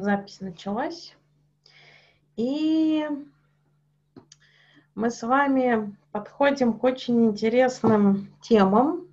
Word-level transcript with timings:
Запись 0.00 0.40
началась. 0.40 1.14
И 2.36 3.06
мы 4.94 5.10
с 5.10 5.22
вами 5.22 5.94
подходим 6.12 6.72
к 6.72 6.84
очень 6.84 7.26
интересным 7.26 8.28
темам, 8.40 9.06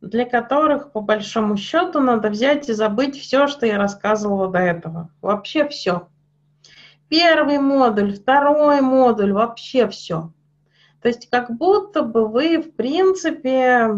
для 0.00 0.24
которых, 0.24 0.92
по 0.92 1.00
большому 1.00 1.56
счету, 1.56 2.00
надо 2.00 2.30
взять 2.30 2.68
и 2.68 2.72
забыть 2.72 3.18
все, 3.18 3.46
что 3.46 3.66
я 3.66 3.76
рассказывала 3.76 4.48
до 4.48 4.58
этого. 4.58 5.10
Вообще 5.20 5.68
все. 5.68 6.08
Первый 7.08 7.58
модуль, 7.58 8.14
второй 8.14 8.80
модуль, 8.80 9.32
вообще 9.32 9.86
все. 9.88 10.32
То 11.02 11.08
есть 11.08 11.28
как 11.28 11.50
будто 11.50 12.02
бы 12.02 12.26
вы, 12.26 12.62
в 12.62 12.74
принципе, 12.74 13.88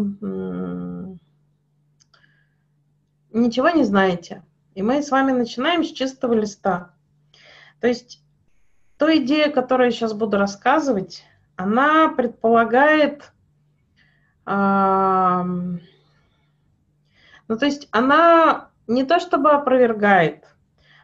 ничего 3.31 3.69
не 3.69 3.85
знаете. 3.85 4.43
И 4.75 4.83
мы 4.83 5.01
с 5.01 5.09
вами 5.09 5.31
начинаем 5.31 5.83
с 5.85 5.91
чистого 5.91 6.33
листа. 6.33 6.93
То 7.79 7.87
есть 7.87 8.21
та 8.97 9.15
идея, 9.17 9.49
которую 9.49 9.87
я 9.87 9.91
сейчас 9.91 10.13
буду 10.13 10.37
рассказывать, 10.37 11.23
она 11.55 12.09
предполагает, 12.09 13.31
э, 14.45 15.43
ну 17.47 17.57
то 17.57 17.65
есть 17.65 17.87
она 17.91 18.69
не 18.87 19.05
то 19.05 19.21
чтобы 19.21 19.51
опровергает, 19.51 20.43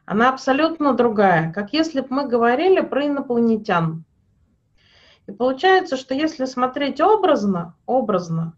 она 0.05 0.29
абсолютно 0.29 0.93
другая, 0.93 1.53
как 1.53 1.71
если 1.71 2.01
бы 2.01 2.07
мы 2.09 2.27
говорили 2.27 2.81
про 2.81 3.07
инопланетян. 3.07 4.03
И 5.27 5.31
получается, 5.31 5.95
что 5.95 6.13
если 6.13 6.43
смотреть 6.43 6.99
образно, 6.99 7.76
образно, 7.85 8.53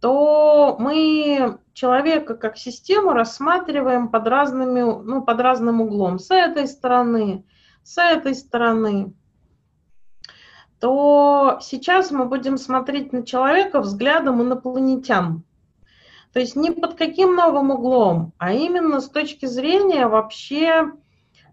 то 0.00 0.76
мы 0.78 1.58
человека 1.72 2.34
как 2.34 2.56
систему 2.56 3.12
рассматриваем 3.12 4.08
под, 4.08 4.26
разными, 4.28 4.80
ну, 4.80 5.22
под 5.22 5.40
разным 5.40 5.80
углом. 5.80 6.18
С 6.18 6.30
этой 6.30 6.68
стороны, 6.68 7.44
с 7.82 7.98
этой 7.98 8.34
стороны. 8.34 9.12
То 10.80 11.58
сейчас 11.60 12.12
мы 12.12 12.26
будем 12.26 12.56
смотреть 12.56 13.12
на 13.12 13.24
человека 13.24 13.80
взглядом 13.80 14.40
инопланетян. 14.40 15.42
То 16.32 16.40
есть 16.40 16.54
не 16.54 16.70
под 16.70 16.94
каким 16.94 17.34
новым 17.34 17.72
углом, 17.72 18.32
а 18.38 18.52
именно 18.52 19.00
с 19.00 19.08
точки 19.08 19.46
зрения 19.46 20.06
вообще, 20.06 20.92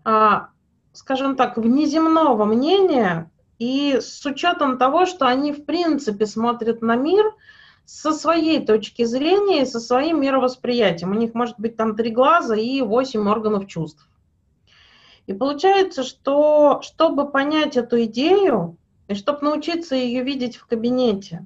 а, 0.03 0.49
скажем 0.93 1.35
так, 1.35 1.57
внеземного 1.57 2.45
мнения 2.45 3.31
и 3.57 3.97
с 3.99 4.23
учетом 4.25 4.77
того, 4.77 5.07
что 5.07 5.25
они 5.25 5.53
в 5.53 5.65
принципе 5.65 6.27
смотрят 6.27 6.83
на 6.83 6.95
мир– 6.95 7.33
со 7.85 8.13
своей 8.13 8.65
точки 8.65 9.03
зрения 9.03 9.65
со 9.65 9.79
своим 9.79 10.21
мировосприятием. 10.21 11.11
У 11.11 11.15
них 11.15 11.33
может 11.33 11.59
быть 11.59 11.77
там 11.77 11.95
три 11.95 12.11
глаза 12.11 12.55
и 12.55 12.81
восемь 12.81 13.27
органов 13.29 13.67
чувств. 13.67 14.07
И 15.27 15.33
получается, 15.33 16.03
что 16.03 16.81
чтобы 16.81 17.29
понять 17.29 17.77
эту 17.77 18.03
идею, 18.03 18.77
и 19.07 19.15
чтобы 19.15 19.41
научиться 19.41 19.95
ее 19.95 20.23
видеть 20.23 20.57
в 20.57 20.65
кабинете, 20.67 21.45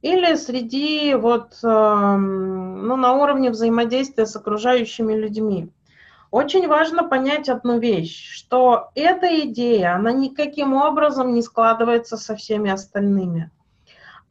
или 0.00 0.34
среди 0.34 1.14
вот, 1.14 1.58
эм, 1.62 2.88
ну, 2.88 2.96
на 2.96 3.12
уровне 3.14 3.50
взаимодействия 3.50 4.26
с 4.26 4.34
окружающими 4.34 5.14
людьми, 5.14 5.68
очень 6.32 6.66
важно 6.66 7.04
понять 7.04 7.48
одну 7.48 7.78
вещь, 7.78 8.32
что 8.32 8.90
эта 8.96 9.42
идея, 9.42 9.94
она 9.94 10.10
никаким 10.12 10.74
образом 10.74 11.34
не 11.34 11.42
складывается 11.42 12.16
со 12.16 12.34
всеми 12.34 12.70
остальными 12.70 13.50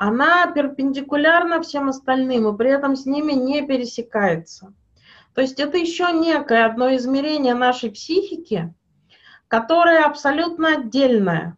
она 0.03 0.47
перпендикулярна 0.47 1.61
всем 1.61 1.87
остальным 1.87 2.47
и 2.47 2.57
при 2.57 2.71
этом 2.71 2.95
с 2.95 3.05
ними 3.05 3.33
не 3.33 3.61
пересекается. 3.61 4.73
То 5.35 5.41
есть 5.41 5.59
это 5.59 5.77
еще 5.77 6.11
некое 6.11 6.65
одно 6.65 6.95
измерение 6.95 7.53
нашей 7.53 7.91
психики, 7.91 8.73
которое 9.47 10.03
абсолютно 10.03 10.69
отдельное. 10.69 11.55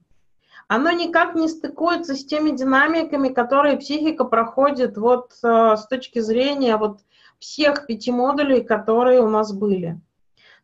Оно 0.67 0.91
никак 0.91 1.35
не 1.35 1.47
стыкуется 1.47 2.15
с 2.15 2.25
теми 2.25 2.49
динамиками, 2.49 3.29
которые 3.29 3.77
психика 3.77 4.25
проходит 4.25 4.97
вот 4.97 5.31
э, 5.41 5.77
с 5.77 5.87
точки 5.87 6.19
зрения 6.19 6.75
вот 6.75 6.99
всех 7.39 7.85
пяти 7.87 8.11
модулей, 8.11 8.61
которые 8.61 9.21
у 9.21 9.29
нас 9.29 9.53
были. 9.53 10.01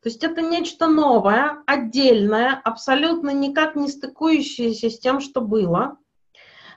То 0.03 0.09
есть 0.09 0.25
это 0.25 0.41
нечто 0.41 0.88
новое, 0.88 1.63
отдельное, 1.66 2.59
абсолютно 2.62 3.29
никак 3.29 3.78
не 3.78 3.88
стыкующееся 3.88 4.89
с 4.89 5.00
тем, 5.00 5.22
что 5.22 5.39
было– 5.39 5.95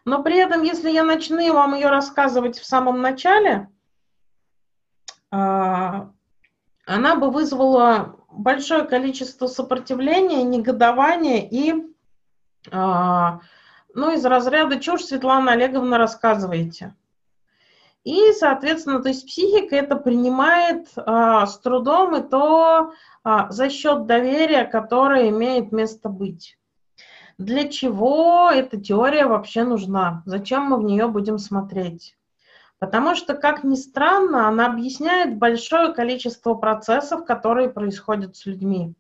но 0.05 0.23
при 0.23 0.37
этом, 0.37 0.63
если 0.63 0.91
я 0.91 1.05
начну 1.05 1.53
вам 1.53 1.75
ее 1.75 1.89
рассказывать 1.89 2.59
в 2.59 2.65
самом 2.65 3.01
начале, 3.01 3.69
а, 5.31 6.11
она 6.87 7.15
бы 7.15 7.31
вызвала 7.31 8.17
большое 8.29 8.85
количество 8.85 9.47
сопротивления, 9.47 10.43
негодования 10.43 11.49
и, 11.49 11.75
а, 12.71 13.41
ну, 13.95 14.13
из 14.13 14.25
разряда 14.25 14.81
чушь, 14.81 15.05
Светлана 15.05 15.53
Олеговна, 15.53 15.99
рассказываете. 15.99 16.95
И, 18.03 18.33
соответственно, 18.33 19.01
то 19.01 19.09
есть 19.11 19.27
психика 19.27 19.77
это 19.77 19.95
принимает 19.95 20.89
а, 20.97 21.47
с 21.47 21.61
трудом 21.61 22.17
и 22.17 22.29
то 22.29 22.93
а, 23.23 23.51
за 23.53 23.71
счет 23.71 24.07
доверия, 24.07 24.65
которое 24.65 25.29
имеет 25.29 25.71
место 25.71 26.09
быть 26.09 26.59
для 27.39 27.69
чего 27.69 28.51
эта 28.51 28.81
теория 28.81 29.27
вообще 29.27 29.65
нужна, 29.65 30.23
зачем 30.27 30.65
мы 30.65 30.79
в 30.79 30.83
нее 30.83 31.09
будем 31.09 31.39
смотреть. 31.39 32.17
Потому 32.79 33.15
что, 33.15 33.35
как 33.35 33.63
ни 33.63 33.77
странно, 33.77 34.49
она 34.49 34.67
объясняет 34.67 35.39
большое 35.39 35.93
количество 35.93 36.55
процессов, 36.55 37.25
которые 37.25 37.71
происходят 37.71 38.37
с 38.37 38.45
людьми. 38.45 38.95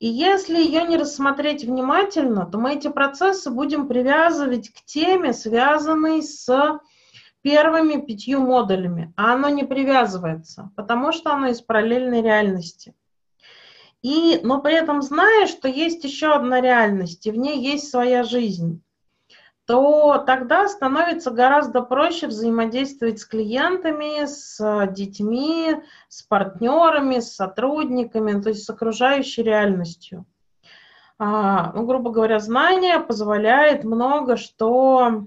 И 0.00 0.08
если 0.08 0.56
ее 0.56 0.82
не 0.82 0.96
рассмотреть 0.96 1.64
внимательно, 1.64 2.44
то 2.44 2.58
мы 2.58 2.74
эти 2.74 2.88
процессы 2.88 3.50
будем 3.50 3.86
привязывать 3.86 4.70
к 4.70 4.84
теме, 4.84 5.32
связанной 5.32 6.22
с 6.22 6.80
первыми 7.42 8.00
пятью 8.00 8.40
модулями, 8.40 9.12
а 9.16 9.34
оно 9.34 9.48
не 9.48 9.62
привязывается, 9.62 10.72
потому 10.74 11.12
что 11.12 11.32
оно 11.32 11.48
из 11.48 11.60
параллельной 11.60 12.20
реальности. 12.20 12.94
И, 14.02 14.40
но 14.42 14.60
при 14.60 14.74
этом 14.74 15.00
зная, 15.00 15.46
что 15.46 15.68
есть 15.68 16.02
еще 16.04 16.32
одна 16.34 16.60
реальность, 16.60 17.26
и 17.26 17.30
в 17.30 17.36
ней 17.36 17.60
есть 17.60 17.88
своя 17.88 18.24
жизнь, 18.24 18.82
то 19.64 20.18
тогда 20.26 20.68
становится 20.68 21.30
гораздо 21.30 21.82
проще 21.82 22.26
взаимодействовать 22.26 23.20
с 23.20 23.24
клиентами, 23.24 24.26
с 24.26 24.88
детьми, 24.90 25.76
с 26.08 26.22
партнерами, 26.22 27.20
с 27.20 27.36
сотрудниками, 27.36 28.40
то 28.40 28.48
есть 28.48 28.64
с 28.64 28.70
окружающей 28.70 29.42
реальностью. 29.44 30.26
А, 31.18 31.72
ну, 31.72 31.86
грубо 31.86 32.10
говоря, 32.10 32.40
знание 32.40 32.98
позволяет 32.98 33.84
много 33.84 34.36
что 34.36 35.26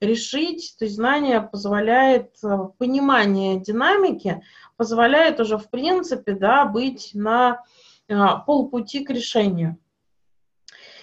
решить, 0.00 0.76
то 0.78 0.84
есть 0.84 0.96
знание 0.96 1.40
позволяет 1.40 2.36
э, 2.42 2.58
понимание 2.78 3.60
динамики, 3.60 4.42
позволяет 4.76 5.40
уже 5.40 5.58
в 5.58 5.68
принципе 5.70 6.32
да, 6.32 6.64
быть 6.64 7.10
на 7.14 7.62
а, 8.10 8.36
полпути 8.36 9.04
к 9.04 9.10
решению. 9.10 9.76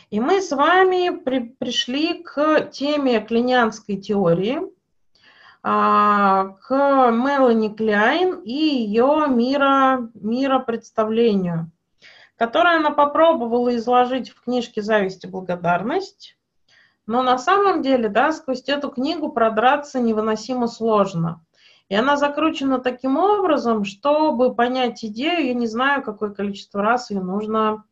И 0.09 0.19
мы 0.19 0.41
с 0.41 0.51
вами 0.51 1.17
при, 1.17 1.39
пришли 1.39 2.23
к 2.23 2.69
теме 2.72 3.19
клинианской 3.19 3.97
теории, 3.97 4.59
а, 5.62 6.56
к 6.62 6.72
Мелани 7.12 7.69
Кляйн 7.69 8.41
и 8.41 8.53
ее 8.53 9.25
мира, 9.27 10.09
миропредставлению, 10.13 11.72
которое 12.38 12.77
она 12.77 12.91
попробовала 12.91 13.75
изложить 13.75 14.29
в 14.29 14.41
книжке 14.41 14.81
«Зависть 14.81 15.25
и 15.25 15.27
благодарность», 15.27 16.38
но 17.07 17.21
на 17.21 17.38
самом 17.38 17.81
деле, 17.81 18.09
да, 18.09 18.31
сквозь 18.31 18.63
эту 18.67 18.89
книгу 18.89 19.29
продраться 19.29 19.99
невыносимо 19.99 20.67
сложно. 20.67 21.41
И 21.88 21.95
она 21.95 22.17
закручена 22.17 22.79
таким 22.79 23.17
образом, 23.17 23.85
чтобы 23.85 24.56
понять 24.56 25.06
идею, 25.06 25.45
я 25.45 25.53
не 25.53 25.68
знаю, 25.68 26.01
какое 26.01 26.31
количество 26.31 26.81
раз 26.81 27.12
ее 27.12 27.21
нужно 27.21 27.83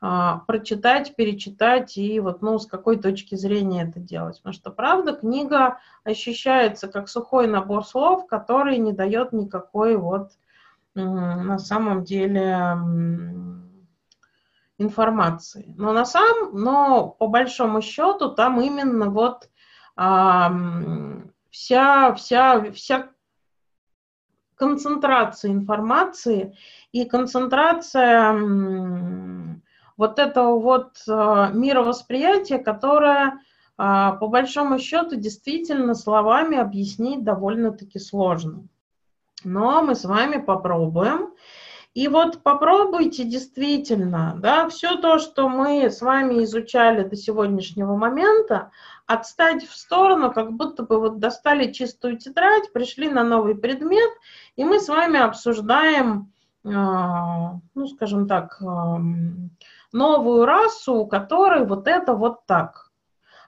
а, 0.00 0.38
прочитать, 0.46 1.14
перечитать 1.14 1.98
и 1.98 2.20
вот, 2.20 2.40
ну, 2.40 2.58
с 2.58 2.66
какой 2.66 2.96
точки 2.96 3.34
зрения 3.34 3.82
это 3.82 4.00
делать. 4.00 4.38
Потому 4.38 4.54
что, 4.54 4.70
правда, 4.70 5.12
книга 5.12 5.78
ощущается 6.04 6.88
как 6.88 7.08
сухой 7.08 7.48
набор 7.48 7.84
слов, 7.84 8.26
который 8.26 8.78
не 8.78 8.92
дает 8.92 9.32
никакой 9.32 9.96
вот 9.96 10.30
на 10.94 11.58
самом 11.58 12.04
деле 12.04 12.76
информации. 14.78 15.74
Но 15.76 15.92
на 15.92 16.04
самом, 16.04 16.60
но 16.60 17.08
по 17.08 17.26
большому 17.26 17.82
счету 17.82 18.30
там 18.30 18.60
именно 18.60 19.10
вот 19.10 19.48
а, 19.96 20.52
вся, 21.50 22.14
вся, 22.14 22.70
вся 22.72 23.10
концентрация 24.54 25.50
информации 25.50 26.56
и 26.92 27.04
концентрация 27.04 28.32
вот 29.96 30.18
этого 30.18 30.60
вот 30.60 31.02
а, 31.08 31.50
мировосприятия, 31.50 32.58
которое 32.58 33.40
а, 33.76 34.12
по 34.12 34.28
большому 34.28 34.78
счету 34.78 35.16
действительно 35.16 35.94
словами 35.94 36.56
объяснить 36.56 37.24
довольно-таки 37.24 37.98
сложно. 37.98 38.68
Но 39.44 39.82
мы 39.82 39.94
с 39.94 40.04
вами 40.04 40.40
попробуем. 40.40 41.32
И 41.94 42.06
вот 42.06 42.42
попробуйте 42.42 43.24
действительно, 43.24 44.36
да, 44.38 44.68
все 44.68 44.96
то, 44.96 45.18
что 45.18 45.48
мы 45.48 45.90
с 45.90 46.00
вами 46.00 46.44
изучали 46.44 47.02
до 47.02 47.16
сегодняшнего 47.16 47.96
момента, 47.96 48.70
отстать 49.06 49.66
в 49.66 49.74
сторону, 49.74 50.32
как 50.32 50.52
будто 50.52 50.82
бы 50.82 51.00
вот 51.00 51.18
достали 51.18 51.72
чистую 51.72 52.18
тетрадь, 52.18 52.72
пришли 52.72 53.08
на 53.08 53.24
новый 53.24 53.56
предмет, 53.56 54.10
и 54.56 54.64
мы 54.64 54.80
с 54.80 54.88
вами 54.88 55.18
обсуждаем, 55.18 56.32
а, 56.64 57.54
ну, 57.74 57.86
скажем 57.88 58.28
так, 58.28 58.60
новую 59.92 60.44
расу, 60.44 60.94
у 60.94 61.06
которой 61.06 61.66
вот 61.66 61.88
это 61.88 62.14
вот 62.14 62.46
так. 62.46 62.90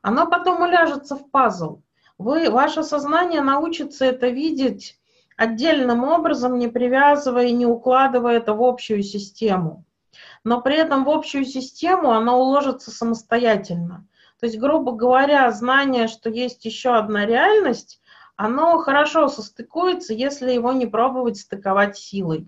Оно 0.02 0.26
потом 0.26 0.62
уляжется 0.62 1.14
в 1.14 1.30
пазл. 1.30 1.82
Вы, 2.16 2.50
ваше 2.50 2.82
сознание 2.82 3.42
научится 3.42 4.06
это 4.06 4.28
видеть 4.28 4.99
отдельным 5.40 6.04
образом, 6.04 6.58
не 6.58 6.68
привязывая 6.68 7.46
и 7.46 7.52
не 7.52 7.64
укладывая 7.64 8.36
это 8.36 8.52
в 8.52 8.62
общую 8.62 9.02
систему. 9.02 9.86
Но 10.44 10.60
при 10.60 10.76
этом 10.76 11.04
в 11.04 11.08
общую 11.08 11.46
систему 11.46 12.10
оно 12.10 12.38
уложится 12.38 12.90
самостоятельно. 12.90 14.06
То 14.38 14.46
есть, 14.46 14.58
грубо 14.58 14.92
говоря, 14.92 15.50
знание, 15.50 16.08
что 16.08 16.28
есть 16.28 16.66
еще 16.66 16.94
одна 16.94 17.24
реальность, 17.24 18.02
оно 18.36 18.76
хорошо 18.78 19.28
состыкуется, 19.28 20.12
если 20.12 20.52
его 20.52 20.72
не 20.72 20.86
пробовать 20.86 21.38
стыковать 21.38 21.96
силой. 21.96 22.46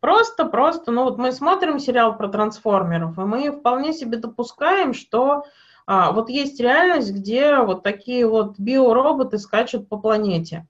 Просто, 0.00 0.46
просто, 0.46 0.90
ну 0.90 1.04
вот 1.04 1.16
мы 1.16 1.30
смотрим 1.30 1.78
сериал 1.78 2.16
про 2.16 2.26
трансформеров, 2.26 3.16
и 3.18 3.22
мы 3.22 3.52
вполне 3.52 3.92
себе 3.92 4.16
допускаем, 4.16 4.94
что 4.94 5.44
а, 5.86 6.10
вот 6.10 6.28
есть 6.28 6.58
реальность, 6.58 7.12
где 7.12 7.56
вот 7.58 7.84
такие 7.84 8.26
вот 8.26 8.58
биороботы 8.58 9.38
скачут 9.38 9.88
по 9.88 9.96
планете. 9.96 10.66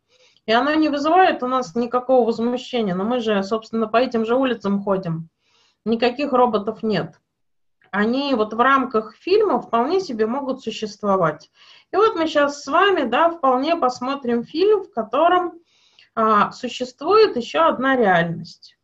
И 0.49 0.53
оно 0.53 0.73
не 0.73 0.89
вызывает 0.89 1.43
у 1.43 1.47
нас 1.47 1.75
никакого 1.75 2.25
возмущения. 2.25 2.95
Но 2.95 3.05
мы 3.05 3.21
же, 3.21 3.43
собственно, 3.43 3.87
по 3.87 3.99
этим 3.99 4.25
же 4.25 4.35
улицам 4.35 4.83
ходим. 4.83 5.29
Никаких 5.85 6.33
роботов 6.33 6.83
нет. 6.83 7.21
Они 7.91 8.33
вот 8.35 8.55
в 8.55 8.59
рамках 8.59 9.15
фильма 9.15 9.61
вполне 9.61 10.01
себе 10.01 10.27
могут 10.27 10.63
существовать. 10.63 11.51
И 11.93 11.97
вот 11.97 12.17
мы 12.17 12.27
сейчас 12.27 12.63
с 12.63 12.67
вами, 12.67 13.03
да, 13.03 13.29
вполне 13.29 13.77
посмотрим 13.77 14.43
фильм, 14.43 14.85
в 14.85 14.91
котором 14.91 15.53
а, 16.15 16.51
существует 16.53 17.37
еще 17.37 17.59
одна 17.59 17.95
реальность. 17.95 18.79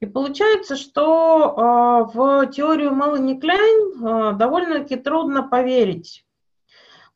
И 0.00 0.06
получается, 0.06 0.76
что 0.76 1.58
а, 1.58 2.04
в 2.04 2.46
теорию 2.46 2.94
Мелани 2.94 3.38
Кляйн 3.38 4.02
а, 4.02 4.32
довольно-таки 4.32 4.96
трудно 4.96 5.42
поверить 5.42 6.24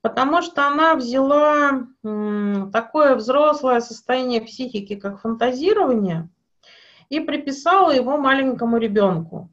потому 0.04 0.42
что 0.42 0.66
она 0.66 0.96
взяла 0.96 1.86
такое 2.02 3.16
взрослое 3.16 3.80
состояние 3.80 4.42
психики, 4.42 4.96
как 4.96 5.22
фантазирование, 5.22 6.28
и 7.08 7.20
приписала 7.20 7.90
его 7.90 8.18
маленькому 8.18 8.76
ребенку. 8.76 9.48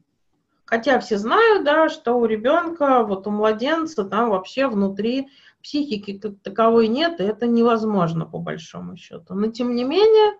Хотя 0.66 1.00
все 1.00 1.16
знают, 1.16 1.64
да, 1.64 1.88
что 1.88 2.18
у 2.18 2.26
ребенка, 2.26 3.02
вот 3.02 3.26
у 3.26 3.30
младенца, 3.30 4.04
там 4.04 4.28
вообще 4.28 4.66
внутри 4.66 5.30
психики 5.62 6.18
как 6.18 6.34
таковой 6.42 6.88
нет, 6.88 7.18
и 7.20 7.24
это 7.24 7.46
невозможно 7.46 8.26
по 8.26 8.36
большому 8.36 8.98
счету. 8.98 9.32
Но 9.34 9.46
тем 9.46 9.74
не 9.74 9.84
менее, 9.84 10.36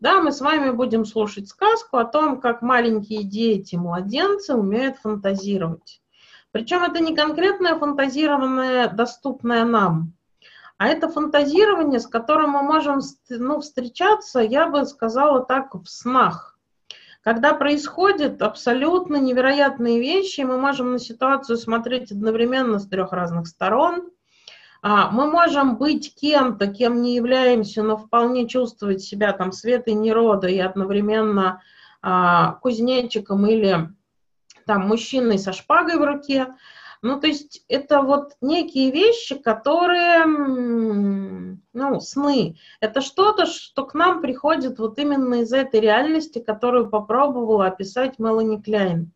да, 0.00 0.20
мы 0.20 0.32
с 0.32 0.42
вами 0.42 0.68
будем 0.68 1.06
слушать 1.06 1.48
сказку 1.48 1.96
о 1.96 2.04
том, 2.04 2.42
как 2.42 2.60
маленькие 2.60 3.22
дети, 3.22 3.76
младенцы 3.76 4.54
умеют 4.54 4.98
фантазировать. 4.98 6.02
Причем 6.56 6.84
это 6.84 7.00
не 7.00 7.14
конкретное 7.14 7.74
фантазированное, 7.74 8.88
доступное 8.88 9.66
нам, 9.66 10.14
а 10.78 10.88
это 10.88 11.10
фантазирование, 11.10 12.00
с 12.00 12.06
которым 12.06 12.52
мы 12.52 12.62
можем 12.62 13.00
ну, 13.28 13.60
встречаться, 13.60 14.40
я 14.40 14.66
бы 14.66 14.86
сказала 14.86 15.44
так, 15.44 15.74
в 15.74 15.84
снах. 15.84 16.58
Когда 17.20 17.52
происходят 17.52 18.40
абсолютно 18.40 19.16
невероятные 19.16 20.00
вещи, 20.00 20.40
мы 20.40 20.56
можем 20.56 20.92
на 20.92 20.98
ситуацию 20.98 21.58
смотреть 21.58 22.10
одновременно 22.10 22.78
с 22.78 22.88
трех 22.88 23.12
разных 23.12 23.48
сторон. 23.48 24.08
А, 24.80 25.10
мы 25.10 25.30
можем 25.30 25.76
быть 25.76 26.14
кем-то, 26.14 26.68
кем 26.68 27.02
не 27.02 27.16
являемся, 27.16 27.82
но 27.82 27.98
вполне 27.98 28.48
чувствовать 28.48 29.02
себя 29.02 29.34
там 29.34 29.52
светой 29.52 29.92
нерода 29.92 30.48
и 30.48 30.58
одновременно 30.58 31.60
а, 32.00 32.52
кузнечиком 32.62 33.44
или 33.44 33.90
там 34.66 34.88
мужчиной 34.88 35.38
со 35.38 35.52
шпагой 35.52 35.96
в 35.98 36.04
руке. 36.04 36.54
Ну, 37.02 37.20
то 37.20 37.26
есть 37.26 37.64
это 37.68 38.02
вот 38.02 38.32
некие 38.40 38.90
вещи, 38.90 39.36
которые, 39.36 40.24
ну, 40.26 42.00
сны. 42.00 42.56
Это 42.80 43.00
что-то, 43.00 43.46
что 43.46 43.84
к 43.84 43.94
нам 43.94 44.20
приходит 44.20 44.78
вот 44.78 44.98
именно 44.98 45.36
из 45.42 45.52
этой 45.52 45.80
реальности, 45.80 46.40
которую 46.40 46.90
попробовала 46.90 47.66
описать 47.66 48.18
Мелани 48.18 48.60
Кляйн. 48.60 49.12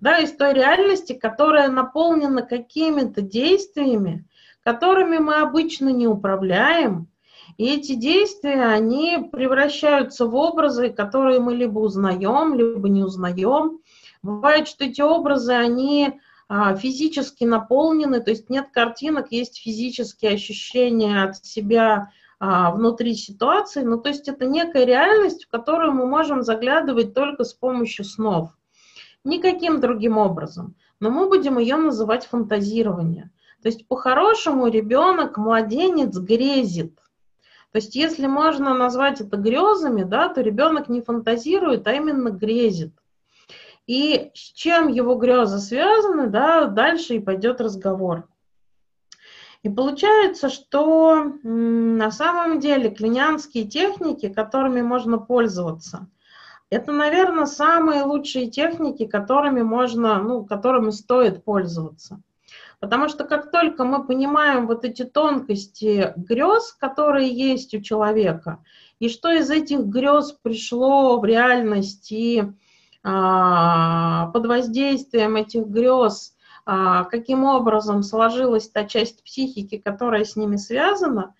Да, 0.00 0.18
из 0.18 0.32
той 0.32 0.54
реальности, 0.54 1.14
которая 1.14 1.68
наполнена 1.68 2.42
какими-то 2.42 3.22
действиями, 3.22 4.26
которыми 4.62 5.18
мы 5.18 5.36
обычно 5.36 5.88
не 5.88 6.06
управляем, 6.06 7.08
и 7.56 7.66
эти 7.66 7.94
действия, 7.94 8.64
они 8.64 9.28
превращаются 9.30 10.26
в 10.26 10.34
образы, 10.34 10.90
которые 10.90 11.40
мы 11.40 11.54
либо 11.54 11.78
узнаем, 11.78 12.54
либо 12.54 12.88
не 12.88 13.02
узнаем. 13.02 13.80
Бывает, 14.24 14.68
что 14.68 14.86
эти 14.86 15.02
образы, 15.02 15.52
они 15.52 16.18
а, 16.48 16.74
физически 16.76 17.44
наполнены, 17.44 18.20
то 18.20 18.30
есть 18.30 18.48
нет 18.48 18.70
картинок, 18.72 19.30
есть 19.30 19.60
физические 19.62 20.32
ощущения 20.32 21.24
от 21.24 21.44
себя 21.44 22.10
а, 22.40 22.70
внутри 22.70 23.16
ситуации. 23.16 23.82
Ну, 23.82 23.98
то 23.98 24.08
есть 24.08 24.26
это 24.26 24.46
некая 24.46 24.86
реальность, 24.86 25.44
в 25.44 25.50
которую 25.50 25.92
мы 25.92 26.06
можем 26.06 26.42
заглядывать 26.42 27.12
только 27.12 27.44
с 27.44 27.52
помощью 27.52 28.06
снов. 28.06 28.48
Никаким 29.24 29.78
другим 29.78 30.16
образом. 30.16 30.74
Но 31.00 31.10
мы 31.10 31.28
будем 31.28 31.58
ее 31.58 31.76
называть 31.76 32.24
фантазирование. 32.24 33.30
То 33.62 33.68
есть 33.68 33.86
по-хорошему 33.86 34.68
ребенок, 34.68 35.36
младенец 35.36 36.16
грезит. 36.16 36.94
То 37.72 37.76
есть 37.76 37.94
если 37.94 38.26
можно 38.26 38.72
назвать 38.72 39.20
это 39.20 39.36
грезами, 39.36 40.02
да, 40.02 40.30
то 40.30 40.40
ребенок 40.40 40.88
не 40.88 41.02
фантазирует, 41.02 41.86
а 41.86 41.92
именно 41.92 42.30
грезит. 42.30 42.94
И 43.86 44.30
с 44.34 44.52
чем 44.52 44.88
его 44.88 45.14
грезы 45.16 45.58
связаны, 45.58 46.28
да, 46.28 46.66
дальше 46.66 47.16
и 47.16 47.20
пойдет 47.20 47.60
разговор. 47.60 48.28
И 49.62 49.68
получается, 49.68 50.50
что 50.50 51.32
на 51.42 52.10
самом 52.10 52.60
деле 52.60 52.90
клинянские 52.90 53.64
техники, 53.64 54.28
которыми 54.28 54.82
можно 54.82 55.18
пользоваться, 55.18 56.06
это, 56.70 56.92
наверное, 56.92 57.46
самые 57.46 58.02
лучшие 58.02 58.50
техники, 58.50 59.06
которыми 59.06 59.62
можно, 59.62 60.18
ну, 60.18 60.44
которыми 60.44 60.90
стоит 60.90 61.44
пользоваться. 61.44 62.20
Потому 62.80 63.08
что 63.08 63.24
как 63.24 63.50
только 63.50 63.84
мы 63.84 64.04
понимаем 64.04 64.66
вот 64.66 64.84
эти 64.84 65.04
тонкости 65.04 66.12
грез, 66.16 66.72
которые 66.72 67.30
есть 67.30 67.74
у 67.74 67.80
человека, 67.80 68.62
и 68.98 69.08
что 69.08 69.30
из 69.30 69.50
этих 69.50 69.80
грез 69.86 70.32
пришло 70.32 71.18
в 71.18 71.24
реальность 71.24 72.12
и 72.12 72.44
под 73.04 74.46
воздействием 74.46 75.36
этих 75.36 75.66
грез, 75.66 76.34
а, 76.64 77.04
каким 77.04 77.44
образом 77.44 78.02
сложилась 78.02 78.70
та 78.70 78.84
часть 78.84 79.22
психики, 79.22 79.76
которая 79.76 80.24
с 80.24 80.36
ними 80.36 80.56
связана, 80.56 81.34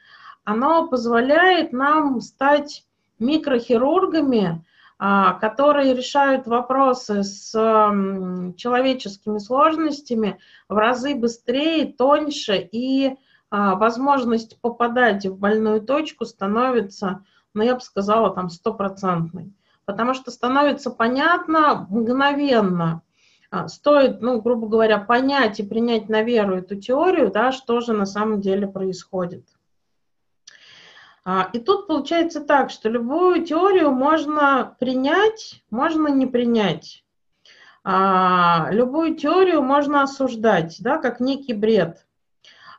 оно 0.44 0.86
позволяет 0.88 1.72
нам 1.72 2.20
стать 2.20 2.84
микрохирургами, 3.18 4.62
а, 4.98 5.32
которые 5.34 5.94
решают 5.94 6.46
вопросы 6.46 7.22
с 7.22 7.50
человеческими 8.58 9.38
сложностями 9.38 10.38
в 10.68 10.76
разы 10.76 11.14
быстрее, 11.14 11.86
тоньше, 11.92 12.68
и 12.70 13.16
возможность 13.50 14.60
попадать 14.60 15.26
в 15.26 15.38
больную 15.38 15.80
точку 15.80 16.24
становится, 16.24 17.24
ну, 17.54 17.62
я 17.62 17.76
бы 17.76 17.80
сказала, 17.80 18.34
там, 18.34 18.50
стопроцентной 18.50 19.52
потому 19.86 20.14
что 20.14 20.30
становится 20.30 20.90
понятно 20.90 21.86
мгновенно. 21.90 23.02
А, 23.50 23.68
стоит, 23.68 24.20
ну, 24.20 24.40
грубо 24.40 24.66
говоря, 24.66 24.98
понять 24.98 25.60
и 25.60 25.62
принять 25.62 26.08
на 26.08 26.22
веру 26.22 26.56
эту 26.56 26.76
теорию, 26.76 27.30
да, 27.30 27.52
что 27.52 27.80
же 27.80 27.92
на 27.92 28.06
самом 28.06 28.40
деле 28.40 28.66
происходит. 28.66 29.46
А, 31.24 31.48
и 31.52 31.58
тут 31.58 31.86
получается 31.86 32.40
так, 32.40 32.70
что 32.70 32.88
любую 32.88 33.44
теорию 33.44 33.92
можно 33.92 34.76
принять, 34.78 35.62
можно 35.70 36.08
не 36.08 36.26
принять. 36.26 37.04
А, 37.84 38.68
любую 38.70 39.14
теорию 39.14 39.62
можно 39.62 40.02
осуждать, 40.02 40.76
да, 40.80 40.98
как 40.98 41.20
некий 41.20 41.52
бред 41.52 42.06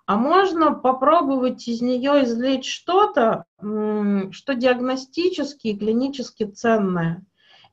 а 0.06 0.18
можно 0.18 0.74
попробовать 0.74 1.68
из 1.68 1.82
нее 1.82 2.24
извлечь 2.24 2.72
что-то, 2.72 3.46
что 3.58 4.54
диагностически 4.54 5.68
и 5.68 5.78
клинически 5.78 6.44
ценное. 6.44 7.26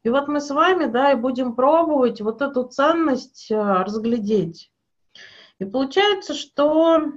И 0.02 0.08
вот 0.08 0.28
мы 0.28 0.40
с 0.40 0.50
вами, 0.50 0.86
да, 0.86 1.12
и 1.12 1.16
будем 1.16 1.54
пробовать 1.54 2.20
вот 2.20 2.42
эту 2.42 2.64
ценность 2.64 3.50
э, 3.50 3.54
разглядеть. 3.56 4.72
И 5.60 5.64
получается, 5.64 6.34
что 6.34 7.12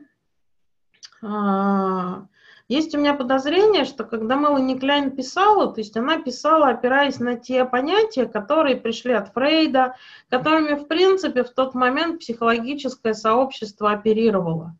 а, 1.24 2.28
Есть 2.68 2.94
у 2.94 3.00
меня 3.00 3.16
подозрение, 3.16 3.86
что 3.86 4.04
когда 4.04 4.36
Мелани 4.36 4.78
Кляйн 4.78 5.12
писала, 5.12 5.74
то 5.74 5.82
есть 5.82 5.98
она 5.98 6.18
писала, 6.20 6.70
опираясь 6.70 7.20
на 7.20 7.36
те 7.38 7.66
понятия, 7.66 8.26
которые 8.26 8.76
пришли 8.76 9.14
от 9.14 9.34
Фрейда, 9.34 9.96
которыми, 10.30 10.76
в 10.76 10.88
принципе, 10.88 11.44
в 11.44 11.50
тот 11.50 11.74
момент 11.74 12.20
психологическое 12.20 13.16
сообщество 13.16 13.92
оперировало. 13.92 14.76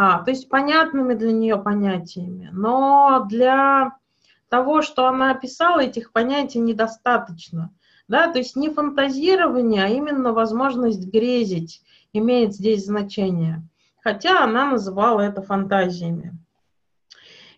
А, 0.00 0.22
то 0.22 0.30
есть 0.30 0.48
понятными 0.48 1.14
для 1.14 1.32
нее 1.32 1.56
понятиями. 1.56 2.50
Но 2.52 3.26
для 3.28 3.96
того, 4.48 4.80
что 4.80 5.08
она 5.08 5.34
писала, 5.34 5.80
этих 5.80 6.12
понятий 6.12 6.60
недостаточно. 6.60 7.74
Да, 8.06 8.30
то 8.30 8.38
есть 8.38 8.54
не 8.54 8.70
фантазирование, 8.70 9.82
а 9.82 9.88
именно 9.88 10.32
возможность 10.32 11.04
грезить 11.12 11.82
имеет 12.12 12.54
здесь 12.54 12.86
значение. 12.86 13.68
Хотя 14.00 14.44
она 14.44 14.70
называла 14.70 15.20
это 15.20 15.42
фантазиями. 15.42 16.38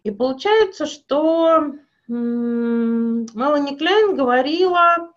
И 0.03 0.11
получается, 0.11 0.87
что 0.87 1.75
Мелани 2.09 3.77
Кляйн 3.77 4.17
говорила 4.17 5.13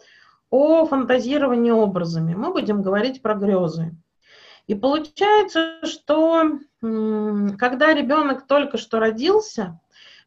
о 0.49 0.85
фантазировании 0.85 1.71
образами. 1.71 2.35
Мы 2.35 2.51
будем 2.51 2.81
говорить 2.81 3.21
про 3.21 3.33
грезы. 3.33 3.95
И 4.67 4.75
получается, 4.75 5.79
что 5.83 6.59
когда 6.81 7.93
ребенок 7.93 8.47
только 8.47 8.77
что 8.77 8.99
родился, 8.99 9.79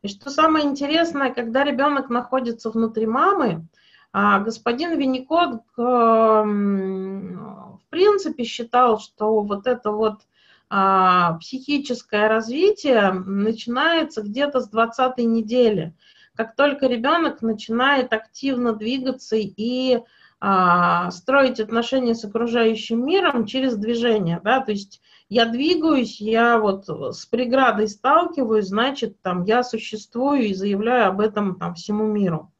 и 0.02 0.08
что 0.08 0.30
самое 0.30 0.66
интересное, 0.66 1.32
когда 1.32 1.64
ребенок 1.64 2.10
находится 2.10 2.70
внутри 2.70 3.06
мамы, 3.06 3.66
а 4.12 4.40
господин 4.40 4.98
Винникот 4.98 5.62
в 5.76 7.80
принципе 7.90 8.44
считал, 8.44 8.98
что 8.98 9.40
вот 9.40 9.66
это 9.66 9.90
вот 9.90 10.20
а, 10.68 11.38
психическое 11.38 12.28
развитие 12.28 13.12
начинается 13.12 14.22
где-то 14.22 14.60
с 14.60 14.68
20 14.68 15.18
недели. 15.18 15.94
Как 16.34 16.56
только 16.56 16.86
ребенок 16.86 17.40
начинает 17.40 18.12
активно 18.12 18.74
двигаться 18.74 19.36
и 19.36 20.00
строить 20.38 21.60
отношения 21.60 22.14
с 22.14 22.24
окружающим 22.24 23.04
миром 23.06 23.46
через 23.46 23.76
движение, 23.76 24.40
да, 24.44 24.60
то 24.60 24.70
есть 24.70 25.00
я 25.28 25.46
двигаюсь, 25.46 26.20
я 26.20 26.58
вот 26.58 26.86
с 26.88 27.26
преградой 27.26 27.88
сталкиваюсь, 27.88 28.66
значит, 28.66 29.20
там 29.22 29.44
я 29.44 29.62
существую 29.62 30.42
и 30.42 30.54
заявляю 30.54 31.08
об 31.08 31.20
этом 31.20 31.56
там 31.56 31.74
всему 31.74 32.06
миру. 32.06 32.52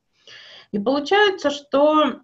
И 0.73 0.79
получается, 0.79 1.51
что 1.51 2.21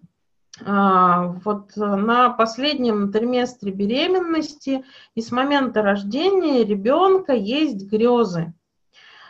а, 0.65 1.29
вот 1.45 1.77
на 1.77 2.31
последнем 2.31 3.11
триместре 3.11 3.73
беременности 3.73 4.85
и 5.15 5.23
с 5.23 5.33
момента 5.33 5.83
рождения 5.83 6.65
ребенка 6.65 7.33
есть 7.33 7.87
грезы. 7.87 8.53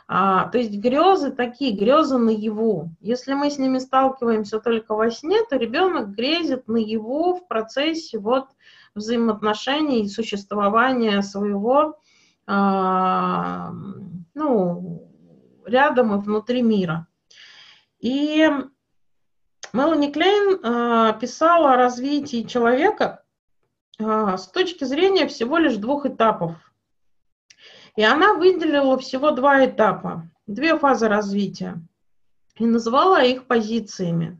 А, 0.08 0.48
то 0.48 0.58
есть 0.58 0.78
грезы 0.78 1.30
такие, 1.30 1.76
грезы 1.76 2.18
наяву. 2.18 2.90
Если 3.00 3.34
мы 3.34 3.50
с 3.50 3.58
ними 3.58 3.78
сталкиваемся 3.78 4.60
только 4.60 4.94
во 4.94 5.10
сне, 5.10 5.38
то 5.48 5.56
ребенок 5.56 6.10
грезит 6.10 6.68
наяву 6.68 7.36
в 7.36 7.46
процессе 7.46 8.18
вот 8.18 8.46
взаимоотношений 8.94 10.02
и 10.02 10.08
существования 10.08 11.22
своего 11.22 11.98
а, 12.46 13.72
ну, 14.34 15.08
рядом 15.64 16.14
и 16.14 16.22
внутри 16.22 16.62
мира. 16.62 17.06
И 18.00 18.48
Мелани 19.72 20.10
Клейн 20.10 20.60
э, 20.62 21.18
писала 21.18 21.72
о 21.72 21.76
развитии 21.76 22.42
человека 22.42 23.24
э, 23.98 24.36
с 24.36 24.48
точки 24.48 24.84
зрения 24.84 25.26
всего 25.28 25.56
лишь 25.56 25.76
двух 25.76 26.04
этапов. 26.04 26.56
И 27.96 28.02
она 28.02 28.34
выделила 28.34 28.98
всего 28.98 29.32
два 29.32 29.66
этапа, 29.66 30.30
две 30.46 30.78
фазы 30.78 31.08
развития, 31.08 31.80
и 32.56 32.66
назвала 32.66 33.22
их 33.22 33.46
позициями. 33.46 34.38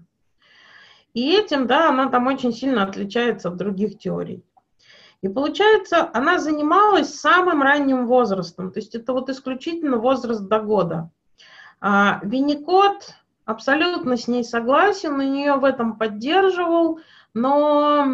И 1.13 1.35
этим, 1.35 1.67
да, 1.67 1.91
она 1.91 2.09
там 2.09 2.27
очень 2.27 2.53
сильно 2.53 2.85
отличается 2.85 3.49
от 3.49 3.57
других 3.57 3.99
теорий. 3.99 4.43
И 5.21 5.29
получается, 5.29 6.11
она 6.15 6.39
занималась 6.39 7.15
самым 7.15 7.63
ранним 7.63 8.07
возрастом, 8.07 8.73
то 8.73 8.81
есть 8.81 8.95
это 8.95 9.13
вот 9.13 9.29
исключительно 9.29 9.99
возраст 9.99 10.43
до 10.49 10.59
года. 10.59 11.11
А 11.81 12.21
Винникот 12.23 13.15
абсолютно 13.45 14.17
с 14.17 14.27
ней 14.27 14.45
согласен, 14.45 15.21
и 15.21 15.29
нее 15.29 15.55
в 15.55 15.65
этом 15.65 15.97
поддерживал, 15.97 17.01
но 17.35 18.05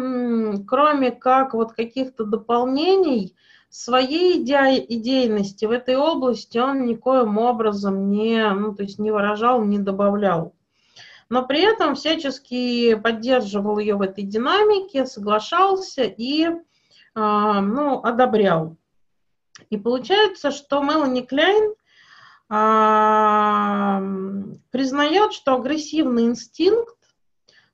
кроме 0.67 1.11
как 1.11 1.53
вот 1.53 1.71
каких-то 1.71 2.25
дополнений, 2.25 3.35
своей 3.69 4.41
иде 4.41 4.83
идейности 4.89 5.65
в 5.65 5.71
этой 5.71 5.95
области 5.95 6.57
он 6.57 6.85
никоим 6.85 7.37
образом 7.37 8.09
не, 8.09 8.49
ну, 8.53 8.73
то 8.73 8.83
есть 8.83 8.99
не 8.99 9.11
выражал, 9.11 9.63
не 9.63 9.79
добавлял. 9.79 10.55
Но 11.29 11.45
при 11.45 11.61
этом 11.61 11.93
всячески 11.93 12.95
поддерживал 12.95 13.77
ее 13.77 13.95
в 13.95 14.01
этой 14.01 14.23
динамике, 14.23 15.05
соглашался 15.05 16.03
и 16.03 16.45
э, 16.45 16.51
ну, 17.13 18.01
одобрял. 18.03 18.77
И 19.69 19.77
получается, 19.77 20.49
что 20.49 20.81
Мелани 20.81 21.21
Кляйн 21.21 21.75
признает, 24.71 25.33
что 25.33 25.53
агрессивный 25.53 26.23
инстинкт 26.23 26.97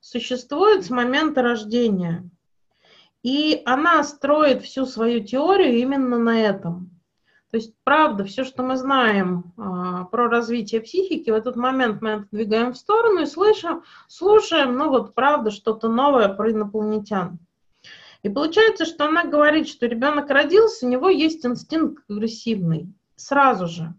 существует 0.01 0.83
с 0.83 0.89
момента 0.89 1.41
рождения. 1.41 2.29
И 3.25 3.63
она 3.65 4.03
строит 4.03 4.61
всю 4.61 4.85
свою 4.85 5.23
теорию 5.23 5.79
именно 5.79 6.19
на 6.19 6.39
этом. 6.43 6.91
То 7.49 7.57
есть, 7.57 7.73
правда, 7.83 8.23
все, 8.23 8.43
что 8.43 8.61
мы 8.61 8.77
знаем 8.77 9.51
а, 9.57 10.03
про 10.03 10.29
развитие 10.29 10.79
психики, 10.79 11.31
в 11.31 11.33
этот 11.33 11.55
момент 11.55 12.03
мы 12.03 12.13
отодвигаем 12.13 12.73
в 12.73 12.77
сторону 12.77 13.23
и 13.23 13.25
слышим, 13.25 13.81
слушаем, 14.07 14.77
ну 14.77 14.89
вот, 14.89 15.15
правда, 15.15 15.49
что-то 15.49 15.89
новое 15.89 16.29
про 16.29 16.51
инопланетян. 16.51 17.39
И 18.21 18.29
получается, 18.29 18.85
что 18.85 19.05
она 19.05 19.23
говорит, 19.23 19.67
что 19.69 19.87
ребенок 19.87 20.29
родился, 20.29 20.85
у 20.85 20.89
него 20.89 21.09
есть 21.09 21.43
инстинкт 21.47 22.03
агрессивный 22.07 22.93
сразу 23.15 23.65
же. 23.65 23.95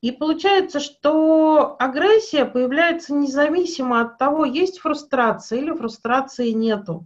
И 0.00 0.10
получается, 0.10 0.80
что 0.80 1.76
агрессия 1.78 2.46
появляется 2.46 3.12
независимо 3.12 4.00
от 4.00 4.16
того, 4.16 4.46
есть 4.46 4.78
фрустрация 4.78 5.58
или 5.58 5.70
фрустрации 5.72 6.52
нету. 6.52 7.04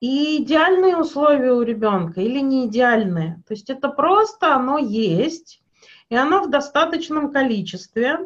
И 0.00 0.42
идеальные 0.42 0.96
условия 0.96 1.52
у 1.52 1.62
ребенка 1.62 2.22
или 2.22 2.40
не 2.40 2.66
идеальные. 2.66 3.42
То 3.46 3.52
есть 3.52 3.68
это 3.68 3.90
просто 3.90 4.54
оно 4.54 4.78
есть, 4.78 5.62
и 6.08 6.16
оно 6.16 6.42
в 6.42 6.50
достаточном 6.50 7.30
количестве. 7.30 8.18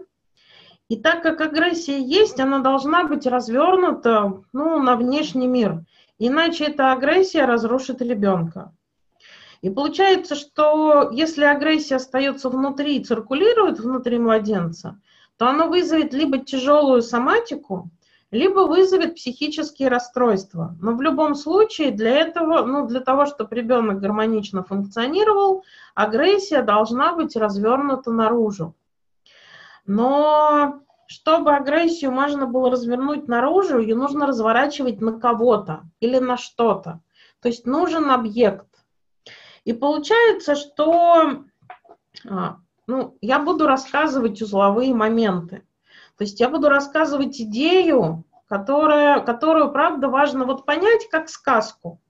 И 0.89 0.97
так 0.97 1.23
как 1.23 1.41
агрессия 1.41 2.01
есть, 2.01 2.39
она 2.39 2.61
должна 2.61 3.05
быть 3.05 3.27
развернута 3.27 4.43
ну, 4.53 4.81
на 4.81 4.97
внешний 4.97 5.49
мир. 5.49 5.85
Иначе 6.19 6.67
эта 6.67 6.93
агрессия 6.93 7.45
разрушит 7.45 8.01
ребенка. 8.01 8.73
И 9.61 9.71
получается, 9.71 10.37
что 10.37 11.11
если 11.11 11.43
агрессия 11.43 11.97
остается 11.97 12.51
внутри 12.51 12.99
и 12.99 13.05
циркулирует 13.05 13.81
внутри 13.81 14.19
младенца, 14.19 15.01
то 15.39 15.49
оно 15.49 15.69
вызовет 15.69 16.13
либо 16.13 16.39
тяжелую 16.39 17.03
соматику, 17.03 17.91
либо 18.35 18.67
вызовет 18.67 19.15
психические 19.15 19.89
расстройства. 19.89 20.77
Но 20.81 20.97
в 20.97 21.01
любом 21.01 21.37
случае 21.37 21.93
для 21.93 22.11
этого, 22.11 22.67
ну, 22.67 22.87
для 22.87 22.99
того, 22.99 23.27
чтобы 23.27 23.55
ребенок 23.55 24.01
гармонично 24.01 24.65
функционировал, 24.65 25.63
агрессия 25.95 26.63
должна 26.63 27.15
быть 27.15 27.37
развернута 27.37 28.11
наружу. 28.11 28.75
Но 29.87 30.81
чтобы 31.07 31.55
агрессию 31.55 32.11
можно 32.11 32.47
было 32.47 32.73
развернуть 32.73 33.29
наружу, 33.29 33.79
ее 33.79 33.95
нужно 33.95 34.27
разворачивать 34.27 35.01
на 35.01 35.21
кого-то 35.21 35.83
или 36.01 36.19
на 36.19 36.37
что-то. 36.37 37.01
То 37.41 37.49
есть 37.49 37.67
нужен 37.67 38.11
объект. 38.11 38.67
И 39.65 39.73
получается, 39.73 40.57
что 40.57 41.45
а, 42.29 42.57
ну, 42.89 43.17
я 43.21 43.39
буду 43.39 43.69
рассказывать 43.69 44.43
узловые 44.43 44.93
моменты. 44.93 45.63
То 46.17 46.25
есть 46.25 46.41
я 46.41 46.49
буду 46.49 46.69
рассказывать 46.69 47.41
идею, 47.41 48.25
которая, 48.47 49.21
которую, 49.21 49.73
правда, 49.73 50.09
важно 50.09 50.45
вот 50.45 50.65
понять 50.65 51.09
как 51.11 51.29
сказку. 51.29 52.01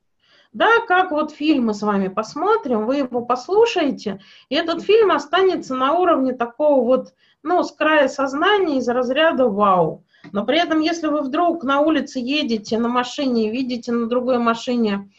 Да, 0.52 0.68
как 0.86 1.10
вот 1.10 1.32
фильм 1.32 1.66
мы 1.66 1.74
с 1.74 1.82
вами 1.82 2.06
посмотрим, 2.06 2.86
вы 2.86 2.98
его 2.98 3.22
послушаете, 3.22 4.20
и 4.48 4.54
этот 4.54 4.82
фильм 4.82 5.10
останется 5.10 5.74
на 5.74 5.94
уровне 5.94 6.32
такого 6.32 6.84
вот, 6.84 7.14
ну, 7.42 7.64
с 7.64 7.72
края 7.72 8.06
сознания 8.06 8.78
из 8.78 8.88
разряда 8.88 9.48
«вау». 9.48 10.04
Но 10.32 10.44
при 10.44 10.58
этом, 10.58 10.80
если 10.80 11.08
вы 11.08 11.22
вдруг 11.22 11.64
на 11.64 11.80
улице 11.80 12.20
едете 12.20 12.78
на 12.78 12.88
машине 12.88 13.48
и 13.48 13.50
видите 13.50 13.90
на 13.90 14.06
другой 14.06 14.38
машине 14.38 15.10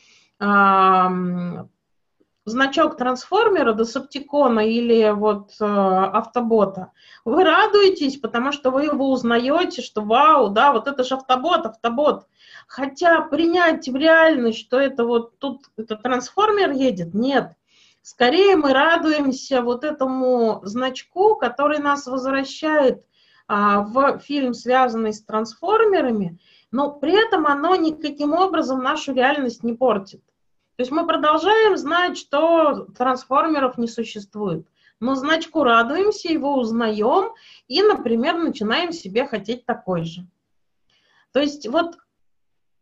значок 2.46 2.96
трансформера, 2.96 3.74
десептикона 3.74 4.60
или 4.68 5.12
вот 5.12 5.52
э, 5.60 5.66
автобота, 5.66 6.92
вы 7.25 7.44
радуетесь, 7.44 8.18
потому 8.18 8.52
что 8.52 8.70
вы 8.70 8.86
его 8.86 9.12
узнаете, 9.12 9.82
что 9.82 10.02
вау, 10.02 10.50
да, 10.50 10.72
вот 10.72 10.88
это 10.88 11.04
же 11.04 11.16
автобот, 11.16 11.66
автобот. 11.66 12.28
Хотя 12.68 13.22
принять 13.22 13.90
в 13.90 13.96
реальность, 13.96 14.60
что 14.60 14.80
это 14.80 15.06
вот 15.06 15.38
тут 15.40 15.66
это 15.75 15.96
трансформер 15.96 16.72
едет, 16.72 17.14
нет. 17.14 17.54
Скорее 18.02 18.56
мы 18.56 18.74
радуемся 18.74 19.64
вот 19.64 19.84
этому 19.84 20.62
значку, 20.64 21.36
который 21.36 21.80
нас 21.80 22.06
возвращает 22.06 23.04
а, 23.48 23.82
в 23.82 24.20
фильм, 24.20 24.54
связанный 24.54 25.14
с 25.14 25.24
трансформерами, 25.24 26.38
но 26.72 26.92
при 26.92 27.14
этом 27.14 27.48
оно 27.48 27.75
никаким 27.75 28.34
образом 28.34 28.84
нашу 28.84 29.14
реальность 29.14 29.64
не 29.64 29.74
портит. 29.74 30.22
То 30.75 30.82
есть 30.82 30.91
мы 30.91 31.08
продолжаем 31.08 31.77
знать, 31.77 32.17
что 32.17 32.86
трансформеров 32.98 33.77
не 33.77 33.88
существует. 33.88 34.67
Но 35.00 35.15
значку 35.15 35.63
радуемся, 35.63 36.29
его 36.29 36.55
узнаем 36.55 37.34
и, 37.67 37.82
например, 37.82 38.38
начинаем 38.38 38.91
себе 38.91 39.25
хотеть 39.25 39.65
такой 39.65 40.03
же. 40.03 40.27
То 41.32 41.39
есть 41.39 41.67
вот 41.67 41.98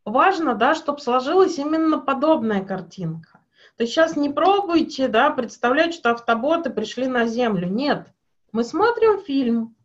важно, 0.06 0.56
да, 0.56 0.76
чтобы 0.76 1.00
сложилась 1.00 1.58
именно 1.58 2.00
подобная 2.00 2.64
картинка. 2.64 3.40
То 3.78 3.84
есть 3.84 3.94
сейчас 3.94 4.16
не 4.16 4.30
пробуйте, 4.30 5.08
да, 5.08 5.32
представлять, 5.32 5.94
что 5.94 6.12
автоботы 6.12 6.70
пришли 6.70 7.08
на 7.08 7.26
Землю. 7.26 7.68
Нет. 7.68 8.08
Мы 8.52 8.64
смотрим 8.64 9.20
фильм, 9.20 9.76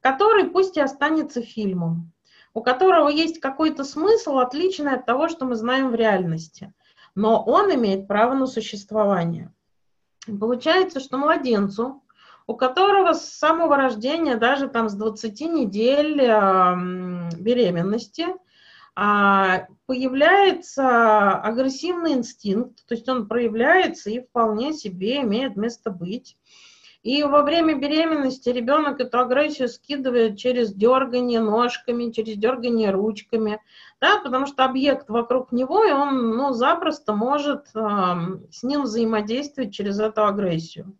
который 0.00 0.44
пусть 0.44 0.76
и 0.76 0.80
останется 0.80 1.40
фильмом, 1.40 2.12
у 2.52 2.62
которого 2.62 3.08
есть 3.08 3.40
какой-то 3.40 3.84
смысл, 3.84 4.38
отличный 4.38 4.94
от 4.94 5.06
того, 5.06 5.28
что 5.28 5.46
мы 5.46 5.54
знаем 5.54 5.90
в 5.90 5.94
реальности. 5.94 6.74
Но 7.18 7.42
он 7.42 7.74
имеет 7.74 8.06
право 8.06 8.34
на 8.34 8.46
существование. 8.46 9.52
Получается, 10.38 11.00
что 11.00 11.18
младенцу, 11.18 12.04
у 12.46 12.54
которого 12.54 13.12
с 13.12 13.28
самого 13.34 13.76
рождения, 13.76 14.36
даже 14.36 14.68
там 14.68 14.88
с 14.88 14.94
20 14.94 15.40
недель 15.40 16.20
э, 16.20 16.76
беременности, 17.36 18.24
э, 18.28 19.66
появляется 19.86 21.32
агрессивный 21.40 22.12
инстинкт, 22.12 22.86
то 22.86 22.94
есть 22.94 23.08
он 23.08 23.26
проявляется 23.26 24.10
и 24.10 24.20
вполне 24.20 24.72
себе 24.72 25.22
имеет 25.22 25.56
место 25.56 25.90
быть. 25.90 26.36
И 27.02 27.22
во 27.24 27.42
время 27.42 27.74
беременности 27.74 28.48
ребенок 28.48 29.00
эту 29.00 29.18
агрессию 29.18 29.68
скидывает 29.68 30.36
через 30.36 30.72
дергание 30.72 31.40
ножками, 31.40 32.12
через 32.12 32.36
дергание 32.36 32.90
ручками, 32.90 33.60
да, 34.00 34.20
потому 34.20 34.46
что 34.46 34.64
объект 34.64 35.08
вокруг 35.08 35.52
него, 35.52 35.84
и 35.84 35.92
он 35.92 36.36
ну, 36.36 36.52
запросто 36.52 37.14
может 37.14 37.66
э, 37.74 37.80
с 38.50 38.62
ним 38.62 38.82
взаимодействовать 38.82 39.74
через 39.74 39.98
эту 39.98 40.24
агрессию. 40.24 40.96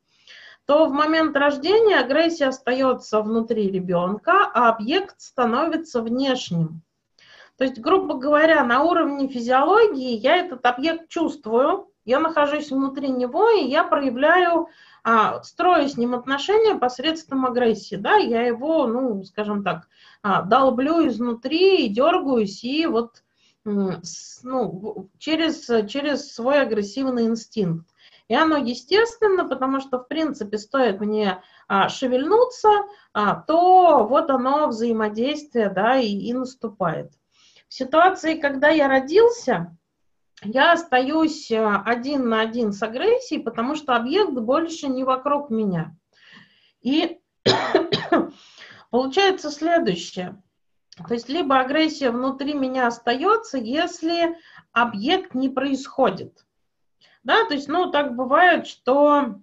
То 0.67 0.87
в 0.87 0.93
момент 0.93 1.37
рождения 1.37 1.99
агрессия 1.99 2.49
остается 2.49 3.23
внутри 3.23 3.71
ребенка, 3.71 4.51
а 4.53 4.69
объект 4.69 5.21
становится 5.21 6.03
внешним. 6.03 6.83
То 7.57 7.65
есть, 7.65 7.81
грубо 7.81 8.15
говоря, 8.15 8.63
на 8.65 8.83
уровне 8.83 9.29
физиологии 9.29 10.17
я 10.17 10.37
этот 10.37 10.67
объект 10.67 11.09
чувствую, 11.09 11.89
я 12.05 12.21
нахожусь 12.21 12.71
внутри 12.71 13.09
него, 13.09 13.49
и 13.51 13.65
я 13.65 13.85
проявляю 13.85 14.69
а, 15.05 15.43
строю 15.43 15.89
с 15.89 15.97
ним 15.97 16.15
отношения 16.15 16.75
посредством 16.75 17.47
агрессии, 17.47 17.97
да, 17.97 18.17
я 18.17 18.43
его, 18.43 18.87
ну, 18.87 19.25
скажем 19.25 19.65
так, 19.65 19.89
долблю 20.23 21.07
изнутри 21.07 21.87
и 21.87 21.89
дергаюсь, 21.89 22.65
и 22.65 22.87
вот 22.87 23.23
ну, 23.65 25.11
через, 25.19 25.67
через 25.89 26.33
свой 26.33 26.63
агрессивный 26.63 27.27
инстинкт. 27.27 27.87
И 28.29 28.35
оно 28.35 28.57
естественно, 28.57 29.47
потому 29.47 29.81
что, 29.81 29.99
в 29.99 30.09
принципе, 30.09 30.59
стоит 30.59 31.01
мне 31.01 31.43
а, 31.67 31.89
шевельнуться, 31.89 32.69
а, 33.13 33.35
то 33.35 34.07
вот 34.07 34.31
оно 34.31 34.69
взаимодействие, 34.69 35.71
да, 35.71 35.97
и, 35.97 36.09
и 36.09 36.33
наступает. 36.35 37.13
В 37.69 37.75
ситуации, 37.75 38.39
когда 38.39 38.69
я 38.69 38.89
родился, 38.89 39.77
я 40.43 40.73
остаюсь 40.73 41.51
э, 41.51 41.83
один 41.85 42.29
на 42.29 42.41
один 42.41 42.73
с 42.73 42.83
агрессией, 42.83 43.43
потому 43.43 43.75
что 43.75 43.97
объект 43.97 44.33
больше 44.33 44.89
не 44.89 45.05
вокруг 45.05 45.51
меня. 45.51 45.97
И 46.81 47.19
получается 48.91 49.51
следующее. 49.51 50.43
То 51.07 51.15
есть 51.15 51.29
либо 51.29 51.61
агрессия 51.61 52.11
внутри 52.11 52.55
меня 52.55 52.89
остается, 52.89 53.59
если 53.59 54.37
объект 54.73 55.35
не 55.35 55.49
происходит. 55.49 56.45
Да, 57.23 57.45
то 57.47 57.55
есть, 57.55 57.69
ну, 57.69 57.91
так 57.91 58.17
бывает, 58.17 58.67
что 58.67 59.41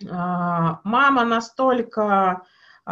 э, 0.00 0.06
мама 0.06 1.24
настолько, 1.24 2.42
э, 2.86 2.90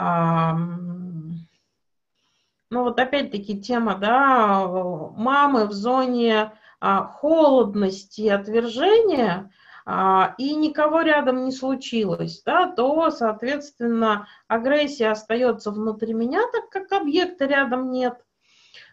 ну, 2.70 2.82
вот 2.82 3.00
опять-таки 3.00 3.60
тема, 3.60 3.96
да, 3.96 4.66
мамы 5.16 5.66
в 5.66 5.72
зоне 5.72 6.52
а, 6.80 7.04
холодности 7.04 8.20
и 8.20 8.28
отвержения, 8.28 9.50
и 10.38 10.54
никого 10.54 11.00
рядом 11.00 11.44
не 11.44 11.52
случилось, 11.52 12.42
да, 12.44 12.70
то, 12.70 13.10
соответственно, 13.10 14.28
агрессия 14.46 15.10
остается 15.10 15.70
внутри 15.70 16.12
меня, 16.12 16.42
так 16.52 16.68
как 16.68 16.92
объекта 16.92 17.46
рядом 17.46 17.90
нет, 17.90 18.22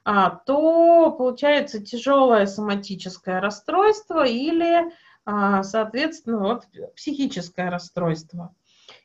а, 0.05 0.29
то 0.29 1.11
получается 1.11 1.83
тяжелое 1.83 2.45
соматическое 2.45 3.41
расстройство 3.41 4.25
или, 4.25 4.91
соответственно, 5.25 6.39
вот, 6.39 6.63
психическое 6.95 7.69
расстройство. 7.69 8.55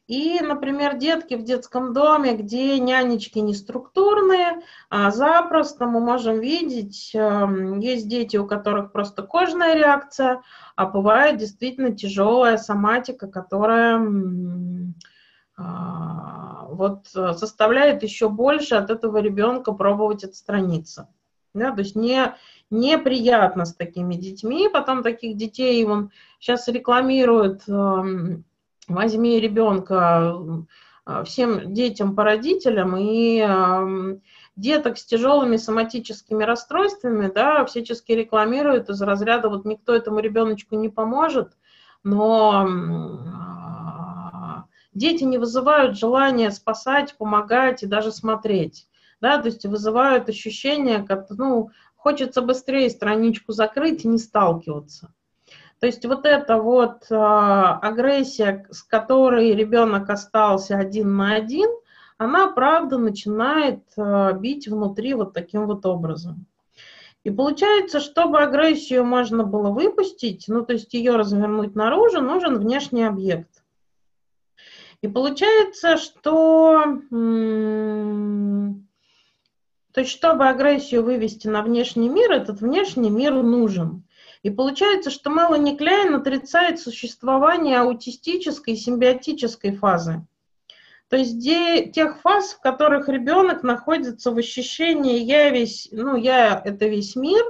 И, 0.06 0.40
например, 0.40 0.96
детки 0.96 1.34
в 1.34 1.44
детском 1.44 1.92
доме, 1.92 2.34
где 2.34 2.80
нянечки 2.80 3.38
не 3.38 3.54
структурные, 3.54 4.60
а 4.88 5.12
запросто 5.12 5.86
мы 5.86 6.00
можем 6.00 6.40
видеть, 6.40 7.12
эм, 7.14 7.78
есть 7.78 8.08
дети, 8.08 8.36
у 8.36 8.46
которых 8.46 8.90
просто 8.90 9.22
кожная 9.22 9.74
реакция, 9.76 10.42
а 10.74 10.86
бывает 10.86 11.36
действительно 11.36 11.92
тяжелая 11.94 12.56
соматика, 12.56 13.28
которая 13.28 14.04
а, 15.56 16.66
вот 16.70 17.06
составляет 17.06 18.02
еще 18.02 18.28
больше 18.28 18.74
от 18.74 18.90
этого 18.90 19.18
ребенка 19.18 19.72
пробовать 19.72 20.24
отстраниться. 20.24 21.08
Да, 21.52 21.72
то 21.72 21.80
есть 21.80 21.96
не, 21.96 22.34
неприятно 22.70 23.64
с 23.64 23.74
такими 23.74 24.14
детьми, 24.14 24.68
потом 24.72 25.02
таких 25.02 25.36
детей 25.36 25.84
он 25.84 26.10
сейчас 26.38 26.68
рекламируют 26.68 27.68
эм, 27.68 28.44
возьми 28.94 29.40
ребенка 29.40 30.36
а, 31.04 31.24
всем 31.24 31.72
детям 31.72 32.14
по 32.14 32.24
родителям 32.24 32.96
и 32.98 33.46
деток 34.56 34.98
с 34.98 35.04
тяжелыми 35.04 35.56
соматическими 35.56 36.44
расстройствами, 36.44 37.30
да, 37.34 37.64
всячески 37.64 38.12
рекламируют 38.12 38.90
из 38.90 39.00
разряда, 39.02 39.48
вот 39.48 39.64
никто 39.64 39.94
этому 39.94 40.20
ребеночку 40.20 40.76
не 40.76 40.88
поможет, 40.88 41.56
но 42.02 42.66
а, 43.34 44.64
дети 44.92 45.24
не 45.24 45.38
вызывают 45.38 45.98
желания 45.98 46.50
спасать, 46.50 47.16
помогать 47.16 47.82
и 47.82 47.86
даже 47.86 48.12
смотреть, 48.12 48.86
да, 49.20 49.38
то 49.38 49.46
есть 49.46 49.64
вызывают 49.64 50.28
ощущение, 50.28 51.02
как, 51.02 51.30
ну, 51.30 51.70
хочется 51.96 52.42
быстрее 52.42 52.90
страничку 52.90 53.52
закрыть 53.52 54.04
и 54.04 54.08
не 54.08 54.18
сталкиваться. 54.18 55.12
То 55.80 55.86
есть 55.86 56.04
вот 56.04 56.26
эта 56.26 56.58
вот 56.58 57.06
э, 57.10 57.14
агрессия, 57.14 58.66
с 58.70 58.82
которой 58.82 59.54
ребенок 59.54 60.10
остался 60.10 60.76
один 60.76 61.16
на 61.16 61.34
один, 61.34 61.70
она, 62.18 62.48
правда, 62.48 62.98
начинает 62.98 63.82
э, 63.96 64.32
бить 64.38 64.68
внутри 64.68 65.14
вот 65.14 65.32
таким 65.32 65.66
вот 65.66 65.86
образом. 65.86 66.44
И 67.24 67.30
получается, 67.30 67.98
чтобы 67.98 68.42
агрессию 68.42 69.06
можно 69.06 69.42
было 69.44 69.70
выпустить, 69.70 70.44
ну, 70.48 70.66
то 70.66 70.74
есть 70.74 70.92
ее 70.92 71.16
развернуть 71.16 71.74
наружу, 71.74 72.20
нужен 72.20 72.58
внешний 72.58 73.04
объект. 73.04 73.62
И 75.00 75.08
получается, 75.08 75.96
что 75.96 77.00
то 79.92 80.00
есть, 80.02 80.12
чтобы 80.12 80.46
агрессию 80.46 81.02
вывести 81.02 81.48
на 81.48 81.62
внешний 81.62 82.08
мир, 82.08 82.30
этот 82.32 82.60
внешний 82.60 83.10
мир 83.10 83.32
нужен. 83.42 84.04
И 84.42 84.50
получается, 84.50 85.10
что 85.10 85.30
Мелани 85.30 85.76
Кляйн 85.76 86.14
отрицает 86.14 86.80
существование 86.80 87.80
аутистической 87.80 88.74
симбиотической 88.74 89.76
фазы. 89.76 90.26
То 91.08 91.16
есть 91.16 91.34
где, 91.34 91.86
тех 91.86 92.20
фаз, 92.20 92.52
в 92.52 92.60
которых 92.60 93.08
ребенок 93.08 93.62
находится 93.62 94.30
в 94.30 94.38
ощущении 94.38 95.18
«я 95.18 95.50
весь, 95.50 95.88
ну, 95.90 96.16
я– 96.16 96.62
это 96.64 96.86
весь 96.86 97.16
мир», 97.16 97.44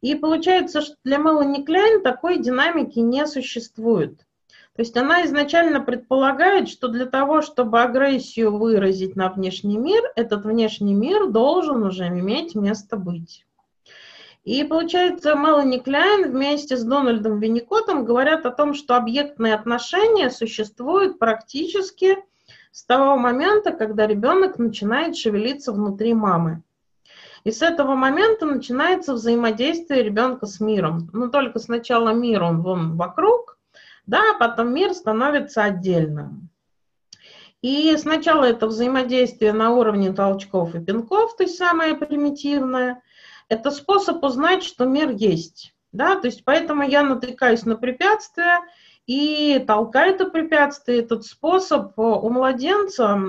и 0.00 0.16
получается, 0.16 0.82
что 0.82 0.96
для 1.04 1.18
Мелани 1.18 1.62
Кляйн 1.62 2.02
такой 2.02 2.38
динамики 2.38 2.98
не 2.98 3.24
существует. 3.26 4.18
То 4.74 4.80
есть 4.80 4.96
она 4.96 5.24
изначально 5.26 5.80
предполагает, 5.80 6.68
что 6.68 6.88
для 6.88 7.06
того, 7.06 7.40
чтобы 7.40 7.80
агрессию 7.80 8.56
выразить 8.56 9.16
на 9.16 9.30
внешний 9.30 9.78
мир, 9.78 10.02
этот 10.16 10.44
внешний 10.44 10.94
мир 10.94 11.28
должен 11.28 11.84
уже 11.84 12.08
иметь 12.08 12.54
место 12.54 12.96
быть. 12.96 13.46
И 14.44 14.64
получается, 14.64 15.36
Мелани 15.36 15.78
Кляйн 15.78 16.30
вместе 16.30 16.76
с 16.76 16.82
Дональдом 16.82 17.38
Винникотом 17.38 18.04
говорят 18.04 18.44
о 18.44 18.50
том, 18.50 18.74
что 18.74 18.96
объектные 18.96 19.54
отношения 19.54 20.30
существуют 20.30 21.20
практически 21.20 22.18
с 22.72 22.84
того 22.84 23.16
момента, 23.16 23.70
когда 23.70 24.06
ребенок 24.06 24.58
начинает 24.58 25.16
шевелиться 25.16 25.72
внутри 25.72 26.12
мамы. 26.12 26.62
И 27.44 27.52
с 27.52 27.62
этого 27.62 27.94
момента 27.94 28.46
начинается 28.46 29.14
взаимодействие 29.14 30.02
ребенка 30.02 30.46
с 30.46 30.58
миром. 30.60 31.08
Но 31.12 31.28
только 31.28 31.58
сначала 31.58 32.10
мир, 32.10 32.42
он 32.42 32.62
вон 32.62 32.96
вокруг, 32.96 33.58
да, 34.06 34.22
а 34.34 34.38
потом 34.38 34.74
мир 34.74 34.92
становится 34.92 35.62
отдельным. 35.62 36.48
И 37.62 37.96
сначала 37.96 38.44
это 38.44 38.66
взаимодействие 38.66 39.52
на 39.52 39.70
уровне 39.70 40.12
толчков 40.12 40.74
и 40.74 40.84
пинков, 40.84 41.36
то 41.36 41.44
есть 41.44 41.56
самое 41.56 41.94
примитивное. 41.94 43.02
Это 43.52 43.70
способ 43.70 44.24
узнать, 44.24 44.62
что 44.62 44.86
мир 44.86 45.10
есть. 45.10 45.74
Да? 45.92 46.16
То 46.16 46.28
есть 46.28 46.42
поэтому 46.42 46.84
я 46.84 47.02
натыкаюсь 47.02 47.66
на 47.66 47.76
препятствия 47.76 48.60
и 49.06 49.62
толкаю 49.66 50.14
это 50.14 50.24
препятствие. 50.30 51.00
Этот 51.00 51.26
способ 51.26 51.92
у 51.98 52.30
младенца, 52.30 53.20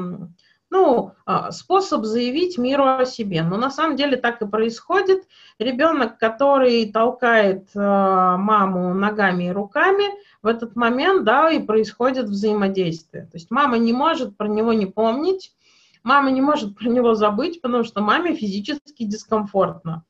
ну, 0.70 1.12
а, 1.26 1.52
способ 1.52 2.06
заявить 2.06 2.58
миру 2.58 2.86
о 2.86 3.04
себе. 3.04 3.44
Но 3.44 3.58
на 3.58 3.70
самом 3.70 3.98
деле 3.98 4.16
так 4.16 4.42
и 4.42 4.48
происходит. 4.48 5.28
Ребенок, 5.60 6.18
который 6.20 6.90
толкает 6.90 7.68
а, 7.76 8.38
маму 8.38 8.94
ногами 8.94 9.50
и 9.50 9.52
руками, 9.52 10.06
в 10.42 10.48
этот 10.48 10.78
момент, 10.78 11.26
да, 11.26 11.52
и 11.52 11.60
происходит 11.60 12.28
взаимодействие. 12.28 13.26
То 13.26 13.36
есть 13.36 13.52
мама 13.52 13.78
не 13.78 13.92
может 13.92 14.38
про 14.38 14.48
него 14.48 14.72
не 14.72 14.86
помнить, 14.86 15.54
мама 16.02 16.32
не 16.32 16.40
может 16.40 16.78
про 16.78 16.88
него 16.88 17.14
забыть, 17.14 17.62
потому 17.62 17.84
что 17.84 18.00
маме 18.00 18.34
физически 18.36 19.04
дискомфортно. 19.04 20.06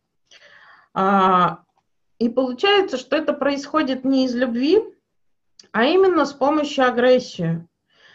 А, 0.93 1.63
и 2.19 2.29
получается, 2.29 2.97
что 2.97 3.15
это 3.15 3.33
происходит 3.33 4.05
не 4.05 4.25
из 4.25 4.35
любви, 4.35 4.81
а 5.71 5.85
именно 5.85 6.25
с 6.25 6.33
помощью 6.33 6.85
агрессии. 6.85 7.67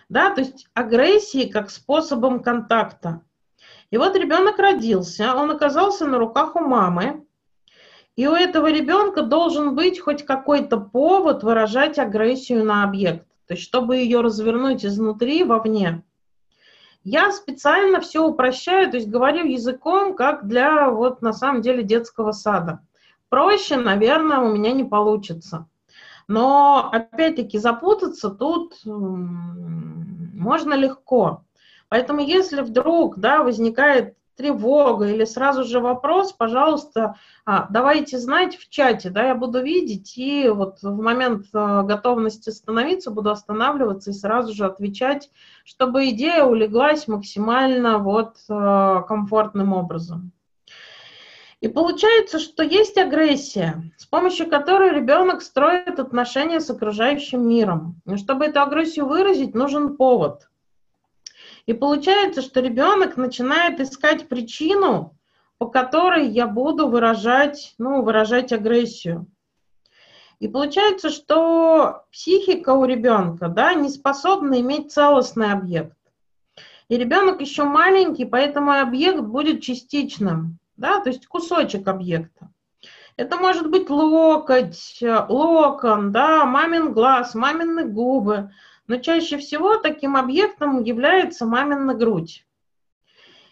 Да, 0.08 0.30
то 0.30 0.40
есть 0.40 0.66
агрессии 0.74 1.48
как 1.48 1.70
способом 1.70 2.42
контакта. 2.42 3.22
И 3.90 3.98
вот 3.98 4.16
ребенок 4.16 4.58
родился, 4.58 5.34
он 5.34 5.50
оказался 5.50 6.06
на 6.06 6.18
руках 6.18 6.56
у 6.56 6.60
мамы, 6.60 7.26
и 8.16 8.26
у 8.26 8.32
этого 8.32 8.70
ребенка 8.70 9.22
должен 9.22 9.74
быть 9.74 10.00
хоть 10.00 10.24
какой-то 10.24 10.78
повод 10.78 11.42
выражать 11.42 11.98
агрессию 11.98 12.64
на 12.64 12.84
объект, 12.84 13.26
то 13.46 13.54
есть 13.54 13.62
чтобы 13.62 13.96
ее 13.96 14.20
развернуть 14.20 14.84
изнутри 14.84 15.44
вовне. 15.44 16.02
Я 17.04 17.32
специально 17.32 18.00
все 18.00 18.26
упрощаю, 18.26 18.90
то 18.90 18.96
есть 18.96 19.08
говорю 19.08 19.46
языком, 19.46 20.14
как 20.14 20.46
для 20.46 20.90
вот 20.90 21.22
на 21.22 21.32
самом 21.32 21.62
деле 21.62 21.82
детского 21.82 22.32
сада. 22.32 22.80
Проще, 23.28 23.76
наверное, 23.76 24.38
у 24.38 24.52
меня 24.52 24.72
не 24.72 24.84
получится. 24.84 25.66
Но 26.26 26.90
опять-таки 26.92 27.58
запутаться 27.58 28.30
тут 28.30 28.74
можно 28.84 30.74
легко. 30.74 31.44
Поэтому 31.88 32.20
если 32.20 32.60
вдруг 32.60 33.18
да, 33.18 33.42
возникает 33.42 34.14
тревога 34.38 35.08
или 35.08 35.24
сразу 35.24 35.64
же 35.64 35.80
вопрос, 35.80 36.32
пожалуйста, 36.32 37.16
а, 37.44 37.66
давайте 37.70 38.18
знать 38.18 38.56
в 38.56 38.70
чате, 38.70 39.10
да, 39.10 39.26
я 39.26 39.34
буду 39.34 39.60
видеть, 39.60 40.16
и 40.16 40.48
вот 40.48 40.78
в 40.80 41.02
момент 41.02 41.46
а, 41.52 41.82
готовности 41.82 42.50
становиться 42.50 43.10
буду 43.10 43.30
останавливаться 43.30 44.10
и 44.10 44.14
сразу 44.14 44.54
же 44.54 44.64
отвечать, 44.64 45.30
чтобы 45.64 46.08
идея 46.10 46.44
улеглась 46.44 47.08
максимально 47.08 47.98
вот 47.98 48.36
а, 48.48 49.02
комфортным 49.02 49.72
образом. 49.72 50.30
И 51.60 51.66
получается, 51.66 52.38
что 52.38 52.62
есть 52.62 52.96
агрессия, 52.96 53.82
с 53.96 54.06
помощью 54.06 54.48
которой 54.48 54.92
ребенок 54.92 55.42
строит 55.42 55.98
отношения 55.98 56.60
с 56.60 56.70
окружающим 56.70 57.48
миром. 57.48 58.00
Но 58.04 58.16
чтобы 58.16 58.44
эту 58.44 58.62
агрессию 58.62 59.06
выразить, 59.06 59.54
нужен 59.54 59.96
повод– 59.96 60.48
и 61.68 61.74
получается, 61.74 62.40
что 62.40 62.60
ребенок 62.60 63.18
начинает 63.18 63.78
искать 63.78 64.26
причину, 64.26 65.14
по 65.58 65.66
которой 65.66 66.26
я 66.26 66.46
буду 66.46 66.88
выражать, 66.88 67.74
ну, 67.76 68.00
выражать 68.00 68.54
агрессию. 68.54 69.26
И 70.38 70.48
получается, 70.48 71.10
что 71.10 72.04
психика 72.10 72.70
у 72.70 72.86
ребенка 72.86 73.48
да, 73.48 73.74
не 73.74 73.90
способна 73.90 74.60
иметь 74.60 74.92
целостный 74.92 75.52
объект. 75.52 75.98
И 76.88 76.96
ребенок 76.96 77.42
еще 77.42 77.64
маленький, 77.64 78.24
поэтому 78.24 78.72
объект 78.72 79.20
будет 79.20 79.60
частичным, 79.60 80.58
да, 80.78 81.00
то 81.00 81.10
есть 81.10 81.26
кусочек 81.26 81.86
объекта. 81.86 82.50
Это 83.18 83.36
может 83.36 83.68
быть 83.68 83.90
локоть, 83.90 85.02
локон, 85.02 86.12
да, 86.12 86.46
мамин 86.46 86.94
глаз, 86.94 87.34
мамины 87.34 87.84
губы, 87.84 88.52
но 88.88 88.96
чаще 88.96 89.36
всего 89.36 89.76
таким 89.76 90.16
объектом 90.16 90.82
является 90.82 91.46
мамина 91.46 91.94
грудь. 91.94 92.44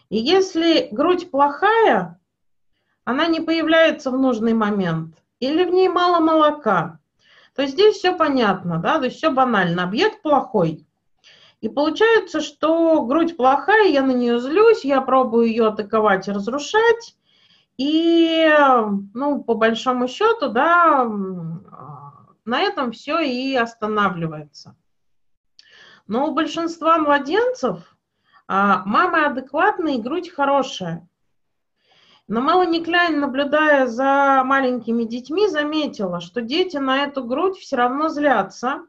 И 0.09 0.17
если 0.17 0.89
грудь 0.91 1.29
плохая, 1.31 2.19
она 3.05 3.27
не 3.27 3.39
появляется 3.39 4.09
в 4.11 4.17
нужный 4.17 4.53
момент, 4.53 5.15
или 5.39 5.63
в 5.63 5.69
ней 5.69 5.87
мало 5.87 6.19
молока, 6.19 6.99
то 7.55 7.65
здесь 7.65 7.97
все 7.97 8.15
понятно, 8.15 8.79
да, 8.79 8.97
то 8.97 9.05
есть 9.05 9.17
все 9.17 9.31
банально, 9.31 9.83
объект 9.83 10.21
плохой. 10.21 10.85
И 11.61 11.69
получается, 11.69 12.41
что 12.41 13.03
грудь 13.05 13.37
плохая, 13.37 13.87
я 13.89 14.01
на 14.01 14.11
нее 14.11 14.39
злюсь, 14.39 14.85
я 14.85 15.01
пробую 15.01 15.47
ее 15.47 15.67
атаковать 15.67 16.27
и 16.27 16.31
разрушать, 16.31 17.15
и, 17.77 18.49
ну, 19.13 19.43
по 19.43 19.53
большому 19.53 20.07
счету, 20.07 20.49
да, 20.49 21.03
на 22.45 22.61
этом 22.61 22.91
все 22.91 23.19
и 23.19 23.55
останавливается. 23.55 24.75
Но 26.07 26.27
у 26.27 26.33
большинства 26.33 26.97
младенцев 26.97 27.97
а, 28.47 28.83
мама 28.85 29.27
адекватная 29.27 29.95
и 29.95 30.01
грудь 30.01 30.29
хорошая. 30.29 31.07
Но 32.29 32.41
Мелани 32.41 32.83
Кляйн, 32.83 33.19
наблюдая 33.19 33.87
за 33.87 34.43
маленькими 34.45 35.03
детьми, 35.03 35.47
заметила, 35.47 36.19
что 36.19 36.41
дети 36.41 36.77
на 36.77 37.03
эту 37.03 37.23
грудь 37.23 37.57
все 37.57 37.77
равно 37.77 38.09
злятся, 38.09 38.85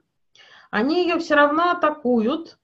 они 0.70 1.02
ее 1.02 1.18
все 1.18 1.34
равно 1.34 1.70
атакуют, 1.70 2.58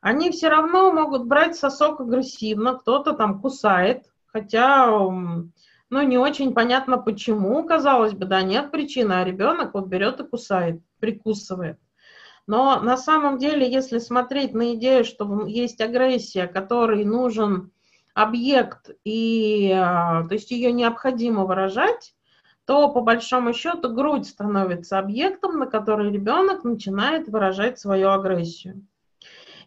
они 0.00 0.30
все 0.30 0.48
равно 0.48 0.92
могут 0.92 1.26
брать 1.26 1.56
сосок 1.56 2.00
агрессивно, 2.00 2.74
кто-то 2.74 3.12
там 3.12 3.40
кусает, 3.40 4.06
хотя, 4.26 4.88
ну, 4.88 6.02
не 6.02 6.18
очень 6.18 6.54
понятно 6.54 6.98
почему, 6.98 7.64
казалось 7.64 8.12
бы, 8.12 8.24
да, 8.24 8.42
нет 8.42 8.70
причины, 8.72 9.12
а 9.12 9.24
ребенок 9.24 9.74
вот 9.74 9.86
берет 9.86 10.20
и 10.20 10.24
кусает, 10.24 10.80
прикусывает. 10.98 11.78
Но 12.46 12.80
на 12.80 12.96
самом 12.96 13.38
деле, 13.38 13.70
если 13.70 13.98
смотреть 13.98 14.54
на 14.54 14.74
идею, 14.74 15.04
что 15.04 15.46
есть 15.46 15.80
агрессия, 15.80 16.46
которой 16.46 17.04
нужен 17.04 17.70
объект, 18.14 18.90
и, 19.04 19.72
а, 19.72 20.24
то 20.26 20.34
есть 20.34 20.50
ее 20.50 20.72
необходимо 20.72 21.44
выражать, 21.44 22.14
то 22.64 22.88
по 22.88 23.00
большому 23.00 23.52
счету 23.52 23.92
грудь 23.92 24.28
становится 24.28 24.98
объектом, 24.98 25.58
на 25.58 25.66
который 25.66 26.10
ребенок 26.10 26.64
начинает 26.64 27.28
выражать 27.28 27.78
свою 27.78 28.10
агрессию. 28.10 28.86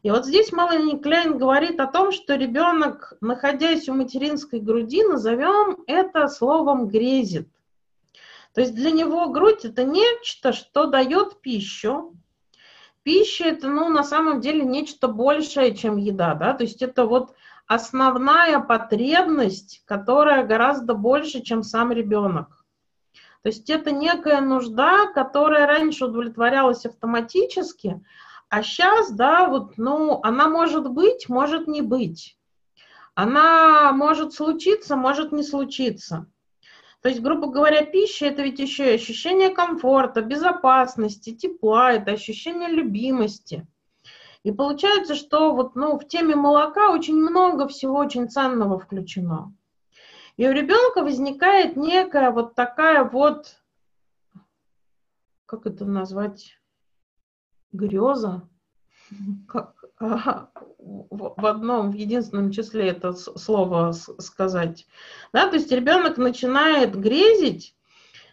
И 0.04 0.12
вот 0.12 0.26
здесь 0.26 0.52
Мелани 0.52 0.98
Кляйн 0.98 1.38
говорит 1.38 1.80
о 1.80 1.88
том, 1.88 2.12
что 2.12 2.36
ребенок, 2.36 3.14
находясь 3.22 3.88
у 3.88 3.94
материнской 3.94 4.60
груди, 4.60 5.02
назовем 5.04 5.84
это 5.88 6.28
словом 6.28 6.90
грезит. 6.90 7.48
То 8.54 8.62
есть 8.62 8.76
для 8.76 8.92
него 8.92 9.30
грудь 9.30 9.64
это 9.64 9.86
нечто, 9.86 10.52
что 10.52 10.88
дает 10.88 11.40
пищу, 11.42 12.14
пища 13.04 13.46
это, 13.46 13.68
ну, 13.68 13.89
на 13.89 14.04
самом 14.04 14.42
деле 14.42 14.63
нечто 14.63 15.08
большее, 15.08 15.76
чем 15.76 15.98
еда, 15.98 16.34
да, 16.36 16.54
то 16.54 16.63
есть 16.63 16.82
это 16.82 17.06
вот 17.06 17.36
основная 17.68 18.60
потребность, 18.60 19.84
которая 19.86 20.46
гораздо 20.46 20.94
больше, 20.94 21.42
чем 21.42 21.63
сам 21.63 21.92
ребенок. 21.92 22.66
То 23.42 23.50
есть 23.50 23.70
это 23.70 23.92
некая 23.92 24.39
нужда, 24.39 25.08
которая 25.08 25.68
раньше 25.68 26.06
удовлетворялась 26.06 26.86
автоматически, 26.86 28.02
а 28.50 28.63
сейчас, 28.63 29.12
да, 29.12 29.48
вот, 29.48 29.78
ну, 29.78 30.20
она 30.24 30.48
может 30.48 30.89
быть, 30.89 31.28
может 31.28 31.68
не 31.68 31.82
быть. 31.82 32.38
Она 33.16 33.92
может 33.92 34.34
случиться, 34.34 34.96
может 34.96 35.32
не 35.32 35.44
случиться. 35.44 36.28
То 37.04 37.10
есть, 37.10 37.22
грубо 37.22 37.48
говоря, 37.48 37.86
пища– 37.86 38.26
это 38.28 38.44
ведь 38.44 38.60
еще 38.60 38.92
и 38.92 38.96
ощущение 38.96 39.50
комфорта, 39.50 40.22
безопасности, 40.22 41.36
тепла, 41.36 41.92
это 41.92 42.12
ощущение 42.12 42.70
любимости. 42.70 43.68
И 44.44 44.54
получается, 44.54 45.13
что 45.13 45.54
вот, 45.54 45.76
ну, 45.76 46.00
в 46.00 46.08
теме 46.08 46.38
молока 46.38 46.92
очень 46.92 47.18
много 47.18 47.68
всего 47.68 47.98
очень 47.98 48.30
ценного 48.30 48.80
включено. 48.80 49.54
И 50.38 50.48
у 50.48 50.54
ребенка 50.54 51.02
возникает 51.02 51.76
некая 51.76 52.32
вот 52.32 52.56
такая 52.56 53.04
вот, 53.04 53.58
как 55.46 55.66
это 55.66 55.84
назвать, 55.84 56.58
греза, 57.74 58.48
как, 59.50 59.83
в 60.04 61.46
одном, 61.46 61.92
в 61.92 61.96
единственном 61.96 62.52
числе 62.52 62.89
это 62.89 63.13
слово 63.13 63.92
сказать. 63.92 64.86
Да, 65.32 65.48
то 65.48 65.56
есть 65.56 65.72
ребенок 65.72 66.18
начинает 66.18 66.96
грезить, 66.96 67.76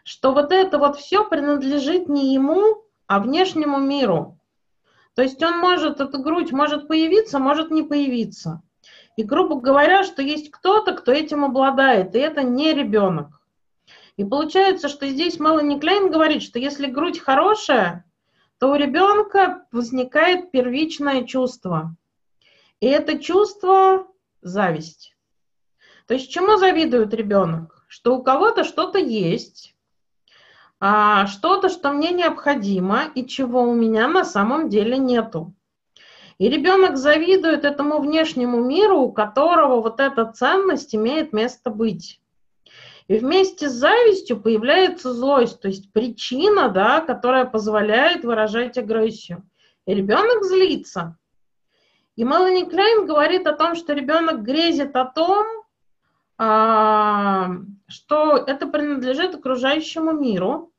что 0.04 0.32
вот 0.32 0.52
это 0.52 0.78
вот 0.78 0.96
все 0.96 1.28
принадлежит 1.28 2.08
не 2.08 2.34
ему, 2.34 2.84
а 3.06 3.20
внешнему 3.20 3.78
миру. 3.78 4.38
То 5.14 5.22
есть 5.22 5.42
он 5.42 5.58
может, 5.58 6.00
эта 6.00 6.18
грудь 6.18 6.52
может 6.52 6.88
появиться, 6.88 7.38
может 7.38 7.70
не 7.70 7.82
появиться. 7.82 8.62
И, 9.16 9.22
грубо 9.22 9.60
говоря, 9.60 10.02
что 10.02 10.22
есть 10.22 10.50
кто-то, 10.50 10.94
кто 10.94 11.12
этим 11.12 11.44
обладает, 11.44 12.14
и 12.14 12.18
это 12.18 12.42
не 12.42 12.72
ребенок. 12.72 13.40
И 14.16 14.24
получается, 14.24 14.88
что 14.88 15.06
здесь 15.08 15.38
Мелани 15.38 15.78
Клейн 15.78 16.10
говорит, 16.10 16.42
что 16.42 16.58
если 16.58 16.86
грудь 16.86 17.18
хорошая, 17.18 18.04
то 18.60 18.72
у 18.72 18.74
ребенка 18.74 19.64
возникает 19.72 20.50
первичное 20.50 21.24
чувство. 21.24 21.96
И 22.80 22.86
это 22.86 23.18
чувство 23.18 24.06
зависть. 24.42 25.16
То 26.06 26.12
есть 26.12 26.30
чему 26.30 26.58
завидует 26.58 27.14
ребенок? 27.14 27.86
Что 27.88 28.16
у 28.16 28.22
кого-то 28.22 28.64
что-то 28.64 28.98
есть, 28.98 29.74
а, 30.78 31.26
что-то, 31.26 31.70
что 31.70 31.90
мне 31.90 32.10
необходимо 32.10 33.04
и 33.14 33.26
чего 33.26 33.62
у 33.62 33.74
меня 33.74 34.08
на 34.08 34.26
самом 34.26 34.68
деле 34.68 34.98
нету. 34.98 35.54
И 36.36 36.46
ребенок 36.50 36.98
завидует 36.98 37.64
этому 37.64 37.98
внешнему 37.98 38.62
миру, 38.62 38.98
у 38.98 39.12
которого 39.12 39.80
вот 39.80 40.00
эта 40.00 40.30
ценность 40.30 40.94
имеет 40.94 41.32
место 41.32 41.70
быть. 41.70 42.20
И 43.10 43.18
вместе 43.18 43.68
с 43.68 43.72
завистью 43.72 44.40
появляется 44.40 45.12
злость, 45.12 45.60
то 45.60 45.66
есть 45.66 45.92
причина, 45.92 46.68
да, 46.68 47.00
которая 47.00 47.44
позволяет 47.44 48.24
выражать 48.24 48.78
агрессию. 48.78 49.42
И 49.84 49.92
ребенок 49.92 50.44
злится. 50.44 51.18
И 52.14 52.22
Мелани 52.22 52.70
Клейн 52.70 53.08
говорит 53.08 53.48
о 53.48 53.56
том, 53.56 53.74
что 53.74 53.94
ребенок 53.94 54.44
грезит 54.44 54.94
о 54.94 55.06
том, 55.06 55.44
а, 56.38 57.56
что 57.88 58.36
это 58.36 58.68
принадлежит 58.68 59.34
окружающему 59.34 60.12
миру, 60.12 60.72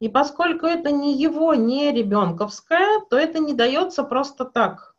и 0.00 0.08
поскольку 0.08 0.66
это 0.66 0.90
не 0.90 1.16
его, 1.16 1.54
не 1.54 1.92
ребенковское, 1.92 3.02
то 3.08 3.16
это 3.16 3.38
не 3.38 3.54
дается 3.54 4.02
просто 4.02 4.46
так. 4.46 4.96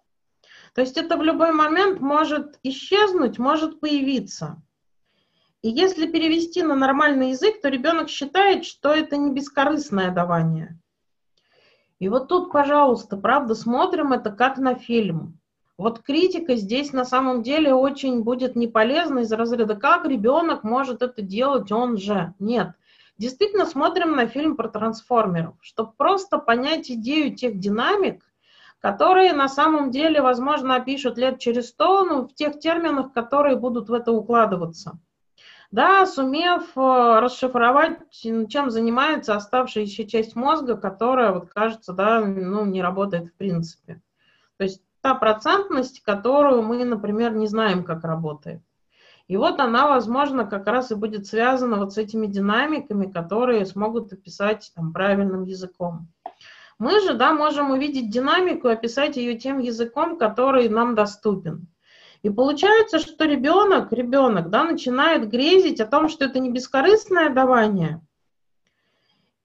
То 0.75 0.79
есть 0.79 0.95
это 0.95 1.17
в 1.17 1.23
любой 1.23 1.51
момент 1.51 1.99
может 1.99 2.57
исчезнуть, 2.63 3.37
может 3.37 3.81
появиться. 3.81 4.63
И 5.61 5.69
если 5.69 6.07
перевести 6.07 6.63
на 6.63 6.75
нормальный 6.75 7.29
язык, 7.29 7.61
то 7.61 7.69
ребенок 7.69 8.09
считает, 8.09 8.65
что 8.65 8.93
это 8.93 9.17
не 9.17 9.31
бескорыстное 9.31 10.11
давание. 10.11 10.79
И 11.99 12.09
вот 12.09 12.27
тут, 12.27 12.51
пожалуйста, 12.51 13.15
правда, 13.17 13.53
смотрим 13.53 14.11
это 14.11 14.31
как 14.31 14.57
на 14.57 14.75
фильм. 14.75 15.39
Вот 15.77 15.99
критика 15.99 16.55
здесь 16.55 16.93
на 16.93 17.05
самом 17.05 17.43
деле 17.43 17.73
очень 17.73 18.23
будет 18.23 18.55
не 18.55 18.67
полезна 18.67 19.19
из 19.19 19.31
разряда, 19.31 19.75
как 19.75 20.05
ребенок 20.05 20.63
может 20.63 21.01
это 21.01 21.21
делать, 21.21 21.71
он 21.71 21.97
же. 21.97 22.33
Нет 22.39 22.73
действительно 23.21 23.65
смотрим 23.67 24.15
на 24.15 24.25
фильм 24.25 24.57
про 24.57 24.67
трансформеров, 24.67 25.55
чтобы 25.61 25.93
просто 25.93 26.39
понять 26.39 26.89
идею 26.89 27.35
тех 27.35 27.59
динамик, 27.59 28.25
которые 28.79 29.33
на 29.33 29.47
самом 29.47 29.91
деле, 29.91 30.21
возможно, 30.21 30.75
опишут 30.75 31.19
лет 31.19 31.37
через 31.39 31.69
сто, 31.69 32.03
ну, 32.03 32.27
в 32.27 32.33
тех 32.33 32.59
терминах, 32.59 33.13
которые 33.13 33.55
будут 33.55 33.89
в 33.89 33.93
это 33.93 34.11
укладываться. 34.11 34.99
Да, 35.71 36.05
сумев 36.05 36.63
э, 36.75 37.19
расшифровать, 37.21 37.99
чем 38.11 38.69
занимается 38.69 39.35
оставшаяся 39.35 40.05
часть 40.05 40.35
мозга, 40.35 40.75
которая, 40.75 41.31
вот 41.31 41.49
кажется, 41.49 41.93
да, 41.93 42.19
ну, 42.19 42.65
не 42.65 42.81
работает 42.81 43.27
в 43.27 43.33
принципе. 43.35 44.01
То 44.57 44.65
есть 44.65 44.81
та 45.01 45.15
процентность, 45.15 46.03
которую 46.03 46.61
мы, 46.61 46.83
например, 46.83 47.33
не 47.33 47.47
знаем, 47.47 47.85
как 47.85 48.03
работает. 48.03 48.61
И 49.29 49.37
вот 49.37 49.61
она, 49.61 49.87
возможно, 49.87 50.45
как 50.45 50.67
раз 50.67 50.91
и 50.91 50.95
будет 50.95 51.25
связана 51.25 51.77
вот 51.77 51.93
с 51.93 51.97
этими 51.97 52.27
динамиками, 52.27 53.09
которые 53.09 53.65
смогут 53.65 54.11
описать 54.11 54.73
там, 54.75 54.91
правильным 54.91 55.45
языком. 55.45 56.09
Мы 56.79 56.99
же, 56.99 57.13
да, 57.13 57.31
можем 57.31 57.71
увидеть 57.71 58.09
динамику 58.09 58.67
и 58.67 58.73
описать 58.73 59.15
ее 59.15 59.37
тем 59.37 59.59
языком, 59.59 60.17
который 60.17 60.67
нам 60.67 60.95
доступен. 60.95 61.67
И 62.23 62.29
получается, 62.29 62.99
что 62.99 63.25
ребенок, 63.25 63.91
ребенок, 63.91 64.49
да, 64.49 64.63
начинает 64.63 65.29
грезить 65.29 65.81
о 65.81 65.87
том, 65.87 66.07
что 66.07 66.25
это 66.25 66.39
не 66.39 66.51
бескорыстное 66.51 67.29
давание, 67.29 68.01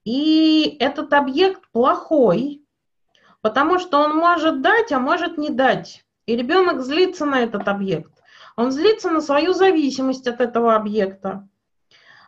и 0.07 0.77
этот 0.79 1.11
объект 1.11 1.69
плохой, 1.73 2.63
потому 3.41 3.77
что 3.77 3.99
он 3.99 4.15
может 4.15 4.61
дать, 4.61 4.93
а 4.93 4.99
может 4.99 5.37
не 5.37 5.49
дать. 5.49 6.05
И 6.25 6.37
ребенок 6.37 6.81
злится 6.81 7.25
на 7.25 7.41
этот 7.41 7.67
объект. 7.67 8.13
Он 8.55 8.71
злится 8.71 9.09
на 9.09 9.19
свою 9.19 9.53
зависимость 9.53 10.25
от 10.27 10.39
этого 10.39 10.75
объекта. 10.75 11.49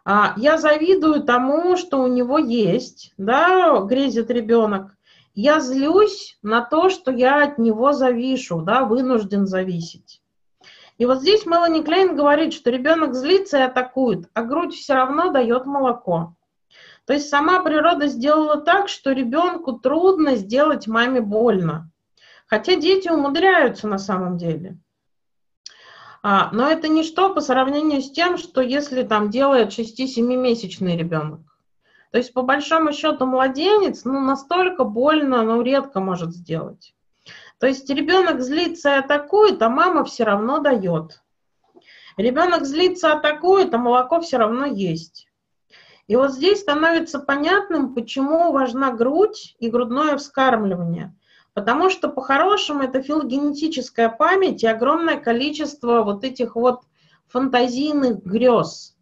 А, 0.03 0.33
я 0.35 0.57
завидую 0.57 1.23
тому, 1.23 1.77
что 1.77 2.01
у 2.01 2.07
него 2.07 2.38
есть, 2.38 3.13
да, 3.17 3.79
грезит 3.79 4.29
ребенок. 4.29 4.97
Я 5.33 5.62
злюсь 5.62 6.38
на 6.41 6.59
то, 6.59 6.89
что 6.89 7.12
я 7.12 7.43
от 7.43 7.59
него 7.59 7.93
завишу, 7.93 8.62
да, 8.62 8.83
вынужден 8.83 9.47
зависеть. 9.47 10.18
И 10.99 11.05
вот 11.05 11.21
здесь 11.21 11.45
Мелани 11.45 11.81
Клейн 11.81 12.15
говорит, 12.15 12.53
что 12.53 12.69
ребенок 12.69 13.15
злится 13.15 13.57
и 13.57 13.62
атакует, 13.62 14.29
а 14.33 14.43
грудь 14.43 14.75
все 14.75 14.95
равно 14.95 15.31
дает 15.31 15.65
молоко. 15.65 16.35
То 17.05 17.13
есть 17.13 17.29
сама 17.29 17.63
природа 17.63 18.07
сделала 18.07 18.57
так, 18.62 18.89
что 18.89 19.13
ребенку 19.13 19.79
трудно 19.79 20.35
сделать 20.35 20.88
маме 20.88 21.21
больно. 21.21 21.89
Хотя 22.47 22.75
дети 22.75 23.07
умудряются 23.07 23.88
на 23.88 23.97
самом 23.97 24.38
деле. 24.38 24.77
А, 26.21 26.49
но 26.51 26.67
это 26.67 26.89
ничто 26.89 27.33
по 27.33 27.39
сравнению 27.39 28.01
с 28.01 28.12
тем, 28.12 28.38
что 28.38 28.59
если 28.59 29.03
там 29.03 29.29
делает 29.29 29.69
6-7-месячный 29.69 30.97
ребенок. 30.97 31.39
То 32.12 32.17
есть, 32.17 32.33
по 32.33 32.41
большому 32.41 32.91
счету, 32.91 33.25
младенец 33.25 34.03
ну, 34.03 34.19
настолько 34.19 34.83
больно, 34.83 35.43
ну, 35.43 35.62
редко 35.62 36.01
может 36.01 36.33
сделать. 36.33 36.93
То 37.60 37.67
есть 37.67 37.89
ребенок 37.89 38.41
злится 38.41 38.95
и 38.95 39.00
атакует, 39.00 39.62
а 39.62 39.69
мама 39.69 40.06
все 40.06 40.24
равно 40.24 40.60
дает. 40.60 41.22
Ребенок 42.15 42.65
злится, 42.65 43.13
атакует, 43.13 43.74
а 43.74 43.78
молоко 43.78 44.22
все 44.22 44.38
равно 44.38 44.65
есть. 44.65 45.28
И 46.08 46.15
вот 46.15 46.32
здесь 46.32 46.62
становится 46.62 47.19
понятным, 47.19 47.93
почему 47.93 48.52
важна 48.52 48.91
грудь 48.91 49.56
и 49.60 49.69
грудное 49.69 50.17
вскармливание. 50.17 51.15
Потому 51.54 51.89
что 51.89 52.08
по-хорошему 52.08 52.84
это 52.84 53.02
филогенетическая 53.02 54.10
память 54.10 54.63
и 54.63 54.67
огромное 54.67 55.17
количество 55.17 56.04
вот 56.04 56.24
этих 56.24 56.56
вот 56.56 56.82
фантазийных 57.28 58.24
грез, 58.24 58.95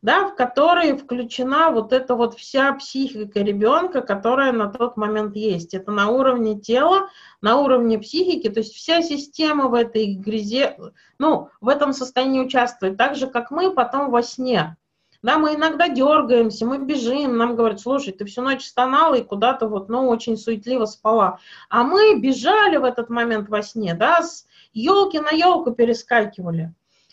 да, 0.00 0.28
в 0.28 0.36
которые 0.36 0.96
включена 0.96 1.70
вот 1.70 1.92
эта 1.92 2.14
вот 2.14 2.38
вся 2.38 2.72
психика 2.74 3.40
ребенка, 3.40 4.00
которая 4.00 4.52
на 4.52 4.68
тот 4.68 4.96
момент 4.96 5.34
есть. 5.34 5.74
Это 5.74 5.90
на 5.90 6.08
уровне 6.08 6.58
тела, 6.58 7.08
на 7.40 7.56
уровне 7.58 7.98
психики, 7.98 8.48
то 8.48 8.60
есть 8.60 8.74
вся 8.74 9.02
система 9.02 9.68
в 9.68 9.74
этой 9.74 10.14
грязе, 10.14 10.76
ну, 11.18 11.48
в 11.60 11.68
этом 11.68 11.92
состоянии 11.92 12.40
участвует, 12.40 12.96
так 12.96 13.16
же, 13.16 13.26
как 13.26 13.50
мы 13.50 13.72
потом 13.72 14.10
во 14.10 14.22
сне. 14.22 14.76
Да, 15.20 15.36
мы 15.36 15.56
иногда 15.56 15.88
дергаемся, 15.88 16.64
мы 16.64 16.78
бежим, 16.78 17.36
нам 17.36 17.56
говорят, 17.56 17.80
слушай, 17.80 18.12
ты 18.12 18.24
всю 18.24 18.40
ночь 18.40 18.64
стонала 18.64 19.16
и 19.16 19.24
куда-то 19.24 19.66
вот, 19.66 19.88
ну, 19.88 20.06
очень 20.06 20.36
суетливо 20.36 20.84
спала. 20.84 21.40
А 21.68 21.82
мы 21.82 22.20
бежали 22.20 22.76
в 22.76 22.84
этот 22.84 23.10
момент 23.10 23.48
во 23.48 23.62
сне, 23.62 23.94
да, 23.94 24.22
с 24.22 24.46
елки 24.72 25.18
на 25.18 25.30
елку 25.30 25.72
перескакивали. 25.72 26.72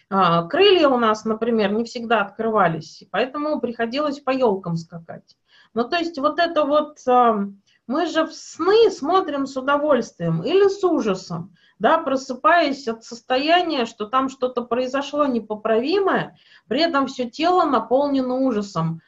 А, 0.10 0.44
крылья 0.44 0.88
у 0.90 0.98
нас, 0.98 1.26
например, 1.26 1.72
не 1.74 1.84
всегда 1.84 2.22
открывались, 2.22 3.04
поэтому 3.12 3.60
приходилось 3.60 4.20
по 4.20 4.30
елкам 4.30 4.76
скакать. 4.78 5.38
Ну, 5.74 5.88
то 5.88 5.98
есть 5.98 6.18
вот 6.18 6.40
это 6.40 6.64
вот, 6.64 7.00
мы 7.88 8.06
же 8.06 8.26
в 8.26 8.34
сны 8.34 8.90
смотрим 8.92 9.46
с 9.46 9.58
удовольствием 9.58 10.42
или 10.42 10.68
с 10.70 10.84
ужасом 10.84 11.56
да, 11.80 11.98
просыпаясь 11.98 12.88
от 12.88 13.04
состояния, 13.04 13.86
что 13.86 14.06
там 14.06 14.30
что-то 14.30 14.64
произошло 14.64 15.26
непоправимое, 15.26 16.38
при 16.68 16.82
этом 16.82 17.08
все 17.08 17.30
тело 17.30 17.66
наполнено 17.66 18.36
ужасом 18.36 19.02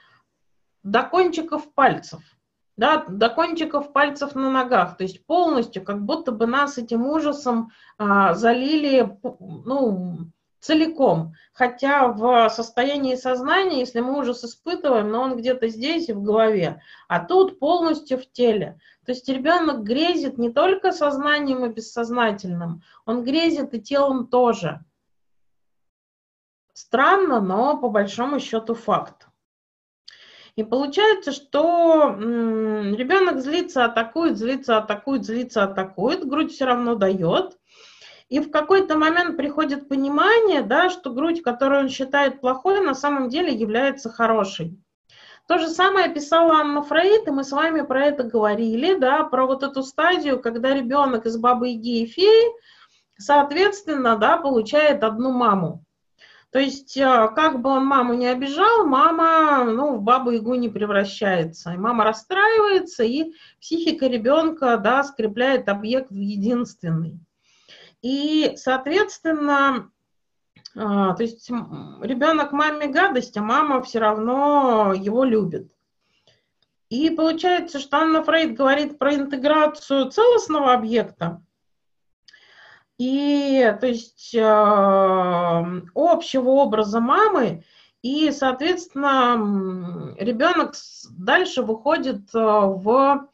до 0.83 1.03
кончиков 1.03 1.73
пальцев, 1.73 2.21
да, 2.75 3.05
до 3.07 3.29
кончиков 3.29 3.93
пальцев 3.93 4.35
на 4.35 4.49
ногах, 4.49 4.97
то 4.97 5.03
есть 5.03 5.25
полностью, 5.25 5.83
как 5.83 6.03
будто 6.03 6.31
бы 6.31 6.45
нас 6.45 6.77
этим 6.77 7.05
ужасом 7.05 7.71
а, 7.97 8.33
залили, 8.33 9.17
ну, 9.39 10.17
целиком. 10.59 11.33
Хотя 11.53 12.07
в 12.07 12.49
состоянии 12.49 13.15
сознания, 13.15 13.79
если 13.79 13.99
мы 13.99 14.19
ужас 14.19 14.43
испытываем, 14.43 15.09
но 15.09 15.21
он 15.21 15.37
где-то 15.37 15.67
здесь 15.67 16.09
и 16.09 16.13
в 16.13 16.21
голове, 16.21 16.81
а 17.07 17.19
тут 17.19 17.59
полностью 17.59 18.17
в 18.17 18.31
теле. 18.31 18.79
То 19.05 19.11
есть 19.11 19.27
ребенок 19.29 19.83
грезит 19.83 20.37
не 20.37 20.51
только 20.51 20.91
сознанием 20.91 21.65
и 21.65 21.69
бессознательным, 21.69 22.83
он 23.05 23.23
грезит 23.23 23.73
и 23.73 23.81
телом 23.81 24.27
тоже. 24.27 24.83
Странно, 26.73 27.41
но 27.41 27.77
по 27.77 27.89
большому 27.89 28.39
счету 28.39 28.75
факт. 28.75 29.27
И 30.55 30.63
получается, 30.63 31.31
что 31.31 32.15
ребенок 32.17 33.39
злится, 33.41 33.85
атакует, 33.85 34.37
злится, 34.37 34.77
атакует, 34.77 35.23
злится, 35.23 35.63
атакует, 35.63 36.27
грудь 36.27 36.51
все 36.51 36.65
равно 36.65 36.95
дает. 36.95 37.56
И 38.29 38.39
в 38.39 38.51
какой-то 38.51 38.97
момент 38.97 39.37
приходит 39.37 39.87
понимание, 39.87 40.61
да, 40.61 40.89
что 40.89 41.11
грудь, 41.11 41.41
которую 41.41 41.81
он 41.81 41.89
считает 41.89 42.41
плохой, 42.41 42.81
на 42.81 42.93
самом 42.93 43.29
деле 43.29 43.53
является 43.53 44.09
хорошей. 44.09 44.77
То 45.47 45.59
же 45.59 45.69
самое 45.69 46.13
писала 46.13 46.55
Анна 46.55 46.83
Фрейд, 46.83 47.27
и 47.27 47.31
мы 47.31 47.45
с 47.45 47.53
вами 47.53 47.81
про 47.81 48.07
это 48.07 48.23
говорили, 48.23 48.95
да, 48.95 49.23
про 49.23 49.45
вот 49.45 49.63
эту 49.63 49.81
стадию, 49.81 50.41
когда 50.41 50.73
ребенок 50.73 51.25
из 51.25 51.37
бабы 51.37 51.69
Яги 51.69 52.01
и 52.01 52.05
феи, 52.05 52.51
соответственно, 53.17 54.17
да, 54.17 54.35
получает 54.37 55.05
одну 55.05 55.31
маму. 55.31 55.85
То 56.51 56.59
есть, 56.59 56.97
э, 56.97 57.29
как 57.33 57.61
бы 57.61 57.69
он 57.69 57.85
маму 57.85 58.13
не 58.13 58.27
обижал, 58.27 58.85
мама 58.85 59.63
ну, 59.63 59.95
в 59.95 60.01
бабу-ягу 60.01 60.55
не 60.55 60.69
превращается. 60.69 61.73
И 61.73 61.77
мама 61.77 62.03
расстраивается, 62.03 63.03
и 63.03 63.33
психика 63.61 64.07
ребенка 64.07 64.77
да, 64.77 65.03
скрепляет 65.03 65.69
объект 65.69 66.09
в 66.09 66.15
единственный. 66.15 67.19
И, 68.01 68.53
соответственно, 68.55 69.91
э, 70.75 70.79
то 70.79 71.17
есть 71.19 71.49
ребенок 71.49 72.51
маме 72.51 72.87
гадость, 72.87 73.37
а 73.37 73.41
мама 73.41 73.81
все 73.81 73.99
равно 73.99 74.93
его 74.93 75.23
любит. 75.23 75.71
И 76.89 77.09
получается, 77.09 77.79
что 77.79 77.97
Анна 77.97 78.23
Фрейд 78.23 78.55
говорит 78.55 78.97
про 78.97 79.15
интеграцию 79.15 80.09
целостного 80.09 80.73
объекта, 80.73 81.41
и, 82.97 83.75
то 83.79 83.87
есть, 83.87 84.33
э, 84.33 84.41
общего 84.41 86.49
образа 86.49 86.99
мамы, 86.99 87.63
и, 88.01 88.31
соответственно, 88.31 90.15
ребенок 90.17 90.73
дальше 91.11 91.61
выходит 91.61 92.33
э, 92.33 92.39
в 92.39 93.27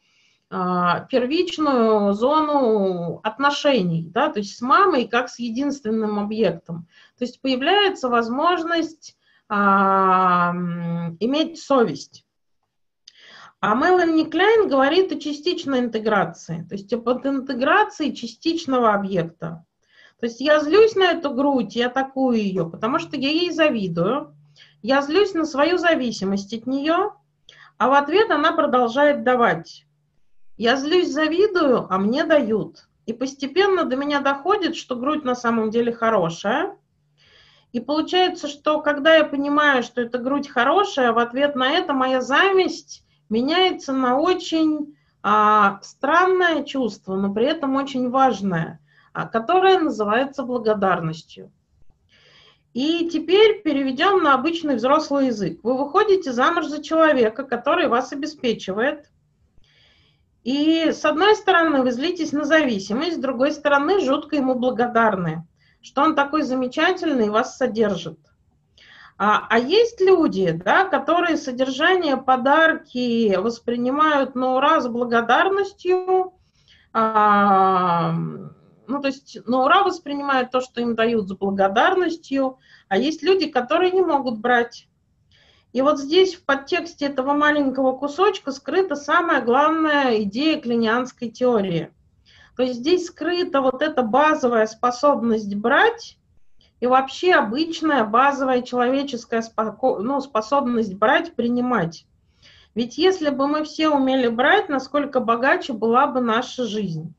первичную 1.10 2.12
зону 2.12 3.20
отношений, 3.24 4.08
да, 4.12 4.28
то 4.28 4.38
есть 4.38 4.56
с 4.56 4.60
мамой 4.60 5.08
как 5.08 5.28
с 5.28 5.38
единственным 5.38 6.18
объектом. 6.18 6.86
То 7.18 7.24
есть 7.24 7.40
появляется 7.40 8.08
возможность 8.08 9.16
а, 9.48 10.52
иметь 11.20 11.60
совесть. 11.60 12.24
А 13.60 13.74
Мелани 13.74 14.24
Кляйн 14.24 14.68
говорит 14.68 15.10
о 15.10 15.18
частичной 15.18 15.80
интеграции, 15.80 16.66
то 16.68 16.74
есть 16.74 16.92
о 16.92 16.96
интеграции 16.96 18.10
частичного 18.10 18.92
объекта. 18.92 19.64
То 20.20 20.26
есть 20.26 20.40
я 20.40 20.60
злюсь 20.60 20.94
на 20.94 21.12
эту 21.12 21.30
грудь 21.30 21.74
и 21.76 21.82
атакую 21.82 22.36
ее, 22.36 22.68
потому 22.68 22.98
что 22.98 23.16
я 23.16 23.30
ей 23.30 23.50
завидую, 23.50 24.34
я 24.82 25.02
злюсь 25.02 25.34
на 25.34 25.46
свою 25.46 25.78
зависимость 25.78 26.52
от 26.52 26.66
нее, 26.66 27.12
а 27.78 27.88
в 27.88 27.94
ответ 27.94 28.30
она 28.30 28.52
продолжает 28.52 29.24
давать. 29.24 29.86
Я 30.56 30.76
злюсь, 30.76 31.10
завидую, 31.10 31.86
а 31.90 31.98
мне 31.98 32.24
дают. 32.24 32.86
И 33.06 33.12
постепенно 33.12 33.84
до 33.84 33.96
меня 33.96 34.20
доходит, 34.20 34.76
что 34.76 34.96
грудь 34.96 35.24
на 35.24 35.34
самом 35.34 35.70
деле 35.70 35.92
хорошая. 35.92 36.76
И 37.72 37.80
получается, 37.80 38.46
что 38.46 38.80
когда 38.80 39.16
я 39.16 39.24
понимаю, 39.24 39.82
что 39.82 40.00
эта 40.00 40.18
грудь 40.18 40.48
хорошая, 40.48 41.12
в 41.12 41.18
ответ 41.18 41.56
на 41.56 41.70
это 41.72 41.92
моя 41.92 42.20
зависть 42.20 43.04
меняется 43.28 43.92
на 43.92 44.16
очень 44.16 44.96
а, 45.22 45.80
странное 45.82 46.62
чувство, 46.62 47.16
но 47.16 47.32
при 47.32 47.46
этом 47.46 47.74
очень 47.74 48.10
важное, 48.10 48.80
а, 49.12 49.26
которое 49.26 49.80
называется 49.80 50.44
благодарностью. 50.44 51.50
И 52.74 53.08
теперь 53.08 53.62
переведем 53.62 54.22
на 54.22 54.34
обычный 54.34 54.76
взрослый 54.76 55.28
язык. 55.28 55.60
Вы 55.62 55.76
выходите 55.76 56.32
замуж 56.32 56.66
за 56.66 56.82
человека, 56.82 57.44
который 57.44 57.88
вас 57.88 58.12
обеспечивает. 58.12 59.10
И 60.44 60.92
с 60.92 61.04
одной 61.06 61.34
стороны 61.36 61.82
вы 61.82 61.90
злитесь 61.90 62.32
на 62.32 62.44
зависимость, 62.44 63.16
с 63.16 63.20
другой 63.20 63.50
стороны 63.50 64.00
жутко 64.00 64.36
ему 64.36 64.54
благодарны, 64.54 65.46
что 65.80 66.02
он 66.02 66.14
такой 66.14 66.42
замечательный 66.42 67.26
и 67.26 67.30
вас 67.30 67.56
содержит. 67.56 68.18
А, 69.16 69.46
а 69.48 69.58
есть 69.58 70.00
люди, 70.02 70.50
да, 70.50 70.84
которые 70.84 71.38
содержание 71.38 72.18
подарки 72.18 73.34
воспринимают 73.36 74.34
на 74.34 74.56
ура 74.56 74.80
с 74.80 74.88
благодарностью, 74.88 76.34
а, 76.92 78.12
ну, 78.86 79.00
то 79.00 79.08
есть 79.08 79.38
на 79.46 79.64
ура 79.64 79.82
воспринимают 79.82 80.50
то, 80.50 80.60
что 80.60 80.82
им 80.82 80.94
дают 80.94 81.28
с 81.28 81.32
благодарностью, 81.32 82.58
а 82.88 82.98
есть 82.98 83.22
люди, 83.22 83.46
которые 83.48 83.92
не 83.92 84.02
могут 84.02 84.40
брать. 84.40 84.88
И 85.74 85.82
вот 85.82 85.98
здесь 85.98 86.36
в 86.36 86.44
подтексте 86.44 87.06
этого 87.06 87.32
маленького 87.32 87.98
кусочка 87.98 88.52
скрыта 88.52 88.94
самая 88.94 89.42
главная 89.42 90.22
идея 90.22 90.60
клинианской 90.60 91.30
теории. 91.30 91.90
То 92.56 92.62
есть 92.62 92.76
здесь 92.76 93.06
скрыта 93.06 93.60
вот 93.60 93.82
эта 93.82 94.04
базовая 94.04 94.68
способность 94.68 95.52
брать, 95.56 96.16
и 96.78 96.86
вообще 96.86 97.34
обычная 97.34 98.04
базовая 98.04 98.62
человеческая 98.62 99.42
ну, 99.82 100.20
способность 100.20 100.94
брать, 100.94 101.34
принимать. 101.34 102.06
Ведь 102.76 102.96
если 102.96 103.30
бы 103.30 103.48
мы 103.48 103.64
все 103.64 103.88
умели 103.88 104.28
брать, 104.28 104.68
насколько 104.68 105.18
богаче 105.18 105.72
была 105.72 106.06
бы 106.06 106.20
наша 106.20 106.66
жизнь. 106.66 107.14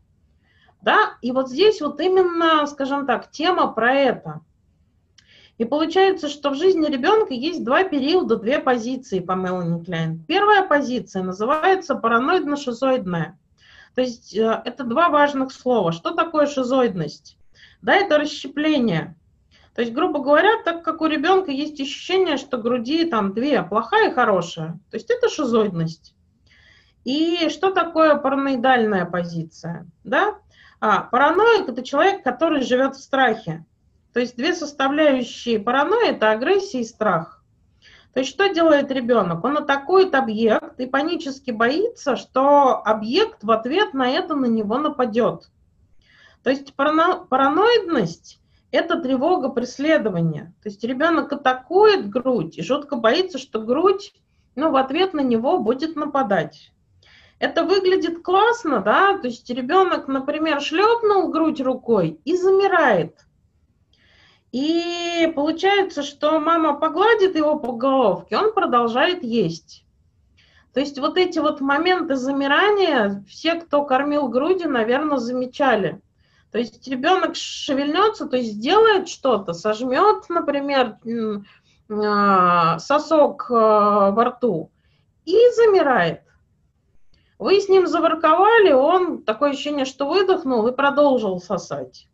Да, 0.81 1.17
и 1.21 1.33
вот 1.33 1.49
здесь 1.49 1.81
вот 1.81 1.99
именно, 1.99 2.65
скажем 2.67 3.05
так, 3.05 3.29
тема 3.31 3.67
про 3.67 3.93
это. 3.93 4.39
И 5.57 5.65
получается, 5.65 6.27
что 6.27 6.49
в 6.49 6.55
жизни 6.55 6.87
ребенка 6.87 7.33
есть 7.33 7.63
два 7.63 7.83
периода, 7.83 8.35
две 8.35 8.59
позиции 8.59 9.19
по 9.19 9.33
Мелани 9.33 9.83
Кляйн. 9.83 10.23
Первая 10.27 10.67
позиция 10.67 11.23
называется 11.23 11.95
параноидно-шизоидная. 11.95 13.37
То 13.95 14.01
есть 14.01 14.35
э, 14.35 14.61
это 14.65 14.83
два 14.83 15.09
важных 15.09 15.53
слова. 15.53 15.93
Что 15.93 16.11
такое 16.11 16.45
шизоидность? 16.45 17.37
Да, 17.81 17.95
это 17.95 18.17
расщепление 18.17 19.15
то 19.75 19.81
есть, 19.81 19.93
грубо 19.93 20.19
говоря, 20.19 20.63
так 20.63 20.83
как 20.83 21.01
у 21.01 21.05
ребенка 21.05 21.51
есть 21.51 21.79
ощущение, 21.81 22.37
что 22.37 22.57
груди 22.57 23.03
там 23.05 23.33
две, 23.33 23.61
плохая 23.61 24.09
и 24.09 24.13
хорошая, 24.13 24.79
то 24.89 24.95
есть 24.95 25.11
это 25.11 25.29
шизоидность. 25.29 26.15
И 27.03 27.49
что 27.49 27.71
такое 27.71 28.15
параноидальная 28.15 29.05
позиция? 29.05 29.85
Да? 30.05 30.39
А, 30.79 31.01
параноик– 31.01 31.67
это 31.67 31.83
человек, 31.83 32.23
который 32.23 32.61
живет 32.61 32.95
в 32.95 33.03
страхе. 33.03 33.65
То 34.15 34.21
есть 34.21 34.37
две 34.37 34.53
составляющие 34.53 35.59
паранойи– 35.59 36.07
это 36.11 36.31
агрессия 36.31 36.79
и 36.79 36.85
страх. 36.85 37.43
То 38.13 38.21
есть 38.21 38.31
что 38.31 38.47
делает 38.47 38.89
ребенок? 38.89 39.43
Он 39.43 39.57
атакует 39.57 40.15
объект 40.15 40.79
и 40.79 40.85
панически 40.85 41.51
боится, 41.51 42.15
что 42.15 42.81
объект 42.81 43.43
в 43.43 43.51
ответ 43.51 43.93
на 43.93 44.09
это 44.09 44.33
на 44.35 44.45
него 44.45 44.77
нападет. 44.77 45.51
То 46.43 46.49
есть 46.49 46.73
параноидность 46.75 48.39
это 48.71 49.01
тревога 49.01 49.49
преследования. 49.49 50.53
То 50.63 50.69
есть 50.69 50.81
ребенок 50.85 51.33
атакует 51.33 52.09
грудь 52.09 52.57
и 52.57 52.63
жутко 52.63 52.95
боится, 52.95 53.37
что 53.37 53.59
грудь 53.59 54.13
ну, 54.55 54.71
в 54.71 54.77
ответ 54.77 55.13
на 55.13 55.19
него 55.19 55.59
будет 55.59 55.97
нападать. 55.97 56.71
Это 57.39 57.65
выглядит 57.65 58.23
классно, 58.23 58.79
да, 58.79 59.17
то 59.17 59.27
есть 59.27 59.49
ребенок, 59.49 60.07
например, 60.07 60.61
шлепнул 60.61 61.27
грудь 61.27 61.59
рукой 61.59 62.21
и 62.23 62.37
замирает. 62.37 63.25
И 64.55 65.33
получается, 65.35 66.01
что 66.01 66.39
мама 66.39 66.79
погладит 66.79 67.35
его 67.35 67.59
по 67.59 67.73
головке, 67.73 68.37
он 68.37 68.53
продолжает 68.53 69.21
есть. 69.21 69.83
То 70.73 70.79
есть 70.79 70.97
вот 70.97 71.17
эти 71.17 71.39
вот 71.39 71.59
моменты 71.59 72.15
замирания 72.15 73.21
все, 73.27 73.55
кто 73.55 73.83
кормил 73.83 74.29
грудью, 74.29 74.71
наверное, 74.71 75.17
замечали. 75.17 75.99
То 76.53 76.57
есть 76.57 76.87
ребенок 76.87 77.35
шевельнется, 77.35 78.27
то 78.27 78.37
есть 78.37 78.53
сделает 78.53 79.09
что-то, 79.09 79.51
сожмет, 79.51 80.29
например, 80.29 80.99
а, 81.89 82.79
сосок 82.79 83.51
а, 83.51 84.11
во 84.11 84.23
рту 84.23 84.71
и 85.25 85.35
замирает. 85.53 86.21
Вы 87.39 87.59
с 87.59 87.67
ним 87.67 87.87
заворковали, 87.87 88.71
он 88.71 89.23
такое 89.23 89.49
ощущение, 89.49 89.83
что 89.83 90.07
выдохнул 90.07 90.65
и 90.65 90.73
продолжил 90.73 91.41
сосать. 91.41 92.07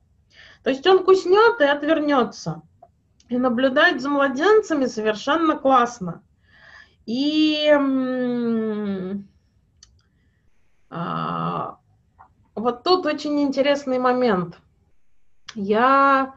То 0.63 0.69
есть 0.69 0.86
он 0.86 1.04
куснет 1.04 1.60
и 1.60 1.65
отвернется. 1.65 2.62
И 3.30 3.38
наблюдать 3.38 4.02
за 4.02 4.10
младенцами 4.10 4.86
совершенно 4.86 5.58
классно. 5.58 6.21
И 7.06 7.71
а, 10.89 11.78
вот 12.56 12.84
тут 12.84 13.06
очень 13.06 13.41
интересный 13.41 14.00
момент. 14.00 14.60
Я 15.56 16.36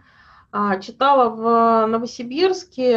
а, 0.53 0.79
читала 0.79 1.29
в 1.31 1.87
Новосибирске 1.87 2.93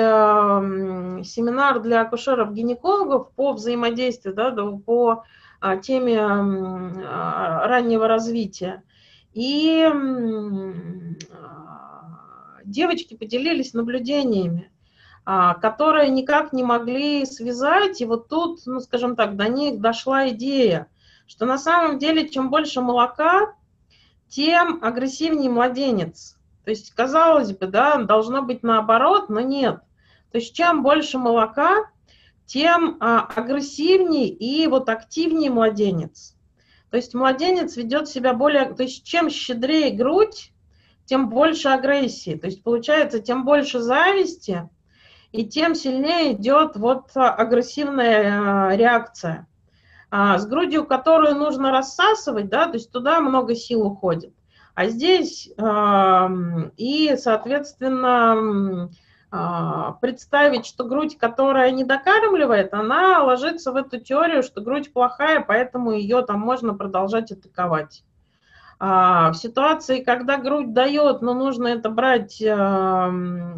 семинар 1.23 1.79
для 1.81 2.01
акушеров-гинекологов 2.01 3.31
по 3.31 3.53
взаимодействию, 3.53 4.35
да, 4.35 4.51
по 4.85 5.23
а, 5.59 5.77
теме 5.77 6.19
а, 6.19 7.67
раннего 7.67 8.07
развития. 8.07 8.83
И 9.37 9.87
девочки 12.65 13.15
поделились 13.15 13.73
наблюдениями, 13.73 14.71
которые 15.23 16.09
никак 16.09 16.53
не 16.53 16.63
могли 16.63 17.25
связать. 17.25 18.01
И 18.01 18.05
вот 18.05 18.29
тут, 18.29 18.61
ну, 18.65 18.79
скажем 18.79 19.15
так, 19.15 19.35
до 19.35 19.47
них 19.47 19.79
дошла 19.79 20.29
идея– 20.29 20.87
что 21.27 21.45
на 21.45 21.57
самом 21.57 21.99
деле 21.99 22.27
чем 22.27 22.49
больше 22.49 22.81
молока, 22.81 23.53
тем 24.29 24.83
агрессивнее 24.83 25.49
младенец. 25.49 26.37
То 26.63 26.71
есть, 26.71 26.91
казалось 26.91 27.53
бы, 27.53 27.67
да, 27.67 27.97
должно 27.97 28.41
быть 28.41 28.63
наоборот, 28.63 29.29
но 29.29 29.41
нет. 29.41 29.81
То 30.31 30.37
есть, 30.39 30.55
чем 30.55 30.83
больше 30.83 31.17
молока, 31.17 31.89
тем 32.45 32.97
а, 32.99 33.21
агрессивнее 33.35 34.27
и 34.29 34.67
вот 34.67 34.89
активнее 34.89 35.51
младенец. 35.51 36.35
То 36.89 36.97
есть 36.97 37.13
младенец 37.13 37.75
ведет 37.75 38.07
себя 38.07 38.33
более, 38.33 38.73
то 38.73 38.83
есть 38.83 39.03
чем 39.05 39.29
щедрее 39.29 39.91
грудь, 39.91 40.51
тем 41.05 41.29
больше 41.29 41.69
агрессии. 41.69 42.35
То 42.35 42.47
есть 42.47 42.63
получается, 42.63 43.19
тем 43.19 43.45
больше 43.45 43.79
зависти, 43.79 44.69
и 45.31 45.45
тем 45.45 45.75
сильнее 45.75 46.33
идет 46.33 46.75
вот 46.75 47.11
агрессивная 47.13 48.71
э, 48.71 48.77
реакция. 48.77 49.47
А, 50.09 50.37
с 50.37 50.47
грудью, 50.47 50.85
которую 50.85 51.35
нужно 51.35 51.71
рассасывать, 51.71 52.47
да, 52.47 52.67
то 52.67 52.75
есть 52.75 52.91
туда 52.91 53.19
много 53.19 53.55
сил 53.55 53.85
уходит. 53.85 54.33
А 54.73 54.87
здесь 54.87 55.47
и, 56.77 57.15
соответственно, 57.17 58.33
а, 58.33 58.89
представить, 59.29 60.65
что 60.65 60.85
грудь, 60.85 61.17
которая 61.17 61.71
не 61.71 61.83
докармливает, 61.83 62.73
она 62.73 63.23
ложится 63.23 63.71
в 63.71 63.75
эту 63.75 63.99
теорию, 63.99 64.41
что 64.41 64.61
грудь 64.61 64.93
плохая, 64.93 65.41
поэтому 65.41 65.91
ее 65.91 66.21
там 66.21 66.39
можно 66.39 66.73
продолжать 66.73 67.31
атаковать. 67.31 68.03
А, 68.79 69.31
в 69.31 69.35
ситуации, 69.35 70.03
когда 70.03 70.37
грудь 70.37 70.71
дает, 70.71 71.23
но 71.23 71.33
нужно 71.33 71.67
это 71.67 71.89
брать 71.89 72.39
э, 72.39 72.45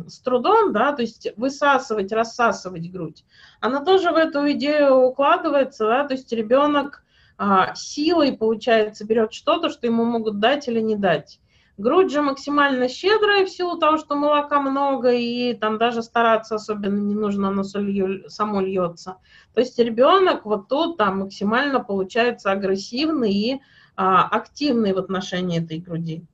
с 0.08 0.20
трудом, 0.20 0.72
да, 0.72 0.94
то 0.94 1.02
есть 1.02 1.28
высасывать, 1.36 2.14
рассасывать 2.14 2.90
грудь, 2.90 3.26
она 3.60 3.84
тоже 3.84 4.12
в 4.12 4.16
эту 4.16 4.50
идею 4.52 4.96
укладывается, 4.96 5.86
да, 5.88 6.08
то 6.08 6.14
есть 6.14 6.32
ребенок 6.32 7.04
э, 7.38 7.44
силой, 7.76 8.32
получается, 8.32 9.06
берет 9.06 9.34
что-то, 9.34 9.70
что 9.70 9.88
ему 9.88 10.06
могут 10.06 10.40
дать 10.40 10.70
или 10.70 10.80
не 10.80 10.96
дать. 10.96 11.42
Грудь 11.80 12.12
же 12.12 12.22
максимально 12.22 12.90
щедрая 12.90 13.46
в 13.46 13.50
силу 13.50 13.78
того, 13.78 13.98
что 13.98 14.16
молока 14.16 14.60
много, 14.60 15.14
и 15.14 15.54
там 15.54 15.78
даже 15.78 16.04
стараться 16.04 16.56
особенно 16.56 17.00
не 17.00 17.16
нужно, 17.16 17.48
оно 17.48 17.64
само 17.64 18.60
льется. 18.60 19.16
То 19.54 19.62
есть 19.62 19.80
ребенок 19.80 20.46
вот 20.46 20.68
тут 20.68 20.98
там 20.98 21.20
максимально 21.20 21.80
получается 21.80 22.52
агрессивный 22.52 23.32
и 23.32 23.62
а, 23.96 24.28
активный 24.28 24.92
в 24.92 24.98
отношении 24.98 25.64
этой 25.64 25.78
груди. 25.78 26.26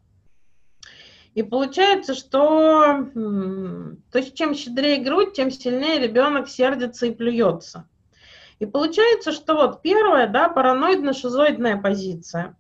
И 1.36 1.44
получается, 1.44 2.16
что 2.16 3.06
то 3.14 4.18
есть 4.18 4.34
чем 4.34 4.56
щедрее 4.56 4.98
грудь, 4.98 5.34
тем 5.34 5.52
сильнее 5.52 6.00
ребенок 6.00 6.50
сердится 6.50 7.06
и 7.06 7.12
плюется. 7.12 7.88
И 8.58 8.66
получается, 8.66 9.32
что 9.32 9.54
вот 9.54 9.84
первая, 9.84 10.28
да, 10.28 10.50
параноидно-шизоидная 10.50 11.80
позиция. 11.80 12.58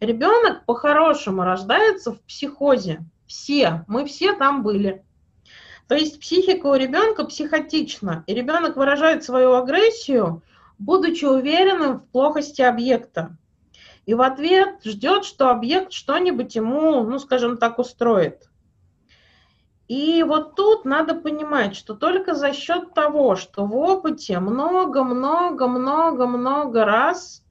Ребенок 0.00 0.64
по-хорошему 0.64 1.42
рождается 1.42 2.12
в 2.12 2.20
психозе. 2.22 3.00
Все, 3.26 3.84
мы 3.88 4.06
все 4.06 4.34
там 4.34 4.62
были. 4.62 5.04
То 5.88 5.94
есть 5.94 6.20
психика 6.20 6.66
у 6.66 6.74
ребенка 6.74 7.24
психотична, 7.24 8.24
и 8.26 8.34
ребенок 8.34 8.76
выражает 8.76 9.24
свою 9.24 9.54
агрессию, 9.54 10.42
будучи 10.78 11.24
уверенным 11.24 11.98
в 11.98 12.06
плохости 12.10 12.62
объекта 12.62 13.36
и 14.08 14.14
в 14.14 14.22
ответ 14.22 14.82
ждет, 14.84 15.26
что 15.26 15.50
объект 15.50 15.92
что-нибудь 15.92 16.54
ему, 16.54 17.02
ну, 17.02 17.18
скажем 17.18 17.58
так, 17.58 17.78
устроит. 17.78 18.48
И 19.86 20.22
вот 20.22 20.54
тут 20.54 20.86
надо 20.86 21.14
понимать, 21.14 21.76
что 21.76 21.92
только 21.92 22.34
за 22.34 22.54
счет 22.54 22.94
того, 22.94 23.36
что 23.36 23.66
в 23.66 23.76
опыте 23.76 24.38
много-много-много-много 24.38 26.86
раз 26.86 27.44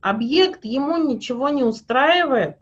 объект 0.00 0.64
ему 0.64 0.96
ничего 0.96 1.48
не 1.48 1.64
устраивает, 1.64 2.58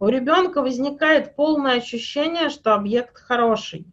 у 0.00 0.08
ребенка 0.08 0.62
возникает 0.62 1.34
полное 1.34 1.78
ощущение, 1.78 2.50
что 2.50 2.74
объект 2.74 3.18
хороший. 3.18 3.86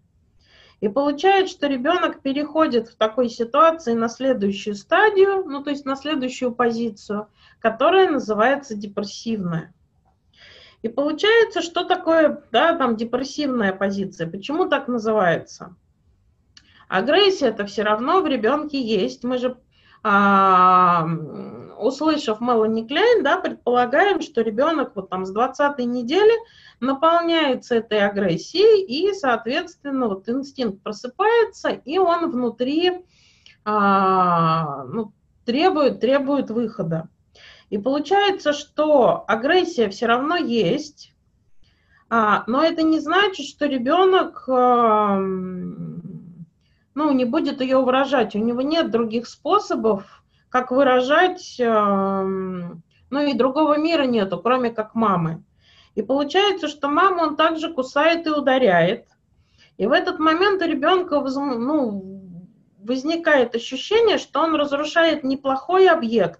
И 0.81 0.87
получается, 0.87 1.55
что 1.55 1.67
ребенок 1.67 2.21
переходит 2.21 2.89
в 2.89 2.95
такой 2.95 3.29
ситуации 3.29 3.93
на 3.93 4.07
следующую 4.07 4.75
стадию, 4.75 5.43
ну 5.45 5.63
то 5.63 5.71
есть 5.71 5.85
на 5.85 5.95
следующую 5.95 6.51
позицию, 6.51 7.29
которая 7.59 8.11
называется 8.11 8.75
депрессивная. 8.75 9.73
И 10.83 10.89
получается, 10.89 11.61
что 11.63 11.85
такое, 11.85 12.43
да, 12.51 12.77
там 12.77 12.95
депрессивная 12.95 13.73
позиция, 13.73 14.29
почему 14.29 14.65
так 14.69 14.87
называется? 14.87 15.75
Агрессия 16.87 17.47
это 17.47 17.65
все 17.65 17.81
равно 17.81 18.21
в 18.21 18.27
ребенке 18.27 18.79
есть. 18.79 19.23
Мы 19.23 19.39
же, 19.39 19.57
а, 20.03 21.07
услышав 21.77 22.41
Мелани 22.41 22.85
Кляйн, 22.85 23.23
да, 23.23 23.37
предполагаем, 23.37 24.21
что 24.21 24.41
ребенок 24.41 24.91
вот 24.95 25.09
там 25.09 25.25
с 25.25 25.31
20 25.31 25.79
недели 25.79 26.33
наполняется 26.79 27.75
этой 27.75 27.99
агрессией, 27.99 28.83
и, 28.85 29.13
соответственно, 29.13 30.07
вот 30.07 30.27
инстинкт 30.29 30.81
просыпается, 30.81 31.69
и 31.69 31.97
он 31.97 32.31
внутри 32.31 33.05
а, 33.63 34.83
ну, 34.85 35.11
требует, 35.45 35.99
требует 35.99 36.49
выхода. 36.51 37.09
И 37.69 37.77
получается, 37.77 38.53
что 38.53 39.23
агрессия 39.27 39.89
все 39.89 40.05
равно 40.05 40.35
есть, 40.35 41.13
а, 42.09 42.43
но 42.47 42.63
это 42.63 42.83
не 42.83 42.99
значит, 42.99 43.47
что 43.47 43.65
ребенок 43.65 44.43
а, 44.47 45.17
ну, 46.95 47.11
не 47.11 47.25
будет 47.25 47.61
ее 47.61 47.81
выражать. 47.81 48.35
У 48.35 48.39
него 48.39 48.61
нет 48.61 48.89
других 48.89 49.27
способов, 49.27 50.14
как 50.55 50.71
выражать, 50.71 51.59
а, 51.59 52.23
ну 52.23 53.19
и 53.19 53.33
другого 53.33 53.77
мира 53.77 54.03
нету, 54.03 54.39
кроме 54.39 54.69
как 54.69 54.95
мамы. 54.95 55.43
И 55.95 56.01
получается, 56.01 56.69
что 56.69 56.87
маму 56.87 57.23
он 57.23 57.35
также 57.35 57.73
кусает 57.73 58.25
и 58.25 58.29
ударяет. 58.29 59.05
И 59.75 59.85
в 59.85 59.91
этот 59.91 60.17
момент 60.17 60.61
у 60.61 60.65
ребенка 60.65 61.19
ну, 61.19 62.21
возникает 62.81 63.53
ощущение, 63.53 64.17
что 64.17 64.43
он 64.43 64.55
разрушает 64.55 65.25
неплохой 65.25 65.89
объект, 65.89 66.39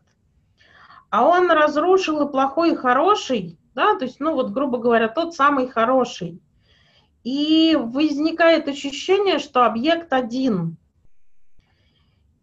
а 1.09 1.26
он 1.26 1.51
разрушил 1.51 2.26
и 2.26 2.32
плохой, 2.32 2.72
и 2.72 2.76
хороший, 2.78 3.59
да, 3.74 3.95
то 3.95 4.05
есть, 4.05 4.22
ну 4.22 4.34
вот, 4.34 4.51
грубо 4.51 4.78
говоря, 4.78 5.09
тот 5.09 5.36
самый 5.36 5.68
хороший. 5.68 6.39
И 7.26 7.78
возникает 7.78 8.70
ощущение, 8.70 9.39
что 9.39 9.66
объект 9.66 10.13
один. 10.13 10.78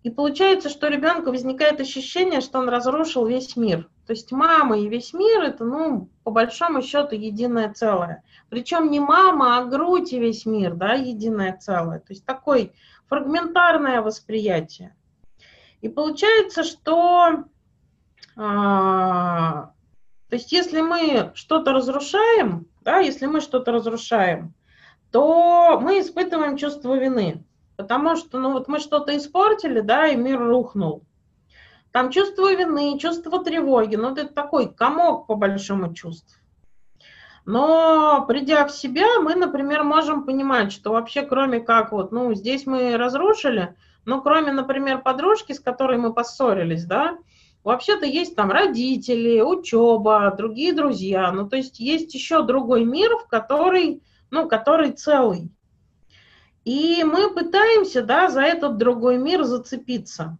И 0.02 0.10
получается, 0.10 0.68
что 0.68 0.88
у 0.88 0.90
ребенка 0.90 1.30
возникает 1.30 1.80
ощущение, 1.80 2.40
что 2.40 2.58
он 2.58 2.68
разрушил 2.68 3.24
весь 3.24 3.56
мир. 3.56 3.88
То 4.06 4.12
есть 4.12 4.32
мама 4.32 4.78
и 4.78 4.88
весь 4.88 5.12
мир 5.12 5.42
это, 5.42 5.64
ну, 5.64 6.08
по 6.24 6.32
большому 6.32 6.82
счету, 6.82 7.14
единое 7.14 7.72
целое. 7.72 8.24
Причем 8.48 8.90
не 8.90 8.98
мама, 8.98 9.58
а 9.58 9.64
грудь 9.64 10.12
и 10.12 10.18
весь 10.18 10.44
мир, 10.44 10.74
да, 10.74 10.94
единое 10.94 11.56
целое. 11.56 12.00
То 12.00 12.12
есть 12.12 12.26
такое 12.26 12.70
фрагментарное 13.08 14.02
восприятие. 14.02 14.96
И 15.82 15.88
получается, 15.88 16.64
что 16.64 17.44
а, 18.36 19.72
то 20.28 20.36
есть 20.36 20.50
если 20.50 20.80
мы 20.80 21.32
что-то 21.34 21.72
разрушаем, 21.72 22.66
да, 22.80 22.98
если 22.98 23.26
мы 23.26 23.40
что-то 23.40 23.70
разрушаем, 23.70 24.54
то 25.10 25.78
мы 25.78 26.00
испытываем 26.00 26.56
чувство 26.56 26.94
вины, 26.94 27.44
потому 27.82 28.16
что, 28.16 28.38
ну 28.38 28.52
вот 28.52 28.68
мы 28.68 28.78
что-то 28.78 29.16
испортили, 29.16 29.80
да, 29.80 30.06
и 30.06 30.16
мир 30.16 30.40
рухнул. 30.40 31.02
Там 31.90 32.10
чувство 32.10 32.54
вины, 32.54 32.98
чувство 32.98 33.44
тревоги, 33.44 33.96
ну 33.96 34.12
это 34.12 34.26
такой 34.26 34.72
комок 34.72 35.26
по 35.26 35.34
большому 35.34 35.92
чувству. 35.92 36.40
Но 37.44 38.24
придя 38.26 38.66
в 38.66 38.72
себя, 38.72 39.20
мы, 39.20 39.34
например, 39.34 39.82
можем 39.82 40.24
понимать, 40.24 40.72
что 40.72 40.92
вообще 40.92 41.22
кроме 41.22 41.60
как 41.60 41.92
вот, 41.92 42.12
ну 42.12 42.32
здесь 42.34 42.66
мы 42.66 42.96
разрушили, 42.96 43.76
но 44.04 44.20
кроме, 44.20 44.52
например, 44.52 45.02
подружки, 45.02 45.52
с 45.52 45.60
которой 45.60 45.98
мы 45.98 46.14
поссорились, 46.14 46.84
да, 46.84 47.18
Вообще-то 47.64 48.06
есть 48.06 48.34
там 48.34 48.50
родители, 48.50 49.40
учеба, 49.40 50.34
другие 50.36 50.72
друзья. 50.72 51.30
Ну, 51.30 51.48
то 51.48 51.56
есть 51.56 51.78
есть 51.78 52.12
еще 52.12 52.42
другой 52.42 52.84
мир, 52.84 53.16
в 53.18 53.28
который, 53.28 54.02
ну, 54.30 54.48
который 54.48 54.90
целый. 54.92 55.52
И 56.64 57.02
мы 57.04 57.30
пытаемся, 57.30 58.02
да, 58.02 58.28
за 58.28 58.42
этот 58.42 58.76
другой 58.76 59.18
мир 59.18 59.44
зацепиться. 59.44 60.38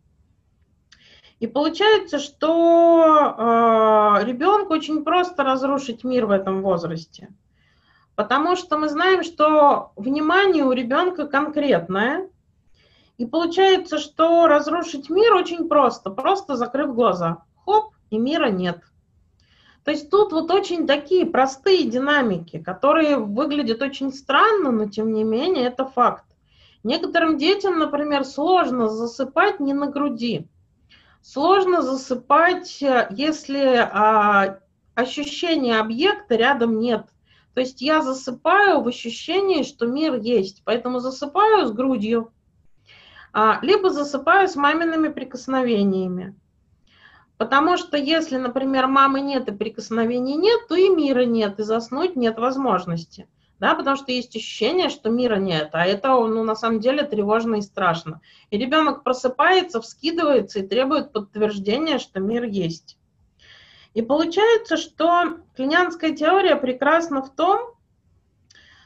И 1.40 1.48
получается, 1.48 2.20
что 2.20 3.34
э, 3.36 4.24
ребенку 4.24 4.74
очень 4.74 5.02
просто 5.02 5.42
разрушить 5.42 6.04
мир 6.04 6.26
в 6.26 6.30
этом 6.30 6.62
возрасте. 6.62 7.32
Потому 8.14 8.54
что 8.54 8.78
мы 8.78 8.88
знаем, 8.88 9.24
что 9.24 9.92
внимание 9.96 10.64
у 10.64 10.70
ребенка 10.70 11.26
конкретное, 11.26 12.28
и 13.18 13.26
получается, 13.26 13.98
что 13.98 14.46
разрушить 14.46 15.10
мир 15.10 15.34
очень 15.34 15.68
просто, 15.68 16.10
просто 16.10 16.54
закрыв 16.54 16.94
глаза. 16.94 17.38
Хоп, 17.64 17.94
и 18.10 18.18
мира 18.18 18.50
нет. 18.50 18.80
То 19.84 19.90
есть 19.90 20.10
тут 20.10 20.32
вот 20.32 20.50
очень 20.50 20.86
такие 20.86 21.26
простые 21.26 21.84
динамики, 21.84 22.58
которые 22.58 23.16
выглядят 23.18 23.82
очень 23.82 24.12
странно, 24.12 24.70
но 24.70 24.88
тем 24.88 25.12
не 25.12 25.24
менее 25.24 25.66
это 25.66 25.86
факт. 25.86 26.24
Некоторым 26.84 27.36
детям, 27.36 27.78
например, 27.78 28.24
сложно 28.24 28.88
засыпать 28.88 29.60
не 29.60 29.72
на 29.72 29.88
груди. 29.88 30.48
Сложно 31.20 31.82
засыпать, 31.82 32.80
если 33.10 33.76
а, 33.76 34.58
ощущения 34.94 35.78
объекта 35.78 36.36
рядом 36.36 36.78
нет. 36.78 37.06
То 37.54 37.60
есть 37.60 37.82
я 37.82 38.02
засыпаю 38.02 38.80
в 38.82 38.88
ощущении, 38.88 39.62
что 39.62 39.86
мир 39.86 40.14
есть. 40.14 40.62
Поэтому 40.64 41.00
засыпаю 41.00 41.66
с 41.66 41.72
грудью, 41.72 42.32
а, 43.32 43.58
либо 43.62 43.90
засыпаю 43.90 44.48
с 44.48 44.56
мамиными 44.56 45.08
прикосновениями. 45.08 46.34
Потому 47.43 47.76
что 47.76 47.97
если, 47.97 48.36
например, 48.36 48.86
мамы 48.86 49.20
нет 49.20 49.49
и 49.49 49.53
прикосновений 49.53 50.36
нет, 50.36 50.68
то 50.68 50.76
и 50.76 50.88
мира 50.88 51.24
нет, 51.24 51.59
и 51.59 51.64
заснуть 51.64 52.14
нет 52.14 52.38
возможности. 52.38 53.26
Да, 53.59 53.74
потому 53.74 53.97
что 53.97 54.12
есть 54.12 54.36
ощущение, 54.36 54.88
что 54.88 55.11
мира 55.11 55.34
нет, 55.34 55.70
а 55.72 55.84
это, 55.84 56.11
ну, 56.11 56.45
на 56.45 56.55
самом 56.55 56.78
деле 56.78 57.03
тревожно 57.03 57.57
и 57.57 57.61
страшно. 57.62 58.20
И 58.51 58.59
ребенок 58.59 59.03
просыпается, 59.03 59.80
вскидывается 59.80 60.61
и 60.61 60.66
требует 60.68 61.11
подтверждения, 61.11 61.99
что 61.99 62.20
мир 62.20 62.45
есть. 62.45 62.97
И 63.93 64.03
получается, 64.03 64.76
что 64.76 65.38
клинянская 65.57 66.14
теория 66.14 66.55
прекрасна 66.55 67.22
в 67.22 67.34
том, 67.34 67.74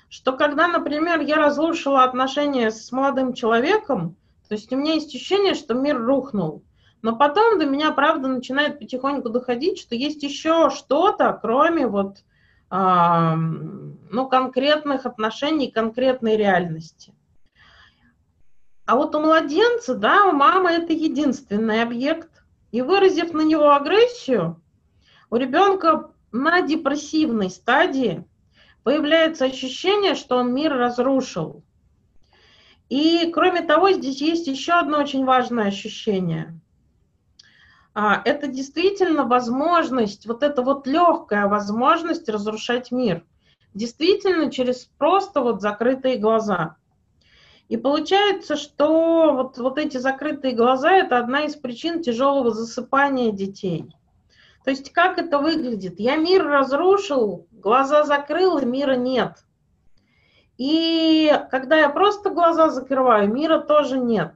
что 0.09 0.33
когда, 0.33 0.67
например, 0.67 1.21
я 1.21 1.37
разрушила 1.37 2.05
отношения 2.05 2.71
с 2.71 2.91
молодым 2.91 3.35
человеком, 3.35 4.17
то 4.49 4.55
есть 4.55 4.73
у 4.73 4.77
меня 4.77 4.95
есть 4.95 5.15
ощущение, 5.15 5.53
что 5.53 5.75
мир 5.75 6.01
рухнул. 6.01 6.63
Но 7.03 7.16
потом 7.16 7.59
до 7.59 7.66
меня, 7.66 7.92
правда, 7.92 8.28
начинает 8.28 8.78
потихоньку 8.78 9.28
доходить, 9.28 9.78
что 9.78 9.94
есть 9.94 10.22
еще 10.22 10.70
что-то, 10.70 11.38
кроме 11.40 11.86
вот, 11.86 12.18
э, 12.70 13.34
ну, 13.34 14.28
конкретных 14.28 15.07
отношений, 15.07 15.70
конкретной 15.70 16.36
реальности. 16.36 17.14
А 18.86 18.97
вот 18.97 19.14
у 19.14 19.20
младенца, 19.20 19.94
да, 19.94 20.26
у 20.26 20.32
мамы 20.32 20.70
это 20.70 20.92
единственный 20.92 21.82
объект. 21.82 22.30
И 22.72 22.82
выразив 22.82 23.32
на 23.32 23.42
него 23.42 23.74
агрессию, 23.74 24.61
у 25.30 25.36
ребенка 25.36 26.11
на 26.32 26.62
депрессивной 26.62 27.51
стадии 27.51 28.24
появляется 28.82 29.47
ощущение, 29.47 30.14
что 30.14 30.36
он 30.36 30.55
мир 30.55 30.72
разрушил. 30.72 31.64
И 32.88 33.30
кроме 33.34 33.62
того, 33.62 33.90
здесь 33.90 34.20
есть 34.20 34.47
еще 34.47 34.74
одно 34.74 34.99
очень 34.99 35.24
важное 35.24 35.66
ощущение. 35.66 36.61
А, 37.99 38.20
это 38.26 38.47
действительно 38.47 39.24
возможность, 39.24 40.26
вот 40.26 40.42
эта 40.42 40.61
вот 40.61 40.86
легкая 40.86 41.47
возможность 41.47 42.28
разрушать 42.28 42.92
мир. 42.92 43.24
Действительно 43.72 44.53
через 44.53 44.90
просто 44.99 45.40
вот 45.40 45.62
закрытые 45.62 46.18
глаза. 46.18 46.76
И 47.70 47.78
получается, 47.78 48.57
что 48.57 49.32
вот, 49.32 49.57
вот 49.57 49.78
эти 49.78 49.97
закрытые 49.97 50.55
глаза– 50.55 50.92
это 50.92 51.16
одна 51.16 51.47
из 51.47 51.57
причин 51.57 52.03
тяжелого 52.03 52.51
засыпания 52.51 53.32
детей. 53.32 53.86
То 54.64 54.72
есть 54.72 54.92
как 54.92 55.16
это 55.16 55.38
выглядит? 55.38 55.99
Я 55.99 56.16
мир 56.16 56.47
разрушил, 56.47 57.47
глаза 57.51 58.05
закрыл, 58.05 58.59
и 58.59 58.66
мира 58.66 58.97
нет. 58.97 59.38
И 60.59 61.32
когда 61.51 61.78
я 61.78 61.88
просто 61.88 62.28
глаза 62.28 62.68
закрываю, 62.68 63.32
мира 63.32 63.59
тоже 63.59 63.97
нет. 63.97 64.34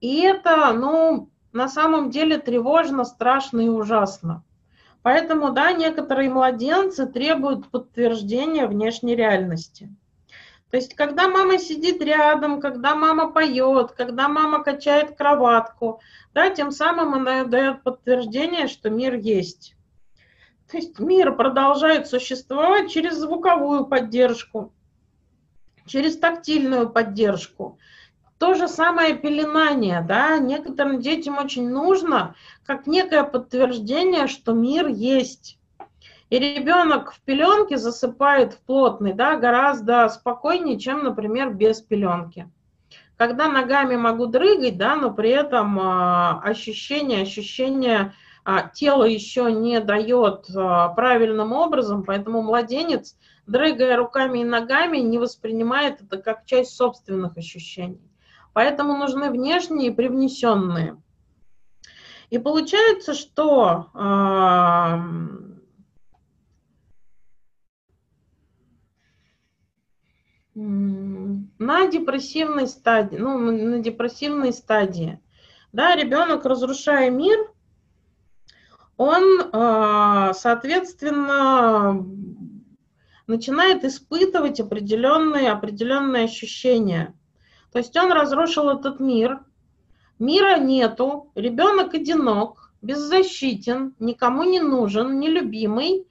И 0.00 0.20
это, 0.22 0.72
ну, 0.72 1.30
на 1.58 1.68
самом 1.68 2.10
деле 2.10 2.38
тревожно, 2.38 3.04
страшно 3.04 3.60
и 3.60 3.68
ужасно. 3.68 4.44
Поэтому, 5.02 5.50
да, 5.50 5.72
некоторые 5.72 6.30
младенцы 6.30 7.04
требуют 7.04 7.68
подтверждения 7.68 8.68
внешней 8.68 9.16
реальности. 9.16 9.92
То 10.70 10.76
есть, 10.76 10.94
когда 10.94 11.28
мама 11.28 11.58
сидит 11.58 12.00
рядом, 12.00 12.60
когда 12.60 12.94
мама 12.94 13.32
поет, 13.32 13.90
когда 13.90 14.28
мама 14.28 14.62
качает 14.62 15.16
кроватку, 15.16 16.00
да, 16.32 16.48
тем 16.50 16.70
самым 16.70 17.14
она 17.14 17.42
дает 17.42 17.82
подтверждение, 17.82 18.68
что 18.68 18.88
мир 18.88 19.14
есть. 19.14 19.74
То 20.70 20.76
есть 20.76 21.00
мир 21.00 21.34
продолжает 21.34 22.06
существовать 22.06 22.88
через 22.88 23.16
звуковую 23.16 23.86
поддержку, 23.86 24.72
через 25.86 26.18
тактильную 26.18 26.88
поддержку. 26.88 27.78
То 28.38 28.54
же 28.54 28.68
самое 28.68 29.16
пеленание, 29.16 30.00
да, 30.00 30.38
некоторым 30.38 31.00
детям 31.00 31.38
очень 31.38 31.68
нужно, 31.68 32.36
как 32.64 32.86
некое 32.86 33.24
подтверждение, 33.24 34.28
что 34.28 34.52
мир 34.52 34.86
есть. 34.86 35.58
И 36.30 36.38
ребенок 36.38 37.12
в 37.12 37.20
пеленке 37.22 37.78
засыпает 37.78 38.52
в 38.54 38.60
плотный, 38.60 39.12
да, 39.12 39.36
гораздо 39.36 40.08
спокойнее, 40.08 40.78
чем, 40.78 41.02
например, 41.02 41.52
без 41.52 41.80
пеленки. 41.80 42.48
Когда 43.16 43.48
ногами 43.48 43.96
могу 43.96 44.26
дрыгать, 44.26 44.78
да, 44.78 44.94
но 44.94 45.12
при 45.12 45.30
этом 45.30 45.80
э, 45.80 46.40
ощущение, 46.44 47.22
ощущение 47.22 48.12
а, 48.44 48.68
тело 48.68 49.04
еще 49.04 49.50
не 49.50 49.80
дает 49.80 50.46
а, 50.54 50.88
правильным 50.90 51.52
образом, 51.52 52.04
поэтому 52.04 52.40
младенец, 52.42 53.16
дрыгая 53.46 53.96
руками 53.96 54.38
и 54.38 54.44
ногами, 54.44 54.98
не 54.98 55.18
воспринимает 55.18 56.00
это 56.00 56.16
как 56.18 56.46
часть 56.46 56.76
собственных 56.76 57.36
ощущений. 57.36 58.07
Поэтому 58.52 58.96
нужны 58.96 59.30
внешние 59.30 59.92
привнесенные. 59.92 61.00
И 62.30 62.38
получается, 62.38 63.14
что 63.14 63.90
э, 63.94 63.98
на 70.58 71.86
депрессивной 71.86 72.66
стадии, 72.66 73.16
ну, 73.16 73.38
на 73.38 73.78
депрессивной 73.78 74.52
стадии, 74.52 75.20
да, 75.72 75.94
ребенок, 75.94 76.44
разрушая 76.44 77.10
мир, 77.10 77.38
он, 78.96 79.22
э, 79.52 80.32
соответственно, 80.34 82.04
начинает 83.26 83.84
испытывать 83.84 84.60
определенные, 84.60 85.52
определенные 85.52 86.24
ощущения. 86.24 87.14
То 87.72 87.78
есть 87.78 87.96
он 87.96 88.12
разрушил 88.12 88.70
этот 88.70 89.00
мир, 89.00 89.40
мира 90.18 90.58
нету, 90.58 91.30
ребенок 91.34 91.94
одинок, 91.94 92.72
беззащитен, 92.82 93.94
никому 93.98 94.44
не 94.44 94.60
нужен, 94.60 95.18
нелюбимый, 95.20 96.06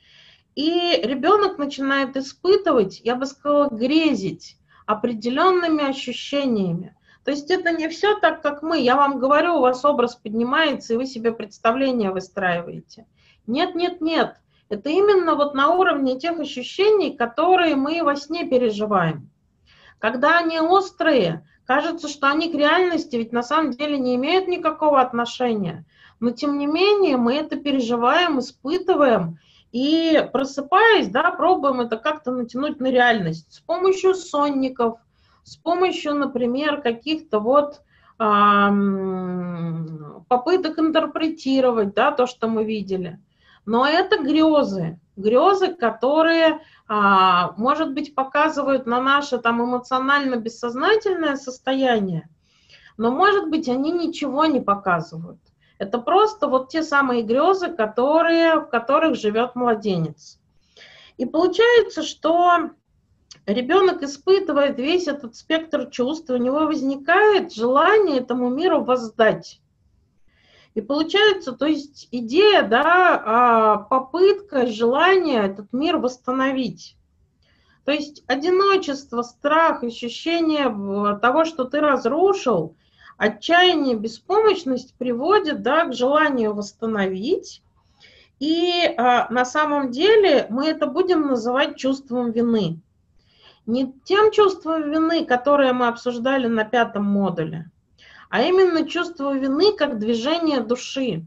и 0.55 0.99
ребенок 1.03 1.57
начинает 1.57 2.17
испытывать, 2.17 3.01
я 3.03 3.15
бы 3.15 3.25
сказала, 3.25 3.69
грезить 3.69 4.57
определенными 4.85 5.87
ощущениями. 5.87 6.95
То 7.23 7.31
есть 7.31 7.51
это 7.51 7.71
не 7.71 7.89
все 7.89 8.17
так, 8.19 8.41
как 8.41 8.63
мы. 8.63 8.79
Я 8.79 8.95
вам 8.95 9.19
говорю, 9.19 9.55
у 9.55 9.59
вас 9.59 9.83
образ 9.83 10.15
поднимается, 10.15 10.93
и 10.93 10.97
вы 10.97 11.05
себе 11.05 11.33
представление 11.33 12.11
выстраиваете. 12.11 13.05
Нет, 13.45 13.75
нет, 13.75 13.99
нет. 13.99 14.37
Это 14.69 14.89
именно 14.89 15.35
вот 15.35 15.53
на 15.53 15.73
уровне 15.73 16.17
тех 16.17 16.39
ощущений, 16.39 17.15
которые 17.15 17.75
мы 17.75 18.01
во 18.01 18.15
сне 18.15 18.45
переживаем. 18.45 19.29
Когда 19.99 20.37
они 20.37 20.59
острые, 20.59 21.45
кажется, 21.65 22.07
что 22.07 22.27
они 22.29 22.51
к 22.51 22.55
реальности 22.55 23.15
ведь 23.15 23.31
на 23.31 23.43
самом 23.43 23.71
деле 23.71 23.97
не 23.97 24.15
имеют 24.15 24.47
никакого 24.47 25.01
отношения. 25.01 25.85
Но 26.19 26.31
тем 26.31 26.57
не 26.57 26.67
менее 26.67 27.17
мы 27.17 27.35
это 27.35 27.57
переживаем, 27.57 28.39
испытываем, 28.39 29.39
и 29.71 30.27
просыпаясь, 30.31 31.09
да, 31.09 31.31
пробуем 31.31 31.81
это 31.81 31.97
как-то 31.97 32.31
натянуть 32.31 32.79
на 32.79 32.87
реальность 32.87 33.53
с 33.53 33.59
помощью 33.59 34.15
сонников, 34.15 34.99
с 35.43 35.57
помощью, 35.57 36.15
например, 36.15 36.81
каких-то 36.81 37.39
вот 37.39 37.81
попыток 40.27 40.79
интерпретировать 40.79 41.93
да, 41.93 42.11
то, 42.11 42.25
что 42.25 42.47
мы 42.47 42.63
видели. 42.63 43.19
Но 43.67 43.85
это 43.85 44.17
грезы, 44.17 44.99
грезы, 45.15 45.75
которые, 45.75 46.61
может 46.89 47.93
быть, 47.93 48.15
показывают 48.15 48.85
на 48.85 49.01
наше 49.01 49.39
там 49.39 49.63
эмоционально-бессознательное 49.63 51.35
состояние, 51.35 52.29
но, 52.95 53.11
может 53.11 53.49
быть, 53.49 53.67
они 53.67 53.91
ничего 53.91 54.45
не 54.45 54.61
показывают. 54.61 55.39
Это 55.79 55.99
просто 55.99 56.47
вот 56.47 56.69
те 56.69 56.83
самые 56.83 57.23
грезы, 57.23 57.67
которые, 57.67 58.61
в 58.61 58.67
которых 58.67 59.15
живет 59.15 59.55
младенец. 59.55 60.39
И 61.17 61.25
получается, 61.25 62.03
что 62.03 62.71
ребенок 63.45 64.01
испытывает 64.01 64.79
весь 64.79 65.07
этот 65.07 65.35
спектр 65.35 65.89
чувств, 65.89 66.29
у 66.29 66.37
него 66.37 66.61
возникает 66.61 67.53
желание 67.53 68.19
этому 68.19 68.49
миру 68.49 68.83
воздать. 68.83 69.61
И 70.77 70.81
получается, 70.81 71.53
то 71.53 71.65
есть 71.65 72.07
идея, 72.11 72.61
да, 72.61 73.23
а, 73.25 73.77
попытка, 73.77 74.67
желание 74.67 75.45
этот 75.45 75.73
мир 75.73 75.97
восстановить. 75.97 76.95
То 77.83 77.91
есть 77.91 78.23
одиночество, 78.27 79.23
страх, 79.23 79.81
ощущение 79.81 80.65
того, 81.17 81.45
что 81.45 81.63
ты 81.63 81.79
разрушил, 81.79 82.75
отчаяние, 83.17 83.95
беспомощность 83.95 84.93
приводит 84.99 85.63
да, 85.63 85.85
к 85.85 85.95
желанию 85.95 86.53
восстановить. 86.53 87.63
И 88.37 88.83
а, 88.99 89.27
на 89.31 89.45
самом 89.45 89.89
деле 89.89 90.45
мы 90.51 90.67
это 90.67 90.85
будем 90.85 91.25
называть 91.25 91.75
чувством 91.75 92.29
вины. 92.29 92.79
Не 93.65 93.95
тем 94.03 94.29
чувством 94.29 94.91
вины, 94.91 95.25
которое 95.25 95.73
мы 95.73 95.87
обсуждали 95.87 96.45
на 96.45 96.65
пятом 96.65 97.05
модуле, 97.05 97.71
а 98.29 98.41
именно 98.41 98.87
чувство 98.87 99.37
вины 99.37 99.73
как 99.73 99.99
движение 99.99 100.61
души. 100.61 101.25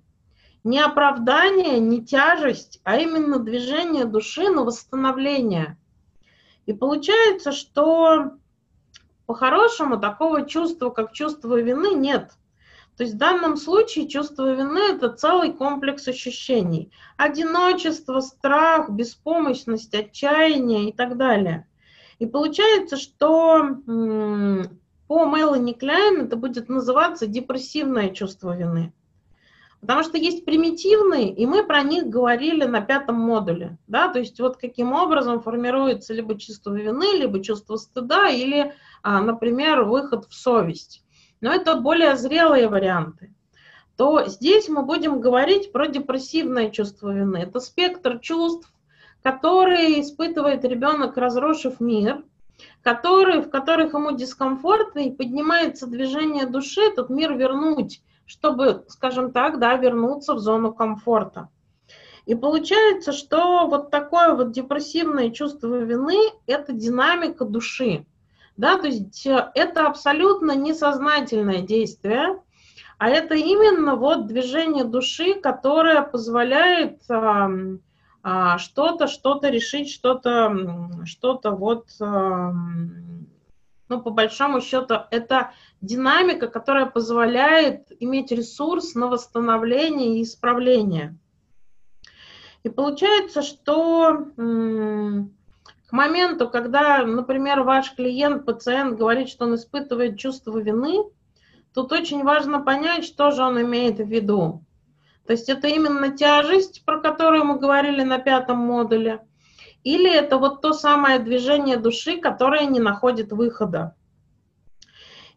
Не 0.63 0.81
оправдание, 0.81 1.79
не 1.79 2.05
тяжесть, 2.05 2.81
а 2.85 2.99
именно 2.99 3.39
движение 3.39 4.05
души 4.05 4.51
на 4.51 4.65
восстановление. 4.65 5.79
И 6.67 6.73
получается, 6.73 7.53
что 7.53 8.33
по-хорошему 9.27 9.99
такого 9.99 10.47
чувства, 10.47 10.91
как 10.91 11.13
чувство 11.13 11.61
вины, 11.61 11.95
нет. 11.95 12.33
То 12.97 13.05
есть 13.05 13.15
в 13.15 13.19
данном 13.19 13.57
случае 13.57 14.09
чувство 14.09 14.53
вины– 14.53 14.79
это 14.93 15.09
целый 15.11 15.55
комплекс 15.55 16.07
ощущений. 16.07 16.93
Одиночество, 17.17 18.21
страх, 18.21 18.91
беспомощность, 18.91 19.95
отчаяние 19.95 20.91
и 20.91 20.93
так 20.93 21.17
далее. 21.17 21.67
И 22.19 22.27
получается, 22.27 22.99
что 22.99 23.79
по 25.11 25.27
Мелани 25.27 25.73
Кляйн 25.73 26.21
это 26.21 26.37
будет 26.37 26.69
называться 26.69 27.27
депрессивное 27.27 28.11
чувство 28.11 28.57
вины. 28.57 28.93
Потому 29.81 30.05
что 30.05 30.17
есть 30.17 30.45
примитивные, 30.45 31.35
и 31.35 31.47
мы 31.47 31.65
про 31.65 31.83
них 31.83 32.07
говорили 32.07 32.65
на 32.65 32.81
пятом 32.81 33.17
модуле. 33.17 33.77
Да? 33.89 34.07
То 34.07 34.21
есть 34.21 34.39
вот 34.39 34.57
каким 34.57 34.93
образом 34.93 35.41
формируется 35.41 36.15
либо 36.15 36.39
чувство 36.39 36.73
вины, 36.75 37.19
либо 37.19 37.43
чувство 37.43 37.75
стыда, 37.75 38.29
или, 38.29 38.73
а, 39.03 39.21
например, 39.21 39.83
выход 39.83 40.27
в 40.27 40.33
совесть. 40.33 41.03
Но 41.41 41.53
это 41.53 41.75
более 41.75 42.15
зрелые 42.15 42.69
варианты. 42.69 43.35
То 43.97 44.29
здесь 44.29 44.69
мы 44.69 44.85
будем 44.85 45.21
говорить 45.21 45.73
про 45.73 45.89
депрессивное 45.89 46.71
чувство 46.71 47.13
вины. 47.13 47.39
Это 47.39 47.59
спектр 47.59 48.21
чувств, 48.21 48.73
которые 49.25 50.03
испытывает 50.03 50.65
ребенок, 50.65 51.17
разрушив 51.17 51.81
мир, 51.81 52.23
которые, 52.83 53.43
в 53.43 53.51
которых 53.51 53.93
ему 53.95 54.13
дискомфортно, 54.13 55.01
и 55.01 55.11
поднимается 55.11 55.87
движение 55.87 56.47
души, 56.47 56.81
этот 56.81 57.11
мир 57.11 57.35
вернуть, 57.35 58.03
чтобы, 58.27 58.85
скажем 58.89 59.33
так, 59.33 59.59
да, 59.59 59.77
вернуться 59.77 60.35
в 60.35 60.39
зону 60.39 60.73
комфорта. 60.73 61.49
И 62.27 62.35
получается, 62.35 63.13
что 63.13 63.67
вот 63.67 63.91
такое 63.91 64.35
вот 64.35 64.53
депрессивное 64.53 65.31
чувство 65.31 65.77
вины– 65.79 66.19
это 66.47 66.73
динамика 66.73 67.45
души. 67.45 68.07
Да, 68.57 68.79
то 68.79 68.89
есть 68.89 69.27
э, 69.27 69.51
это 69.55 69.87
абсолютно 69.87 70.55
несознательное 70.55 71.63
действие, 71.63 72.41
а 72.99 73.09
это 73.09 73.35
именно 73.35 73.97
вот 73.97 74.27
движение 74.27 74.85
души, 74.85 75.35
которое 75.35 76.03
позволяет 76.03 77.01
что-то, 78.23 79.07
что-то 79.07 79.49
решить, 79.49 79.91
что-то, 79.91 80.91
что-то 81.05 81.53
вот, 81.53 81.87
ну, 81.99 83.27
по 83.89 84.11
большому 84.11 84.61
счету, 84.61 84.95
это 85.11 85.53
динамика, 85.81 86.49
которая 86.49 86.87
позволяет 86.87 87.91
иметь 87.99 88.31
ресурс 88.31 88.95
на 88.95 89.09
восстановление 89.09 90.19
и 90.19 90.23
исправление. 90.23 91.17
И 92.63 92.69
получается, 92.69 93.43
что 93.43 94.27
к 94.37 95.93
моменту, 95.93 96.49
когда, 96.49 97.05
например, 97.05 97.63
ваш 97.63 97.95
клиент, 97.95 98.45
пациент 98.45 98.99
говорит, 98.99 99.31
что 99.31 99.47
он 99.47 99.55
испытывает 99.55 100.19
чувство 100.19 100.59
вины, 100.59 101.05
тут 101.73 101.91
очень 101.91 102.23
важно 102.23 102.61
понять, 102.61 103.05
что 103.05 103.31
же 103.31 103.43
он 103.43 103.63
имеет 103.63 103.97
в 103.97 104.07
виду. 104.07 104.63
То 105.27 105.33
есть 105.33 105.49
это 105.49 105.69
именно 105.69 106.17
тяжесть, 106.17 106.85
про 106.85 107.01
которую 107.01 107.45
мы 107.45 107.59
говорили 107.59 108.03
на 108.03 108.19
пятом 108.19 108.59
модуле, 108.59 109.21
или 109.85 110.13
это 110.13 110.39
вот 110.39 110.61
то 110.61 110.73
самое 110.73 111.19
движение 111.19 111.77
души, 111.77 112.19
которое 112.19 112.67
не 112.67 112.81
находит 112.81 113.33
выхода. 113.33 113.95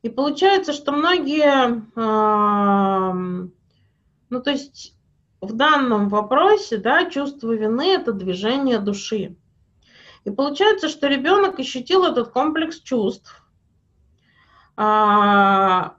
И 0.01 0.09
получается, 0.09 0.73
что 0.73 0.91
многие, 0.91 1.81
ну 4.29 4.41
то 4.41 4.51
есть 4.51 4.95
в 5.39 5.53
данном 5.53 6.09
вопросе, 6.09 6.77
да, 6.77 7.09
чувство 7.09 7.53
вины– 7.53 7.93
это 7.95 8.11
движение 8.11 8.79
души. 8.79 9.35
И 10.25 10.29
получается, 10.29 10.87
что 10.87 11.07
ребенок 11.07 11.59
ощутил 11.59 12.05
этот 12.05 12.29
комплекс 12.29 12.79
чувств 12.79 13.45
а, 14.77 15.95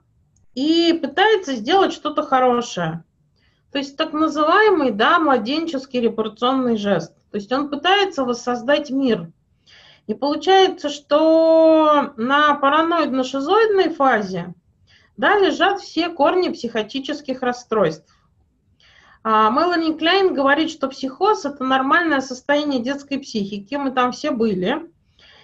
и 0.55 0.93
пытается 0.93 1.55
сделать 1.55 1.93
что-то 1.93 2.23
хорошее. 2.23 3.03
То 3.75 3.79
есть 3.79 3.97
так 3.97 4.13
называемый, 4.13 4.91
да, 4.91 5.19
младенческий 5.19 5.99
репарационный 5.99 6.77
жест. 6.77 7.13
То 7.29 7.35
есть 7.35 7.51
он 7.51 7.69
пытается 7.69 8.23
воссоздать 8.23 8.89
мир. 8.89 9.33
И 10.07 10.13
получается, 10.13 10.87
что 10.87 12.13
на 12.15 12.57
параноидно-шизоидной 12.57 13.93
фазе 13.93 14.53
да, 15.17 15.37
лежат 15.37 15.81
все 15.81 16.07
корни 16.07 16.53
психотических 16.53 17.41
расстройств. 17.41 18.17
А 19.25 19.49
Мелани 19.49 19.91
Кляйн 19.91 20.33
говорит, 20.33 20.71
что 20.71 20.87
психоз– 20.87 21.43
это 21.45 21.61
нормальное 21.65 22.21
состояние 22.21 22.81
детской 22.81 23.17
психики, 23.17 23.75
мы 23.75 23.91
там 23.91 24.13
все 24.13 24.31
были, 24.31 24.89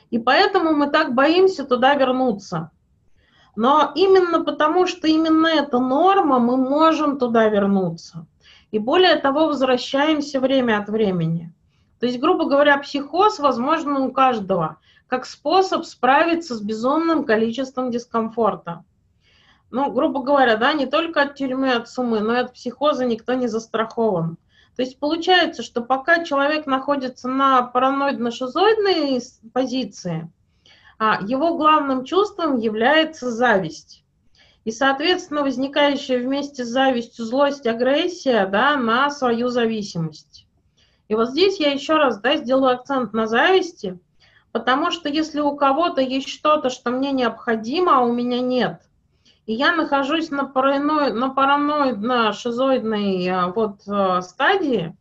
и 0.10 0.20
поэтому 0.20 0.72
мы 0.72 0.90
так 0.90 1.16
боимся 1.16 1.66
туда 1.66 1.96
вернуться. 1.96 2.72
Но 3.56 3.92
именно 3.96 4.44
потому, 4.44 4.88
что 4.88 5.08
именно 5.08 5.48
эта 5.48 5.80
норма, 5.80 6.40
мы 6.40 6.58
можем 6.58 7.18
туда 7.18 7.50
вернуться. 7.50 8.26
И 8.72 8.80
более 8.80 9.16
того, 9.16 9.48
возвращаемся 9.48 10.40
время 10.40 10.80
от 10.80 10.88
времени. 10.88 11.54
То 12.00 12.06
есть, 12.06 12.20
грубо 12.20 12.46
говоря, 12.46 12.78
психоз 12.78 13.40
возможно 13.40 14.00
у 14.00 14.12
каждого, 14.12 14.78
как 15.08 15.26
способ 15.26 15.86
справиться 15.86 16.56
с 16.56 16.62
безумным 16.62 17.26
количеством 17.26 17.92
дискомфорта. 17.92 18.84
Ну, 19.70 19.92
грубо 19.92 20.24
говоря, 20.24 20.56
да, 20.56 20.74
не 20.74 20.86
только 20.86 21.22
от 21.22 21.36
тюрьмы, 21.36 21.74
от 21.74 21.90
сумы, 21.90 22.22
но 22.22 22.34
и 22.34 22.40
от 22.40 22.54
психоза 22.54 23.06
никто 23.06 23.34
не 23.34 23.48
застрахован. 23.48 24.38
То 24.76 24.82
есть 24.82 25.00
получается, 25.00 25.64
что 25.64 25.82
пока 25.82 26.24
человек 26.24 26.66
находится 26.66 27.28
на 27.28 27.70
параноидно-шизоидной 27.74 29.22
позиции, 29.54 30.30
его 31.22 31.58
главным 31.58 32.06
чувством 32.06 32.58
является 32.58 33.32
зависть. 33.32 34.04
И, 34.64 34.72
соответственно, 34.72 35.42
возникающая 35.42 36.20
вместе 36.20 36.64
с 36.64 36.68
завистью 36.68 37.26
злость, 37.26 37.66
агрессия 37.66 38.46
да, 38.46 38.76
на 38.78 39.10
свою 39.10 39.48
зависимость. 39.48 40.46
И 41.08 41.16
вот 41.16 41.30
здесь 41.30 41.60
я 41.60 41.72
еще 41.72 41.96
раз 41.96 42.22
да, 42.22 42.38
сделаю 42.38 42.76
акцент 42.76 43.14
на 43.14 43.26
зависти, 43.26 44.00
потому 44.52 44.92
что 44.92 45.10
если 45.10 45.40
у 45.40 45.56
кого-то 45.56 46.02
есть 46.02 46.30
что-то, 46.30 46.70
что 46.70 46.92
мне 46.92 47.12
необходимо, 47.12 47.98
а 47.98 48.02
у 48.02 48.14
меня 48.14 48.40
нет, 48.40 48.82
и 49.48 49.54
я 49.54 49.76
нахожусь 49.76 50.30
на, 50.30 50.46
параноид, 50.46 51.16
на 51.16 51.34
параноидно-шизоидной 51.34 53.28
а, 53.28 53.48
вот, 53.48 53.82
а, 53.88 54.22
стадии, 54.22 54.96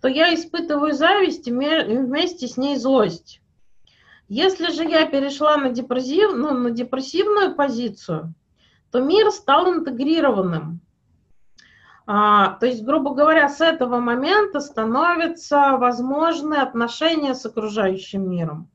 то 0.00 0.08
я 0.08 0.34
испытываю 0.34 0.92
зависть 0.92 1.46
и 1.46 1.52
вместе 1.52 2.48
с 2.48 2.56
ней 2.56 2.76
злость. 2.76 3.39
Если 4.30 4.70
же 4.70 4.84
я 4.84 5.06
перешла 5.06 5.56
на, 5.56 5.70
депрессив, 5.70 6.30
ну, 6.32 6.54
на 6.54 6.70
депрессивную 6.70 7.56
позицию, 7.56 8.32
то 8.92 9.00
мир 9.00 9.32
стал 9.32 9.68
интегрированным. 9.68 10.80
А, 12.06 12.50
то 12.60 12.66
есть, 12.66 12.84
грубо 12.84 13.12
говоря, 13.12 13.48
с 13.48 13.60
этого 13.60 13.98
момента 13.98 14.60
становятся 14.60 15.76
возможны 15.78 16.54
отношения 16.54 17.34
с 17.34 17.44
окружающим 17.44 18.30
миром. 18.30 18.70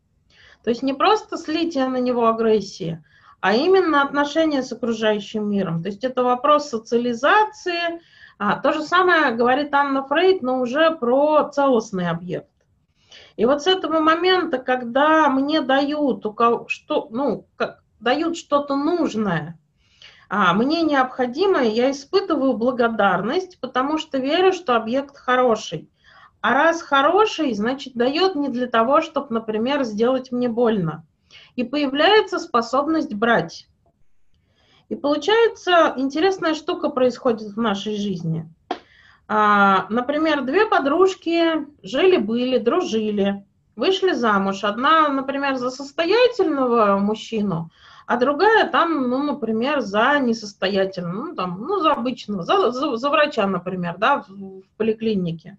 То 0.61 0.71
есть 0.71 0.83
не 0.83 0.93
просто 0.93 1.37
слитие 1.37 1.87
на 1.87 2.01
него 2.01 2.27
агрессии, 2.27 3.01
а 3.39 3.53
именно 3.53 4.01
отношения 4.01 4.61
с 4.61 4.73
окружающим 4.73 5.49
миром. 5.49 5.81
То 5.81 5.87
есть 5.87 6.03
это 6.03 6.21
вопрос 6.21 6.67
социализации. 6.67 8.01
А, 8.37 8.59
то 8.59 8.73
же 8.73 8.81
самое 8.81 9.31
говорит 9.31 9.73
Анна 9.73 10.03
Фрейд, 10.03 10.41
но 10.41 10.59
уже 10.59 10.91
про 10.91 11.47
целостный 11.47 12.09
объект. 12.09 12.49
И 13.37 13.45
вот 13.45 13.63
с 13.63 13.67
этого 13.67 13.99
момента, 13.99 14.57
когда 14.57 15.29
мне 15.29 15.61
дают, 15.61 16.25
у 16.25 16.33
кого, 16.33 16.67
что, 16.67 17.07
ну, 17.11 17.47
как, 17.57 17.83
дают 17.99 18.37
что-то 18.37 18.75
нужное, 18.75 19.59
а 20.29 20.53
мне 20.53 20.81
необходимое, 20.83 21.65
я 21.65 21.91
испытываю 21.91 22.53
благодарность, 22.53 23.59
потому 23.59 23.97
что 23.97 24.17
верю, 24.17 24.53
что 24.53 24.75
объект 24.75 25.17
хороший. 25.17 25.89
А 26.41 26.53
раз 26.53 26.81
хороший, 26.81 27.53
значит, 27.53 27.93
дает 27.93 28.35
не 28.35 28.49
для 28.49 28.67
того, 28.67 29.01
чтобы, 29.01 29.33
например, 29.33 29.83
сделать 29.83 30.31
мне 30.31 30.47
больно. 30.47 31.05
И 31.55 31.63
появляется 31.63 32.39
способность 32.39 33.13
брать. 33.13 33.67
И 34.87 34.95
получается, 34.95 35.93
интересная 35.97 36.53
штука 36.53 36.89
происходит 36.89 37.49
в 37.49 37.59
нашей 37.59 37.97
жизни– 37.97 38.49
а, 39.27 39.87
например, 39.89 40.43
две 40.43 40.65
подружки 40.65 41.65
жили-были, 41.81 42.59
дружили, 42.59 43.45
вышли 43.75 44.11
замуж. 44.13 44.63
Одна, 44.63 45.09
например, 45.09 45.55
за 45.55 45.71
состоятельного 45.71 46.97
мужчину, 46.97 47.71
а 48.05 48.17
другая 48.17 48.69
там, 48.69 49.09
ну, 49.09 49.23
например, 49.23 49.81
за 49.81 50.19
несостоятельного, 50.19 51.27
ну, 51.27 51.35
там, 51.35 51.61
ну, 51.61 51.79
за 51.79 51.93
обычного, 51.93 52.43
за, 52.43 52.71
за, 52.71 52.95
за 52.95 53.09
врача, 53.09 53.47
например, 53.47 53.95
да, 53.97 54.17
в, 54.17 54.29
в 54.29 54.63
поликлинике. 54.77 55.57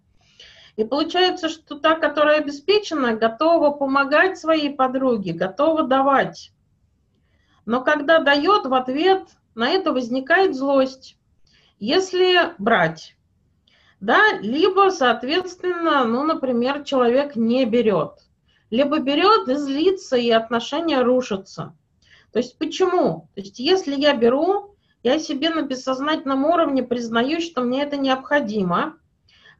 И 0.76 0.84
получается, 0.84 1.48
что 1.48 1.78
та, 1.78 1.96
которая 1.96 2.38
обеспечена, 2.38 3.14
готова 3.14 3.70
помогать 3.70 4.38
своей 4.38 4.70
подруге, 4.70 5.32
готова 5.32 5.82
давать. 5.82 6.52
Но 7.64 7.82
когда 7.82 8.20
дает, 8.20 8.66
в 8.66 8.74
ответ 8.74 9.22
на 9.56 9.70
это 9.70 9.92
возникает 9.92 10.54
злость. 10.54 11.16
Если 11.80 12.54
брать, 12.58 13.15
да, 14.00 14.38
либо, 14.40 14.90
соответственно, 14.90 16.04
ну, 16.04 16.24
например, 16.24 16.84
человек 16.84 17.34
не 17.36 17.64
берет, 17.64 18.12
либо 18.70 18.98
берет 18.98 19.48
и 19.48 19.54
злится, 19.54 20.16
и 20.16 20.30
отношения 20.30 21.00
рушатся. 21.02 21.74
То 22.32 22.38
есть 22.38 22.58
почему? 22.58 23.28
То 23.34 23.40
есть 23.40 23.58
если 23.58 23.94
я 23.98 24.14
беру, 24.14 24.76
я 25.02 25.18
себе 25.18 25.50
на 25.50 25.62
бессознательном 25.62 26.44
уровне 26.44 26.82
признаю, 26.82 27.40
что 27.40 27.62
мне 27.62 27.82
это 27.82 27.96
необходимо. 27.96 28.98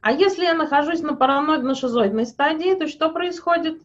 А 0.01 0.11
если 0.11 0.43
я 0.43 0.53
нахожусь 0.53 1.01
на 1.01 1.13
параноидно-шизоидной 1.13 2.25
стадии, 2.25 2.75
то 2.75 2.87
что 2.87 3.09
происходит? 3.09 3.81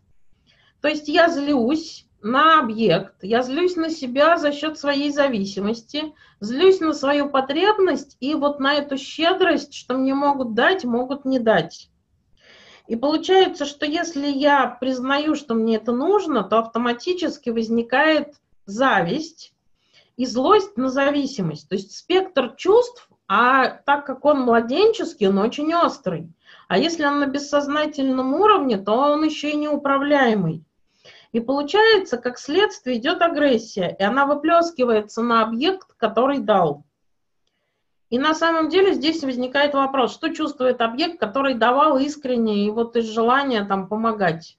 То 0.82 0.88
есть 0.88 1.08
я 1.08 1.28
злюсь 1.28 2.06
на 2.22 2.60
объект, 2.60 3.14
я 3.22 3.42
злюсь 3.42 3.76
на 3.76 3.90
себя 3.90 4.36
за 4.36 4.52
счет 4.52 4.78
своей 4.78 5.10
зависимости, 5.10 6.14
злюсь 6.40 6.80
на 6.80 6.92
свою 6.92 7.28
потребность 7.28 8.16
и 8.20 8.34
вот 8.34 8.60
на 8.60 8.74
эту 8.74 8.96
щедрость, 8.96 9.74
что 9.74 9.94
мне 9.94 10.14
могут 10.14 10.54
дать, 10.54 10.84
могут 10.84 11.24
не 11.24 11.38
дать. 11.38 11.90
И 12.86 12.96
получается, 12.96 13.64
что 13.64 13.86
если 13.86 14.26
я 14.26 14.66
признаю, 14.66 15.34
что 15.34 15.54
мне 15.54 15.76
это 15.76 15.92
нужно, 15.92 16.42
то 16.42 16.58
автоматически 16.58 17.50
возникает 17.50 18.34
зависть 18.66 19.54
и 20.16 20.26
злость 20.26 20.76
на 20.76 20.88
зависимость. 20.88 21.68
То 21.68 21.74
есть 21.74 21.96
спектр 21.96 22.54
чувств, 22.56 23.08
а 23.28 23.68
так 23.68 24.04
как 24.04 24.24
он 24.24 24.40
младенческий, 24.40 25.28
он 25.28 25.38
очень 25.38 25.72
острый. 25.74 26.32
А 26.68 26.78
если 26.78 27.04
он 27.04 27.20
на 27.20 27.26
бессознательном 27.26 28.34
уровне, 28.34 28.78
то 28.78 28.92
он 28.92 29.24
еще 29.24 29.50
и 29.50 29.56
неуправляемый. 29.56 30.64
И 31.32 31.40
получается, 31.40 32.18
как 32.18 32.38
следствие 32.38 32.98
идет 32.98 33.22
агрессия, 33.22 33.96
и 33.98 34.02
она 34.02 34.26
выплескивается 34.26 35.22
на 35.22 35.42
объект, 35.42 35.94
который 35.96 36.38
дал. 36.38 36.84
И 38.10 38.18
на 38.18 38.34
самом 38.34 38.68
деле 38.68 38.92
здесь 38.92 39.24
возникает 39.24 39.72
вопрос, 39.72 40.12
что 40.12 40.34
чувствует 40.34 40.82
объект, 40.82 41.18
который 41.18 41.54
давал 41.54 41.96
искренне 41.96 42.66
и 42.66 42.70
вот 42.70 42.94
из 42.96 43.06
желания 43.06 43.64
там 43.64 43.88
помогать. 43.88 44.58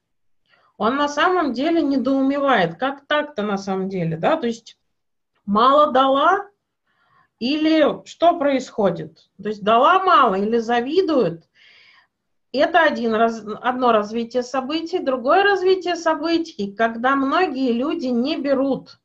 Он 0.78 0.96
на 0.96 1.08
самом 1.08 1.54
деле 1.54 1.84
недоумевает, 1.84 2.76
как 2.80 3.06
так-то 3.06 3.44
на 3.44 3.60
самом 3.60 3.90
деле, 3.90 4.18
да, 4.18 4.38
то 4.38 4.48
есть 4.48 4.80
мало 5.46 5.92
дала 5.92 6.48
или 7.38 8.04
что 8.06 8.40
происходит? 8.40 9.30
То 9.42 9.50
есть 9.50 9.64
дала 9.64 10.04
мало 10.04 10.36
или 10.36 10.58
завидует? 10.58 11.48
Это 12.54 12.84
один, 12.84 13.16
раз, 13.16 13.44
одно 13.62 13.92
развитие 13.92 14.44
событий. 14.44 15.00
Другое 15.00 15.44
развитие 15.44 15.96
событий, 15.96 16.72
когда 16.72 17.16
многие 17.16 17.72
люди 17.72 18.08
не 18.08 18.38
берут. 18.38 19.00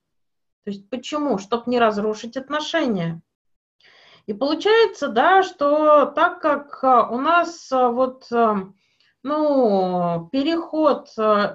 То 0.65 0.71
есть 0.71 0.91
почему? 0.91 1.39
Чтобы 1.39 1.65
не 1.67 1.79
разрушить 1.79 2.37
отношения. 2.37 3.23
И 4.27 4.35
получается, 4.35 5.09
да, 5.09 5.43
что 5.43 6.05
так 6.05 6.43
как 6.43 6.85
а, 6.85 7.09
у 7.09 7.19
нас 7.19 7.73
а, 7.73 7.89
вот, 7.89 8.31
а, 8.31 8.69
ну, 9.23 10.29
переход 10.31 11.09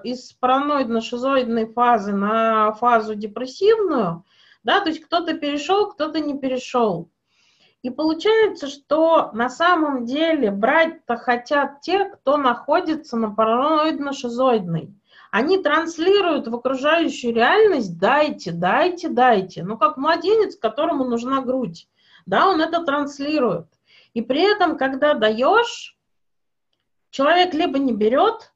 из 0.04 0.36
параноидно-шизоидной 0.41 1.72
фазы 1.72 2.14
на 2.14 2.74
фазу 2.74 3.14
депрессивную, 3.14 4.26
да, 4.64 4.82
то 4.82 4.89
есть 4.89 5.02
кто-то 5.02 5.36
перешел, 5.36 5.91
кто-то 5.91 6.20
не 6.20 6.39
перешел. 6.39 7.12
И 7.84 7.92
получается, 7.92 8.68
что 8.68 9.30
на 9.34 9.50
самом 9.50 10.06
деле 10.06 10.50
брать-то 10.50 11.16
хотят 11.16 11.82
те, 11.82 12.06
кто 12.06 12.38
находится 12.38 13.18
на 13.18 13.28
параноидно-шизоидной. 13.28 14.96
Они 15.32 15.62
транслируют 15.62 16.48
в 16.48 16.56
окружающую 16.56 17.34
реальность 17.34 18.00
«дайте, 18.00 18.52
дайте, 18.52 19.10
дайте». 19.10 19.64
Ну, 19.64 19.78
как 19.78 19.98
младенец, 19.98 20.56
которому 20.56 21.04
нужна 21.06 21.42
грудь 21.42 21.88
да, 22.26 22.50
он 22.50 22.62
это 22.62 22.84
транслирует. 22.84 23.68
И 24.14 24.22
при 24.22 24.42
этом, 24.42 24.78
когда 24.78 25.14
даешь, 25.14 25.98
человек 27.10 27.54
либо 27.54 27.80
не 27.80 27.94
берет, 27.94 28.54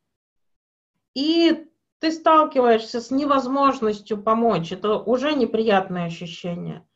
и 1.13 1.67
ты 1.99 2.11
сталкиваешься 2.11 3.01
с 3.01 3.09
невозможностью 3.11 4.21
помочь, 4.21 4.71
это 4.71 4.97
уже 4.97 5.33
неприятное 5.33 6.05
ощущение. 6.05 6.86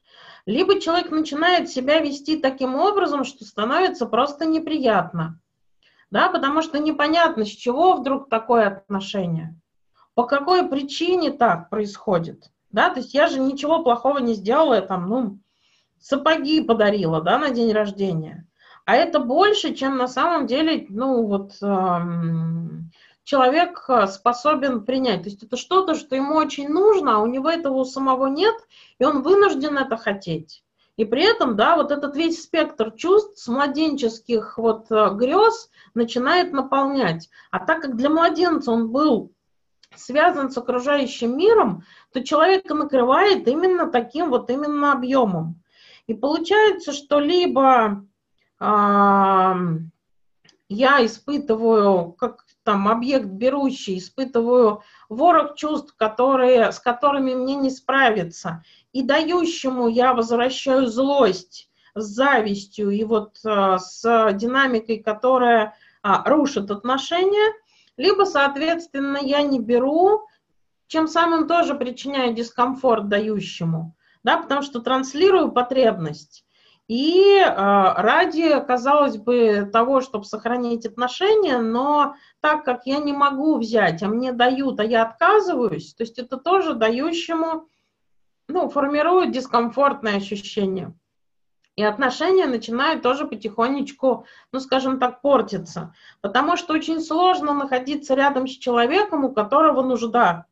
Либо 0.45 0.79
человек 0.79 1.11
начинает 1.11 1.69
себя 1.69 1.99
вести 1.99 2.37
таким 2.37 2.75
образом, 2.75 3.23
что 3.23 3.45
становится 3.45 4.05
просто 4.05 4.45
неприятно. 4.45 5.39
Да, 6.09 6.29
потому 6.29 6.61
что 6.61 6.79
непонятно, 6.79 7.45
с 7.45 7.49
чего 7.49 7.93
вдруг 7.93 8.29
такое 8.29 8.67
отношение. 8.67 9.55
По 10.13 10.23
какой 10.23 10.67
причине 10.67 11.31
так 11.31 11.69
происходит. 11.69 12.51
Да, 12.69 12.89
то 12.89 12.99
есть 12.99 13.13
я 13.13 13.27
же 13.27 13.39
ничего 13.39 13.83
плохого 13.83 14.17
не 14.17 14.33
сделала, 14.33 14.81
там, 14.81 15.07
ну, 15.07 15.39
сапоги 15.99 16.61
подарила, 16.61 17.21
да, 17.21 17.37
на 17.37 17.51
день 17.51 17.71
рождения. 17.71 18.47
А 18.85 18.95
это 18.95 19.19
больше, 19.19 19.73
чем 19.73 19.97
на 19.97 20.07
самом 20.07 20.47
деле, 20.47 20.85
ну, 20.89 21.25
вот 21.27 21.53
эм, 21.61 22.91
человек 23.23 23.85
э, 23.87 24.07
способен 24.07 24.85
принять. 24.85 25.23
То 25.23 25.29
есть 25.29 25.43
это 25.43 25.57
что-то, 25.57 25.95
что 25.95 26.15
ему 26.15 26.35
очень 26.35 26.69
нужно, 26.69 27.17
а 27.17 27.19
у 27.19 27.27
него 27.27 27.49
этого 27.49 27.75
у 27.75 27.85
самого 27.85 28.27
нет, 28.27 28.55
и 28.99 29.05
он 29.05 29.21
вынужден 29.21 29.77
это 29.77 29.97
хотеть. 29.97 30.63
И 30.97 31.05
при 31.05 31.23
этом, 31.23 31.55
да, 31.55 31.77
вот 31.77 31.91
этот 31.91 32.15
весь 32.15 32.43
спектр 32.43 32.91
чувств 32.91 33.39
с 33.39 33.47
младенческих 33.47 34.57
вот 34.57 34.91
э, 34.91 35.09
грез 35.13 35.69
начинает 35.93 36.51
наполнять. 36.51 37.29
А 37.49 37.59
так 37.59 37.81
как 37.81 37.95
для 37.95 38.09
младенца 38.09 38.71
он 38.71 38.91
был 38.91 39.31
связан 39.95 40.51
с 40.51 40.57
окружающим 40.57 41.37
миром, 41.37 41.83
то 42.13 42.23
человека 42.23 42.73
накрывает 42.73 43.47
именно 43.47 43.89
таким 43.89 44.29
вот 44.29 44.49
именно 44.49 44.93
объемом. 44.93 45.61
И 46.07 46.13
получается, 46.13 46.93
что 46.93 47.19
либо 47.19 48.05
э, 48.59 48.65
я 50.69 51.05
испытываю, 51.05 52.11
как 52.13 52.45
там 52.63 52.87
объект 52.87 53.25
берущий, 53.25 53.97
испытываю 53.97 54.83
ворох 55.09 55.55
чувств, 55.55 55.95
которые, 55.97 56.71
с 56.71 56.79
которыми 56.79 57.33
мне 57.33 57.55
не 57.55 57.69
справиться, 57.69 58.63
и 58.93 59.03
дающему 59.03 59.87
я 59.87 60.13
возвращаю 60.13 60.87
злость 60.87 61.69
с 61.95 62.03
завистью 62.03 62.91
и 62.91 63.03
вот 63.03 63.37
э, 63.45 63.77
с 63.79 64.33
динамикой, 64.33 64.99
которая 64.99 65.75
э, 66.03 66.09
рушит 66.25 66.71
отношения, 66.71 67.53
либо, 67.97 68.23
соответственно, 68.23 69.17
я 69.21 69.41
не 69.41 69.59
беру, 69.59 70.27
чем 70.87 71.07
самым 71.07 71.47
тоже 71.47 71.75
причиняю 71.75 72.33
дискомфорт 72.33 73.07
дающему 73.07 73.95
да, 74.23 74.37
потому 74.37 74.61
что 74.61 74.81
транслирую 74.81 75.51
потребность. 75.51 76.45
И 76.91 77.37
э, 77.37 77.45
ради, 77.45 78.59
казалось 78.67 79.15
бы, 79.15 79.69
того, 79.71 80.01
чтобы 80.01 80.25
сохранить 80.25 80.85
отношения, 80.85 81.59
но 81.59 82.15
так 82.41 82.65
как 82.65 82.85
я 82.85 82.97
не 82.97 83.13
могу 83.13 83.57
взять, 83.57 84.03
а 84.03 84.09
мне 84.09 84.33
дают, 84.33 84.77
а 84.81 84.83
я 84.83 85.03
отказываюсь, 85.03 85.93
то 85.93 86.03
есть 86.03 86.19
это 86.19 86.35
тоже 86.35 86.73
дающему, 86.73 87.69
ну, 88.49 88.67
формирует 88.67 89.31
дискомфортное 89.31 90.17
ощущение. 90.17 90.93
И 91.77 91.83
отношения 91.83 92.45
начинают 92.45 93.03
тоже 93.03 93.25
потихонечку, 93.25 94.25
ну, 94.51 94.59
скажем 94.59 94.99
так, 94.99 95.21
портиться. 95.21 95.93
Потому 96.19 96.57
что 96.57 96.73
очень 96.73 96.99
сложно 96.99 97.53
находиться 97.53 98.15
рядом 98.15 98.47
с 98.47 98.51
человеком, 98.51 99.23
у 99.23 99.31
которого 99.31 99.81
нужда. 99.81 100.45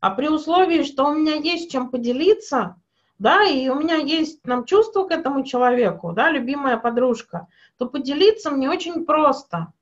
А 0.00 0.10
при 0.10 0.26
условии, 0.28 0.82
что 0.82 1.04
у 1.04 1.14
меня 1.14 1.36
есть 1.36 1.70
чем 1.70 1.88
поделиться– 1.88 2.74
да, 3.18 3.44
и 3.44 3.68
у 3.68 3.74
меня 3.74 3.96
есть 3.96 4.46
нам 4.46 4.64
чувство 4.64 5.04
к 5.04 5.10
этому 5.10 5.44
человеку, 5.44 6.12
да, 6.12 6.30
любимая 6.30 6.76
подружка, 6.76 7.48
то 7.76 7.86
поделиться 7.86 8.50
мне 8.50 8.70
очень 8.70 9.04
просто. 9.04 9.72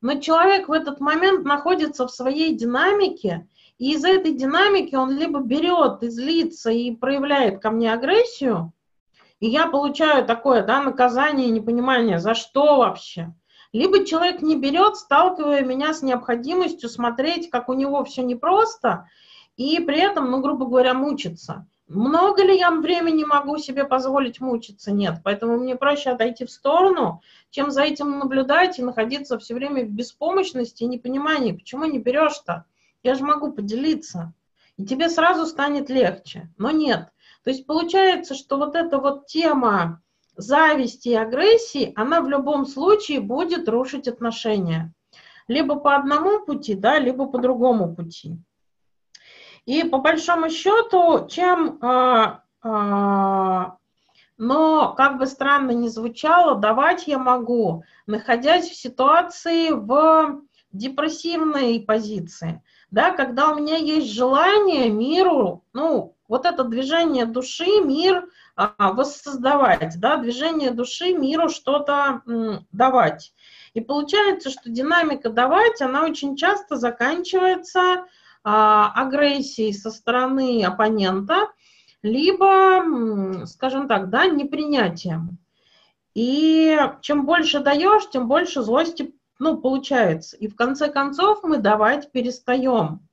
Но 0.00 0.20
человек 0.20 0.68
в 0.68 0.72
этот 0.72 1.00
момент 1.00 1.44
находится 1.44 2.06
в 2.06 2.10
своей 2.10 2.54
динамике, 2.54 3.48
и 3.78 3.92
из 3.94 4.04
этой 4.04 4.32
динамики 4.32 4.94
он 4.94 5.10
либо 5.10 5.40
берет 5.40 6.02
и 6.02 6.08
злится 6.08 6.70
и 6.70 6.94
проявляет 6.94 7.60
ко 7.60 7.70
мне 7.70 7.92
агрессию, 7.92 8.72
и 9.40 9.48
я 9.48 9.66
получаю 9.66 10.26
такое, 10.26 10.62
да, 10.62 10.82
наказание 10.82 11.50
непонимание, 11.50 12.18
за 12.20 12.34
что 12.34 12.76
вообще. 12.76 13.34
Либо 13.72 14.04
человек 14.04 14.42
не 14.42 14.56
берет, 14.56 14.96
сталкивая 14.96 15.62
меня 15.62 15.94
с 15.94 16.02
необходимостью 16.02 16.88
смотреть, 16.88 17.50
как 17.50 17.68
у 17.68 17.72
него 17.72 18.04
все 18.04 18.22
непросто, 18.22 19.08
и 19.56 19.80
при 19.80 19.98
этом, 19.98 20.30
ну, 20.30 20.40
грубо 20.40 20.66
говоря, 20.66 20.92
мучиться. 20.92 21.66
Много 21.90 22.44
ли 22.44 22.56
я 22.56 22.70
времени 22.70 23.24
могу 23.24 23.58
себе 23.58 23.84
позволить 23.84 24.40
мучиться? 24.40 24.92
Нет. 24.92 25.22
Поэтому 25.24 25.58
мне 25.58 25.74
проще 25.74 26.10
отойти 26.10 26.44
в 26.44 26.50
сторону, 26.52 27.20
чем 27.50 27.72
за 27.72 27.82
этим 27.82 28.20
наблюдать 28.20 28.78
и 28.78 28.82
находиться 28.84 29.40
все 29.40 29.54
время 29.54 29.84
в 29.84 29.90
беспомощности 29.90 30.84
и 30.84 30.86
непонимании. 30.86 31.50
Почему 31.50 31.86
не 31.86 31.98
берешь-то? 31.98 32.64
Я 33.02 33.16
же 33.16 33.24
могу 33.24 33.50
поделиться. 33.50 34.32
И 34.76 34.86
тебе 34.86 35.08
сразу 35.08 35.46
станет 35.46 35.90
легче. 35.90 36.48
Но 36.58 36.70
нет. 36.70 37.08
То 37.42 37.50
есть 37.50 37.66
получается, 37.66 38.36
что 38.36 38.56
вот 38.56 38.76
эта 38.76 38.98
вот 38.98 39.26
тема 39.26 40.00
зависти 40.36 41.08
и 41.08 41.14
агрессии, 41.14 41.92
она 41.96 42.20
в 42.20 42.28
любом 42.28 42.66
случае 42.66 43.18
будет 43.18 43.68
рушить 43.68 44.06
отношения. 44.06 44.94
Либо 45.48 45.74
по 45.74 45.96
одному 45.96 46.44
пути, 46.44 46.76
да, 46.76 47.00
либо 47.00 47.26
по 47.26 47.38
другому 47.38 47.96
пути. 47.96 48.38
И 49.70 49.84
по 49.84 49.98
большому 49.98 50.50
счету, 50.50 51.28
чем, 51.28 51.78
а, 51.80 52.42
а, 52.60 53.76
но 54.36 54.94
как 54.96 55.18
бы 55.18 55.26
странно 55.26 55.70
ни 55.70 55.86
звучало, 55.86 56.56
давать 56.56 57.06
я 57.06 57.18
могу, 57.18 57.84
находясь 58.04 58.68
в 58.68 58.74
ситуации 58.74 59.70
в 59.70 60.42
депрессивной 60.72 61.78
позиции, 61.86 62.64
да, 62.90 63.12
когда 63.12 63.52
у 63.52 63.60
меня 63.60 63.76
есть 63.76 64.12
желание 64.12 64.90
миру, 64.90 65.62
ну, 65.72 66.16
вот 66.26 66.46
это 66.46 66.64
движение 66.64 67.24
души, 67.24 67.80
мир 67.80 68.28
а, 68.56 68.92
воссоздавать, 68.92 70.00
да, 70.00 70.16
движение 70.16 70.72
души 70.72 71.12
миру 71.14 71.48
что-то 71.48 72.22
давать. 72.72 73.32
И 73.74 73.80
получается, 73.80 74.50
что 74.50 74.68
динамика 74.68 75.30
давать, 75.30 75.80
она 75.80 76.02
очень 76.02 76.34
часто 76.34 76.74
заканчивается 76.74 78.06
а, 78.42 78.92
агрессией 78.94 79.72
со 79.72 79.90
стороны 79.90 80.64
оппонента, 80.64 81.48
либо, 82.02 83.44
скажем 83.46 83.88
так, 83.88 84.10
да, 84.10 84.26
непринятием. 84.26 85.38
И 86.14 86.76
чем 87.02 87.26
больше 87.26 87.60
даешь, 87.60 88.08
тем 88.10 88.26
больше 88.26 88.62
злости 88.62 89.14
ну, 89.40 89.56
получается. 89.56 90.36
И 90.36 90.48
в 90.48 90.54
конце 90.54 90.92
концов 90.92 91.42
мы 91.42 91.58
давать 91.58 92.12
перестаем. 92.12 93.08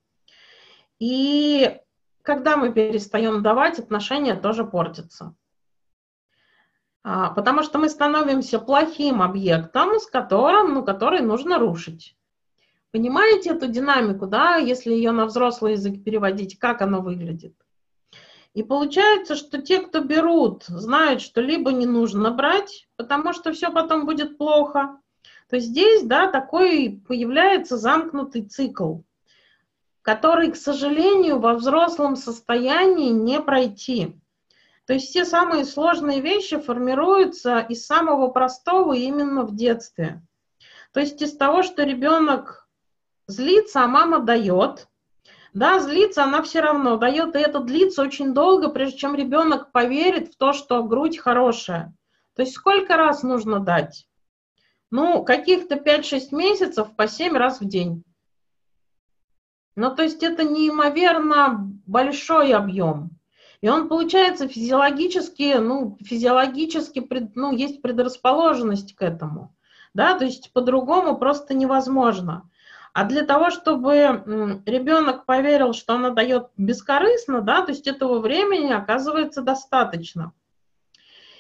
И 1.00 1.80
когда 2.22 2.58
мы 2.58 2.74
перестаем 2.74 3.42
давать, 3.42 3.80
отношения 3.80 4.36
тоже 4.36 4.66
портятся. 4.66 5.36
А, 7.04 7.30
потому 7.30 7.64
что 7.64 7.80
мы 7.80 7.88
становимся 7.88 8.60
плохим 8.60 9.22
объектом, 9.22 10.00
с 10.00 10.08
которым, 10.08 10.74
ну, 10.74 10.84
который 10.84 11.22
нужно 11.22 11.58
рушить. 11.58 12.17
Понимаете 12.92 13.52
эту 13.52 13.68
динамику, 13.68 14.28
да, 14.28 14.56
если 14.56 14.94
ее 14.94 15.12
на 15.12 15.26
взрослый 15.26 15.74
язык 15.74 16.04
переводить, 16.04 16.58
как 16.58 16.82
оно 16.82 17.02
выглядит? 17.02 17.54
И 18.54 18.64
получается, 18.64 19.36
что 19.36 19.62
те, 19.62 19.80
кто 19.80 20.00
берут, 20.02 20.64
знают, 20.64 21.22
что 21.22 21.42
либо 21.42 21.72
не 21.72 21.86
нужно 21.86 22.32
брать, 22.32 22.88
потому 22.96 23.34
что 23.34 23.52
все 23.52 23.72
потом 23.72 24.06
будет 24.06 24.38
плохо, 24.38 25.00
то 25.50 25.60
здесь, 25.60 26.04
да, 26.04 26.32
такой 26.32 27.02
появляется 27.08 27.78
замкнутый 27.78 28.46
цикл, 28.46 29.02
который, 30.02 30.52
к 30.52 30.56
сожалению, 30.56 31.40
во 31.40 31.54
взрослом 31.54 32.16
состоянии 32.16 33.12
не 33.12 33.40
пройти. 33.42 34.16
То 34.86 34.94
есть 34.94 35.10
все 35.10 35.26
самые 35.26 35.66
сложные 35.66 36.22
вещи 36.22 36.58
формируются 36.58 37.60
из 37.60 37.86
самого 37.86 38.30
простого 38.30 38.94
именно 38.94 39.44
в 39.44 39.54
детстве. 39.54 40.22
То 40.94 41.02
есть 41.02 41.22
из 41.22 41.36
того, 41.36 41.62
что 41.62 41.84
ребенок 41.84 42.67
злится, 43.28 43.84
а 43.84 43.88
мама 43.88 44.20
дает. 44.20 44.88
Да, 45.54 45.80
злится 45.80 46.24
она 46.24 46.42
все 46.42 46.62
равно 46.62 46.98
дает, 46.98 47.36
и 47.36 47.40
это 47.40 47.60
длится 47.60 48.02
очень 48.02 48.34
долго, 48.34 48.70
прежде 48.70 48.98
чем 48.98 49.16
ребенок 49.16 49.72
поверит 49.72 50.34
в 50.34 50.38
то, 50.38 50.54
что 50.54 50.84
грудь 50.84 51.18
хорошая. 51.18 51.94
То 52.36 52.44
есть 52.44 52.54
сколько 52.54 52.98
раз 52.98 53.24
нужно 53.24 53.60
дать? 53.60 54.08
Ну, 54.92 55.24
каких-то 55.24 55.76
5-6 55.76 56.28
месяцев 56.32 56.96
по 56.96 57.08
7 57.08 57.36
раз 57.36 57.60
в 57.60 57.66
день. 57.66 58.04
Ну, 59.76 59.94
то 59.94 60.04
есть 60.04 60.24
это 60.24 60.44
неимоверно 60.44 61.72
большой 61.86 62.54
объем. 62.54 63.12
И 63.62 63.70
он 63.70 63.90
получается 63.90 64.48
физиологически, 64.48 65.58
ну, 65.58 65.98
физиологически, 66.02 67.08
ну, 67.36 67.52
есть 67.52 67.82
предрасположенность 67.82 68.96
к 68.96 69.02
этому. 69.02 69.56
Да, 69.94 70.18
то 70.18 70.26
есть 70.26 70.54
по-другому 70.54 71.18
просто 71.18 71.56
невозможно. 71.56 72.50
А 72.98 73.04
для 73.04 73.24
того, 73.24 73.52
чтобы 73.52 74.24
ребенок 74.66 75.28
поверил, 75.28 75.74
что 75.74 75.94
она 75.94 76.10
дает 76.10 76.48
бескорыстно, 76.58 77.42
да, 77.42 77.62
то 77.62 77.72
есть 77.72 77.86
этого 77.86 78.18
времени 78.18 78.74
оказывается 78.74 79.44
достаточно. 79.44 80.32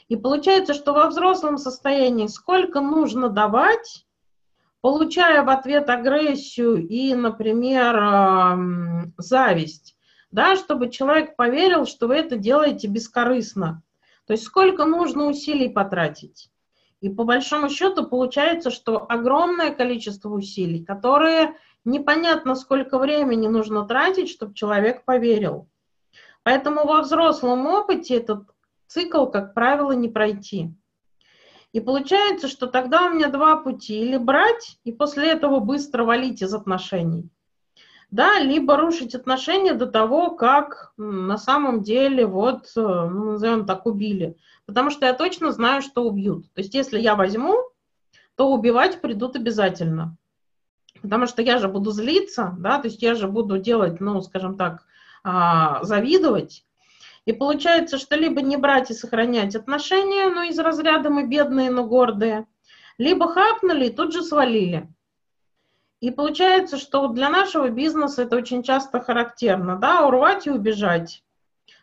И 0.08 0.16
получается, 0.16 0.76
что 0.76 0.94
во 0.94 1.08
взрослом 1.08 1.58
состоянии 1.58 2.28
сколько 2.28 2.80
нужно 2.80 3.30
давать, 3.30 4.06
получая 4.82 5.42
в 5.42 5.50
ответ 5.50 5.90
агрессию 5.90 6.88
и, 6.88 7.16
например, 7.16 9.10
зависть, 9.18 9.98
да, 10.30 10.58
чтобы 10.58 10.92
человек 10.92 11.36
поверил, 11.36 11.88
что 11.88 12.08
вы 12.08 12.18
это 12.18 12.38
делаете 12.38 12.88
бескорыстно. 12.88 13.82
То 14.28 14.34
есть 14.34 14.44
сколько 14.44 14.86
нужно 14.86 15.26
усилий 15.26 15.70
потратить. 15.70 16.52
И 17.02 17.10
по 17.10 17.24
большому 17.24 17.70
счету 17.70 18.08
получается, 18.08 18.72
что 18.72 19.06
огромное 19.08 19.72
количество 19.72 20.30
усилий, 20.30 20.84
которые 20.84 21.56
непонятно 21.86 22.56
сколько 22.56 22.98
времени 22.98 23.48
нужно 23.48 23.86
тратить, 23.86 24.30
чтобы 24.30 24.54
человек 24.56 25.06
поверил. 25.06 25.70
Поэтому 26.44 26.86
во 26.86 27.02
взрослом 27.02 27.68
опыте 27.68 28.16
этот 28.16 28.44
цикл, 28.88 29.26
как 29.28 29.54
правило, 29.54 29.92
не 29.92 30.10
пройти. 30.10 30.74
И 31.74 31.80
получается, 31.80 32.48
что 32.48 32.68
тогда 32.68 33.08
у 33.08 33.14
меня 33.14 33.28
два 33.28 33.58
пути. 33.58 34.00
Или 34.00 34.18
брать 34.18 34.80
и 34.84 34.92
после 34.92 35.30
этого 35.30 35.60
быстро 35.60 36.04
валить 36.04 36.42
из 36.42 36.54
отношений, 36.54 37.30
да, 38.10 38.40
либо 38.40 38.78
рушить 38.78 39.16
отношения 39.16 39.74
до 39.74 39.86
того, 39.88 40.32
как 40.32 40.94
на 40.98 41.38
самом 41.38 41.84
деле 41.84 42.26
вот, 42.26 42.72
э, 42.76 42.80
ну, 42.80 43.32
назовем 43.32 43.66
так, 43.66 43.86
убили. 43.86 44.38
Потому 44.66 44.90
что 44.90 45.06
я 45.06 45.14
точно 45.14 45.52
знаю, 45.52 45.82
что 45.82 46.04
убьют. 46.04 46.52
То 46.54 46.62
есть 46.62 46.74
если 46.74 47.00
я 47.00 47.16
возьму, 47.16 47.58
то 48.36 48.52
убивать 48.52 49.02
придут 49.02 49.36
обязательно. 49.36 50.16
Потому 51.02 51.28
что 51.28 51.42
я 51.42 51.58
же 51.58 51.68
буду 51.68 51.92
злиться, 51.92 52.56
да, 52.60 52.80
то 52.80 52.88
есть 52.88 53.02
я 53.02 53.14
же 53.14 53.28
буду 53.28 53.58
делать, 53.58 54.00
ну, 54.00 54.22
скажем 54.22 54.58
так, 54.58 54.86
а, 55.24 55.84
завидовать, 55.84 56.64
и 57.26 57.34
получается, 57.34 57.98
что 57.98 58.16
либо 58.16 58.42
не 58.42 58.56
брать 58.56 58.90
и 58.90 58.94
сохранять 58.94 59.54
отношения, 59.54 60.30
ну, 60.30 60.44
из 60.44 60.58
разряда 60.58 61.10
мы 61.10 61.28
бедные, 61.28 61.70
но 61.70 61.84
гордые, 61.84 62.48
либо 62.98 63.28
хапнули 63.28 63.88
и 63.88 63.94
тут 63.94 64.14
же 64.14 64.24
свалили. 64.24 64.88
И 66.00 66.12
получается, 66.12 66.78
что 66.78 67.08
для 67.08 67.30
нашего 67.30 67.70
бизнеса 67.70 68.24
это 68.24 68.36
очень 68.36 68.62
часто 68.62 69.00
характерно, 69.02 69.78
да, 69.78 70.06
урвать 70.06 70.46
и 70.46 70.52
убежать. 70.52 71.24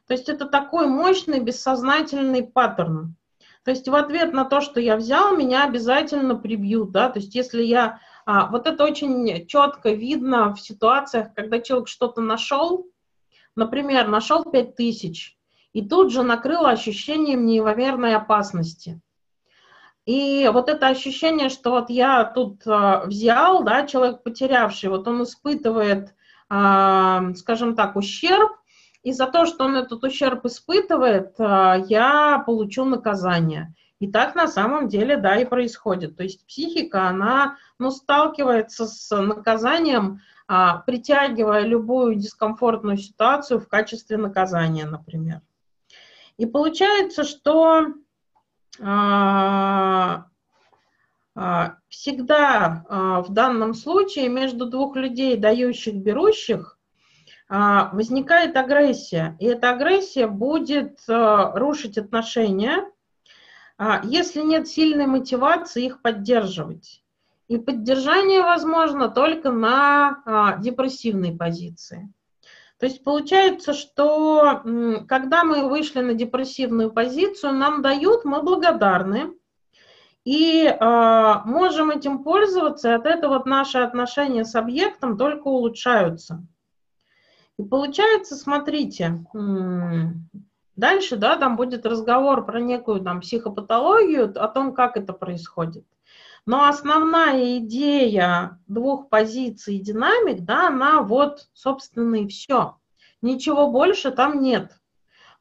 То 0.07 0.15
есть 0.15 0.29
это 0.29 0.47
такой 0.47 0.87
мощный 0.87 1.41
бессознательный 1.41 2.45
паттерн. 2.45 3.17
То 3.65 3.71
есть 3.71 3.89
в 3.89 3.95
ответ 3.95 4.33
на 4.33 4.45
то, 4.45 4.61
что 4.61 4.79
я 4.79 4.97
взял, 4.97 5.35
меня 5.37 5.65
обязательно 5.65 6.37
прибьют, 6.37 6.93
да, 6.93 7.09
то 7.09 7.19
есть 7.19 7.35
если 7.35 7.63
я... 7.63 7.99
А, 8.27 8.47
вот 8.47 8.67
это 8.67 8.85
очень 8.85 9.47
четко 9.47 9.91
видно 9.91 10.55
в 10.55 10.61
ситуациях, 10.61 11.35
когда 11.35 11.59
человек 11.61 11.89
что-то 11.89 12.21
нашел, 12.21 12.87
например, 13.57 14.09
нашел 14.09 14.45
5000, 14.45 15.37
и 15.73 15.89
тут 15.89 16.13
же 16.13 16.23
накрыло 16.23 16.71
ощущением 16.71 17.47
неимоверной 17.47 18.15
опасности. 18.15 19.01
И 20.07 20.49
вот 20.53 20.69
это 20.69 20.89
ощущение, 20.89 21.49
что 21.49 21.71
вот 21.71 21.89
я 21.89 22.25
тут 22.25 22.67
э, 22.67 23.07
взял, 23.07 23.63
да, 23.65 23.87
человек 23.87 24.23
потерявший, 24.23 24.91
вот 24.91 25.09
он 25.09 25.23
испытывает, 25.23 26.15
э, 26.51 27.35
скажем 27.37 27.75
так, 27.75 27.97
ущерб, 27.97 28.53
и 29.03 29.13
за 29.13 29.27
то, 29.27 29.47
что 29.47 29.65
он 29.65 29.77
этот 29.77 30.05
ущерб 30.05 30.45
испытывает, 30.45 31.35
э, 31.39 31.85
я 31.89 32.43
получу 32.45 32.85
наказание. 32.85 33.75
И 33.99 34.11
так 34.11 34.35
на 34.35 34.47
самом 34.47 34.89
деле, 34.89 35.17
да, 35.17 35.37
и 35.37 35.47
происходит. 35.47 36.17
То 36.19 36.25
есть 36.25 36.47
психика, 36.47 37.09
она, 37.09 37.57
ну, 37.79 37.91
сталкивается 37.91 38.87
с 38.87 39.17
наказанием, 39.17 40.21
э, 40.49 40.55
притягивая 40.85 41.63
любую 41.63 42.17
дискомфортную 42.17 42.99
ситуацию 42.99 43.59
в 43.59 43.69
качестве 43.69 44.19
наказания, 44.19 44.85
например. 44.85 45.41
И 46.37 46.45
получается, 46.45 47.25
что 47.25 47.79
а, 47.79 47.85
а, 47.85 48.04
всегда 51.89 52.85
а, 52.89 53.23
в 53.23 53.33
данном 53.33 53.75
случае 53.75 54.29
между 54.29 54.67
двух 54.67 54.97
людей, 54.97 55.37
дающих, 55.37 55.95
берущих, 55.95 56.79
а, 57.49 57.91
возникает 57.93 58.57
агрессия. 58.57 59.37
И 59.41 59.47
эта 59.47 59.71
агрессия 59.71 60.27
будет 60.27 60.99
а, 61.09 61.53
рушить 61.59 61.99
отношения, 61.99 62.89
а, 63.77 64.01
если 64.05 64.43
нет 64.43 64.69
сильной 64.69 65.07
мотивации 65.07 65.87
их 65.87 66.03
поддерживать. 66.03 67.03
И 67.49 67.59
поддержание 67.59 68.41
возможно 68.41 69.09
только 69.09 69.51
на 69.51 70.23
а, 70.25 70.57
депрессивной 70.59 71.37
позиции. 71.37 72.13
То 72.85 72.89
есть 72.89 73.03
получается, 73.03 73.73
что 73.73 74.61
когда 75.09 75.43
мы 75.43 75.71
вышли 75.71 76.03
на 76.03 76.13
депрессивную 76.13 76.93
позицию, 76.93 77.55
нам 77.55 77.81
дают, 77.81 78.27
мы 78.27 78.43
благодарны, 78.43 79.33
и 80.27 80.67
э, 80.67 81.35
можем 81.47 81.91
этим 81.91 82.23
пользоваться, 82.23 82.91
и 82.91 82.93
от 82.93 83.07
этого 83.07 83.43
наши 83.47 83.79
отношения 83.79 84.45
с 84.45 84.55
объектом 84.55 85.17
только 85.17 85.49
улучшаются. 85.49 86.47
И 87.59 87.63
получается, 87.63 88.37
смотрите, 88.37 89.25
дальше, 90.77 91.17
да, 91.17 91.37
там 91.39 91.57
будет 91.57 91.87
разговор 91.87 92.45
про 92.45 92.61
некую 92.61 93.01
там 93.01 93.23
психопатологию, 93.23 94.31
о 94.37 94.49
том, 94.49 94.75
как 94.75 94.99
это 94.99 95.15
происходит. 95.15 95.87
Но 96.47 96.69
основная 96.69 97.59
идея 97.59 98.61
двух 98.67 99.09
позиций 99.09 99.79
динамик, 99.79 100.45
да, 100.45 100.69
она 100.69 101.01
вот, 101.01 101.49
собственно, 101.55 102.17
и 102.17 102.29
все. 102.29 102.77
Ничего 103.23 103.71
больше 103.71 104.11
там 104.11 104.43
нет. 104.43 104.79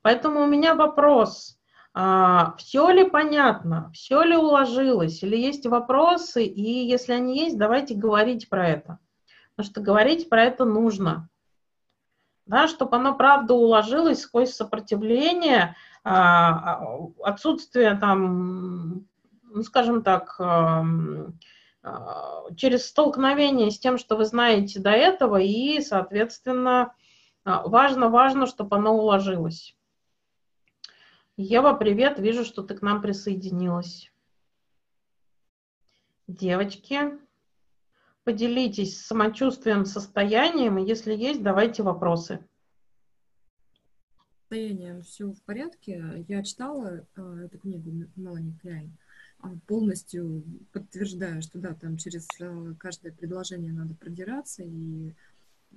Поэтому 0.02 0.44
у 0.44 0.48
меня 0.48 0.76
вопрос. 0.76 1.58
А, 1.94 2.56
все 2.58 2.90
ли 2.90 3.08
понятно, 3.10 3.92
все 3.94 4.24
ли 4.24 4.36
уложилось, 4.36 5.22
или 5.22 5.38
есть 5.38 5.66
вопросы, 5.68 6.44
и 6.46 6.88
если 6.88 7.14
они 7.14 7.38
есть, 7.38 7.58
давайте 7.58 7.94
говорить 7.94 8.50
про 8.50 8.68
это. 8.68 9.00
Потому 9.56 9.72
что 9.72 9.82
говорить 9.82 10.30
про 10.30 10.44
это 10.44 10.66
нужно. 10.66 11.30
да, 12.46 12.68
чтобы 12.68 12.98
оно 12.98 13.16
правда 13.16 13.54
уложилось 13.54 14.22
сквозь 14.22 14.54
сопротивление, 14.54 15.76
а, 16.04 16.84
а, 16.84 17.08
отсутствие 17.24 17.96
там, 17.96 19.06
ну, 19.54 19.64
скажем 19.64 20.04
так, 20.04 20.38
через 22.56 22.88
столкновение 22.88 23.72
с 23.72 23.80
тем, 23.80 23.98
что 23.98 24.16
вы 24.16 24.26
знаете 24.26 24.80
до 24.80 24.92
этого, 24.92 25.40
и, 25.40 25.82
соответственно, 25.82 26.96
важно-важно, 27.46 28.48
чтобы 28.48 28.78
оно 28.78 28.98
уложилось. 28.98 29.76
Ева, 31.36 31.74
привет, 31.74 32.20
вижу, 32.20 32.46
что 32.46 32.62
ты 32.62 32.76
к 32.76 32.82
нам 32.82 33.02
присоединилась. 33.02 34.12
Девочки, 36.28 37.20
поделитесь 38.24 39.02
самочувствием, 39.02 39.86
состоянием, 39.86 40.78
и 40.78 40.88
если 40.88 41.14
есть, 41.14 41.44
давайте 41.44 41.84
вопросы. 41.84 42.48
Состоянием 44.42 45.02
все 45.02 45.32
в 45.32 45.42
порядке. 45.44 46.24
Я 46.28 46.44
читала 46.44 47.06
э, 47.16 47.46
эту 47.46 47.58
книгу 47.58 48.08
Мелани 48.16 48.56
Кляйн, 48.62 48.96
а, 48.96 49.13
полностью 49.68 50.44
подтверждаю, 50.72 51.42
что 51.42 51.60
да, 51.60 51.74
там 51.74 51.98
через 51.98 52.28
э, 52.40 52.74
каждое 52.78 53.12
предложение 53.12 53.74
надо 53.74 53.94
продираться, 53.94 54.64
и 54.64 55.14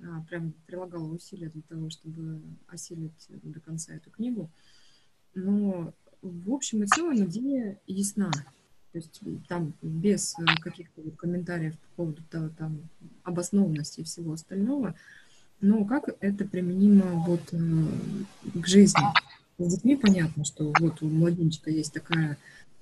а, 0.03 0.21
прям 0.29 0.53
прилагала 0.65 1.07
усилия 1.07 1.49
для 1.49 1.61
того, 1.63 1.89
чтобы 1.89 2.41
осилить 2.67 3.27
до 3.29 3.59
конца 3.59 3.93
эту 3.93 4.09
книгу. 4.11 4.49
Но 5.33 5.93
в 6.21 6.51
общем 6.51 6.83
и 6.83 6.87
целом 6.87 7.17
идея 7.25 7.79
ясна. 7.87 8.31
То 8.91 8.99
есть 8.99 9.21
там 9.47 9.73
без 9.81 10.37
э, 10.39 10.43
каких-то 10.61 11.01
комментариев 11.11 11.77
по 11.77 12.03
поводу 12.03 12.23
того, 12.29 12.49
там, 12.57 12.89
обоснованности 13.23 14.01
и 14.01 14.03
всего 14.03 14.33
остального. 14.33 14.95
Но 15.59 15.85
как 15.85 16.09
это 16.19 16.45
применимо 16.45 17.23
вот 17.25 17.41
э, 17.51 18.59
к 18.59 18.67
жизни? 18.67 19.03
С 19.57 19.73
детьми 19.73 19.95
понятно, 19.95 20.45
что 20.45 20.71
вот 20.79 21.01
у 21.01 21.07
младенчика 21.07 21.71
есть 21.71 21.93
такая 21.93 22.37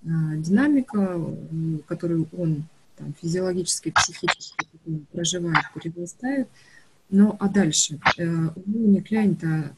динамика, 0.06 1.20
которую 1.88 2.28
он 2.38 2.66
там, 2.96 3.14
физиологически, 3.22 3.92
психически 3.92 4.68
проживает, 5.12 5.66
перерастает. 5.74 6.48
Ну, 7.10 7.36
а 7.40 7.50
дальше? 7.50 8.00
У 8.18 8.70
Мелани 8.70 9.02
Кляйн-то 9.02 9.74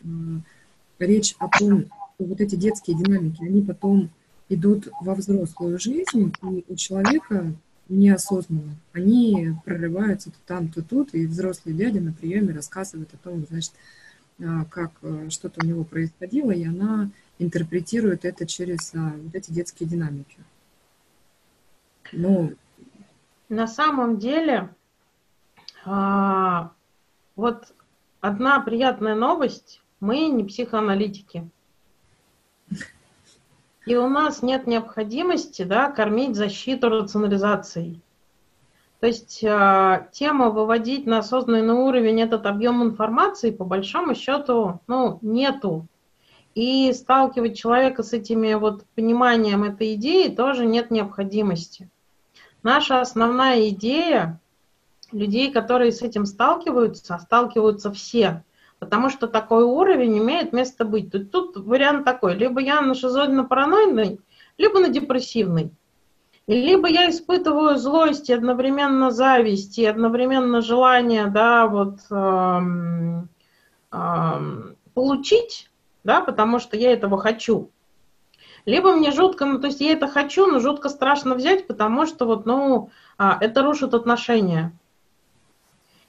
речь 1.00 1.36
о 1.40 1.48
том, 1.48 1.86
что 1.86 2.26
вот 2.26 2.42
эти 2.42 2.56
детские 2.56 2.98
динамики, 2.98 3.44
они 3.44 3.62
потом 3.62 4.10
идут 4.50 4.88
во 5.02 5.16
взрослую 5.16 5.80
жизнь, 5.80 6.34
и 6.44 6.66
у 6.68 6.76
человека 6.76 7.54
неосознанно 7.90 8.76
они 8.94 9.54
прорываются 9.64 10.30
то 10.30 10.38
там, 10.46 10.70
то 10.70 10.82
тут, 10.82 11.14
и 11.14 11.26
взрослый 11.26 11.74
дядя 11.74 12.02
на 12.02 12.12
приеме 12.12 12.54
рассказывает 12.54 13.14
о 13.14 13.18
том, 13.18 13.46
значит, 13.50 13.72
а, 14.44 14.66
как 14.66 14.92
э, 15.02 15.30
что-то 15.30 15.62
у 15.64 15.68
него 15.68 15.84
происходило, 15.84 16.52
и 16.52 16.66
она 16.66 17.10
интерпретирует 17.40 18.26
это 18.26 18.46
через 18.46 18.94
а, 18.94 19.14
вот 19.16 19.36
эти 19.36 19.52
детские 19.52 19.88
динамики. 19.88 20.38
Ну, 22.12 22.54
на 23.50 23.68
самом 23.68 24.18
деле, 24.18 24.74
а, 25.86 26.72
вот 27.36 27.74
одна 28.22 28.60
приятная 28.62 29.16
новость, 29.16 29.82
мы 30.00 30.28
не 30.28 30.44
психоаналитики. 30.44 31.50
И 33.86 33.96
у 33.96 34.10
нас 34.10 34.44
нет 34.44 34.68
необходимости 34.68 35.64
да, 35.64 35.90
кормить 35.90 36.36
защиту 36.36 36.90
рационализацией. 36.90 38.02
То 39.00 39.08
есть 39.08 39.44
э, 39.44 40.08
тема 40.12 40.50
выводить 40.50 41.06
на 41.06 41.20
осознанный 41.20 41.74
уровень 41.74 42.20
этот 42.20 42.46
объем 42.46 42.84
информации, 42.84 43.52
по 43.52 43.64
большому 43.64 44.16
счету, 44.16 44.82
ну, 44.88 45.20
нету. 45.22 45.88
И 46.58 46.92
сталкивать 46.94 47.58
человека 47.58 48.02
с 48.02 48.14
этими 48.14 48.56
вот 48.56 48.84
пониманием 48.96 49.64
этой 49.64 49.94
идеи 49.94 50.28
тоже 50.28 50.66
нет 50.66 50.90
необходимости. 50.90 51.90
Наша 52.64 53.00
основная 53.00 53.70
идея 53.70 54.42
людей, 55.12 55.52
которые 55.52 55.92
с 55.92 56.02
этим 56.02 56.26
сталкиваются, 56.26 57.20
сталкиваются 57.20 57.92
все– 57.92 58.44
Потому 58.80 59.10
что 59.10 59.28
такой 59.28 59.64
уровень 59.64 60.20
имеет 60.20 60.54
место 60.54 60.86
быть. 60.86 61.12
Тут, 61.12 61.32
тут 61.32 61.58
вариант 61.58 62.06
такой. 62.06 62.36
Либо 62.36 62.62
я 62.62 62.82
на 62.82 62.94
шизоидно-параноидной, 62.94 64.20
либо 64.58 64.80
на 64.80 64.90
депрессивной. 64.90 65.72
Либо 66.46 66.88
я 66.88 67.10
испытываю 67.10 67.78
злость 67.78 68.30
и 68.30 68.34
одновременно 68.34 69.12
зависть, 69.12 69.78
и 69.80 69.86
одновременно 69.86 70.62
желание, 70.62 71.28
да, 71.28 71.68
вот 71.68 72.00
эм, 72.10 73.28
эм, 73.92 74.78
получить, 74.94 75.70
да, 76.04 76.22
потому 76.22 76.60
что 76.60 76.78
я 76.78 76.94
этого 76.94 77.18
хочу. 77.18 77.72
Либо 78.66 78.92
мне 78.92 79.12
жутко, 79.12 79.46
ну, 79.46 79.60
то 79.60 79.68
есть 79.68 79.80
я 79.80 79.94
это 79.94 80.08
хочу, 80.08 80.46
но 80.46 80.60
жутко 80.60 80.90
страшно 80.90 81.36
взять, 81.36 81.68
потому 81.68 82.06
что 82.06 82.26
вот, 82.26 82.46
ну, 82.46 82.90
э, 83.18 83.32
это 83.40 83.64
рушит 83.64 83.94
отношения. 83.94 84.74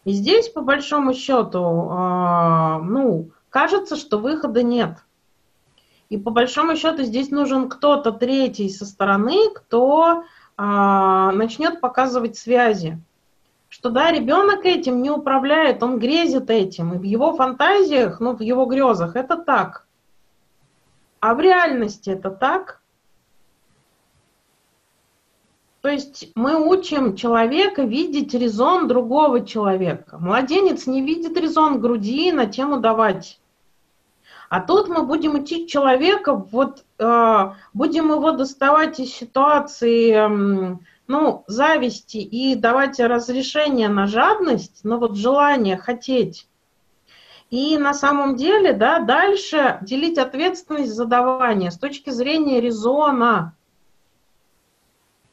И 0.05 0.13
здесь, 0.13 0.49
по 0.49 0.63
большому 0.63 1.15
счету, 1.15 1.89
а, 1.91 2.79
ну, 2.79 3.31
кажется, 3.51 3.95
что 3.97 4.19
выхода 4.19 4.63
нет. 4.63 4.97
И 6.09 6.17
по 6.17 6.31
большому 6.31 6.77
счету 6.77 7.03
здесь 7.03 7.31
нужен 7.31 7.69
кто-то 7.69 8.13
третий 8.13 8.71
со 8.71 8.87
стороны, 8.87 9.51
кто 9.55 10.25
а, 10.57 11.33
начнет 11.33 11.81
показывать 11.81 12.39
связи. 12.39 12.99
Что 13.69 13.91
да, 13.91 14.11
ребенок 14.11 14.65
этим 14.65 15.03
не 15.03 15.11
управляет, 15.11 15.83
он 15.83 15.99
грезит 15.99 16.51
этим. 16.51 16.95
И 16.95 16.99
в 16.99 17.03
его 17.03 17.35
фантазиях, 17.35 18.19
ну, 18.21 18.35
в 18.35 18.41
его 18.41 18.65
грезах 18.65 19.15
это 19.15 19.37
так. 19.37 19.87
А 21.21 21.35
в 21.35 21.41
реальности 21.41 22.11
это 22.11 22.31
так. 22.31 22.81
То 25.81 25.89
есть 25.89 26.33
мы 26.35 26.57
учим 26.57 27.15
человека 27.15 27.83
видеть 27.83 28.35
резон 28.35 28.89
другого 28.89 29.47
человека. 29.47 30.19
Младенец 30.19 30.87
не 30.87 31.03
видит 31.03 31.37
резон 31.39 31.81
груди 31.81 32.33
на 32.33 32.47
тему 32.47 32.81
давать. 32.81 33.41
А 34.49 34.61
тут 34.61 34.89
мы 34.89 35.05
будем 35.05 35.35
учить 35.35 35.71
человека, 35.71 36.35
вот 36.35 36.85
э, 36.99 37.53
будем 37.75 38.11
его 38.11 38.33
доставать 38.33 38.99
из 38.99 39.13
ситуации, 39.13 40.13
э, 40.13 40.79
ну, 41.09 41.45
зависти 41.47 42.19
и 42.19 42.55
давать 42.55 43.01
разрешение 43.01 43.89
на 43.89 44.07
жадность, 44.07 44.85
на 44.85 44.99
вот 44.99 45.17
желание 45.17 45.79
хотеть. 45.79 46.47
И 47.51 47.79
на 47.79 47.95
самом 47.95 48.37
деле, 48.37 48.75
да, 48.75 49.01
дальше 49.01 49.79
делить 49.81 50.19
ответственность 50.19 50.93
за 50.93 51.07
давание 51.07 51.71
с 51.71 51.79
точки 51.79 52.11
зрения 52.11 52.61
резона. 52.61 53.55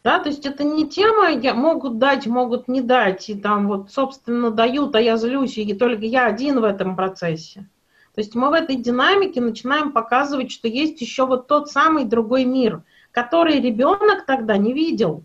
Да, 0.02 0.20
то 0.20 0.30
есть 0.30 0.46
это 0.46 0.64
не 0.64 0.88
тема, 0.88 1.32
я, 1.32 1.54
могут 1.54 1.98
дать, 1.98 2.26
могут 2.26 2.68
не 2.70 2.80
дать, 2.80 3.30
и 3.30 3.36
там 3.36 3.68
вот, 3.68 3.92
собственно, 3.92 4.52
дают, 4.52 4.96
а 4.96 5.02
я 5.02 5.18
злюсь, 5.18 5.58
и 5.58 5.74
только 5.74 6.06
я 6.06 6.28
один 6.28 6.62
в 6.62 6.64
этом 6.64 6.96
процессе. 6.96 7.68
То 8.14 8.22
есть 8.22 8.34
мы 8.34 8.50
в 8.50 8.54
этой 8.54 8.78
динамике 8.78 9.42
начинаем 9.42 9.92
показывать, 9.92 10.52
что 10.52 10.70
есть 10.70 11.02
еще 11.02 11.26
вот 11.26 11.48
тот 11.48 11.70
самый 11.70 12.06
другой 12.06 12.46
мир, 12.46 12.84
который 13.12 13.60
ребенок 13.60 14.26
тогда 14.26 14.56
не 14.58 14.72
видел. 14.72 15.24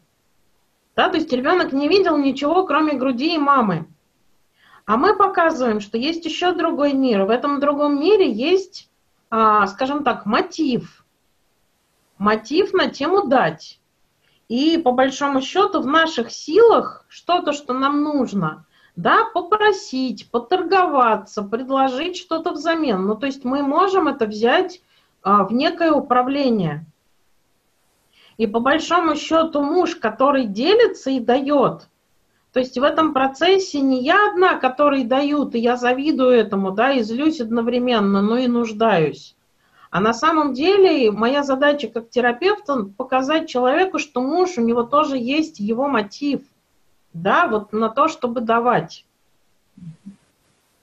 Да, 0.97 1.09
то 1.09 1.17
есть 1.17 1.33
ребенок 1.33 1.73
не 1.73 1.89
видел 1.89 2.17
ничего, 2.17 2.67
кроме 2.67 2.95
груди 2.95 3.35
и 3.35 3.39
мамы. 3.39 3.87
А 4.87 4.97
мы 4.97 5.15
показываем, 5.15 5.81
что 5.81 5.99
есть 5.99 6.25
еще 6.25 6.53
другой 6.53 6.95
мир. 6.95 7.25
В 7.25 7.31
этом 7.31 7.61
другом 7.61 8.01
мире 8.01 8.31
есть, 8.31 8.91
а, 9.31 9.67
скажем 9.69 10.03
так, 10.03 10.27
мотив. 10.27 11.05
Мотив 12.19 12.73
на 12.73 12.89
тему 12.89 13.27
дать. 13.27 13.81
И 14.49 14.79
по 14.79 14.91
большому 14.91 15.43
счету 15.43 15.81
в 15.81 15.87
наших 15.87 16.33
силах 16.33 17.05
что-то, 17.09 17.53
что 17.53 17.73
нам 17.73 18.03
нужно, 18.03 18.67
да, 18.97 19.25
попросить, 19.33 20.29
поторговаться, 20.29 21.43
предложить 21.43 22.17
что-то 22.17 22.51
взамен. 22.51 23.07
Ну, 23.07 23.15
то 23.15 23.27
есть 23.27 23.45
мы 23.45 23.63
можем 23.63 24.09
это 24.09 24.27
взять 24.27 24.83
а, 25.23 25.45
в 25.45 25.53
некое 25.53 25.93
управление. 25.93 26.85
И 28.41 28.47
по 28.47 28.59
большому 28.59 29.17
счету 29.17 29.61
муж, 29.61 29.97
который 29.97 30.47
делится 30.47 31.11
и 31.11 31.21
дает, 31.21 31.91
то 32.55 32.59
есть 32.59 32.79
в 32.79 32.83
этом 32.83 33.13
процессе 33.13 33.83
не 33.83 34.03
я 34.03 34.31
одна, 34.31 34.55
который 34.55 35.05
дают, 35.05 35.55
и 35.55 35.59
я 35.59 35.77
завидую 35.77 36.31
этому, 36.31 36.71
да, 36.71 36.91
и 36.91 37.03
злюсь 37.03 37.43
одновременно, 37.43 38.23
но 38.23 38.39
и 38.39 38.47
нуждаюсь. 38.47 39.37
А 39.91 40.01
на 40.01 40.15
самом 40.15 40.55
деле 40.55 41.11
моя 41.11 41.43
задача 41.43 41.89
как 41.89 42.09
терапевта 42.09 42.85
показать 42.97 43.47
человеку, 43.47 43.99
что 43.99 44.23
муж, 44.23 44.57
у 44.57 44.63
него 44.63 44.85
тоже 44.85 45.19
есть 45.19 45.61
его 45.61 45.87
мотив, 45.87 46.41
да, 47.13 47.47
вот 47.47 47.75
на 47.75 47.91
то, 47.91 48.09
чтобы 48.09 48.41
давать. 48.41 49.05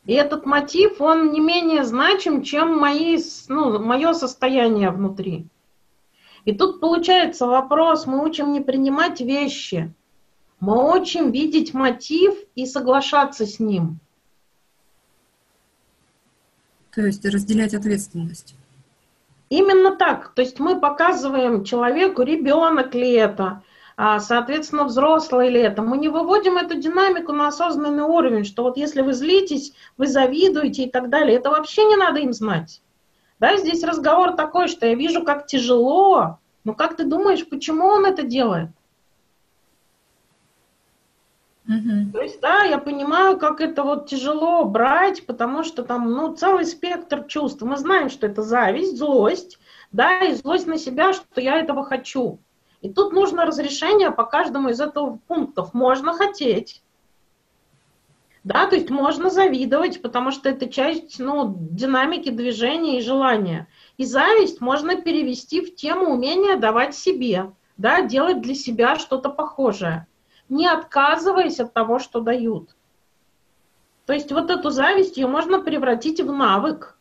И 0.05 0.14
этот 0.14 0.45
мотив, 0.45 1.01
он 1.01 1.32
не 1.32 1.39
менее 1.39 1.86
значим, 1.86 2.43
чем 2.43 2.78
мои, 2.78 3.18
ну, 3.47 3.80
мое 3.80 4.14
состояние 4.14 4.91
внутри. 4.91 5.47
И 6.48 6.54
тут 6.54 6.80
получается 6.80 7.45
вопрос, 7.45 8.06
мы 8.06 8.24
учим 8.24 8.54
не 8.54 8.62
принимать 8.62 9.20
вещи, 9.20 9.93
мы 10.62 10.98
учим 10.98 11.32
видеть 11.32 11.74
мотив 11.74 12.36
и 12.56 12.66
соглашаться 12.66 13.45
с 13.45 13.60
ним. 13.60 14.00
То 16.95 17.02
есть 17.02 17.26
разделять 17.26 17.74
ответственность. 17.74 18.56
Именно 19.50 19.98
так. 19.98 20.34
То 20.36 20.41
есть 20.41 20.62
мы 20.62 20.80
показываем 20.80 21.66
человеку, 21.66 22.22
ребенок 22.22 22.95
ли 22.95 23.12
это, 23.12 23.62
а, 23.98 24.22
соответственно, 24.22 24.86
взрослый 24.86 25.50
ли 25.50 25.60
это. 25.60 25.82
Мы 25.82 25.98
не 25.98 26.08
выводим 26.08 26.56
эту 26.56 26.80
динамику 26.80 27.34
на 27.34 27.50
осознанный 27.50 28.04
уровень, 28.04 28.45
что 28.45 28.64
вот 28.64 28.78
если 28.78 29.02
вы 29.02 29.12
злитесь, 29.12 29.74
вы 29.98 30.08
завидуете 30.08 30.84
и 30.84 30.89
так 30.89 31.10
далее. 31.10 31.36
Это 31.36 31.50
вообще 31.50 31.84
не 31.84 31.98
надо 31.98 32.22
им 32.22 32.32
знать. 32.32 32.82
Да, 33.39 33.57
здесь 33.57 33.83
разговор 33.83 34.33
такой, 34.33 34.67
что 34.67 34.88
я 34.88 34.95
вижу, 34.95 35.23
как 35.23 35.45
тяжело, 35.45 36.39
но 36.63 36.73
как 36.73 36.95
ты 36.95 37.05
думаешь, 37.05 37.47
почему 37.47 37.85
он 37.85 38.05
это 38.05 38.23
делает? 38.23 38.69
Угу. 41.67 42.11
То 42.13 42.21
есть, 42.21 42.39
да, 42.39 42.63
я 42.63 42.77
понимаю, 42.77 43.38
как 43.38 43.59
это 43.59 43.83
вот 43.83 44.07
тяжело 44.07 44.63
брать, 44.63 45.25
потому 45.25 45.63
что 45.63 45.83
там, 45.83 46.11
ну, 46.11 46.33
целый 46.33 46.65
спектр 46.65 47.25
чувств. 47.25 47.61
Мы 47.61 47.77
знаем, 47.77 48.09
что 48.09 48.25
это 48.25 48.41
зависть, 48.41 48.97
злость, 48.97 49.59
да, 49.91 50.19
и 50.19 50.33
злость 50.33 50.65
на 50.65 50.77
себя, 50.77 51.13
что 51.13 51.41
я 51.41 51.59
этого 51.59 51.83
хочу. 51.83 52.39
И 52.81 52.89
тут 52.89 53.11
нужно 53.11 53.45
разрешение 53.45 54.11
по 54.11 54.23
каждому 54.23 54.69
из 54.69 54.79
этого 54.79 55.19
пунктов. 55.27 55.73
Можно 55.73 56.13
хотеть, 56.13 56.83
да, 58.48 58.68
то 58.68 58.76
есть 58.76 58.89
можно 58.89 59.30
завидовать, 59.30 60.02
потому 60.02 60.32
что 60.32 60.50
это 60.50 60.70
часть 60.70 61.20
ну, 61.20 61.56
динамики 61.72 62.30
движения 62.30 63.00
и 63.00 63.04
желания. 63.04 63.68
И 63.98 64.06
зависть 64.06 64.62
можно 64.62 64.95
перевести 64.95 65.62
в 65.62 65.76
тему 65.76 66.14
умения 66.14 66.58
давать 66.58 66.95
себе, 66.95 67.52
да, 67.78 68.02
делать 68.02 68.41
для 68.41 68.56
себя 68.56 68.98
что-то 68.98 69.30
похожее 69.30 70.08
не 70.50 70.68
отказываясь 70.68 71.60
от 71.60 71.74
того, 71.74 72.00
что 72.00 72.22
дают. 72.22 72.76
То 74.06 74.14
есть 74.14 74.32
вот 74.32 74.50
эту 74.50 74.70
зависть 74.70 75.18
ее 75.18 75.28
можно 75.28 75.60
превратить 75.62 76.22
в 76.22 76.32
навык. 76.32 76.98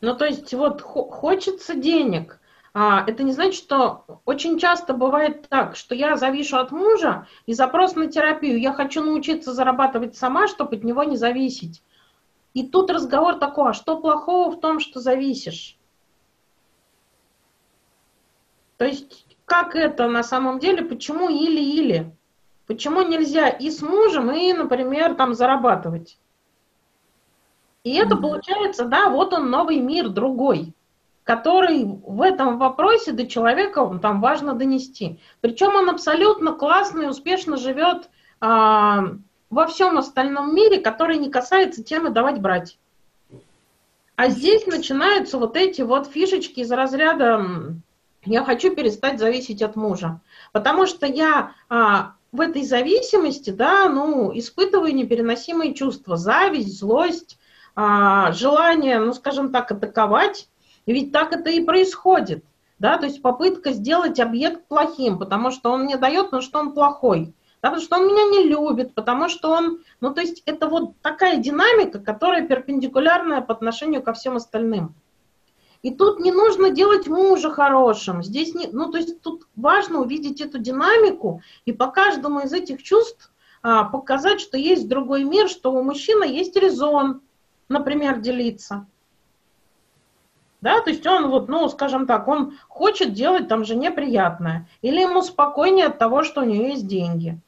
Ну, 0.00 0.16
то 0.16 0.24
есть 0.24 0.54
вот 0.54 0.80
хочется 0.80 1.74
денег. 1.74 2.39
А, 2.72 3.04
это 3.06 3.22
не 3.24 3.32
значит, 3.32 3.54
что 3.54 4.04
очень 4.24 4.58
часто 4.58 4.94
бывает 4.94 5.48
так, 5.48 5.74
что 5.74 5.94
я 5.94 6.16
завишу 6.16 6.56
от 6.56 6.70
мужа 6.70 7.26
и 7.46 7.52
запрос 7.52 7.96
на 7.96 8.06
терапию. 8.06 8.60
Я 8.60 8.72
хочу 8.72 9.02
научиться 9.02 9.52
зарабатывать 9.52 10.16
сама, 10.16 10.46
чтобы 10.46 10.76
от 10.76 10.84
него 10.84 11.02
не 11.02 11.16
зависеть. 11.16 11.82
И 12.54 12.66
тут 12.66 12.90
разговор 12.90 13.38
такой, 13.38 13.70
а 13.70 13.74
что 13.74 14.00
плохого 14.00 14.50
в 14.50 14.60
том, 14.60 14.78
что 14.78 15.00
зависишь? 15.00 15.76
То 18.76 18.84
есть 18.84 19.26
как 19.50 19.74
это 19.74 20.06
на 20.06 20.22
самом 20.22 20.60
деле, 20.60 20.84
почему 20.84 21.28
или-или? 21.28 22.16
Почему 22.68 23.02
нельзя 23.02 23.48
и 23.48 23.68
с 23.68 23.82
мужем, 23.82 24.30
и, 24.30 24.52
например, 24.52 25.16
там 25.16 25.34
зарабатывать? 25.34 26.20
И 27.82 27.96
это 27.96 28.14
mm-hmm. 28.14 28.20
получается, 28.20 28.84
да, 28.84 29.10
вот 29.10 29.32
он 29.32 29.50
новый 29.50 29.80
мир, 29.80 30.08
другой, 30.08 30.72
который 31.30 31.84
в 31.84 32.22
этом 32.22 32.58
вопросе 32.58 33.12
до 33.12 33.24
человека 33.24 34.00
там 34.02 34.20
важно 34.20 34.54
донести. 34.54 35.20
Причем 35.40 35.76
он 35.76 35.88
абсолютно 35.88 36.54
классно 36.54 37.02
и 37.02 37.06
успешно 37.06 37.56
живет 37.56 38.10
а, 38.40 39.12
во 39.48 39.68
всем 39.68 39.96
остальном 39.96 40.52
мире, 40.52 40.80
который 40.80 41.18
не 41.18 41.30
касается 41.30 41.84
темы 41.84 42.10
давать 42.10 42.40
брать. 42.40 42.78
А 44.16 44.28
здесь 44.28 44.66
начинаются 44.66 45.38
вот 45.38 45.56
эти 45.56 45.82
вот 45.82 46.08
фишечки 46.08 46.58
из 46.60 46.72
разряда 46.72 47.76
я 48.24 48.44
хочу 48.44 48.74
перестать 48.74 49.20
зависеть 49.20 49.62
от 49.62 49.76
мужа, 49.76 50.20
потому 50.50 50.88
что 50.88 51.06
я 51.06 51.52
а, 51.68 52.14
в 52.32 52.40
этой 52.40 52.64
зависимости, 52.64 53.50
да, 53.50 53.88
ну, 53.88 54.36
испытываю 54.36 54.92
непереносимые 54.92 55.74
чувства, 55.74 56.16
зависть, 56.16 56.76
злость, 56.76 57.38
а, 57.76 58.32
желание, 58.32 58.98
ну, 58.98 59.12
скажем 59.12 59.52
так, 59.52 59.70
атаковать, 59.70 60.49
и 60.90 60.92
ведь 60.92 61.12
так 61.12 61.32
это 61.32 61.50
и 61.50 61.62
происходит, 61.62 62.44
да, 62.80 62.98
то 62.98 63.06
есть 63.06 63.22
попытка 63.22 63.70
сделать 63.70 64.18
объект 64.18 64.66
плохим, 64.66 65.20
потому 65.20 65.52
что 65.52 65.70
он 65.70 65.84
мне 65.84 65.96
дает, 65.96 66.32
но 66.32 66.40
что 66.40 66.58
он 66.58 66.72
плохой, 66.72 67.32
да, 67.62 67.70
потому 67.70 67.80
что 67.80 67.96
он 67.96 68.08
меня 68.08 68.24
не 68.24 68.48
любит, 68.48 68.92
потому 68.94 69.28
что 69.28 69.50
он, 69.50 69.84
ну, 70.00 70.12
то 70.12 70.20
есть 70.20 70.42
это 70.46 70.66
вот 70.66 71.00
такая 71.00 71.36
динамика, 71.36 72.00
которая 72.00 72.44
перпендикулярная 72.44 73.40
по 73.40 73.52
отношению 73.52 74.02
ко 74.02 74.14
всем 74.14 74.34
остальным. 74.34 74.96
И 75.82 75.94
тут 75.94 76.18
не 76.18 76.32
нужно 76.32 76.70
делать 76.70 77.06
мужа 77.06 77.50
хорошим. 77.50 78.24
Здесь 78.24 78.52
не, 78.56 78.66
ну, 78.72 78.90
то 78.90 78.98
есть 78.98 79.22
тут 79.22 79.46
важно 79.54 80.00
увидеть 80.00 80.40
эту 80.40 80.58
динамику 80.58 81.40
и 81.66 81.72
по 81.72 81.86
каждому 81.86 82.40
из 82.40 82.52
этих 82.52 82.82
чувств 82.82 83.32
а, 83.62 83.84
показать, 83.84 84.40
что 84.40 84.58
есть 84.58 84.88
другой 84.88 85.22
мир, 85.22 85.48
что 85.48 85.72
у 85.72 85.84
мужчины 85.84 86.24
есть 86.24 86.56
резон, 86.56 87.20
например, 87.68 88.18
делиться. 88.18 88.88
Да, 90.60 90.80
то 90.82 90.90
есть 90.90 91.06
он 91.06 91.28
вот, 91.30 91.48
ну, 91.48 91.68
скажем 91.68 92.06
так, 92.06 92.28
он 92.28 92.58
хочет 92.68 93.14
делать 93.14 93.48
там 93.48 93.64
жене 93.64 93.90
приятное. 93.90 94.68
Или 94.82 95.00
ему 95.00 95.22
спокойнее 95.22 95.86
от 95.86 95.98
того, 95.98 96.22
что 96.22 96.42
у 96.42 96.44
нее 96.44 96.70
есть 96.70 96.86
деньги. 96.86 97.40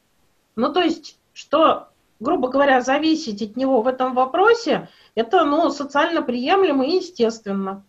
Ну, 0.55 0.73
то 0.73 0.81
есть, 0.81 1.19
что, 1.33 1.89
грубо 2.19 2.47
говоря, 2.47 2.81
зависеть 2.81 3.41
от 3.41 3.55
него 3.55 3.81
в 3.81 3.87
этом 3.87 4.15
вопросе, 4.15 4.89
это, 5.13 5.45
ну, 5.45 5.69
социально 5.69 6.23
приемлемо 6.23 6.85
и 6.85 6.95
естественно. 6.95 7.83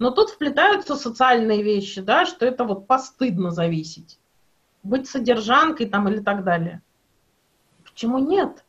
Но 0.00 0.10
тут 0.10 0.30
вплетаются 0.30 0.96
социальные 0.96 1.62
вещи, 1.62 2.00
да, 2.00 2.26
что 2.26 2.44
это 2.44 2.64
вот 2.64 2.88
постыдно 2.88 3.52
зависеть. 3.52 4.18
Быть 4.82 5.08
содержанкой 5.08 5.86
там 5.86 6.08
или 6.08 6.18
так 6.18 6.42
далее. 6.42 6.82
Почему 7.84 8.18
нет? 8.18 8.63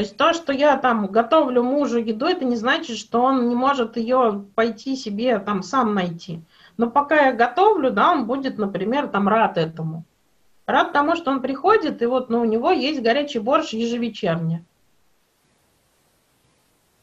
То 0.00 0.02
есть 0.02 0.16
то, 0.16 0.32
что 0.32 0.50
я 0.50 0.78
там 0.78 1.08
готовлю 1.08 1.62
мужу 1.62 1.98
еду, 1.98 2.24
это 2.24 2.46
не 2.46 2.56
значит, 2.56 2.96
что 2.96 3.20
он 3.20 3.50
не 3.50 3.54
может 3.54 3.98
ее 3.98 4.46
пойти 4.54 4.96
себе 4.96 5.38
там 5.38 5.62
сам 5.62 5.92
найти. 5.92 6.40
Но 6.78 6.88
пока 6.90 7.26
я 7.26 7.32
готовлю, 7.34 7.90
да, 7.90 8.12
он 8.12 8.24
будет, 8.24 8.56
например, 8.56 9.08
там 9.08 9.28
рад 9.28 9.58
этому. 9.58 10.04
Рад 10.64 10.94
тому, 10.94 11.16
что 11.16 11.30
он 11.30 11.42
приходит, 11.42 12.00
и 12.00 12.06
вот 12.06 12.30
ну, 12.30 12.40
у 12.40 12.46
него 12.46 12.70
есть 12.70 13.02
горячий 13.02 13.40
борщ 13.40 13.74
ежевечерне. 13.74 14.64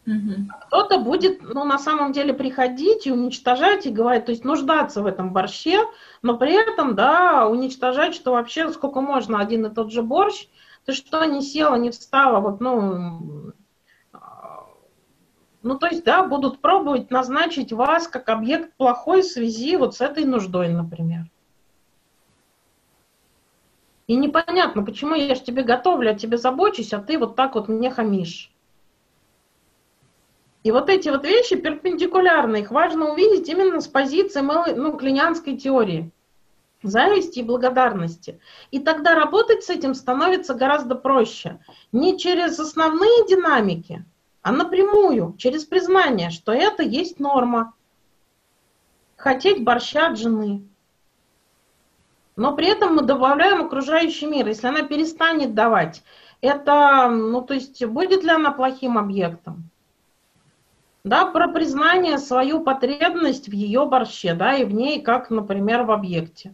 Угу. 0.07 0.47
Кто-то 0.65 0.97
будет, 0.97 1.43
ну, 1.43 1.65
на 1.65 1.77
самом 1.77 2.13
деле 2.13 2.33
приходить 2.33 3.05
и 3.05 3.11
уничтожать, 3.11 3.85
и 3.85 3.91
говорить, 3.91 4.25
то 4.25 4.31
есть 4.31 4.43
нуждаться 4.43 5.03
в 5.03 5.05
этом 5.05 5.33
борще, 5.33 5.83
но 6.23 6.35
при 6.35 6.53
этом, 6.53 6.95
да, 6.95 7.47
уничтожать, 7.47 8.15
что 8.15 8.31
вообще 8.31 8.71
сколько 8.71 9.01
можно 9.01 9.39
один 9.39 9.67
и 9.67 9.69
тот 9.69 9.91
же 9.91 10.01
борщ, 10.01 10.47
ты 10.87 10.93
что, 10.93 11.25
не 11.25 11.41
села, 11.41 11.75
не 11.75 11.91
встала, 11.91 12.39
вот, 12.39 12.61
ну, 12.61 13.53
ну, 15.61 15.77
то 15.77 15.87
есть, 15.87 16.05
да, 16.05 16.23
будут 16.23 16.61
пробовать 16.61 17.11
назначить 17.11 17.73
вас 17.73 18.07
как 18.07 18.29
объект 18.29 18.73
плохой 18.77 19.21
в 19.21 19.25
связи 19.25 19.75
вот 19.75 19.95
с 19.95 20.01
этой 20.01 20.23
нуждой, 20.23 20.69
например. 20.69 21.29
И 24.07 24.15
непонятно, 24.15 24.81
почему 24.81 25.15
я 25.15 25.35
же 25.35 25.41
тебе 25.41 25.63
готовлю, 25.63 26.11
я 26.11 26.15
тебе 26.15 26.37
забочусь, 26.37 26.93
а 26.93 26.99
ты 26.99 27.19
вот 27.19 27.35
так 27.35 27.55
вот 27.55 27.67
мне 27.67 27.91
хамишь. 27.91 28.49
И 30.63 30.71
вот 30.71 30.89
эти 30.89 31.09
вот 31.09 31.25
вещи 31.25 31.57
перпендикулярны, 31.57 32.61
их 32.61 32.71
важно 32.71 33.11
увидеть 33.11 33.49
именно 33.49 33.81
с 33.81 33.89
позиции 33.89 34.39
ну, 34.39 34.93
клинянской 34.97 35.57
теории 35.57 36.13
зависти 36.83 37.39
и 37.39 37.43
благодарности. 37.43 38.39
И 38.71 38.79
тогда 38.79 39.15
работать 39.15 39.63
с 39.63 39.69
этим 39.69 39.93
становится 39.93 40.53
гораздо 40.53 40.95
проще. 40.95 41.59
Не 41.91 42.17
через 42.17 42.59
основные 42.59 43.27
динамики, 43.27 44.05
а 44.41 44.51
напрямую, 44.51 45.35
через 45.37 45.65
признание, 45.65 46.29
что 46.29 46.51
это 46.51 46.83
есть 46.83 47.19
норма. 47.19 47.73
Хотеть 49.15 49.63
борща 49.63 50.07
от 50.07 50.17
жены. 50.17 50.67
Но 52.35 52.55
при 52.55 52.67
этом 52.67 52.95
мы 52.95 53.01
добавляем 53.01 53.65
окружающий 53.65 54.27
мир. 54.27 54.47
Если 54.47 54.67
она 54.67 54.83
перестанет 54.83 55.55
давать, 55.55 56.03
это, 56.41 57.09
ну 57.09 57.41
то 57.41 57.55
есть 57.55 57.83
будет 57.83 58.23
ли 58.23 58.29
она 58.29 58.51
плохим 58.51 58.97
объектом? 58.97 59.71
да, 61.07 61.25
про 61.25 61.47
признание 61.47 62.17
свою 62.17 62.61
потребность 62.61 63.47
в 63.47 63.53
ее 63.53 63.85
борще, 63.85 64.33
да, 64.33 64.55
и 64.55 64.65
в 64.65 64.73
ней, 64.73 65.01
как, 65.01 65.29
например, 65.29 65.83
в 65.83 65.91
объекте, 65.91 66.53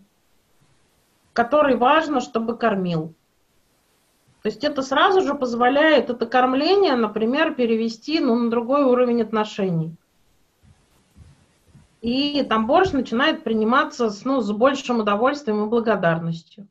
который 1.33 1.75
важно, 1.75 2.21
чтобы 2.21 2.57
кормил. 2.57 3.13
То 4.43 4.49
есть 4.49 4.63
это 4.63 4.81
сразу 4.81 5.21
же 5.21 5.35
позволяет 5.35 6.09
это 6.09 6.25
кормление, 6.25 6.95
например, 6.95 7.55
перевести 7.55 8.19
ну, 8.19 8.35
на 8.35 8.49
другой 8.49 8.83
уровень 8.83 9.21
отношений. 9.21 9.95
И 12.01 12.43
там 12.43 12.67
борщ 12.67 12.91
начинает 12.91 13.45
приниматься 13.45 14.09
с, 14.09 14.25
ну, 14.25 14.41
с 14.41 14.51
большим 14.51 14.99
удовольствием 14.99 15.63
и 15.63 15.69
благодарностью. 15.69 16.67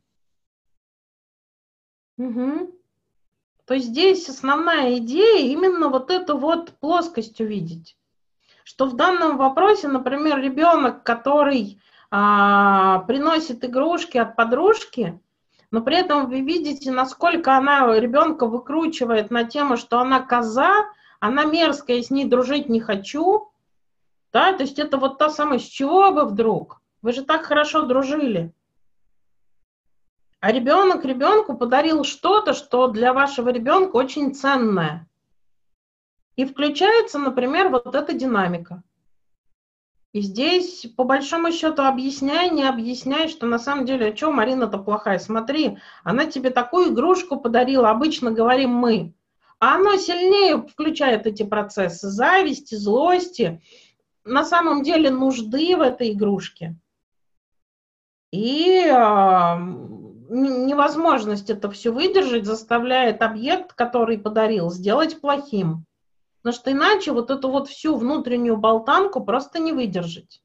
Угу. 2.17 2.71
То 3.65 3.73
есть 3.73 3.87
здесь 3.87 4.29
основная 4.29 4.97
идея 4.97 5.39
именно 5.47 5.89
вот 5.89 6.11
эту 6.11 6.37
вот 6.37 6.73
плоскость 6.73 7.41
увидеть. 7.41 7.97
Что 8.63 8.85
в 8.85 8.95
данном 8.95 9.37
вопросе, 9.37 9.87
например, 9.87 10.39
ребенок, 10.39 11.01
который 11.01 11.81
а, 12.15 12.99
приносит 13.07 13.65
игрушки 13.65 14.19
от 14.19 14.35
подружки, 14.35 15.19
но 15.71 15.81
при 15.81 15.97
этом 15.97 16.29
вы 16.29 16.41
видите, 16.41 16.91
насколько 16.91 17.57
она 17.57 17.99
ребенка 17.99 18.45
выкручивает 18.45 19.31
на 19.31 19.45
тему, 19.45 19.77
что 19.77 19.97
она 19.97 20.19
коза, 20.19 20.85
она 21.19 21.45
мерзкая, 21.45 22.03
с 22.03 22.11
ней 22.11 22.25
дружить 22.25 22.69
не 22.69 22.79
хочу. 22.79 23.51
Да, 24.31 24.53
то 24.53 24.61
есть 24.61 24.77
это 24.77 24.97
вот 24.97 25.17
та 25.17 25.31
самая, 25.31 25.57
с 25.57 25.63
чего 25.63 26.11
вы 26.11 26.25
вдруг? 26.25 26.83
Вы 27.01 27.13
же 27.13 27.23
так 27.23 27.45
хорошо 27.45 27.81
дружили. 27.87 28.53
А 30.39 30.51
ребенок 30.51 31.05
ребенку 31.05 31.57
подарил 31.57 32.03
что-то, 32.03 32.53
что 32.53 32.89
для 32.89 33.11
вашего 33.11 33.49
ребенка 33.49 33.95
очень 33.95 34.35
ценное. 34.35 35.07
И 36.35 36.45
включается, 36.45 37.17
например, 37.17 37.69
вот 37.69 37.95
эта 37.95 38.13
динамика. 38.13 38.83
И 40.13 40.21
здесь, 40.21 40.85
по 40.95 41.03
большому 41.05 41.51
счету, 41.51 41.81
объясняй, 41.81 42.51
не 42.51 42.63
объясняй, 42.63 43.29
что 43.29 43.47
на 43.47 43.57
самом 43.57 43.85
деле, 43.85 44.11
а 44.11 44.15
что 44.15 44.31
Марина-то 44.31 44.77
плохая? 44.77 45.17
Смотри, 45.17 45.79
она 46.03 46.27
тебе 46.27 46.51
такую 46.51 46.93
игрушку 46.93 47.39
подарила, 47.39 47.89
обычно 47.89 48.29
говорим 48.29 48.69
мы. 48.69 49.15
А 49.59 49.75
оно 49.75 49.97
сильнее 49.97 50.61
включает 50.61 51.25
эти 51.25 51.41
процессы 51.41 52.09
зависти, 52.09 52.75
злости, 52.75 53.59
на 54.23 54.45
самом 54.45 54.83
деле 54.83 55.09
нужды 55.09 55.75
в 55.75 55.81
этой 55.81 56.11
игрушке. 56.11 56.75
И 58.31 58.85
невозможность 60.29 61.49
это 61.49 61.71
все 61.71 61.91
выдержать 61.91 62.45
заставляет 62.45 63.23
объект, 63.23 63.73
который 63.73 64.19
подарил, 64.19 64.69
сделать 64.69 65.19
плохим. 65.21 65.85
Потому 66.43 66.59
что 66.59 66.71
иначе 66.73 67.13
вот 67.13 67.31
эту 67.31 67.49
вот 67.49 67.69
всю 67.69 67.95
внутреннюю 67.95 68.57
болтанку 68.57 69.23
просто 69.23 69.59
не 69.59 69.71
выдержать. 69.71 70.43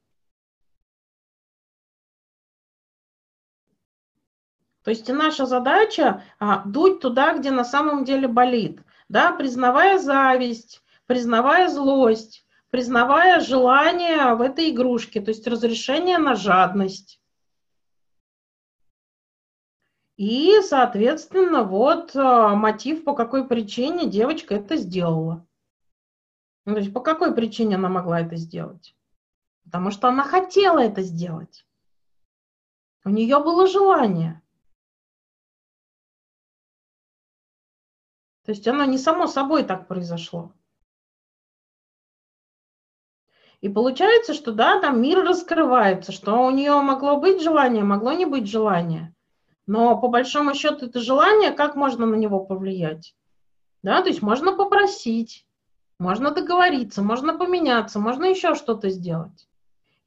То 4.83 4.91
есть 4.91 5.09
наша 5.09 5.45
задача 5.45 6.23
а, 6.39 6.63
дуть 6.65 7.01
туда, 7.01 7.37
где 7.37 7.51
на 7.51 7.65
самом 7.65 8.05
деле 8.05 8.29
болит, 8.29 8.81
да, 9.09 9.33
признавая 9.33 9.99
зависть, 9.99 10.81
признавая 11.05 11.67
злость, 11.67 12.47
признавая 12.69 13.41
желание 13.41 14.35
в 14.35 14.41
этой 14.41 14.69
игрушке, 14.69 15.19
то 15.19 15.31
есть 15.31 15.45
разрешение 15.47 16.17
на 16.17 16.35
жадность. 16.35 17.19
И, 20.15 20.61
соответственно, 20.61 21.63
вот 21.63 22.15
а, 22.15 22.55
мотив, 22.55 23.03
по 23.03 23.13
какой 23.13 23.45
причине 23.45 24.05
девочка 24.05 24.55
это 24.55 24.77
сделала. 24.77 25.45
Ну, 26.69 26.75
то 26.75 26.81
есть 26.81 26.93
по 26.93 26.99
какой 26.99 27.33
причине 27.33 27.77
она 27.77 27.89
могла 27.89 28.21
это 28.21 28.35
сделать? 28.35 28.95
Потому 29.63 29.89
что 29.89 30.07
она 30.07 30.21
хотела 30.21 30.77
это 30.77 31.01
сделать. 31.01 31.65
У 33.03 33.09
нее 33.09 33.39
было 33.39 33.65
желание. 33.65 34.39
То 38.45 38.51
есть 38.51 38.67
оно 38.67 38.85
не 38.85 38.99
само 38.99 39.25
собой 39.25 39.63
так 39.63 39.87
произошло. 39.87 40.53
И 43.61 43.67
получается, 43.67 44.35
что 44.35 44.51
да, 44.51 44.79
там 44.79 45.01
мир 45.01 45.23
раскрывается, 45.23 46.11
что 46.11 46.45
у 46.45 46.51
нее 46.51 46.79
могло 46.81 47.17
быть 47.17 47.41
желание, 47.41 47.83
могло 47.83 48.11
не 48.11 48.27
быть 48.27 48.47
желание. 48.47 49.15
Но 49.65 49.99
по 49.99 50.07
большому 50.07 50.53
счету 50.53 50.85
это 50.85 50.99
желание, 50.99 51.49
как 51.49 51.75
можно 51.75 52.05
на 52.05 52.13
него 52.13 52.45
повлиять? 52.45 53.15
Да, 53.81 54.03
то 54.03 54.09
есть 54.09 54.21
можно 54.21 54.55
попросить, 54.55 55.47
можно 55.99 56.31
договориться, 56.31 57.01
можно 57.01 57.37
поменяться, 57.37 57.99
можно 57.99 58.25
еще 58.25 58.55
что-то 58.55 58.89
сделать. 58.89 59.47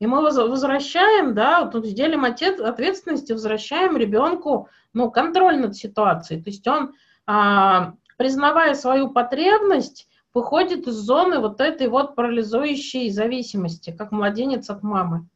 И 0.01 0.07
мы 0.07 0.21
возвращаем, 0.21 1.35
да, 1.35 1.65
тут 1.67 1.85
делим 1.85 2.25
отец, 2.25 2.59
ответственности, 2.59 3.33
возвращаем 3.33 3.97
ребенку, 3.97 4.69
ну, 4.95 5.11
контроль 5.11 5.61
над 5.61 5.77
ситуацией. 5.77 6.43
То 6.43 6.51
есть 6.51 6.67
он, 6.67 6.95
а, 7.27 7.95
признавая 8.17 8.75
свою 8.75 9.11
потребность, 9.11 10.09
выходит 10.35 10.89
из 10.89 10.95
зоны 10.95 11.39
вот 11.39 11.61
этой 11.61 11.89
вот 11.89 12.17
парализующей 12.17 13.11
зависимости, 13.11 13.95
как 13.97 14.11
младенец 14.11 14.71
от 14.71 14.83
мамы. 14.83 15.29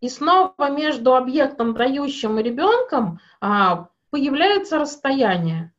И 0.00 0.08
снова 0.08 0.70
между 0.70 1.16
объектом, 1.16 1.74
дающим 1.74 2.38
и 2.38 2.42
ребенком 2.42 3.18
а, 3.40 3.88
появляется 4.10 4.78
расстояние. 4.78 5.72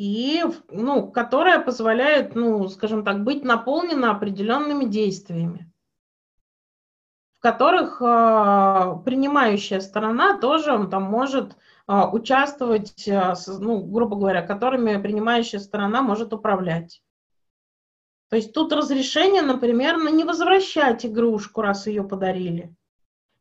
И, 0.00 0.42
ну, 0.70 1.10
которое 1.10 1.58
позволяет, 1.58 2.34
ну, 2.34 2.66
скажем 2.70 3.04
так, 3.04 3.22
быть 3.22 3.44
наполнено 3.44 4.10
определенными 4.10 4.86
действиями, 4.86 5.70
в 7.38 7.42
которых 7.42 8.00
э, 8.00 9.02
принимающая 9.04 9.78
сторона 9.80 10.38
тоже 10.38 10.88
там 10.90 11.02
может 11.02 11.54
э, 11.86 12.02
участвовать, 12.12 13.06
э, 13.06 13.34
ну, 13.58 13.82
грубо 13.82 14.16
говоря, 14.16 14.40
которыми 14.40 14.96
принимающая 15.02 15.58
сторона 15.58 16.00
может 16.00 16.32
управлять. 16.32 17.02
То 18.30 18.36
есть 18.36 18.54
тут 18.54 18.72
разрешение, 18.72 19.42
например, 19.42 19.98
на 19.98 20.08
не 20.08 20.24
возвращать 20.24 21.04
игрушку, 21.04 21.60
раз 21.60 21.86
ее 21.86 22.04
подарили. 22.04 22.74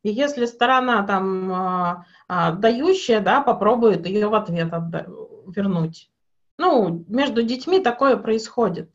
И 0.03 0.09
если 0.09 0.43
сторона 0.45 1.03
там 1.03 1.51
а, 1.53 2.05
а, 2.27 2.51
дающая, 2.51 3.21
да, 3.21 3.39
попробует 3.39 4.05
ее 4.05 4.27
в 4.27 4.33
ответ 4.33 4.73
отда- 4.73 5.07
вернуть. 5.47 6.11
Ну, 6.59 7.05
между 7.07 7.41
детьми 7.41 7.79
такое 7.79 8.17
происходит. 8.17 8.91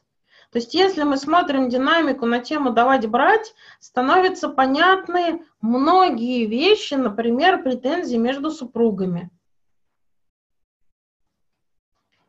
То 0.53 0.59
есть 0.59 0.74
если 0.74 1.03
мы 1.03 1.16
смотрим 1.16 1.70
динамику 1.70 2.27
на 2.27 2.41
тему 2.41 2.70
«давать-брать», 2.70 3.55
становятся 3.81 4.51
понятны 4.51 5.47
многие 5.62 6.45
вещи, 6.45 6.93
например, 6.93 7.62
претензии 7.62 8.16
между 8.16 8.51
супругами 8.51 9.31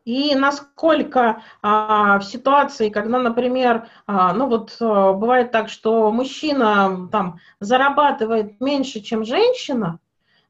и 0.06 0.36
насколько 0.36 1.42
а, 1.62 2.20
в 2.20 2.24
ситуации, 2.24 2.90
когда, 2.90 3.20
например, 3.20 3.90
а, 4.08 4.34
ну 4.34 4.48
вот 4.48 4.78
а, 4.80 5.12
бывает 5.12 5.52
так, 5.52 5.68
что 5.68 6.12
мужчина 6.12 7.10
там 7.12 7.40
зарабатывает 7.60 8.62
меньше, 8.62 9.02
чем 9.02 9.26
женщина, 9.26 10.00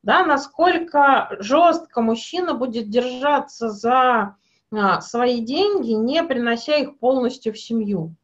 да, 0.04 0.24
насколько 0.24 1.36
жестко 1.40 2.02
мужчина 2.02 2.54
будет 2.54 2.90
держаться 2.90 3.70
за 3.70 4.36
свои 5.02 5.42
деньги, 5.42 5.92
не 5.92 6.24
принося 6.24 6.78
их 6.78 7.00
полностью 7.00 7.54
в 7.54 7.60
семью. 7.60 8.16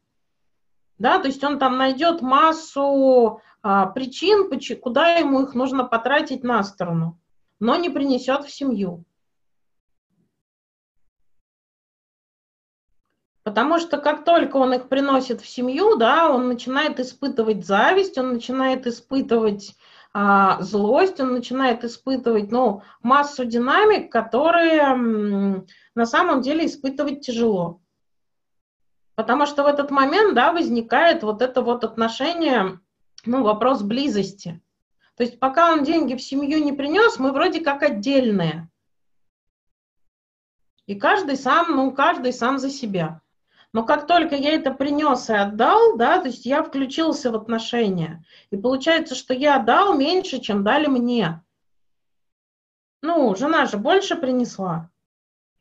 Да, 0.98 1.18
то 1.18 1.26
есть 1.26 1.42
он 1.42 1.58
там 1.58 1.78
найдет 1.78 2.22
массу 2.22 3.40
а, 3.62 3.86
причин, 3.86 4.48
куда 4.80 5.16
ему 5.16 5.42
их 5.42 5.54
нужно 5.54 5.84
потратить 5.84 6.44
на 6.44 6.62
сторону, 6.62 7.18
но 7.58 7.76
не 7.76 7.90
принесет 7.90 8.44
в 8.44 8.54
семью. 8.54 9.04
Потому 13.42 13.80
что 13.80 13.98
как 13.98 14.24
только 14.24 14.56
он 14.56 14.74
их 14.74 14.88
приносит 14.88 15.40
в 15.40 15.48
семью, 15.48 15.96
да, 15.96 16.30
он 16.30 16.46
начинает 16.46 17.00
испытывать 17.00 17.66
зависть, 17.66 18.16
он 18.16 18.34
начинает 18.34 18.86
испытывать 18.86 19.70
а, 19.70 19.81
злость, 20.14 21.20
он 21.20 21.32
начинает 21.32 21.84
испытывать 21.84 22.50
ну, 22.50 22.82
массу 23.02 23.44
динамик, 23.44 24.12
которые 24.12 25.64
на 25.94 26.06
самом 26.06 26.42
деле 26.42 26.66
испытывать 26.66 27.22
тяжело. 27.22 27.80
Потому 29.14 29.46
что 29.46 29.62
в 29.62 29.66
этот 29.66 29.90
момент 29.90 30.34
да, 30.34 30.52
возникает 30.52 31.22
вот 31.22 31.42
это 31.42 31.62
вот 31.62 31.84
отношение, 31.84 32.80
ну, 33.24 33.42
вопрос 33.42 33.82
близости. 33.82 34.60
То 35.16 35.22
есть 35.22 35.38
пока 35.38 35.72
он 35.72 35.84
деньги 35.84 36.14
в 36.14 36.22
семью 36.22 36.62
не 36.62 36.72
принес, 36.72 37.18
мы 37.18 37.32
вроде 37.32 37.60
как 37.60 37.82
отдельные. 37.82 38.68
И 40.86 40.98
каждый 40.98 41.36
сам, 41.36 41.76
ну, 41.76 41.92
каждый 41.92 42.32
сам 42.32 42.58
за 42.58 42.68
себя. 42.68 43.20
Но 43.72 43.84
как 43.84 44.06
только 44.06 44.34
я 44.36 44.52
это 44.54 44.70
принес 44.70 45.30
и 45.30 45.32
отдал, 45.32 45.96
да, 45.96 46.20
то 46.20 46.28
есть 46.28 46.44
я 46.44 46.62
включился 46.62 47.30
в 47.30 47.36
отношения. 47.36 48.24
И 48.50 48.56
получается, 48.56 49.14
что 49.14 49.32
я 49.32 49.58
дал 49.58 49.94
меньше, 49.94 50.40
чем 50.40 50.62
дали 50.62 50.86
мне. 50.86 51.42
Ну, 53.00 53.34
жена 53.34 53.66
же 53.66 53.78
больше 53.78 54.16
принесла. 54.16 54.90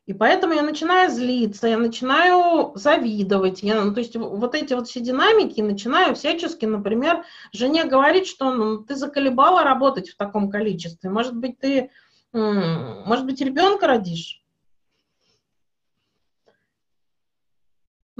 И 0.07 0.13
поэтому 0.13 0.53
я 0.53 0.61
начинаю 0.61 1.09
злиться, 1.09 1.67
я 1.67 1.77
начинаю 1.77 2.73
завидовать. 2.75 3.63
Я, 3.63 3.81
ну, 3.81 3.93
то 3.93 4.01
есть 4.01 4.15
вот 4.15 4.55
эти 4.55 4.73
вот 4.73 4.89
все 4.89 4.99
динамики 4.99 5.61
начинаю 5.61 6.15
всячески, 6.15 6.65
например, 6.65 7.23
жене 7.53 7.85
говорить, 7.85 8.27
что 8.27 8.53
ну, 8.53 8.79
ты 8.79 8.95
заколебала 8.95 9.63
работать 9.63 10.09
в 10.09 10.17
таком 10.17 10.49
количестве. 10.49 11.09
Может 11.09 11.37
быть, 11.37 11.59
ты, 11.59 11.91
может 12.33 13.25
быть, 13.25 13.39
ребенка 13.41 13.87
родишь? 13.87 14.40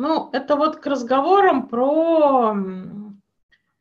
Ну, 0.02 0.30
это 0.32 0.56
вот 0.56 0.78
к 0.78 0.88
разговорам 0.88 1.68
про, 1.68 2.56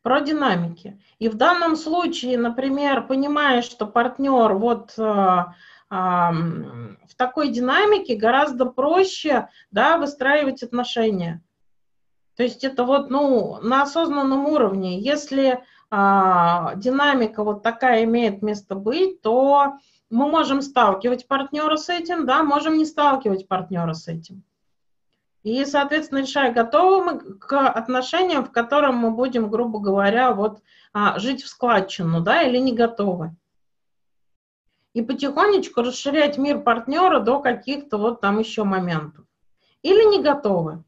про 0.03 0.21
динамики. 0.21 1.01
И 1.17 1.27
в 1.27 1.33
данном 1.33 1.75
случае, 1.75 2.37
например, 2.37 3.07
понимая, 3.07 3.63
что 3.63 3.87
партнер 3.87 4.53
вот 4.53 4.93
а, 4.99 5.55
в 5.89 7.15
такой 7.17 7.49
динамике 7.49 8.15
гораздо 8.17 8.67
проще 8.67 9.49
да, 9.71 9.97
выстраивать 9.97 10.61
отношения. 10.61 11.41
То 12.37 12.43
есть 12.43 12.63
это 12.63 12.83
вот 12.83 13.09
ну, 13.09 13.57
на 13.63 13.81
осознанном 13.81 14.45
уровне. 14.45 14.99
Если 14.99 15.63
а, 15.89 16.75
динамика 16.75 17.43
вот 17.43 17.63
такая 17.63 18.03
имеет 18.03 18.43
место 18.43 18.75
быть, 18.75 19.23
то 19.23 19.79
мы 20.11 20.29
можем 20.29 20.61
сталкивать 20.61 21.27
партнера 21.27 21.77
с 21.77 21.89
этим, 21.89 22.27
да, 22.27 22.43
можем 22.43 22.77
не 22.77 22.85
сталкивать 22.85 23.47
партнера 23.47 23.93
с 23.93 24.07
этим. 24.07 24.43
И, 25.43 25.65
соответственно, 25.65 26.19
решая, 26.19 26.53
готовы 26.53 27.03
мы 27.03 27.19
к 27.19 27.67
отношениям, 27.67 28.45
в 28.45 28.51
котором 28.51 28.97
мы 28.97 29.11
будем, 29.11 29.49
грубо 29.49 29.79
говоря, 29.79 30.33
вот 30.33 30.61
а, 30.93 31.17
жить 31.17 31.43
в 31.43 31.47
складчину, 31.47 32.21
да, 32.21 32.43
или 32.43 32.57
не 32.57 32.73
готовы. 32.73 33.35
И 34.93 35.01
потихонечку 35.01 35.81
расширять 35.81 36.37
мир 36.37 36.61
партнера 36.61 37.19
до 37.19 37.39
каких-то 37.39 37.97
вот 37.97 38.21
там 38.21 38.39
еще 38.39 38.65
моментов. 38.65 39.25
Или 39.81 40.03
не 40.15 40.21
готовы. 40.21 40.83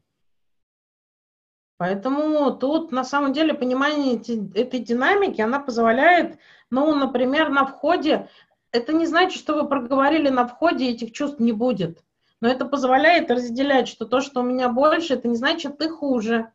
Поэтому 1.76 2.52
тут 2.52 2.92
на 2.92 3.02
самом 3.02 3.32
деле 3.32 3.54
понимание 3.54 4.16
этой 4.54 4.78
динамики, 4.78 5.40
она 5.40 5.58
позволяет, 5.58 6.38
ну, 6.70 6.94
например, 6.94 7.48
на 7.48 7.66
входе, 7.66 8.28
это 8.70 8.92
не 8.92 9.06
значит, 9.06 9.40
что 9.40 9.54
вы 9.54 9.68
проговорили 9.68 10.28
на 10.28 10.46
входе, 10.46 10.90
этих 10.90 11.12
чувств 11.12 11.40
не 11.40 11.52
будет. 11.52 12.04
Но 12.44 12.50
это 12.50 12.66
позволяет 12.66 13.30
разделять, 13.30 13.88
что 13.88 14.04
то, 14.04 14.20
что 14.20 14.40
у 14.40 14.42
меня 14.42 14.68
больше, 14.68 15.14
это 15.14 15.28
не 15.28 15.34
значит, 15.34 15.78
ты 15.78 15.88
хуже. 15.88 16.52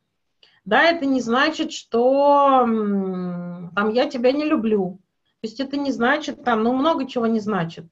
Да, 0.63 0.83
это 0.83 1.07
не 1.07 1.19
значит, 1.19 1.71
что 1.71 2.59
там 2.63 3.89
я 3.91 4.07
тебя 4.07 4.31
не 4.31 4.45
люблю. 4.45 4.99
То 5.41 5.47
есть 5.47 5.59
это 5.59 5.77
не 5.77 5.91
значит 5.91 6.43
там, 6.43 6.61
ну, 6.61 6.73
много 6.73 7.07
чего 7.07 7.25
не 7.25 7.39
значит. 7.39 7.85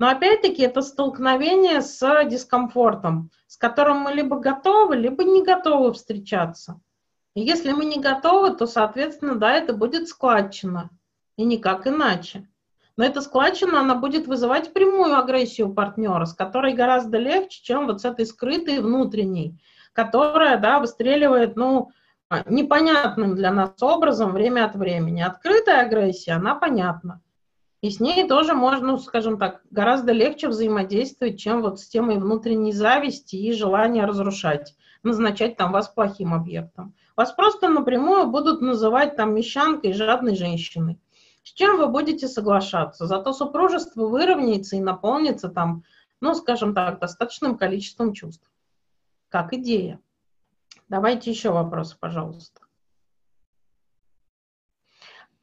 Но 0.00 0.08
опять-таки 0.08 0.62
это 0.62 0.82
столкновение 0.82 1.82
с 1.82 2.24
дискомфортом, 2.24 3.30
с 3.46 3.56
которым 3.56 3.98
мы 3.98 4.12
либо 4.12 4.40
готовы, 4.40 4.96
либо 4.96 5.22
не 5.22 5.44
готовы 5.44 5.92
встречаться. 5.92 6.80
И 7.34 7.42
если 7.42 7.70
мы 7.70 7.84
не 7.84 8.00
готовы, 8.00 8.56
то, 8.56 8.66
соответственно, 8.66 9.36
да, 9.36 9.52
это 9.52 9.72
будет 9.72 10.08
складчина. 10.08 10.90
И 11.36 11.44
никак 11.44 11.86
иначе. 11.86 12.49
Но 13.00 13.06
эта 13.06 13.22
складчина, 13.22 13.80
она 13.80 13.94
будет 13.94 14.26
вызывать 14.26 14.74
прямую 14.74 15.16
агрессию 15.16 15.72
партнера, 15.72 16.26
с 16.26 16.34
которой 16.34 16.74
гораздо 16.74 17.16
легче, 17.16 17.62
чем 17.62 17.86
вот 17.86 18.02
с 18.02 18.04
этой 18.04 18.26
скрытой 18.26 18.80
внутренней, 18.80 19.58
которая, 19.94 20.58
да, 20.58 20.80
выстреливает, 20.80 21.56
ну, 21.56 21.92
непонятным 22.44 23.36
для 23.36 23.52
нас 23.52 23.82
образом 23.82 24.32
время 24.32 24.66
от 24.66 24.76
времени. 24.76 25.22
Открытая 25.22 25.86
агрессия, 25.86 26.32
она 26.32 26.54
понятна. 26.54 27.22
И 27.80 27.88
с 27.88 28.00
ней 28.00 28.28
тоже 28.28 28.52
можно, 28.52 28.98
скажем 28.98 29.38
так, 29.38 29.62
гораздо 29.70 30.12
легче 30.12 30.48
взаимодействовать, 30.48 31.40
чем 31.40 31.62
вот 31.62 31.80
с 31.80 31.88
темой 31.88 32.18
внутренней 32.18 32.74
зависти 32.74 33.36
и 33.36 33.54
желания 33.54 34.04
разрушать, 34.04 34.76
назначать 35.02 35.56
там 35.56 35.72
вас 35.72 35.88
плохим 35.88 36.34
объектом. 36.34 36.92
Вас 37.16 37.32
просто 37.32 37.70
напрямую 37.70 38.26
будут 38.26 38.60
называть 38.60 39.16
там 39.16 39.34
мещанкой, 39.34 39.94
жадной 39.94 40.36
женщиной. 40.36 40.98
С 41.42 41.52
чем 41.52 41.78
вы 41.78 41.88
будете 41.88 42.28
соглашаться? 42.28 43.06
Зато 43.06 43.32
супружество 43.32 44.06
выровняется 44.06 44.76
и 44.76 44.80
наполнится 44.80 45.48
там, 45.48 45.84
ну, 46.20 46.34
скажем 46.34 46.74
так, 46.74 47.00
достаточным 47.00 47.56
количеством 47.56 48.12
чувств. 48.12 48.50
Как 49.28 49.52
идея. 49.52 50.00
Давайте 50.88 51.30
еще 51.30 51.50
вопросы, 51.50 51.96
пожалуйста. 51.98 52.60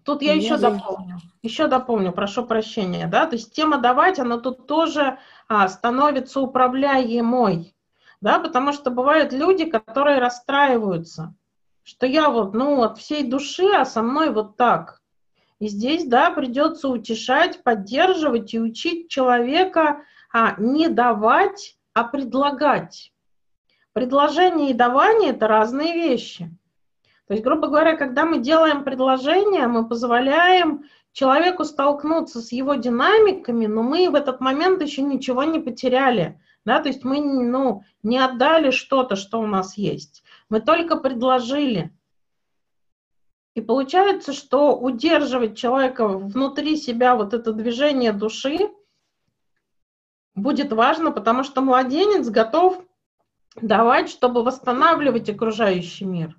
Тут 0.03 0.21
я, 0.21 0.33
я 0.33 0.37
еще 0.37 0.57
дополню, 0.57 1.17
еще 1.41 1.67
дополню, 1.67 2.13
прошу 2.13 2.45
прощения, 2.45 3.07
да, 3.07 3.25
то 3.25 3.35
есть 3.35 3.53
тема 3.53 3.77
давать, 3.77 4.19
она 4.19 4.37
тут 4.37 4.65
тоже 4.65 5.19
а, 5.49 5.67
становится 5.67 6.39
управляемой, 6.39 7.75
да, 8.21 8.39
потому 8.39 8.71
что 8.71 8.89
бывают 8.89 9.33
люди, 9.33 9.65
которые 9.65 10.19
расстраиваются, 10.19 11.35
что 11.83 12.05
я 12.05 12.29
вот, 12.29 12.53
ну, 12.53 12.83
от 12.83 12.99
всей 12.99 13.29
души, 13.29 13.67
а 13.75 13.83
со 13.83 14.01
мной 14.01 14.29
вот 14.29 14.55
так. 14.55 15.01
И 15.59 15.67
здесь, 15.67 16.05
да, 16.05 16.29
придется 16.29 16.89
утешать, 16.89 17.63
поддерживать 17.63 18.53
и 18.53 18.59
учить 18.59 19.09
человека 19.09 20.03
а, 20.31 20.55
не 20.59 20.87
давать, 20.87 21.77
а 21.93 22.03
предлагать. 22.03 23.11
Предложение 23.93 24.69
и 24.69 24.75
давание– 24.75 25.29
это 25.31 25.47
разные 25.47 25.93
вещи. 25.93 26.51
То 27.27 27.33
есть, 27.33 27.43
грубо 27.43 27.67
говоря, 27.67 27.97
когда 27.97 28.25
мы 28.25 28.39
делаем 28.39 28.83
предложение, 28.83 29.67
мы 29.67 29.87
позволяем 29.87 30.85
человеку 31.11 31.65
столкнуться 31.65 32.39
с 32.41 32.51
его 32.51 32.75
динамиками, 32.75 33.65
но 33.65 33.81
мы 33.81 34.09
в 34.11 34.15
этот 34.15 34.39
момент 34.39 34.81
еще 34.83 35.01
ничего 35.01 35.43
не 35.43 35.59
потеряли. 35.59 36.39
Да? 36.63 36.79
То 36.79 36.89
есть 36.89 37.03
мы 37.03 37.19
ну, 37.19 37.83
не 38.03 38.19
отдали 38.19 38.69
что-то, 38.69 39.15
что 39.15 39.39
у 39.39 39.47
нас 39.47 39.77
есть. 39.77 40.23
Мы 40.49 40.61
только 40.61 40.95
предложили. 40.97 41.96
И 43.57 43.61
получается, 43.61 44.33
что 44.33 44.77
удерживать 44.77 45.57
человека 45.57 46.07
внутри 46.07 46.77
себя 46.77 47.15
вот 47.15 47.33
это 47.33 47.53
движение 47.53 48.13
души 48.13 48.69
будет 50.35 50.71
важно, 50.71 51.09
потому 51.09 51.43
что 51.43 51.61
младенец 51.61 52.29
готов 52.29 52.79
давать, 53.59 54.09
чтобы 54.09 54.43
восстанавливать 54.43 55.27
окружающий 55.31 56.05
мир 56.05 56.37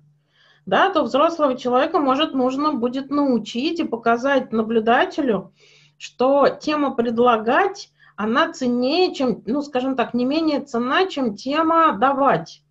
да, 0.65 0.89
то 0.91 1.03
взрослого 1.03 1.57
человека, 1.57 1.99
может, 1.99 2.33
нужно 2.33 2.71
будет 2.73 3.09
научить 3.09 3.81
и 3.81 3.83
показать 3.83 4.53
наблюдателю, 4.53 5.53
что 5.97 6.47
тема 6.47 6.91
предлагать, 6.91 7.91
она 8.15 8.53
ценнее, 8.53 9.13
чем, 9.13 9.43
ну, 9.45 9.61
скажем 9.61 9.97
так, 9.97 10.13
не 10.13 10.23
менее 10.23 10.61
ценна, 10.61 11.05
чем 11.07 11.35
тема 11.35 11.97
давать. 11.97 12.63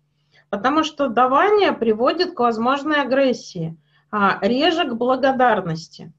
Потому 0.49 0.83
что 0.83 1.07
давание 1.07 1.71
приводит 1.71 2.33
к 2.33 2.39
возможной 2.39 3.01
агрессии, 3.01 3.77
реже 4.11 4.85
к 4.85 4.93
благодарности. 4.93 6.11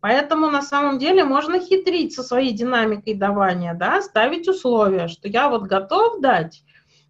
Поэтому 0.00 0.48
на 0.48 0.62
самом 0.62 0.98
деле 0.98 1.24
можно 1.24 1.58
хитрить 1.58 2.14
со 2.14 2.22
своей 2.22 2.52
динамикой 2.52 3.14
давания, 3.14 3.74
да, 3.74 4.00
ставить 4.00 4.48
условия, 4.48 5.08
что 5.08 5.28
я 5.28 5.48
вот 5.48 5.62
готов 5.62 6.20
дать, 6.20 6.62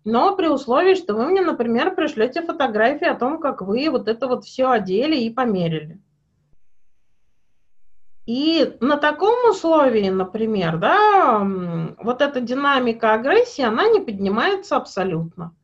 но 0.05 0.35
при 0.35 0.49
условии, 0.49 0.95
что 0.95 1.15
вы 1.15 1.27
мне, 1.27 1.43
например, 1.43 1.95
пришлете 1.95 2.41
фотографии 2.41 3.07
о 3.07 3.15
том, 3.15 3.39
как 3.41 3.61
вы 3.61 3.91
вот 3.91 4.09
это 4.09 4.27
вот 4.27 4.45
все 4.45 4.71
одели 4.71 5.17
и 5.17 5.31
померили. 5.31 6.01
И 8.25 8.77
на 8.81 8.97
таком 8.97 9.51
условии, 9.51 10.09
например, 10.09 10.79
да, 10.79 11.41
вот 11.99 12.21
эта 12.21 12.41
динамика 12.41 13.15
агрессии, 13.15 13.63
она 13.63 13.89
не 13.89 14.01
поднимается 14.01 14.77
абсолютно. 14.77 15.55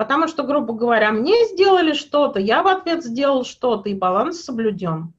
Потому 0.00 0.28
что, 0.28 0.44
грубо 0.44 0.72
говоря, 0.72 1.12
мне 1.12 1.44
сделали 1.48 1.92
что-то, 1.92 2.40
я 2.40 2.62
в 2.62 2.68
ответ 2.68 3.04
сделал 3.04 3.44
что-то, 3.44 3.90
и 3.90 3.94
баланс 3.94 4.40
соблюден. 4.40 5.12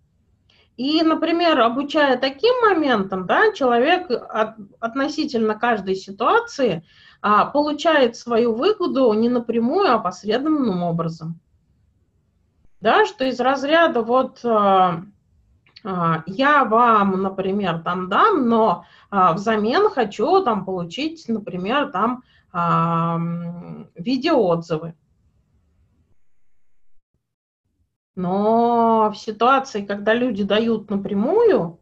И, 0.75 1.03
например, 1.03 1.59
обучая 1.59 2.17
таким 2.17 2.51
моментам, 2.67 3.27
да, 3.27 3.53
человек 3.53 4.09
от, 4.09 4.55
относительно 4.79 5.53
каждой 5.53 5.93
ситуации 5.93 6.83
а, 7.21 7.45
получает 7.45 8.15
свою 8.15 8.55
выгоду 8.55 9.13
не 9.13 9.29
напрямую, 9.29 9.93
а 9.93 9.99
посредственным 9.99 10.81
образом. 10.81 11.39
Да, 12.79 13.05
что 13.05 13.23
из 13.25 13.39
разряда 13.39 14.01
вот 14.01 14.39
а, 14.43 15.03
а, 15.83 16.23
я 16.25 16.65
вам, 16.65 17.21
например, 17.21 17.83
там 17.83 18.09
дам, 18.09 18.49
но 18.49 18.85
а, 19.11 19.33
взамен 19.33 19.91
хочу 19.91 20.43
там 20.43 20.65
получить, 20.65 21.25
например, 21.27 21.91
там 21.91 22.23
видеоотзывы. 22.53 24.95
Но 28.15 29.09
в 29.11 29.17
ситуации, 29.17 29.85
когда 29.85 30.13
люди 30.13 30.43
дают 30.43 30.89
напрямую, 30.89 31.79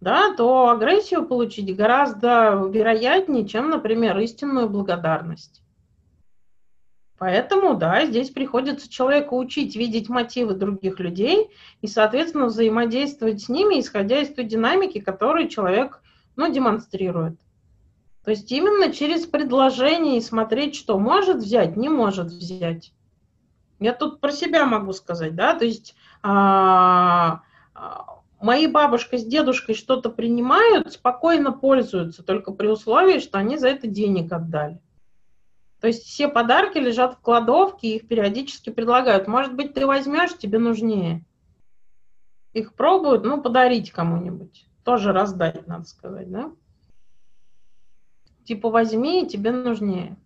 да, 0.00 0.34
то 0.34 0.70
агрессию 0.70 1.24
получить 1.24 1.76
гораздо 1.76 2.68
вероятнее, 2.68 3.46
чем, 3.46 3.70
например, 3.70 4.18
истинную 4.18 4.68
благодарность. 4.68 5.62
Поэтому, 7.18 7.74
да, 7.74 8.04
здесь 8.04 8.30
приходится 8.30 8.90
человеку 8.90 9.38
учить 9.38 9.76
видеть 9.76 10.08
мотивы 10.08 10.54
других 10.54 10.98
людей 10.98 11.50
и, 11.80 11.86
соответственно, 11.86 12.46
взаимодействовать 12.46 13.42
с 13.42 13.48
ними, 13.48 13.78
исходя 13.78 14.20
из 14.20 14.34
той 14.34 14.42
динамики, 14.42 15.00
которую 15.00 15.48
человек, 15.48 16.02
ну, 16.34 16.52
демонстрирует. 16.52 17.38
То 18.24 18.30
есть 18.30 18.50
именно 18.52 18.92
через 18.92 19.26
предложение 19.26 20.18
и 20.18 20.22
смотреть, 20.22 20.76
что 20.76 20.98
может 20.98 21.38
взять, 21.38 21.76
не 21.76 21.88
может 21.88 22.28
взять. 22.28 22.92
Я 23.80 23.92
тут 23.92 24.20
про 24.20 24.30
себя 24.30 24.64
могу 24.64 24.92
сказать, 24.92 25.34
да, 25.34 25.54
то 25.54 25.64
есть 25.64 25.96
а, 26.22 27.42
а, 27.74 28.20
мои 28.40 28.68
бабушка 28.68 29.18
с 29.18 29.24
дедушкой 29.24 29.74
что-то 29.74 30.08
принимают, 30.08 30.92
спокойно 30.92 31.50
пользуются, 31.50 32.22
только 32.22 32.52
при 32.52 32.68
условии, 32.68 33.18
что 33.18 33.38
они 33.38 33.56
за 33.56 33.68
это 33.68 33.88
денег 33.88 34.32
отдали. 34.32 34.80
То 35.80 35.88
есть 35.88 36.04
все 36.04 36.28
подарки 36.28 36.78
лежат 36.78 37.14
в 37.14 37.20
кладовке, 37.20 37.96
их 37.96 38.06
периодически 38.06 38.70
предлагают. 38.70 39.26
Может 39.26 39.54
быть, 39.54 39.74
ты 39.74 39.84
возьмешь, 39.84 40.38
тебе 40.38 40.60
нужнее. 40.60 41.24
Их 42.52 42.74
пробуют, 42.74 43.24
ну, 43.24 43.42
подарить 43.42 43.90
кому-нибудь. 43.90 44.68
Тоже 44.84 45.12
раздать, 45.12 45.66
надо 45.66 45.84
сказать, 45.86 46.30
да? 46.30 46.52
Типа 48.44 48.70
возьми, 48.70 49.26
тебе 49.28 49.52
нужнее. 49.52 50.16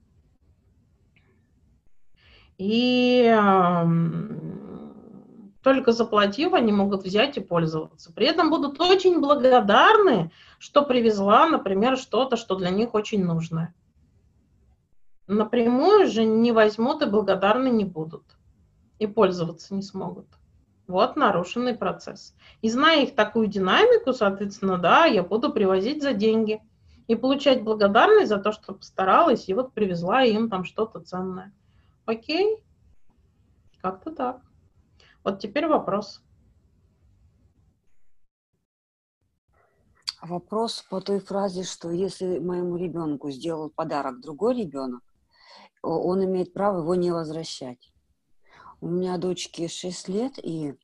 И 2.58 3.34
Только 5.62 5.90
заплатив, 5.90 6.54
они 6.54 6.70
могут 6.70 7.02
взять 7.02 7.36
и 7.36 7.40
пользоваться. 7.40 8.12
При 8.12 8.28
этом 8.28 8.50
будут 8.50 8.80
очень 8.80 9.20
благодарны, 9.20 10.30
что 10.60 10.82
привезла, 10.82 11.48
например, 11.48 11.98
что-то, 11.98 12.36
что 12.36 12.54
для 12.54 12.70
них 12.70 12.94
очень 12.94 13.24
нужное. 13.24 13.74
Напрямую 15.26 16.06
же 16.06 16.24
не 16.24 16.52
возьмут 16.52 17.02
и 17.02 17.06
благодарны 17.06 17.68
не 17.68 17.84
будут. 17.84 18.22
И 19.00 19.08
пользоваться 19.08 19.74
не 19.74 19.82
смогут. 19.82 20.28
Вот 20.86 21.16
нарушенный 21.16 21.74
процесс. 21.74 22.36
И 22.62 22.70
зная 22.70 23.02
их 23.02 23.16
такую 23.16 23.48
динамику, 23.48 24.12
соответственно, 24.12 24.78
да, 24.78 25.06
я 25.06 25.24
буду 25.24 25.52
привозить 25.52 26.00
за 26.00 26.12
деньги 26.12 26.62
и 27.06 27.14
получать 27.14 27.62
благодарность 27.62 28.28
за 28.28 28.38
то, 28.38 28.52
что 28.52 28.74
постаралась 28.74 29.48
и 29.48 29.54
вот 29.54 29.72
привезла 29.72 30.24
им 30.24 30.50
там 30.50 30.64
что-то 30.64 31.00
ценное. 31.00 31.52
Окей? 32.04 32.62
Как-то 33.80 34.10
так. 34.10 34.42
Вот 35.22 35.40
теперь 35.40 35.66
вопрос. 35.66 36.22
Вопрос 40.22 40.84
по 40.90 41.00
той 41.00 41.20
фразе, 41.20 41.62
что 41.62 41.90
если 41.90 42.38
моему 42.38 42.76
ребенку 42.76 43.30
сделал 43.30 43.70
подарок 43.70 44.20
другой 44.20 44.56
ребенок, 44.56 45.02
он 45.82 46.24
имеет 46.24 46.52
право 46.52 46.80
его 46.80 46.94
не 46.96 47.12
возвращать. 47.12 47.92
У 48.80 48.88
меня 48.88 49.18
дочке 49.18 49.68
6 49.68 50.08
лет, 50.08 50.38
и 50.42 50.74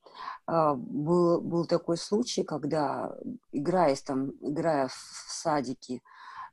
был, 0.47 1.41
был 1.41 1.67
такой 1.67 1.97
случай, 1.97 2.43
когда, 2.43 3.17
играя, 3.53 3.97
там, 3.97 4.31
играя 4.41 4.89
в 4.89 4.93
садике 4.93 6.01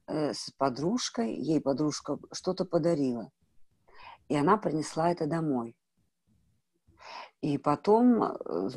э, 0.08 0.34
с 0.34 0.52
подружкой, 0.58 1.36
ей 1.36 1.60
подружка 1.60 2.18
что-то 2.32 2.66
подарила. 2.66 3.32
И 4.28 4.36
она 4.36 4.58
принесла 4.58 5.12
это 5.12 5.26
домой. 5.26 5.76
И 7.42 7.58
потом 7.58 8.24
э, 8.24 8.70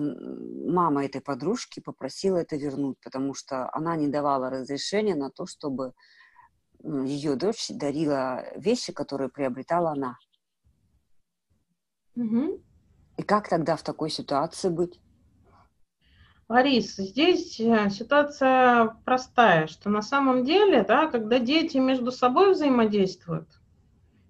мама 0.70 1.04
этой 1.04 1.20
подружки 1.20 1.80
попросила 1.80 2.38
это 2.38 2.56
вернуть, 2.56 2.96
потому 3.02 3.34
что 3.34 3.68
она 3.74 3.96
не 3.96 4.08
давала 4.08 4.50
разрешения 4.50 5.16
на 5.16 5.30
то, 5.30 5.46
чтобы 5.46 5.94
ее 6.82 7.36
дочь 7.36 7.68
дарила 7.70 8.44
вещи, 8.56 8.92
которые 8.92 9.28
приобретала 9.28 9.92
она. 9.92 10.16
Угу. 12.16 12.62
И 13.22 13.24
как 13.24 13.48
тогда 13.48 13.76
в 13.76 13.84
такой 13.84 14.10
ситуации 14.10 14.68
быть? 14.68 14.98
Ларис, 16.48 16.96
здесь 16.96 17.60
э, 17.60 17.88
ситуация 17.88 18.96
простая, 19.04 19.68
что 19.68 19.90
на 19.90 20.02
самом 20.02 20.44
деле, 20.44 20.82
да, 20.82 21.06
когда 21.06 21.38
дети 21.38 21.76
между 21.76 22.10
собой 22.10 22.50
взаимодействуют, 22.50 23.46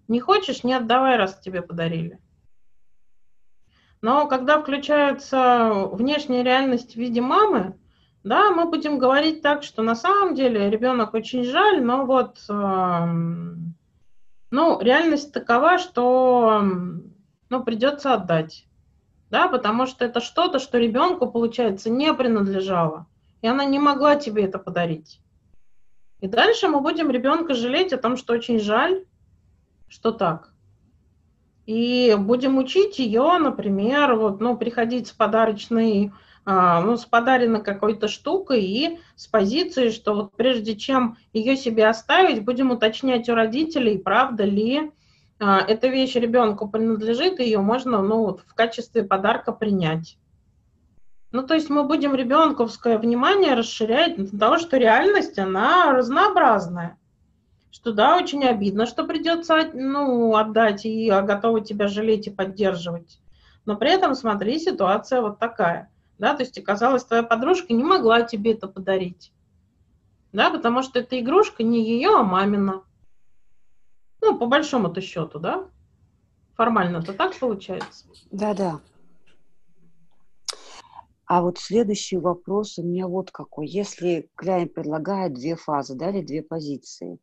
не 0.09 0.21
хочешь, 0.21 0.63
не 0.63 0.75
отдавай, 0.75 1.17
раз 1.17 1.39
тебе 1.39 1.63
подарили. 1.63 2.21
Но 4.03 4.29
когда 4.29 4.61
включается 4.61 5.89
внешняя 5.91 6.43
реальность 6.43 6.93
в 6.93 6.99
виде 6.99 7.23
мамы, 7.23 7.81
да, 8.25 8.51
мы 8.51 8.67
будем 8.67 8.99
говорить 8.99 9.41
так, 9.41 9.63
что 9.63 9.83
на 9.83 9.95
самом 9.95 10.35
деле 10.35 10.69
ребенок 10.69 11.15
очень 11.15 11.45
жаль, 11.45 11.83
но 11.83 12.05
вот, 12.05 12.45
э, 12.47 13.07
ну, 14.51 14.81
реальность 14.83 15.33
такова, 15.33 15.79
что, 15.79 16.63
ну, 17.49 17.65
придется 17.65 18.13
отдать, 18.13 18.67
да, 19.33 19.49
потому 19.49 19.87
что 19.87 20.05
это 20.05 20.21
что-то, 20.21 20.59
что 20.59 20.79
ребенку, 20.79 21.27
получается, 21.27 21.89
не 21.89 22.13
принадлежало, 22.13 23.07
и 23.41 23.49
она 23.49 23.65
не 23.65 23.79
могла 23.79 24.15
тебе 24.15 24.45
это 24.45 24.59
подарить. 24.59 25.21
И 26.21 26.29
дальше 26.29 26.69
мы 26.69 26.81
будем 26.81 27.11
ребенка 27.11 27.55
жалеть 27.55 27.95
о 27.95 27.97
том, 27.97 28.19
что 28.19 28.35
очень 28.35 28.61
жаль, 28.61 29.07
что 29.89 30.13
так. 30.13 30.53
И 31.65 32.15
будем 32.19 32.59
учить 32.59 32.99
ее, 32.99 33.39
например, 33.39 34.17
вот, 34.17 34.41
ну, 34.41 34.55
приходить 34.57 35.09
с 35.09 35.13
подарочной 35.13 36.13
а, 36.45 36.83
ну, 36.83 36.97
с 36.97 37.07
подаренной 37.07 37.63
какой-то 37.63 38.09
штукой 38.09 38.63
и 38.63 38.99
с 39.15 39.29
позиции, 39.29 39.91
что 39.91 40.15
вот 40.15 40.37
прежде 40.37 40.77
чем 40.77 41.17
ее 41.33 41.57
себе 41.57 41.87
оставить, 41.87 42.45
будем 42.45 42.71
уточнять 42.71 43.29
у 43.31 43.35
родителей, 43.35 43.97
правда 43.97 44.45
ли 44.45 44.91
эта 45.43 45.89
вещь 45.89 46.15
ребенку 46.15 46.69
принадлежит, 46.69 47.41
ее 47.41 47.61
можно 47.61 48.03
ну, 48.03 48.19
вот, 48.23 48.41
в 48.47 48.55
качестве 48.55 49.03
подарка 49.03 49.53
принять. 49.53 50.19
Ну, 51.31 51.47
то 51.47 51.55
есть 51.55 51.71
мы 51.71 51.85
будем 51.85 52.15
ребенковское 52.15 52.99
внимание 52.99 53.55
расширять 53.55 54.17
для 54.17 54.39
того, 54.39 54.59
что 54.59 54.77
реальность, 54.77 55.39
она 55.39 55.93
разнообразная. 55.93 56.99
Что 57.71 57.93
да, 57.93 58.17
очень 58.17 58.45
обидно, 58.45 58.85
что 58.85 59.05
придется 59.05 59.71
ну, 59.73 60.37
отдать 60.37 60.85
и 60.85 61.09
готовы 61.09 61.63
тебя 61.63 61.89
жалеть 61.89 62.27
и 62.27 62.31
поддерживать. 62.31 63.19
Но 63.65 63.77
при 63.77 63.91
этом, 63.91 64.15
смотри, 64.15 64.59
ситуация 64.59 65.23
вот 65.23 65.39
такая 65.39 65.91
да, 66.23 66.35
то 66.35 66.45
есть 66.45 66.57
оказалось, 66.57 67.05
твоя 67.05 67.25
подружка 67.25 67.73
не 67.73 67.83
могла 67.83 68.23
тебе 68.23 68.53
это 68.53 68.69
подарить, 68.69 69.33
да, 70.33 70.51
потому 70.51 70.83
что 70.85 71.01
эта 71.01 71.19
игрушка 71.19 71.65
не 71.65 71.85
ее, 71.85 72.11
а 72.17 72.23
мамина. 72.23 72.83
Ну, 74.23 74.39
по 74.39 74.47
большому-то 74.47 75.01
счету, 75.01 75.39
да? 75.39 75.69
Формально-то 76.55 77.13
так 77.13 77.39
получается? 77.39 78.07
Да-да. 78.31 78.81
А 81.27 81.43
вот 81.43 81.59
следующий 81.59 82.19
вопрос 82.19 82.79
у 82.79 82.83
меня 82.83 83.07
вот 83.09 83.31
какой. 83.31 83.67
Если 83.67 84.31
Кляйн 84.35 84.69
предлагает 84.69 85.35
две 85.35 85.57
фазы, 85.57 85.95
да, 85.95 86.11
или 86.11 86.23
две 86.23 86.43
позиции, 86.43 87.19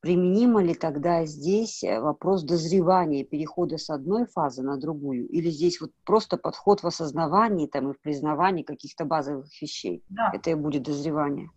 Применимо 0.00 0.62
ли 0.62 0.74
тогда 0.74 1.26
здесь 1.26 1.84
э, 1.84 2.00
вопрос 2.00 2.42
дозревания, 2.42 3.22
перехода 3.22 3.76
с 3.76 3.90
одной 3.90 4.24
фазы 4.26 4.62
на 4.62 4.78
другую? 4.78 5.28
Или 5.28 5.50
здесь 5.50 5.78
вот 5.78 5.90
просто 6.04 6.38
подход 6.38 6.82
в 6.82 6.86
осознавании 6.86 7.66
там, 7.66 7.90
и 7.90 7.92
в 7.92 8.00
признавании 8.00 8.62
каких-то 8.62 9.04
базовых 9.04 9.48
вещей? 9.60 10.02
Да. 10.08 10.30
Это 10.32 10.50
и 10.50 10.54
будет 10.54 10.84
дозревание. 10.84 11.50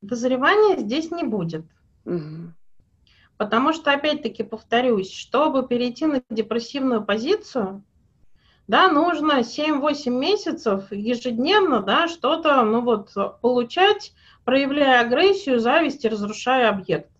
Дозревания 0.00 0.78
здесь 0.78 1.10
не 1.10 1.22
будет. 1.24 1.66
Угу. 2.06 2.54
Потому 3.42 3.72
что, 3.72 3.90
опять-таки, 3.90 4.44
повторюсь, 4.44 5.12
чтобы 5.12 5.66
перейти 5.66 6.06
на 6.06 6.22
депрессивную 6.30 7.02
позицию, 7.02 7.82
да, 8.68 8.86
нужно 8.86 9.40
7-8 9.40 10.10
месяцев 10.10 10.92
ежедневно, 10.92 11.80
да, 11.80 12.06
что-то, 12.06 12.62
ну 12.62 12.82
вот, 12.82 13.10
получать, 13.40 14.12
проявляя 14.44 15.00
агрессию, 15.00 15.58
зависть 15.58 16.04
и 16.04 16.08
разрушая 16.08 16.68
объект. 16.68 17.10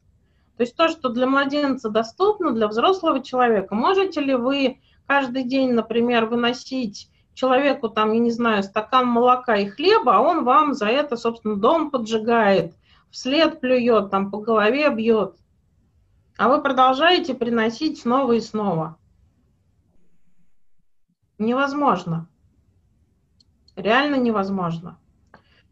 То 0.57 0.63
есть 0.63 0.77
то, 0.77 0.87
что 0.87 1.09
для 1.09 1.27
младенца 1.27 1.91
доступно, 1.91 2.53
для 2.53 2.69
взрослого 2.69 3.21
человека. 3.21 3.75
Можете 3.75 4.21
ли 4.21 4.37
вы 4.37 4.81
каждый 5.09 5.43
день, 5.43 5.73
например, 5.73 6.27
выносить 6.27 7.11
человеку, 7.35 7.89
там, 7.89 8.13
я 8.13 8.21
не 8.21 8.31
знаю, 8.31 8.63
стакан 8.63 9.09
молока 9.09 9.57
и 9.57 9.67
хлеба, 9.67 10.19
а 10.19 10.21
он 10.21 10.45
вам 10.45 10.75
за 10.75 10.87
это, 10.87 11.17
собственно, 11.17 11.57
дом 11.57 11.91
поджигает, 11.91 12.75
вслед 13.11 13.59
плюет, 13.59 14.11
там, 14.13 14.31
по 14.31 14.39
голове 14.39 14.89
бьет. 14.91 15.35
А 16.37 16.49
вы 16.49 16.63
продолжаете 16.63 17.35
приносить 17.35 18.01
снова 18.01 18.33
и 18.33 18.41
снова. 18.41 18.97
Невозможно. 21.39 22.29
Реально 23.77 24.17
невозможно. 24.17 24.99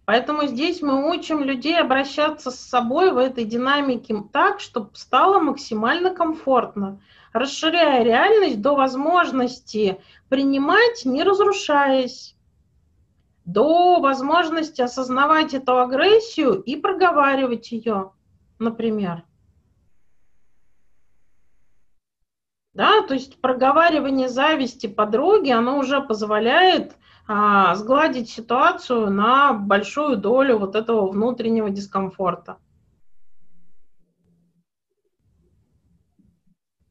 Поэтому 0.04 0.46
здесь 0.46 0.82
мы 0.82 1.08
учим 1.08 1.44
людей 1.44 1.78
обращаться 1.78 2.50
с 2.50 2.58
собой 2.58 3.12
в 3.12 3.18
этой 3.18 3.44
динамике 3.44 4.24
так, 4.32 4.58
чтобы 4.58 4.90
стало 4.94 5.38
максимально 5.38 6.12
комфортно, 6.12 7.00
расширяя 7.32 8.02
реальность 8.02 8.60
до 8.60 8.74
возможности 8.74 10.00
принимать, 10.28 11.04
не 11.04 11.22
разрушаясь, 11.22 12.34
до 13.44 14.00
возможности 14.00 14.82
осознавать 14.82 15.54
эту 15.54 15.78
агрессию 15.78 16.60
и 16.60 16.76
проговаривать 16.76 17.70
ее, 17.70 18.12
например. 18.58 19.24
Да, 22.72 23.02
то 23.02 23.14
есть 23.14 23.40
проговаривание 23.40 24.28
зависти 24.28 24.86
подруги, 24.86 25.50
оно 25.50 25.78
уже 25.78 26.00
позволяет 26.00 26.96
а, 27.26 27.74
сгладить 27.74 28.30
ситуацию 28.30 29.10
на 29.10 29.52
большую 29.52 30.16
долю 30.16 30.58
вот 30.58 30.76
этого 30.76 31.08
внутреннего 31.08 31.70
дискомфорта. 31.70 32.58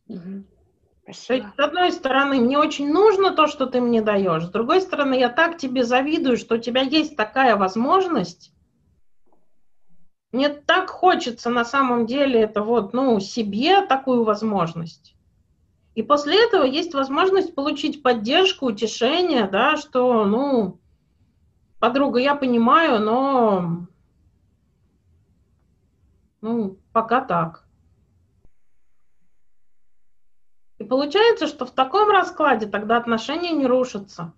Угу. 0.07 0.43
То 1.05 1.33
есть, 1.33 1.53
с 1.55 1.59
одной 1.59 1.91
стороны, 1.91 2.41
мне 2.41 2.59
очень 2.59 2.91
нужно 2.91 3.31
то, 3.31 3.47
что 3.47 3.65
ты 3.65 3.79
мне 3.79 4.01
даешь. 4.01 4.45
С 4.45 4.49
другой 4.49 4.81
стороны, 4.81 5.17
я 5.17 5.29
так 5.29 5.57
тебе 5.57 5.83
завидую, 5.83 6.37
что 6.37 6.55
у 6.55 6.59
тебя 6.59 6.81
есть 6.81 7.15
такая 7.15 7.55
возможность. 7.55 8.53
Мне 10.31 10.49
так 10.49 10.89
хочется 10.89 11.49
на 11.49 11.65
самом 11.65 12.05
деле 12.05 12.41
это 12.41 12.61
вот, 12.61 12.93
ну, 12.93 13.19
себе 13.19 13.85
такую 13.85 14.23
возможность. 14.23 15.15
И 15.95 16.03
после 16.03 16.45
этого 16.45 16.63
есть 16.63 16.93
возможность 16.93 17.55
получить 17.55 18.03
поддержку, 18.03 18.67
утешение, 18.67 19.47
да, 19.47 19.75
что, 19.75 20.25
ну, 20.25 20.79
подруга, 21.79 22.19
я 22.19 22.35
понимаю, 22.35 22.99
но, 22.99 23.87
ну, 26.41 26.77
пока 26.93 27.21
так. 27.21 27.65
И 30.77 30.83
получается, 30.85 31.47
что 31.47 31.65
в 31.65 31.71
таком 31.71 32.09
раскладе 32.09 32.65
тогда 32.65 32.97
отношения 32.97 33.51
не 33.51 33.67
рушатся. 33.67 34.33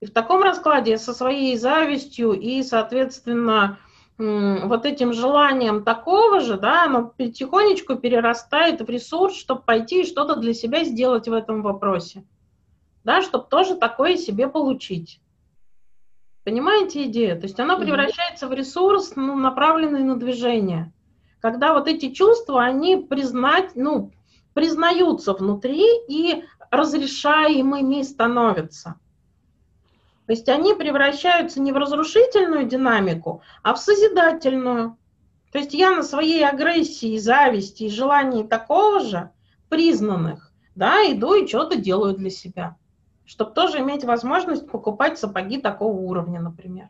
И 0.00 0.06
в 0.06 0.12
таком 0.12 0.42
раскладе 0.42 0.98
со 0.98 1.12
своей 1.12 1.56
завистью 1.56 2.32
и, 2.32 2.62
соответственно, 2.62 3.78
вот 4.18 4.86
этим 4.86 5.12
желанием 5.12 5.84
такого 5.84 6.40
же, 6.40 6.58
да, 6.58 6.84
оно 6.84 7.12
потихонечку 7.16 7.96
перерастает 7.96 8.80
в 8.80 8.88
ресурс, 8.88 9.36
чтобы 9.36 9.62
пойти 9.62 10.02
и 10.02 10.06
что-то 10.06 10.36
для 10.36 10.54
себя 10.54 10.84
сделать 10.84 11.28
в 11.28 11.32
этом 11.32 11.62
вопросе. 11.62 12.24
Да, 13.04 13.22
чтобы 13.22 13.46
тоже 13.48 13.76
такое 13.76 14.16
себе 14.16 14.48
получить. 14.48 15.20
Понимаете 16.44 17.04
идею? 17.06 17.38
То 17.38 17.46
есть 17.46 17.60
она 17.60 17.76
превращается 17.76 18.48
в 18.48 18.52
ресурс, 18.52 19.12
ну, 19.16 19.36
направленный 19.36 20.02
на 20.02 20.16
движение. 20.16 20.92
Когда 21.40 21.74
вот 21.74 21.86
эти 21.86 22.10
чувства, 22.10 22.62
они 22.62 22.96
признать, 22.96 23.72
ну, 23.74 24.12
признаются 24.54 25.34
внутри 25.34 25.84
и 26.08 26.44
разрешаемыми 26.70 28.02
становятся. 28.02 28.94
То 30.26 30.32
есть 30.32 30.48
они 30.48 30.74
превращаются 30.74 31.60
не 31.60 31.72
в 31.72 31.76
разрушительную 31.76 32.66
динамику, 32.66 33.42
а 33.62 33.74
в 33.74 33.78
созидательную. 33.78 34.98
То 35.52 35.58
есть 35.58 35.72
я 35.72 35.92
на 35.92 36.02
своей 36.02 36.44
агрессии, 36.44 37.16
зависти 37.18 37.84
и 37.84 37.90
желании 37.90 38.42
такого 38.42 39.00
же, 39.00 39.30
признанных, 39.68 40.52
да, 40.74 41.02
иду 41.10 41.34
и 41.34 41.46
что-то 41.46 41.76
делаю 41.76 42.14
для 42.14 42.30
себя. 42.30 42.76
Чтобы 43.24 43.52
тоже 43.52 43.78
иметь 43.78 44.04
возможность 44.04 44.68
покупать 44.68 45.18
сапоги 45.18 45.60
такого 45.60 45.96
уровня, 45.96 46.40
например. 46.40 46.88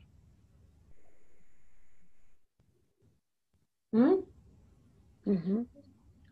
М? 3.92 4.24
Угу. 5.26 5.66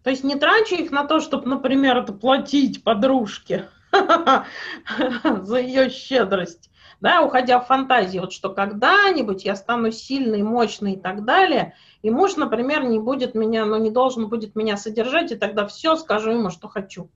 То 0.03 0.11
есть 0.11 0.25
не 0.25 0.37
трачу 0.37 0.75
их 0.75 0.91
на 0.91 1.05
то, 1.05 1.21
чтобы, 1.21 1.49
например, 1.49 1.99
это 1.99 2.13
платить 2.13 2.83
подружке 2.85 3.69
за 5.43 5.59
ее 5.59 5.89
щедрость, 5.89 6.71
да, 7.01 7.23
уходя 7.23 7.61
в 7.61 7.67
фантазии, 7.67 8.19
вот 8.19 8.33
что 8.33 8.51
когда-нибудь 8.51 9.45
я 9.45 9.57
стану 9.57 9.91
сильной, 9.91 10.43
мощной 10.43 10.93
и 10.93 11.01
так 11.01 11.25
далее, 11.25 11.75
и 12.03 12.11
муж, 12.11 12.37
например, 12.37 12.85
не 12.85 12.99
будет 12.99 13.35
меня, 13.35 13.65
ну, 13.65 13.77
не 13.79 13.91
должен 13.91 14.29
будет 14.29 14.55
меня 14.57 14.77
содержать, 14.77 15.33
и 15.33 15.37
тогда 15.37 15.67
все 15.67 15.97
скажу 15.97 16.31
ему, 16.31 16.51
что 16.51 16.69
хочу. 16.69 17.11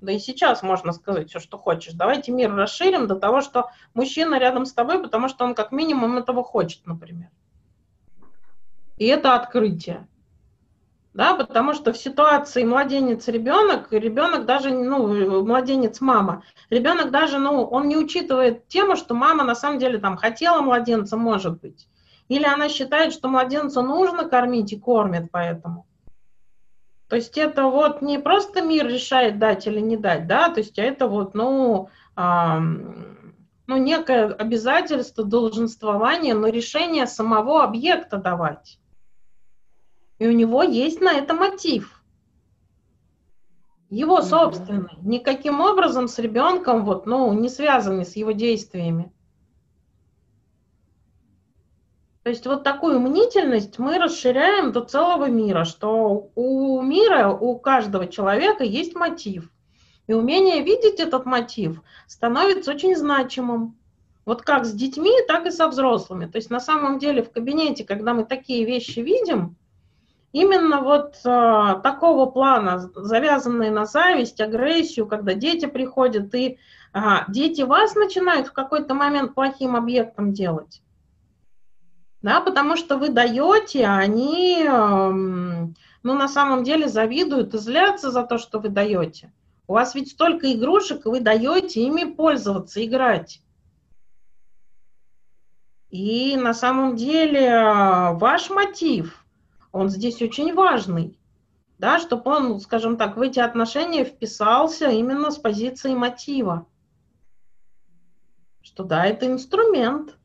Да 0.00 0.10
и 0.10 0.18
сейчас 0.18 0.62
можно 0.64 0.92
сказать 0.92 1.30
все, 1.30 1.38
что 1.38 1.58
хочешь. 1.58 1.94
Давайте 1.94 2.32
мир 2.32 2.52
расширим 2.52 3.06
до 3.06 3.14
того, 3.14 3.40
что 3.40 3.70
мужчина 3.94 4.38
рядом 4.38 4.66
с 4.66 4.72
тобой, 4.72 5.00
потому 5.00 5.28
что 5.28 5.44
он 5.44 5.54
как 5.54 5.70
минимум 5.70 6.18
этого 6.18 6.42
хочет, 6.42 6.86
например. 6.86 7.30
И 8.96 9.06
это 9.06 9.36
открытие 9.36 10.08
да, 11.14 11.34
потому 11.34 11.74
что 11.74 11.92
в 11.92 11.98
ситуации 11.98 12.64
младенец-ребенок, 12.64 13.92
ребенок 13.92 14.46
даже, 14.46 14.70
ну, 14.70 15.42
младенец-мама, 15.44 16.42
ребенок 16.70 17.10
даже, 17.10 17.38
ну, 17.38 17.64
он 17.64 17.88
не 17.88 17.96
учитывает 17.96 18.66
тему, 18.68 18.96
что 18.96 19.14
мама 19.14 19.44
на 19.44 19.54
самом 19.54 19.78
деле 19.78 19.98
там 19.98 20.16
хотела 20.16 20.62
младенца, 20.62 21.16
может 21.16 21.60
быть, 21.60 21.88
или 22.28 22.44
она 22.44 22.68
считает, 22.68 23.12
что 23.12 23.28
младенца 23.28 23.82
нужно 23.82 24.28
кормить 24.28 24.72
и 24.72 24.78
кормит 24.78 25.28
поэтому. 25.30 25.86
То 27.08 27.16
есть 27.16 27.36
это 27.36 27.64
вот 27.64 28.00
не 28.00 28.18
просто 28.18 28.62
мир 28.62 28.86
решает 28.86 29.38
дать 29.38 29.66
или 29.66 29.80
не 29.80 29.98
дать, 29.98 30.26
да, 30.26 30.48
то 30.48 30.60
есть 30.60 30.78
это 30.78 31.08
вот, 31.08 31.34
ну, 31.34 31.90
эм, 32.16 33.34
ну 33.66 33.76
некое 33.76 34.28
обязательство 34.28 35.22
долженствования, 35.22 36.34
но 36.34 36.48
решение 36.48 37.06
самого 37.06 37.64
объекта 37.64 38.16
давать. 38.16 38.78
И 40.18 40.26
у 40.26 40.32
него 40.32 40.62
есть 40.62 41.00
на 41.00 41.12
это 41.12 41.34
мотив. 41.34 42.02
Его 43.90 44.22
собственный. 44.22 44.96
Никаким 45.02 45.60
образом 45.60 46.08
с 46.08 46.18
ребенком 46.18 46.84
вот, 46.84 47.04
ну, 47.06 47.32
не 47.32 47.48
связанный 47.48 48.06
с 48.06 48.16
его 48.16 48.32
действиями. 48.32 49.12
То 52.22 52.30
есть 52.30 52.46
вот 52.46 52.62
такую 52.62 53.00
мнительность 53.00 53.78
мы 53.78 53.98
расширяем 53.98 54.70
до 54.70 54.82
целого 54.82 55.26
мира, 55.26 55.64
что 55.64 56.30
у 56.36 56.80
мира, 56.80 57.30
у 57.30 57.58
каждого 57.58 58.06
человека 58.06 58.62
есть 58.62 58.94
мотив. 58.94 59.50
И 60.06 60.14
умение 60.14 60.62
видеть 60.62 61.00
этот 61.00 61.26
мотив 61.26 61.82
становится 62.06 62.70
очень 62.70 62.96
значимым. 62.96 63.76
Вот 64.24 64.42
как 64.42 64.64
с 64.64 64.72
детьми, 64.72 65.12
так 65.26 65.46
и 65.46 65.50
со 65.50 65.66
взрослыми. 65.66 66.26
То 66.26 66.36
есть 66.36 66.48
на 66.48 66.60
самом 66.60 67.00
деле 67.00 67.22
в 67.22 67.32
кабинете, 67.32 67.84
когда 67.84 68.14
мы 68.14 68.24
такие 68.24 68.64
вещи 68.64 69.00
видим, 69.00 69.56
Именно 70.32 70.80
вот 70.80 71.16
э, 71.24 71.80
такого 71.82 72.24
плана, 72.24 72.90
завязанные 72.94 73.70
на 73.70 73.84
зависть, 73.84 74.40
агрессию, 74.40 75.06
когда 75.06 75.34
дети 75.34 75.66
приходят, 75.66 76.34
и 76.34 76.58
э, 76.94 76.98
дети 77.28 77.60
вас 77.60 77.94
начинают 77.94 78.46
в 78.46 78.52
какой-то 78.52 78.94
момент 78.94 79.34
плохим 79.34 79.76
объектом 79.76 80.32
делать. 80.32 80.82
Да, 82.22 82.40
потому 82.40 82.76
что 82.76 82.96
вы 82.96 83.10
даете, 83.10 83.84
а 83.84 83.98
они, 83.98 84.64
э, 84.66 84.70
ну, 84.70 86.14
на 86.14 86.28
самом 86.28 86.64
деле 86.64 86.88
завидуют 86.88 87.52
и 87.52 87.58
злятся 87.58 88.10
за 88.10 88.22
то, 88.22 88.38
что 88.38 88.58
вы 88.58 88.70
даете. 88.70 89.34
У 89.66 89.74
вас 89.74 89.94
ведь 89.94 90.12
столько 90.12 90.50
игрушек, 90.50 91.04
и 91.04 91.10
вы 91.10 91.20
даете 91.20 91.82
ими 91.82 92.04
пользоваться, 92.04 92.82
играть. 92.82 93.42
И 95.90 96.38
на 96.38 96.54
самом 96.54 96.96
деле 96.96 97.48
э, 97.48 98.12
ваш 98.14 98.48
мотив– 98.48 99.18
он 99.72 99.88
здесь 99.88 100.20
очень 100.22 100.54
важный, 100.54 101.18
да, 101.78 101.98
чтобы 101.98 102.30
он, 102.30 102.60
скажем 102.60 102.96
так, 102.96 103.16
в 103.16 103.20
эти 103.20 103.40
отношения 103.40 104.04
вписался 104.04 104.90
именно 104.90 105.30
с 105.30 105.38
позиции 105.38 105.94
мотива. 105.94 106.66
Что 108.60 108.84
да, 108.84 109.06
это 109.06 109.26
инструмент. 109.26 110.16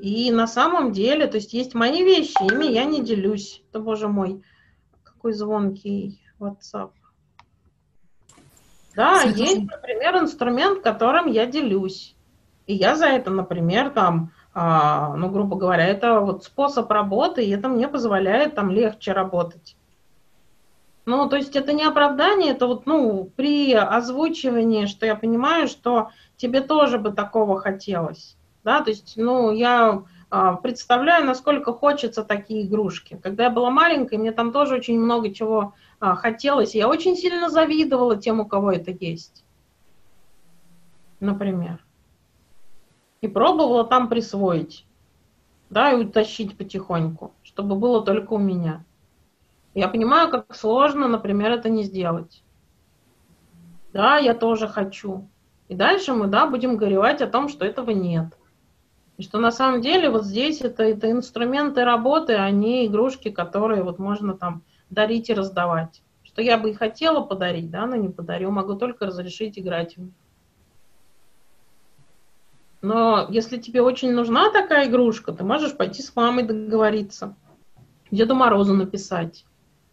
И 0.00 0.30
на 0.30 0.46
самом 0.46 0.92
деле, 0.92 1.26
то 1.26 1.36
есть 1.38 1.52
есть 1.52 1.74
мои 1.74 2.04
вещи, 2.04 2.40
ими 2.42 2.66
я 2.66 2.84
не 2.84 3.02
делюсь. 3.02 3.64
Это, 3.68 3.80
боже 3.80 4.06
мой, 4.06 4.42
какой 5.02 5.32
звонкий 5.32 6.22
WhatsApp. 6.38 6.92
Да, 8.94 9.22
есть, 9.22 9.62
например, 9.62 10.18
инструмент, 10.18 10.82
которым 10.82 11.26
я 11.26 11.46
делюсь. 11.46 12.16
И 12.66 12.74
я 12.74 12.96
за 12.96 13.06
это, 13.06 13.30
например, 13.30 13.90
там 13.90 14.32
ну, 14.60 15.30
грубо 15.30 15.56
говоря, 15.56 15.84
это 15.86 16.20
вот 16.20 16.44
способ 16.44 16.90
работы, 16.90 17.44
и 17.44 17.50
это 17.50 17.68
мне 17.68 17.86
позволяет 17.86 18.54
там 18.54 18.70
легче 18.70 19.12
работать. 19.12 19.76
Ну, 21.06 21.28
то 21.28 21.36
есть 21.36 21.56
это 21.56 21.72
не 21.72 21.84
оправдание, 21.84 22.52
это 22.52 22.66
вот, 22.66 22.84
ну, 22.84 23.30
при 23.36 23.72
озвучивании, 23.72 24.86
что 24.86 25.06
я 25.06 25.14
понимаю, 25.14 25.68
что 25.68 26.10
тебе 26.36 26.60
тоже 26.60 26.98
бы 26.98 27.12
такого 27.12 27.60
хотелось, 27.60 28.36
да, 28.64 28.82
то 28.82 28.90
есть, 28.90 29.14
ну, 29.16 29.50
я 29.50 30.02
а, 30.28 30.56
представляю, 30.56 31.24
насколько 31.24 31.72
хочется 31.72 32.24
такие 32.24 32.66
игрушки. 32.66 33.18
Когда 33.22 33.44
я 33.44 33.50
была 33.50 33.70
маленькой, 33.70 34.18
мне 34.18 34.32
там 34.32 34.52
тоже 34.52 34.74
очень 34.74 35.00
много 35.00 35.32
чего 35.32 35.72
а, 35.98 36.14
хотелось, 36.14 36.74
я 36.74 36.88
очень 36.88 37.16
сильно 37.16 37.48
завидовала 37.48 38.16
тем, 38.16 38.40
у 38.40 38.44
кого 38.44 38.72
это 38.72 38.90
есть, 38.90 39.44
например 41.20 41.82
и 43.20 43.28
пробовала 43.28 43.84
там 43.84 44.08
присвоить, 44.08 44.86
да, 45.70 45.92
и 45.92 45.96
утащить 45.96 46.56
потихоньку, 46.56 47.32
чтобы 47.42 47.76
было 47.76 48.04
только 48.04 48.34
у 48.34 48.38
меня. 48.38 48.84
Я 49.74 49.88
понимаю, 49.88 50.30
как 50.30 50.54
сложно, 50.54 51.08
например, 51.08 51.52
это 51.52 51.68
не 51.68 51.84
сделать. 51.84 52.42
Да, 53.92 54.18
я 54.18 54.34
тоже 54.34 54.68
хочу. 54.68 55.28
И 55.68 55.74
дальше 55.74 56.14
мы, 56.14 56.26
да, 56.26 56.46
будем 56.46 56.76
горевать 56.76 57.20
о 57.20 57.26
том, 57.26 57.48
что 57.48 57.64
этого 57.64 57.90
нет. 57.90 58.26
И 59.18 59.22
что 59.22 59.38
на 59.38 59.50
самом 59.50 59.80
деле 59.80 60.10
вот 60.10 60.24
здесь 60.24 60.60
это, 60.60 60.84
это 60.84 61.10
инструменты 61.10 61.84
работы, 61.84 62.34
а 62.34 62.50
не 62.50 62.86
игрушки, 62.86 63.30
которые 63.30 63.82
вот 63.82 63.98
можно 63.98 64.34
там 64.34 64.62
дарить 64.90 65.28
и 65.28 65.34
раздавать. 65.34 66.02
Что 66.22 66.40
я 66.40 66.56
бы 66.56 66.70
и 66.70 66.74
хотела 66.74 67.20
подарить, 67.20 67.70
да, 67.70 67.86
но 67.86 67.96
не 67.96 68.08
подарю, 68.08 68.50
могу 68.50 68.76
только 68.76 69.06
разрешить 69.06 69.58
играть 69.58 69.96
в 69.96 70.00
них. 70.00 70.12
Но 72.80 73.26
если 73.30 73.58
тебе 73.58 73.82
очень 73.82 74.12
нужна 74.12 74.50
такая 74.50 74.88
игрушка, 74.88 75.32
ты 75.32 75.44
можешь 75.44 75.76
пойти 75.76 76.02
с 76.02 76.14
мамой 76.14 76.44
договориться, 76.44 77.36
Деду 78.10 78.34
Морозу 78.34 78.74
написать. 78.74 79.44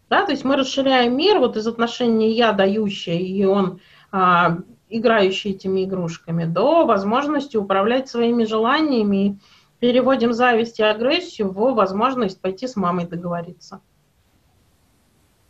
Да, 0.08 0.24
то 0.24 0.30
есть 0.30 0.44
мы 0.44 0.56
расширяем 0.56 1.16
мир 1.16 1.38
вот 1.40 1.56
из 1.56 1.66
отношения 1.66 2.30
я 2.30 2.52
дающая 2.52 3.18
и 3.18 3.44
он 3.44 3.80
а, 4.12 4.58
играющий 4.88 5.50
этими 5.50 5.84
игрушками 5.84 6.44
до 6.44 6.86
возможности 6.86 7.56
управлять 7.56 8.08
своими 8.08 8.44
желаниями 8.44 9.40
переводим 9.80 10.32
зависть 10.32 10.78
и 10.78 10.84
агрессию 10.84 11.50
в 11.50 11.74
возможность 11.74 12.40
пойти 12.40 12.68
с 12.68 12.76
мамой 12.76 13.06
договориться. 13.06 13.82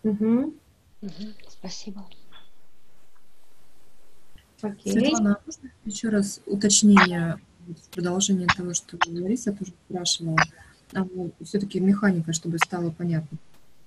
Угу, 0.02 0.54
спасибо. 1.48 2.06
Окей. 4.62 4.92
Светлана, 4.92 5.38
можно 5.44 5.70
еще 5.84 6.08
раз 6.08 6.40
уточнение 6.46 7.38
в 7.66 7.94
продолжение 7.94 8.46
того, 8.46 8.74
что 8.74 8.96
Лариса 9.06 9.52
тоже 9.52 9.72
спрашивала, 9.88 10.38
а, 10.94 11.06
все-таки 11.42 11.80
механика, 11.80 12.32
чтобы 12.32 12.58
стало 12.58 12.90
понятно. 12.90 13.38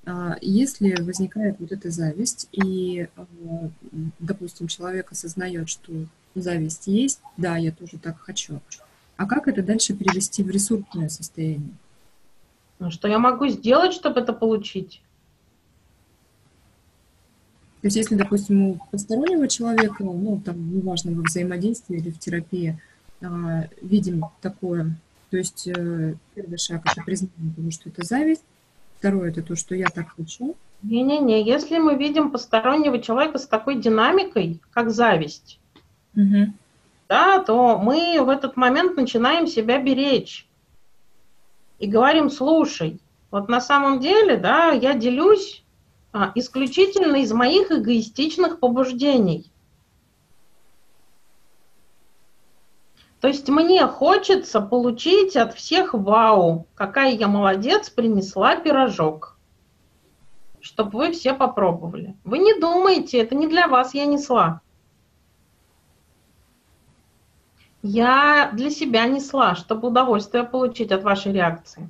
А, 0.05 0.37
если 0.41 1.01
возникает 1.01 1.59
вот 1.59 1.71
эта 1.71 1.89
зависть, 1.89 2.47
и, 2.51 3.07
а, 3.15 3.25
допустим, 4.19 4.67
человек 4.67 5.11
осознает, 5.11 5.69
что 5.69 5.93
зависть 6.35 6.87
есть, 6.87 7.21
да, 7.37 7.57
я 7.57 7.71
тоже 7.71 7.97
так 7.97 8.19
хочу. 8.19 8.61
А 9.17 9.25
как 9.25 9.47
это 9.47 9.61
дальше 9.61 9.93
перевести 9.93 10.43
в 10.43 10.49
ресурсное 10.49 11.09
состояние? 11.09 11.73
Ну, 12.79 12.91
что 12.91 13.07
я 13.07 13.19
могу 13.19 13.47
сделать, 13.49 13.93
чтобы 13.93 14.21
это 14.21 14.31
получить? 14.31 15.01
То 17.81 17.87
есть, 17.87 17.95
если, 17.95 18.15
допустим, 18.15 18.63
у 18.63 18.79
постороннего 18.91 19.47
человека, 19.47 20.03
ну, 20.03 20.41
там, 20.43 20.75
неважно, 20.75 21.13
во 21.13 21.21
взаимодействии 21.21 21.97
или 21.97 22.11
в 22.11 22.19
терапии, 22.19 22.77
а, 23.21 23.67
видим 23.81 24.25
такое, 24.41 24.95
то 25.29 25.37
есть 25.37 25.67
э, 25.67 26.15
первый 26.35 26.57
шаг– 26.57 26.81
это 26.91 27.03
признание 27.05 27.53
того, 27.55 27.71
что 27.71 27.89
это 27.89 28.05
зависть, 28.05 28.43
второе– 28.97 29.29
это 29.31 29.43
то, 29.43 29.55
что 29.55 29.75
я 29.75 29.87
так 29.87 30.09
хочу. 30.15 30.55
Не-не-не, 30.81 31.43
если 31.43 31.77
мы 31.77 31.95
видим 31.95 32.31
постороннего 32.31 32.99
человека 32.99 33.37
с 33.37 33.45
такой 33.45 33.75
динамикой, 33.75 34.59
как 34.71 34.89
зависть, 34.89 35.59
угу. 36.15 36.53
да, 37.07 37.43
то 37.43 37.77
мы 37.77 38.21
в 38.21 38.29
этот 38.29 38.57
момент 38.57 38.97
начинаем 38.97 39.45
себя 39.45 39.81
беречь 39.81 40.47
и 41.79 41.87
говорим, 41.87 42.29
слушай, 42.29 42.99
вот 43.29 43.49
на 43.49 43.61
самом 43.61 43.99
деле, 43.99 44.37
да, 44.37 44.71
я 44.71 44.93
делюсь 44.93 45.63
исключительно 46.35 47.17
из 47.17 47.31
моих 47.31 47.71
эгоистичных 47.71 48.59
побуждений. 48.59 49.51
То 53.21 53.27
есть 53.27 53.49
мне 53.49 53.85
хочется 53.85 54.61
получить 54.61 55.35
от 55.35 55.53
всех 55.53 55.93
вау, 55.93 56.67
какая 56.73 57.11
я 57.11 57.27
молодец, 57.27 57.89
принесла 57.89 58.55
пирожок, 58.55 59.37
чтобы 60.61 60.97
вы 60.97 61.11
все 61.11 61.33
попробовали. 61.33 62.15
Вы 62.23 62.39
не 62.39 62.57
думаете, 62.57 63.19
это 63.19 63.35
не 63.35 63.47
для 63.47 63.67
вас 63.67 63.93
я 63.93 64.05
несла. 64.05 64.61
Я 67.81 68.51
для 68.53 68.69
себя 68.69 69.05
несла, 69.05 69.55
чтобы 69.55 69.89
удовольствие 69.89 70.43
получить 70.43 70.91
от 70.91 71.03
вашей 71.03 71.33
реакции. 71.33 71.89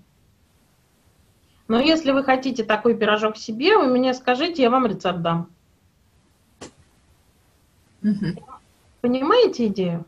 Но 1.69 1.79
если 1.79 2.11
вы 2.11 2.23
хотите 2.23 2.63
такой 2.63 2.95
пирожок 2.97 3.37
себе, 3.37 3.77
вы 3.77 3.95
мне 3.95 4.15
скажите, 4.15 4.63
я 4.63 4.71
вам 4.71 4.87
рецепт 4.87 5.21
дам. 5.21 5.49
Угу. 8.03 8.43
Понимаете 9.01 9.67
идею? 9.67 10.03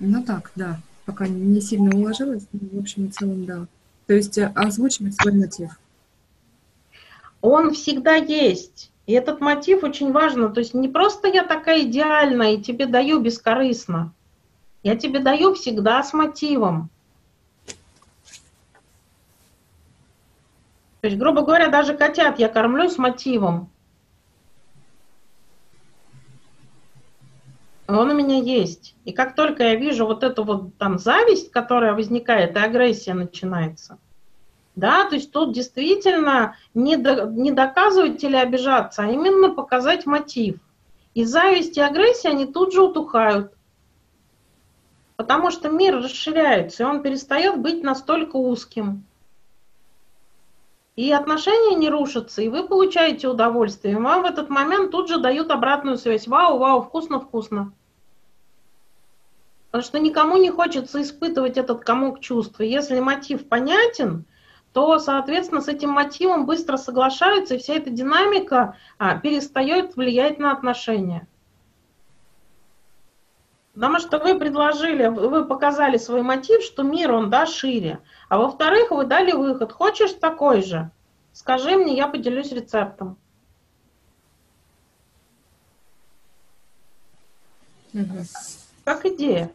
Ну 0.00 0.24
так, 0.24 0.50
да. 0.56 0.80
Пока 1.04 1.28
не 1.28 1.60
сильно 1.60 1.94
уложилась, 1.94 2.46
но 2.52 2.60
в 2.72 2.80
общем 2.80 3.06
и 3.06 3.10
целом, 3.10 3.44
да. 3.44 3.66
То 4.06 4.14
есть 4.14 4.38
э, 4.38 4.50
озвучивать 4.54 5.14
свой 5.14 5.34
мотив. 5.34 5.78
Он 7.42 7.72
всегда 7.72 8.14
есть. 8.14 8.90
И 9.06 9.12
этот 9.12 9.40
мотив 9.40 9.82
очень 9.82 10.12
важен. 10.12 10.50
То 10.54 10.60
есть 10.60 10.72
не 10.72 10.88
просто 10.88 11.28
я 11.28 11.44
такая 11.44 11.82
идеальная 11.82 12.54
и 12.54 12.62
тебе 12.62 12.86
даю 12.86 13.20
бескорыстно. 13.20 14.14
Я 14.82 14.96
тебе 14.96 15.18
даю 15.18 15.52
всегда 15.52 16.02
с 16.02 16.14
мотивом. 16.14 16.88
То 21.02 21.08
есть, 21.08 21.18
грубо 21.18 21.42
говоря, 21.42 21.66
даже 21.66 21.96
котят 21.96 22.38
я 22.38 22.48
кормлю 22.48 22.88
с 22.88 22.96
мотивом. 22.96 23.72
Он 27.88 28.08
у 28.08 28.14
меня 28.14 28.38
есть. 28.38 28.94
И 29.04 29.10
как 29.10 29.34
только 29.34 29.64
я 29.64 29.74
вижу 29.74 30.06
вот 30.06 30.22
эту 30.22 30.44
вот 30.44 30.76
там 30.78 31.00
зависть, 31.00 31.50
которая 31.50 31.94
возникает, 31.94 32.54
и 32.54 32.60
агрессия 32.60 33.14
начинается, 33.14 33.98
да, 34.76 35.04
то 35.04 35.16
есть 35.16 35.32
тут 35.32 35.52
действительно 35.52 36.54
не, 36.72 36.96
до, 36.96 37.26
не 37.26 37.50
доказывать 37.50 38.22
или 38.22 38.36
обижаться, 38.36 39.02
а 39.02 39.10
именно 39.10 39.52
показать 39.52 40.06
мотив. 40.06 40.60
И 41.14 41.24
зависть 41.24 41.78
и 41.78 41.80
агрессия, 41.80 42.28
они 42.28 42.46
тут 42.46 42.72
же 42.72 42.80
утухают. 42.80 43.52
Потому 45.16 45.50
что 45.50 45.68
мир 45.68 45.96
расширяется, 45.96 46.84
и 46.84 46.86
он 46.86 47.02
перестает 47.02 47.60
быть 47.60 47.82
настолько 47.82 48.36
узким. 48.36 49.04
И 50.94 51.10
отношения 51.10 51.74
не 51.74 51.88
рушатся, 51.88 52.42
и 52.42 52.48
вы 52.48 52.68
получаете 52.68 53.28
удовольствие. 53.28 53.94
И 53.94 53.96
вам 53.96 54.22
в 54.22 54.26
этот 54.26 54.50
момент 54.50 54.90
тут 54.90 55.08
же 55.08 55.18
дают 55.18 55.50
обратную 55.50 55.96
связь. 55.96 56.28
Вау, 56.28 56.58
вау, 56.58 56.82
вкусно, 56.82 57.18
вкусно. 57.18 57.72
Потому 59.70 59.84
что 59.84 59.98
никому 59.98 60.36
не 60.36 60.50
хочется 60.50 61.00
испытывать 61.00 61.56
этот 61.56 61.82
комок 61.82 62.20
чувств. 62.20 62.60
И 62.60 62.66
если 62.66 63.00
мотив 63.00 63.48
понятен, 63.48 64.26
то, 64.74 64.98
соответственно, 64.98 65.62
с 65.62 65.68
этим 65.68 65.90
мотивом 65.90 66.44
быстро 66.44 66.76
соглашаются, 66.76 67.54
и 67.54 67.58
вся 67.58 67.74
эта 67.74 67.88
динамика 67.88 68.76
а, 68.98 69.16
перестает 69.18 69.96
влиять 69.96 70.38
на 70.38 70.52
отношения. 70.52 71.26
Потому 73.74 74.00
что 74.00 74.18
вы 74.18 74.38
предложили, 74.38 75.06
вы 75.06 75.46
показали 75.46 75.96
свой 75.96 76.22
мотив, 76.22 76.62
что 76.62 76.82
мир, 76.82 77.12
он, 77.12 77.30
да, 77.30 77.46
шире. 77.46 78.00
А 78.28 78.36
во-вторых, 78.36 78.90
вы 78.90 79.06
дали 79.06 79.32
выход. 79.32 79.72
Хочешь 79.72 80.12
такой 80.12 80.62
же? 80.62 80.90
Скажи 81.32 81.76
мне, 81.76 81.96
я 81.96 82.06
поделюсь 82.06 82.52
рецептом. 82.52 83.16
Угу. 87.94 88.24
Как 88.84 89.06
идея. 89.06 89.50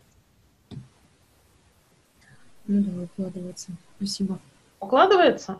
Ну 2.67 2.83
да, 2.83 3.03
укладывается. 3.03 3.71
Спасибо. 3.97 4.39
Укладывается? 4.79 5.59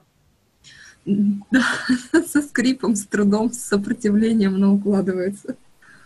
Да, 1.05 1.63
со 2.27 2.41
скрипом, 2.41 2.95
с 2.95 3.05
трудом, 3.05 3.51
с 3.53 3.59
сопротивлением, 3.59 4.57
но 4.57 4.73
укладывается. 4.73 5.55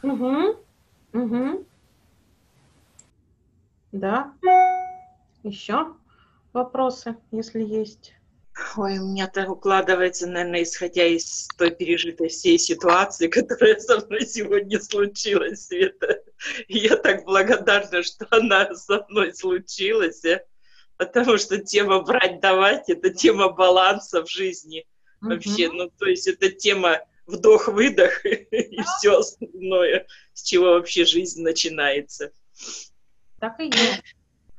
Угу. 0.04 0.56
Угу. 1.14 1.66
Да. 3.92 4.34
Еще? 5.44 5.96
вопросы, 6.54 7.18
если 7.32 7.64
есть? 7.64 8.14
Ой, 8.76 9.00
у 9.00 9.08
меня 9.08 9.28
так 9.28 9.50
укладывается, 9.50 10.28
наверное, 10.28 10.64
исходя 10.64 11.06
из 11.06 11.48
той 11.58 11.72
пережитой 11.72 12.28
всей 12.28 12.60
ситуации, 12.60 13.28
которая 13.28 13.80
со 13.80 14.06
мной 14.06 14.26
сегодня 14.26 14.80
случилась, 14.80 15.68
Света. 15.68 16.22
И 16.68 16.80
я 16.80 16.98
так 16.98 17.24
благодарна, 17.24 18.04
что 18.04 18.28
она 18.30 18.74
со 18.76 19.06
мной 19.10 19.34
случилась, 19.34 20.26
а? 20.26 20.42
потому 20.98 21.38
что 21.38 21.60
тема 21.60 22.02
брать-давать– 22.02 22.84
это 22.90 23.10
тема 23.10 23.50
баланса 23.50 24.24
в 24.24 24.30
жизни. 24.30 24.86
Вообще, 25.22 25.70
ну, 25.72 25.90
то 25.98 26.08
есть 26.08 26.28
это 26.28 26.50
тема 26.50 27.00
вдох-выдох 27.28 28.26
и 28.26 28.82
все 28.98 29.20
остальное, 29.20 30.08
с 30.34 30.44
чего 30.44 30.72
вообще 30.72 31.06
жизнь 31.06 31.42
начинается. 31.42 32.32
Так 33.42 33.60
и 33.60 33.66
есть. 33.66 34.04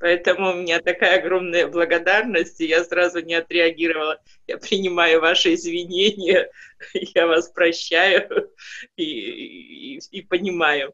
Поэтому 0.00 0.50
у 0.50 0.54
меня 0.54 0.80
такая 0.80 1.20
огромная 1.20 1.68
благодарность, 1.68 2.60
и 2.60 2.66
я 2.66 2.82
сразу 2.82 3.20
не 3.20 3.34
отреагировала. 3.34 4.20
Я 4.48 4.59
принимаю 4.59 5.20
ваши 5.20 5.54
извинения, 5.54 6.50
я 6.92 7.28
вас 7.28 7.48
прощаю 7.50 8.50
и, 8.96 9.04
и, 9.04 9.98
и 10.10 10.22
понимаю. 10.22 10.92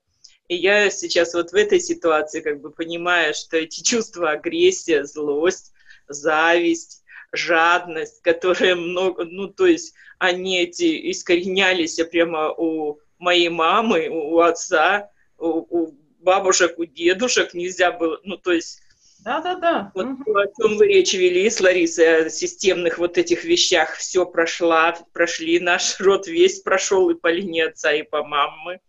И 0.49 0.57
я 0.57 0.91
сейчас 0.91 1.33
вот 1.33 1.53
в 1.53 1.55
этой 1.55 1.81
ситуации 1.81 2.43
как 2.43 2.61
бы 2.61 2.71
понимаю, 2.71 3.33
что 3.33 3.57
эти 3.57 3.83
чувства 3.83 4.33
агрессия, 4.33 5.05
злость, 5.05 5.73
зависть, 6.07 7.03
жадность, 7.33 8.21
которые 8.21 8.75
много, 8.75 9.25
ну 9.25 9.49
то 9.49 9.67
есть 9.67 9.95
они 10.19 10.61
эти 10.61 11.11
искоренялись 11.11 11.97
прямо 12.11 12.53
у 12.53 13.01
моей 13.19 13.49
мамы, 13.49 14.09
у, 14.11 14.39
отца, 14.41 15.11
у, 15.39 15.65
у 15.71 15.95
бабушек, 16.19 16.79
у 16.79 16.85
дедушек 16.85 17.55
нельзя 17.55 17.93
было, 17.93 18.21
ну 18.25 18.37
то 18.37 18.53
есть 18.53 18.81
да-да-да. 19.25 19.91
Вот 19.95 20.07
угу. 20.07 20.39
о 20.39 20.47
чем 20.47 20.77
вы 20.77 20.87
речь 20.87 21.13
вели 21.13 21.51
с 21.51 21.61
Ларисой, 21.61 22.27
о 22.27 22.31
системных 22.31 22.99
вот 22.99 23.19
этих 23.19 23.45
вещах. 23.45 23.97
Все 23.97 24.25
прошла, 24.25 24.97
прошли, 25.13 25.59
наш 25.59 25.99
род 26.01 26.27
весь 26.29 26.61
прошел 26.61 27.11
и 27.11 27.15
по 27.15 27.31
линии 27.31 27.63
отца, 27.63 27.93
и 27.93 28.03
по 28.03 28.23
мамы. 28.23 28.81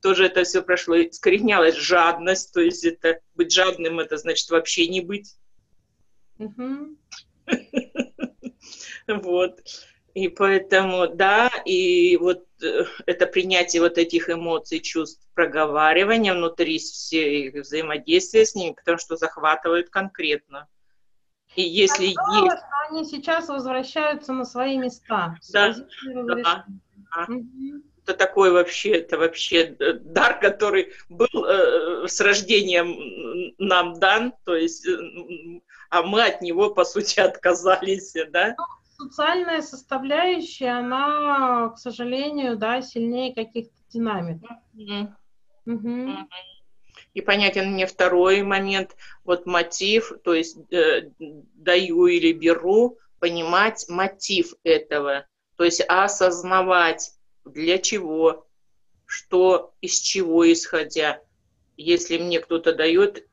Тоже 0.00 0.26
это 0.26 0.44
все 0.44 0.62
прошло. 0.62 0.96
Скоренялась 1.10 1.76
жадность, 1.76 2.52
то 2.52 2.60
есть 2.60 2.84
это 2.84 3.20
быть 3.34 3.52
жадным, 3.52 4.00
это 4.00 4.16
значит 4.16 4.48
вообще 4.50 4.88
не 4.88 5.00
быть. 5.00 5.36
Вот. 9.08 9.60
И 10.14 10.28
поэтому, 10.28 11.08
да, 11.08 11.50
и 11.64 12.18
вот 12.18 12.44
э, 12.62 12.84
это 13.06 13.26
принятие 13.26 13.80
вот 13.80 13.96
этих 13.96 14.28
эмоций, 14.28 14.80
чувств, 14.80 15.26
проговаривания 15.34 16.34
внутри 16.34 16.78
все 16.78 17.50
взаимодействия 17.50 18.44
с 18.44 18.54
ними, 18.54 18.72
потому 18.72 18.98
что 18.98 19.16
захватывают 19.16 19.88
конкретно. 19.88 20.68
И 21.56 21.62
если 21.62 22.08
здорово, 22.08 22.44
есть... 22.44 22.58
что 22.58 22.66
они 22.90 23.04
сейчас 23.04 23.48
возвращаются 23.48 24.32
на 24.32 24.44
свои 24.44 24.76
места. 24.76 25.36
Да, 25.50 25.74
да. 26.04 26.66
Угу. 27.28 27.82
Это 28.04 28.14
такой 28.14 28.50
вообще, 28.50 28.98
это 28.98 29.16
вообще 29.16 29.76
э, 29.78 29.92
дар, 29.94 30.40
который 30.40 30.92
был 31.08 31.44
э, 31.46 32.08
с 32.08 32.20
рождением 32.20 33.54
нам 33.58 33.98
дан, 33.98 34.34
то 34.44 34.56
есть, 34.56 34.86
э, 34.86 34.98
а 35.88 36.02
мы 36.02 36.24
от 36.24 36.42
него, 36.42 36.70
по 36.70 36.84
сути, 36.84 37.20
отказались, 37.20 38.14
да? 38.30 38.54
Ну, 38.58 38.64
социальная 39.02 39.62
составляющая, 39.62 40.78
она, 40.78 41.70
к 41.70 41.78
сожалению, 41.78 42.56
да, 42.56 42.82
сильнее 42.82 43.34
каких-то 43.34 43.74
динамик. 43.88 44.42
Мгм. 44.72 45.16
Мгм. 45.64 46.28
И 47.14 47.20
понятен 47.20 47.72
мне 47.72 47.86
второй 47.86 48.42
момент, 48.42 48.96
вот 49.24 49.46
мотив, 49.46 50.12
то 50.24 50.34
есть 50.34 50.56
э, 50.72 51.10
даю 51.18 52.06
или 52.06 52.32
беру, 52.32 52.98
понимать 53.18 53.86
мотив 53.88 54.54
этого, 54.64 55.26
то 55.56 55.64
есть 55.64 55.82
осознавать, 55.88 57.12
для 57.44 57.78
чего, 57.78 58.46
что, 59.04 59.74
из 59.80 59.98
чего 59.98 60.50
исходя. 60.50 61.20
Если 61.76 62.18
мне 62.18 62.40
кто-то 62.40 62.72
дает, 62.72 63.26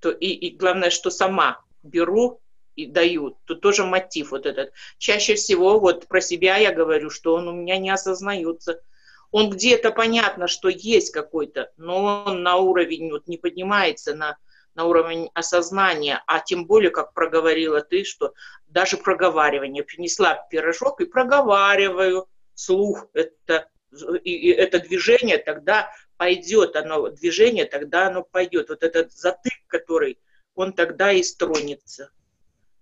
то 0.00 0.10
и, 0.10 0.28
и 0.28 0.56
главное, 0.56 0.90
что 0.90 1.10
сама 1.10 1.64
беру 1.82 2.40
и 2.78 2.86
даю, 2.86 3.36
то 3.44 3.56
тоже 3.56 3.84
мотив 3.84 4.30
вот 4.30 4.46
этот. 4.46 4.72
Чаще 4.98 5.34
всего 5.34 5.80
вот 5.80 6.06
про 6.06 6.20
себя 6.20 6.56
я 6.58 6.72
говорю, 6.72 7.10
что 7.10 7.34
он 7.34 7.48
у 7.48 7.52
меня 7.52 7.76
не 7.76 7.90
осознается. 7.90 8.80
Он 9.32 9.50
где-то 9.50 9.90
понятно, 9.90 10.46
что 10.46 10.68
есть 10.68 11.10
какой-то, 11.10 11.72
но 11.76 12.24
он 12.24 12.44
на 12.44 12.56
уровень 12.56 13.10
вот 13.10 13.26
не 13.26 13.36
поднимается 13.36 14.14
на, 14.14 14.38
на 14.76 14.84
уровень 14.84 15.28
осознания, 15.34 16.22
а 16.28 16.38
тем 16.38 16.66
более, 16.66 16.90
как 16.90 17.14
проговорила 17.14 17.80
ты, 17.80 18.04
что 18.04 18.32
даже 18.68 18.96
проговаривание. 18.96 19.82
Принесла 19.82 20.46
пирожок 20.48 21.00
и 21.00 21.04
проговариваю 21.04 22.28
слух 22.54 23.08
это, 23.12 23.68
и, 24.22 24.36
и 24.36 24.50
это 24.50 24.78
движение, 24.78 25.38
тогда 25.38 25.90
пойдет 26.16 26.76
оно, 26.76 27.08
движение, 27.08 27.64
тогда 27.64 28.06
оно 28.06 28.22
пойдет. 28.22 28.68
Вот 28.68 28.84
этот 28.84 29.12
затык, 29.12 29.66
который, 29.66 30.20
он 30.54 30.72
тогда 30.72 31.10
и 31.10 31.24
стронется. 31.24 32.12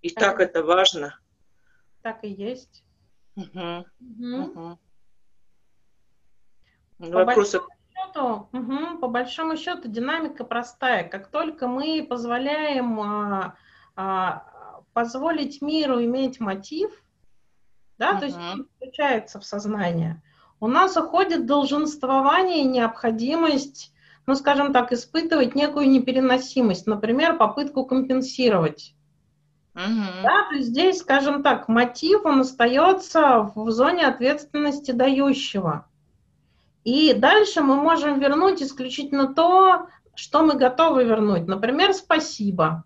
И 0.07 0.11
так 0.11 0.39
это 0.39 0.63
важно. 0.63 1.19
Так 2.03 2.23
и 2.23 2.29
есть. 2.29 2.85
Мгм. 3.35 3.85
мгм. 3.99 4.79
По 6.99 7.25
Вопросы? 7.25 7.59
большому 7.59 7.69
счету, 7.93 8.49
мгм, 8.53 8.99
по 9.01 9.09
большому 9.09 9.57
счету 9.57 9.89
динамика 9.89 10.45
простая. 10.45 11.09
Как 11.09 11.29
только 11.33 11.67
мы 11.67 12.07
позволяем 12.09 13.01
а, 13.01 13.57
а, 13.97 14.83
позволить 14.93 15.61
миру 15.61 16.03
иметь 16.05 16.39
мотив, 16.39 16.93
да, 17.99 18.21
то 18.21 18.27
есть 18.27 18.39
включается 18.77 19.41
в 19.41 19.45
сознание, 19.45 20.23
у 20.61 20.69
нас 20.69 20.97
уходит 20.97 21.47
долженствование 21.47 22.61
и 22.61 22.69
необходимость, 22.69 23.93
ну, 24.27 24.37
скажем 24.37 24.73
так, 24.73 24.93
испытывать 24.93 25.57
некую 25.57 25.91
непереносимость, 25.91 26.87
например, 26.87 27.37
попытку 27.37 27.85
компенсировать. 27.85 28.95
Мгм. 29.77 30.23
Да, 30.23 30.49
то 30.49 30.55
есть 30.55 30.69
здесь, 30.69 30.99
скажем 31.01 31.43
так, 31.43 31.69
мотив, 31.69 32.25
он 32.25 32.41
остается 32.41 33.53
в 33.55 33.71
зоне 33.71 34.07
ответственности 34.07 34.91
дающего. 34.91 35.87
И 36.83 37.13
дальше 37.13 37.61
мы 37.61 37.77
можем 37.77 38.19
вернуть 38.19 38.63
исключительно 38.63 39.35
то, 39.35 39.89
что 40.15 40.43
мы 40.43 40.55
готовы 40.55 41.05
вернуть. 41.05 41.47
Например, 41.47 41.93
спасибо. 41.93 42.85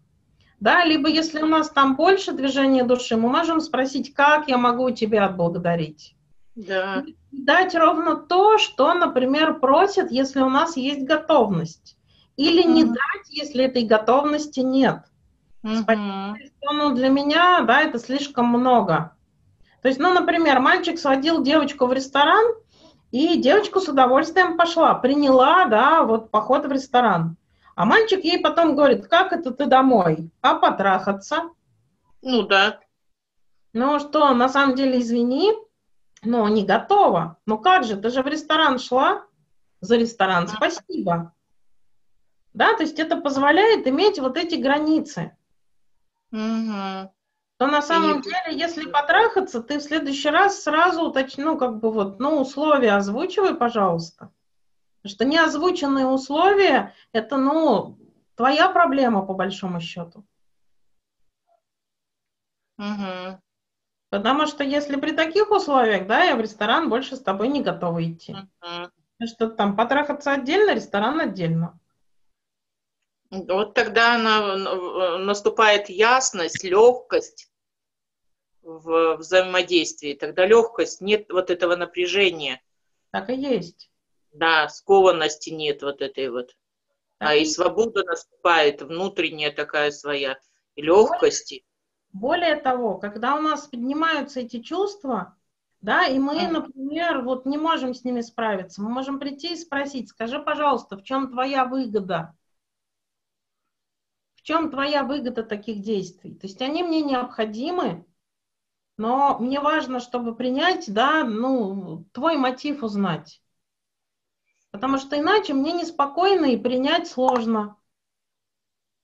Да, 0.59 0.85
либо 0.85 1.09
если 1.09 1.41
у 1.41 1.47
нас 1.47 1.71
там 1.71 1.97
больше 1.97 2.33
движения 2.33 2.83
души, 2.83 3.17
мы 3.17 3.29
можем 3.29 3.61
спросить, 3.61 4.13
как 4.13 4.49
я 4.49 4.59
могу 4.59 4.91
тебя 4.91 5.27
отблагодарить. 5.27 6.17
Да. 6.57 7.05
Дать 7.31 7.75
ровно 7.75 8.17
то, 8.17 8.59
что, 8.59 8.93
например, 8.95 9.61
просят, 9.61 10.11
если 10.11 10.41
у 10.41 10.51
нас 10.51 10.77
есть 10.77 11.07
готовность. 11.07 11.97
Или 12.37 12.63
не 12.63 12.85
Мгм. 12.85 12.95
дать, 12.95 13.31
если 13.31 13.65
этой 13.65 13.85
готовности 13.85 14.61
нет. 14.61 15.05
Что, 15.63 16.73
ну, 16.73 16.95
для 16.95 17.09
меня, 17.09 17.61
да, 17.63 17.83
это 17.83 17.99
слишком 17.99 18.47
много. 18.47 19.15
То 19.83 19.89
есть, 19.89 20.01
ну, 20.01 20.13
например, 20.13 20.61
мальчик 20.61 20.99
сводил 20.99 21.43
девочку 21.43 21.87
в 21.87 21.93
ресторан, 21.93 22.45
и 23.11 23.37
девочка 23.39 23.81
с 23.81 23.89
удовольствием 23.89 24.57
пошла, 24.57 24.95
приняла, 24.95 25.65
да, 25.67 26.03
вот 26.03 26.31
поход 26.31 26.67
в 26.67 26.73
ресторан. 26.73 27.37
А 27.75 27.85
мальчик 27.85 28.25
ей 28.25 28.39
потом 28.41 28.77
говорит, 28.77 29.07
как 29.09 29.33
это 29.33 29.51
ты 29.51 29.67
домой? 29.67 30.31
А 30.43 30.55
потрахаться? 30.55 31.51
Ну 32.23 32.43
да. 32.43 32.79
Ну 33.73 33.99
что, 33.99 34.33
на 34.35 34.49
самом 34.49 34.75
деле, 34.75 35.01
извини, 35.01 35.53
но 36.23 36.49
не 36.49 36.65
готова. 36.65 37.39
Ну 37.47 37.59
как 37.59 37.85
же, 37.85 37.97
ты 37.97 38.11
же 38.11 38.23
в 38.23 38.27
ресторан 38.27 38.79
шла? 38.79 39.25
За 39.81 39.97
ресторан 39.97 40.47
спасибо. 40.49 41.33
Да, 42.53 42.75
то 42.75 42.83
есть 42.83 42.99
это 42.99 43.17
позволяет 43.17 43.87
иметь 43.87 44.19
вот 44.19 44.37
эти 44.37 44.57
границы. 44.57 45.37
Мгм. 46.31 47.11
то 47.57 47.67
на 47.67 47.83
самом 47.83 48.17
не- 48.17 48.23
деле, 48.23 48.59
если 48.59 48.89
потрахаться, 48.91 49.61
ты 49.63 49.79
в 49.79 49.83
следующий 49.83 50.31
раз 50.31 50.63
сразу 50.63 51.03
уточни, 51.03 51.45
ну, 51.45 51.59
как 51.59 51.79
бы 51.81 51.91
вот, 51.93 52.19
ну, 52.19 52.41
условия 52.41 52.93
озвучивай, 52.93 53.55
пожалуйста. 53.55 54.31
Потому 55.03 55.15
что 55.15 55.25
неозвученные 55.25 56.07
условия, 56.07 56.95
это, 57.13 57.37
ну, 57.37 57.99
твоя 58.35 58.69
проблема, 58.71 59.27
по 59.27 59.35
большому 59.35 59.81
счету. 59.81 60.25
Мгм. 62.79 63.41
Потому 64.11 64.47
что 64.47 64.65
если 64.65 64.97
при 64.97 65.13
таких 65.13 65.51
условиях, 65.51 66.07
да, 66.07 66.25
я 66.25 66.37
в 66.37 66.41
ресторан 66.41 66.89
больше 66.89 67.17
с 67.17 67.21
тобой 67.21 67.49
не 67.49 67.63
готова 67.63 68.03
идти. 68.03 68.35
Потому 69.19 69.29
что 69.37 69.51
там 69.51 69.77
потрахаться 69.77 70.33
отдельно, 70.33 70.75
ресторан 70.75 71.21
отдельно. 71.21 71.79
Вот 73.31 73.75
тогда 73.75 74.15
она, 74.15 75.19
наступает 75.19 75.89
ясность, 75.89 76.65
легкость 76.65 77.49
в 78.63 79.17
взаимодействии. 79.17 80.15
Тогда 80.15 80.47
легкость, 80.47 81.01
нет 81.01 81.31
вот 81.31 81.51
этого 81.51 81.77
напряжения. 81.77 82.61
Так 83.11 83.31
и 83.31 83.35
есть. 83.35 83.91
Да, 84.33 84.69
скованности 84.69 85.51
нет 85.51 85.83
вот 85.83 86.03
этой 86.03 86.29
вот. 86.29 86.57
Так 87.19 87.29
А 87.29 87.35
и 87.35 87.43
и 87.43 87.47
свобода 87.47 88.03
наступает, 88.05 88.83
внутренняя 88.83 89.53
такая 89.53 89.91
своя, 89.91 90.39
и 90.75 90.83
легкости. 90.83 91.65
Более 92.13 92.57
того, 92.57 92.99
когда 92.99 93.37
у 93.37 93.41
нас 93.41 93.67
поднимаются 93.69 94.41
эти 94.41 94.61
чувства, 94.61 95.37
да, 95.81 96.07
и 96.07 96.19
мы, 96.19 96.49
например, 96.49 97.23
вот 97.23 97.47
не 97.47 97.59
можем 97.59 97.95
с 97.95 98.05
ними 98.05 98.21
справиться, 98.23 98.83
мы 98.83 98.91
можем 98.91 99.19
прийти 99.19 99.55
и 99.55 99.57
спросить, 99.57 100.09
скажи, 100.09 100.41
пожалуйста, 100.41 100.97
в 100.97 101.03
чем 101.05 101.31
твоя 101.31 101.65
выгода? 101.65 102.35
В 104.41 104.43
чем 104.43 104.71
твоя 104.71 105.05
выгода 105.05 105.43
таких 105.43 105.83
действий? 105.83 106.35
То 106.35 106.47
есть 106.47 106.63
они 106.63 106.83
мне 106.83 107.03
необходимы, 107.03 108.07
но 108.97 109.39
мне 109.39 109.61
важно, 109.61 110.01
чтобы 110.01 110.35
принять, 110.35 110.91
да, 110.91 111.25
ну, 111.25 112.07
твой 112.13 112.39
мотив 112.39 112.83
узнать. 112.83 113.43
Потому 114.71 114.97
что 114.97 115.19
иначе 115.19 115.53
мне 115.53 115.73
неспокойно 115.73 116.47
и 116.47 116.57
принять 116.57 117.07
сложно. 117.07 117.77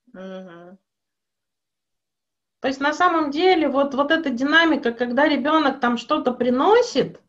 Мгм. 0.07 0.79
То 2.59 2.67
есть 2.67 2.79
на 2.79 2.91
самом 2.91 3.29
деле 3.29 3.69
вот, 3.69 3.93
вот 3.93 4.09
эта 4.09 4.31
динамика, 4.31 4.91
когда 4.91 5.27
ребенок 5.27 5.79
там 5.79 5.97
что-то 5.97 6.31
приносит, 6.31 7.21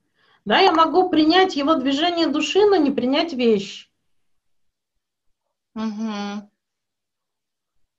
да, 0.46 0.60
я 0.60 0.72
могу 0.72 1.10
принять 1.10 1.56
его 1.56 1.74
движение 1.74 2.28
души, 2.28 2.64
но 2.64 2.76
не 2.76 2.90
принять 2.90 3.34
вещь. 3.34 3.90
Мгм. 5.74 6.48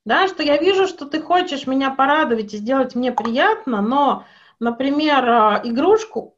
Да, 0.10 0.27
что 0.27 0.41
я 0.41 0.57
вижу, 0.57 0.88
что 0.88 1.06
ты 1.06 1.22
хочешь 1.22 1.68
меня 1.68 1.91
порадовать 1.91 2.56
и 2.56 2.57
сделать 2.57 2.95
мне 2.95 3.11
приятно, 3.11 3.80
но, 3.80 4.26
например, 4.60 5.30
а, 5.30 5.61
игрушку 5.64 6.36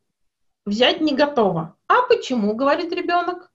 взять 0.66 1.00
не 1.00 1.16
готова. 1.16 1.78
А 1.88 2.02
почему, 2.10 2.54
говорит 2.54 2.92
ребенок? 2.92 3.50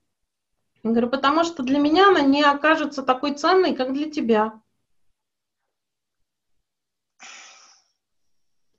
Я 0.81 0.89
говорю, 0.89 1.09
потому 1.09 1.43
что 1.43 1.61
для 1.61 1.77
меня 1.77 2.07
она 2.07 2.21
не 2.21 2.41
окажется 2.41 3.03
такой 3.03 3.35
ценной, 3.35 3.75
как 3.75 3.93
для 3.93 4.09
тебя. 4.09 4.59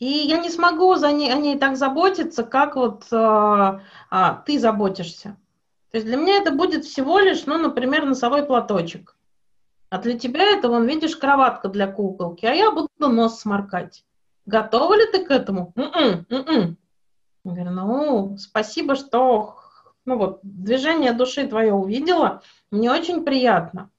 И 0.01 0.07
я 0.07 0.39
не 0.39 0.51
смогу 0.51 0.97
за 0.97 1.13
ней, 1.13 1.33
о 1.33 1.37
ней 1.37 1.57
так 1.57 1.77
заботиться, 1.77 2.43
как 2.43 2.75
вот 2.75 3.07
а, 3.13 3.85
а, 4.11 4.43
ты 4.45 4.59
заботишься. 4.59 5.37
То 5.93 5.99
есть 5.99 6.07
для 6.09 6.17
меня 6.17 6.39
это 6.39 6.51
будет 6.51 6.85
всего 6.85 7.21
лишь, 7.21 7.47
ну, 7.47 7.59
например, 7.59 8.07
носовой 8.07 8.45
платочек. 8.45 9.15
А 9.91 9.99
для 9.99 10.19
тебя 10.19 10.45
это, 10.53 10.69
вон, 10.69 10.87
видишь, 10.87 11.17
кроватка 11.17 11.69
для 11.69 11.87
куколки, 11.87 12.45
а 12.45 12.53
я 12.53 12.71
буду 12.71 12.89
нос 12.99 13.41
сморкать. 13.41 14.05
Готова 14.45 14.95
ли 14.95 15.07
ты 15.11 15.25
к 15.25 15.31
этому? 15.31 15.73
м 15.77 16.27
м 16.31 16.77
Я 17.45 17.53
говорю, 17.53 17.71
ну, 17.71 18.37
спасибо, 18.39 18.97
что, 18.97 19.57
ну 20.05 20.19
вот, 20.19 20.41
движение 20.43 21.13
души 21.13 21.47
твое 21.47 21.73
увидела, 21.73 22.43
мне 22.71 22.91
очень 22.91 23.25
приятно. 23.25 23.91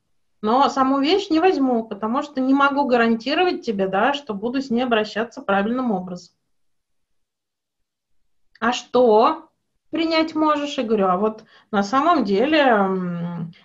Но 0.41 0.69
саму 0.69 0.99
вещь 0.99 1.29
не 1.29 1.39
возьму, 1.39 1.83
потому 1.85 2.21
что 2.21 2.39
не 2.39 2.53
могу 2.53 2.85
гарантировать 2.85 3.65
тебе, 3.65 3.87
да, 3.87 4.13
что 4.13 4.33
буду 4.33 4.61
с 4.61 4.69
ней 4.69 4.83
обращаться 4.83 5.41
правильным 5.41 5.91
образом. 5.91 6.33
А 8.59 8.73
что 8.73 9.49
принять 9.89 10.35
можешь? 10.35 10.77
Я 10.77 10.83
говорю, 10.83 11.07
а 11.07 11.17
вот 11.17 11.43
на 11.71 11.83
самом 11.83 12.23
деле 12.23 12.87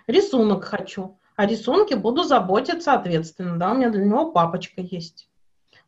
рисунок 0.07 0.63
хочу. 0.65 1.17
О 1.35 1.45
рисунке 1.45 1.95
буду 1.95 2.23
заботиться 2.23 2.93
ответственно, 2.93 3.57
да, 3.57 3.71
у 3.71 3.75
меня 3.75 3.89
для 3.89 4.05
него 4.05 4.31
папочка 4.31 4.81
есть. 4.81 5.27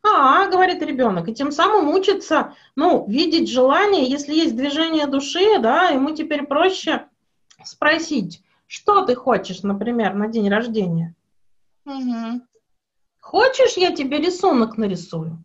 А, 0.02 0.46
говорит 0.48 0.82
ребенок, 0.82 1.28
и 1.28 1.34
тем 1.34 1.50
самым 1.50 1.88
учится, 1.88 2.54
ну, 2.76 3.06
видеть 3.08 3.50
желание, 3.50 4.04
если 4.04 4.34
есть 4.34 4.56
движение 4.56 5.06
души, 5.06 5.58
да, 5.58 5.88
ему 5.88 6.14
теперь 6.14 6.46
проще 6.46 7.08
спросить, 7.64 8.42
что 8.66 9.04
ты 9.04 9.14
хочешь, 9.14 9.62
например, 9.62 10.14
на 10.14 10.28
день 10.28 10.48
рождения. 10.48 11.14
Мгм. 11.84 12.46
Хочешь, 13.20 13.76
я 13.76 13.94
тебе 13.94 14.18
рисунок 14.18 14.76
нарисую? 14.76 15.44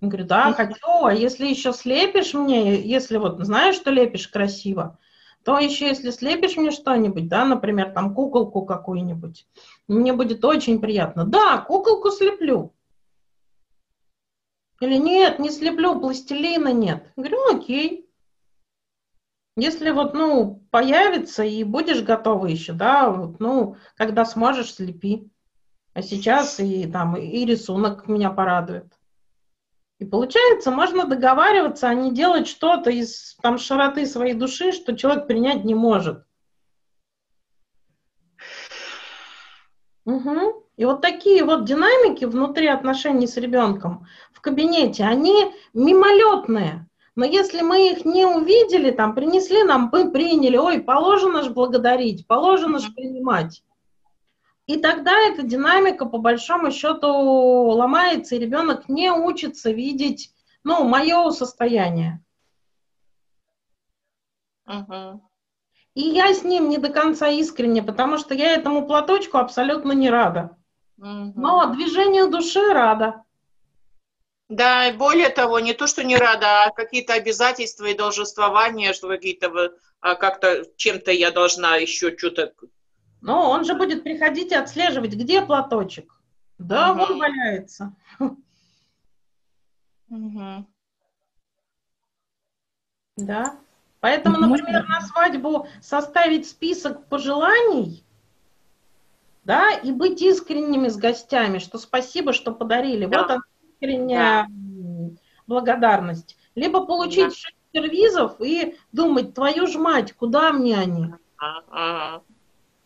Он 0.00 0.08
говорит, 0.08 0.26
да, 0.26 0.52
хочу, 0.52 1.04
а 1.04 1.14
если 1.14 1.46
еще 1.46 1.72
слепишь 1.72 2.34
мне, 2.34 2.80
если 2.80 3.18
вот 3.18 3.38
знаешь, 3.44 3.76
что 3.76 3.90
лепишь 3.90 4.26
красиво, 4.26 4.98
то 5.44 5.58
еще 5.58 5.88
если 5.88 6.10
слепишь 6.10 6.56
мне 6.56 6.70
что-нибудь, 6.70 7.28
да, 7.28 7.44
например, 7.44 7.92
там 7.92 8.14
куколку 8.14 8.64
какую-нибудь, 8.64 9.46
мне 9.88 10.12
будет 10.12 10.44
очень 10.44 10.80
приятно. 10.80 11.24
Да, 11.24 11.58
куколку 11.58 12.10
слеплю. 12.10 12.74
Или 14.80 14.96
нет, 14.96 15.38
не 15.38 15.50
слеплю, 15.50 16.00
пластилина 16.00 16.72
нет. 16.72 17.12
Говорю, 17.16 17.36
ну 17.36 17.56
окей. 17.56 18.08
Если 19.56 19.90
вот, 19.90 20.14
ну, 20.14 20.66
появится 20.70 21.44
и 21.44 21.62
будешь 21.62 22.02
готова 22.02 22.46
еще, 22.46 22.72
да, 22.72 23.10
вот, 23.10 23.38
ну, 23.38 23.76
когда 23.96 24.24
сможешь, 24.24 24.74
слепи. 24.74 25.30
А 25.94 26.02
сейчас 26.02 26.58
и 26.58 26.86
там 26.86 27.16
и 27.16 27.44
рисунок 27.44 28.08
меня 28.08 28.30
порадует. 28.30 28.98
И 29.98 30.04
получается, 30.04 30.70
можно 30.70 31.06
договариваться, 31.06 31.88
а 31.88 31.94
не 31.94 32.12
делать 32.12 32.48
что-то 32.48 32.90
из 32.90 33.36
там 33.42 33.58
широты 33.58 34.06
своей 34.06 34.34
души, 34.34 34.72
что 34.72 34.96
человек 34.96 35.26
принять 35.26 35.64
не 35.64 35.74
может. 35.74 36.24
Угу. 40.04 40.66
И 40.76 40.84
вот 40.84 41.00
такие 41.00 41.44
вот 41.44 41.64
динамики 41.64 42.24
внутри 42.24 42.66
отношений 42.66 43.26
с 43.26 43.36
ребенком 43.36 44.06
в 44.32 44.40
кабинете, 44.40 45.04
они 45.04 45.52
мимолетные. 45.74 46.88
Но 47.14 47.24
если 47.26 47.60
мы 47.60 47.90
их 47.90 48.04
не 48.04 48.24
увидели, 48.24 48.90
там, 48.90 49.14
принесли 49.14 49.62
нам, 49.64 49.90
мы 49.92 50.10
приняли, 50.10 50.56
ой, 50.56 50.80
положено 50.80 51.42
ж 51.42 51.50
благодарить, 51.50 52.26
положено 52.26 52.78
ж 52.78 52.92
принимать. 52.94 53.62
И 54.72 54.78
тогда 54.78 55.12
эта 55.28 55.42
динамика, 55.42 56.06
по 56.06 56.16
большому 56.16 56.72
счету, 56.72 57.06
ломается, 57.06 58.36
и 58.36 58.38
ребенок 58.38 58.88
не 58.88 59.12
учится 59.12 59.70
видеть, 59.70 60.32
ну, 60.64 60.84
мое 60.84 61.30
состояние. 61.30 62.24
Мгм. 64.64 65.20
И 65.94 66.00
я 66.00 66.32
с 66.32 66.42
ним 66.42 66.70
не 66.70 66.78
до 66.78 66.88
конца 66.88 67.28
искренне, 67.28 67.82
потому 67.82 68.16
что 68.16 68.32
я 68.32 68.54
этому 68.54 68.86
платочку 68.86 69.36
абсолютно 69.36 69.92
не 69.92 70.08
рада. 70.08 70.56
Мгм. 70.96 71.34
Но 71.36 71.66
движению 71.74 72.30
души 72.30 72.72
рада. 72.72 73.24
Да, 74.48 74.88
и 74.88 74.96
более 74.96 75.28
того, 75.28 75.60
не 75.60 75.74
то, 75.74 75.86
что 75.86 76.02
не 76.02 76.16
рада, 76.16 76.64
а 76.64 76.70
какие-то 76.70 77.12
обязательства 77.12 77.84
и 77.84 77.94
должествования, 77.94 78.94
что 78.94 79.08
какие-то 79.08 79.74
а 80.00 80.14
как-то 80.14 80.64
чем-то 80.76 81.12
я 81.12 81.30
должна 81.30 81.76
еще 81.76 82.16
что-то. 82.16 82.54
Но 83.22 83.50
он 83.50 83.64
же 83.64 83.74
будет 83.74 84.02
приходить 84.02 84.50
и 84.50 84.56
отслеживать, 84.56 85.14
где 85.14 85.42
платочек. 85.42 86.12
Да, 86.58 86.92
Мгм. 86.92 86.98
вон 86.98 87.18
валяется. 87.18 87.94
Мгм. 90.08 90.66
Да. 93.16 93.56
Поэтому, 94.00 94.36
Ну, 94.38 94.48
например, 94.48 94.86
на 94.88 95.00
свадьбу 95.00 95.68
составить 95.80 96.48
список 96.48 97.06
пожеланий, 97.06 98.04
да, 99.44 99.70
и 99.70 99.92
быть 99.92 100.20
искренними 100.20 100.88
с 100.88 100.96
гостями, 100.96 101.58
что 101.58 101.78
спасибо, 101.78 102.32
что 102.32 102.52
подарили. 102.52 103.06
Да. 103.06 103.18
Вот 103.22 103.30
она 103.30 103.42
искренняя 103.72 104.44
м, 104.46 105.16
благодарность. 105.46 106.36
Либо 106.56 106.84
получить 106.84 107.28
Да. 107.28 107.34
шесть 107.34 107.56
сервизов 107.72 108.40
и 108.40 108.76
думать, 108.90 109.34
твою 109.34 109.66
ж 109.68 109.76
мать, 109.76 110.12
куда 110.12 110.52
мне 110.52 110.76
они? 110.76 111.12
А. 111.38 112.22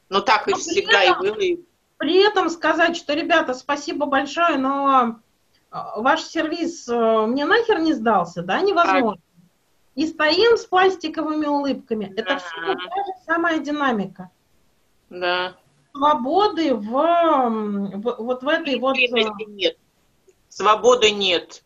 Ну 0.09 0.21
так 0.21 0.47
и 0.49 0.51
Но 0.53 0.57
при 0.57 0.63
всегда 0.63 1.03
и 1.05 1.11
этом- 1.11 1.23
было. 1.23 1.35
и- 1.41 1.59
При 1.99 2.23
этом 2.23 2.51
сказать, 2.51 2.97
что, 2.97 3.15
ребята, 3.15 3.55
спасибо 3.55 4.07
большое, 4.07 4.59
но 4.59 5.17
а, 5.71 6.01
ваш 6.01 6.23
сервис 6.23 6.87
э, 6.89 7.27
мне 7.27 7.45
нахер 7.47 7.81
не 7.81 7.93
сдался, 7.95 8.43
да, 8.43 8.61
невозможно. 8.61 9.21
И 9.95 10.07
стоим 10.07 10.57
с 10.59 10.67
пластиковыми 10.67 11.47
улыбками. 11.47 12.13
Это 12.17 12.35
Да. 12.35 12.39
все 12.39 12.75
та 12.75 13.05
же 13.05 13.13
самая 13.25 13.59
динамика. 13.61 14.31
Да. 15.09 15.57
Свободы 15.95 16.75
в, 16.75 16.83
в- 16.91 18.17
вот 18.19 18.43
в 18.43 18.49
этой 18.49 18.79
вот... 18.79 18.97
э, 18.99 19.09
нет. 19.47 19.79
Свободы 20.51 21.11
нет. 21.11 21.63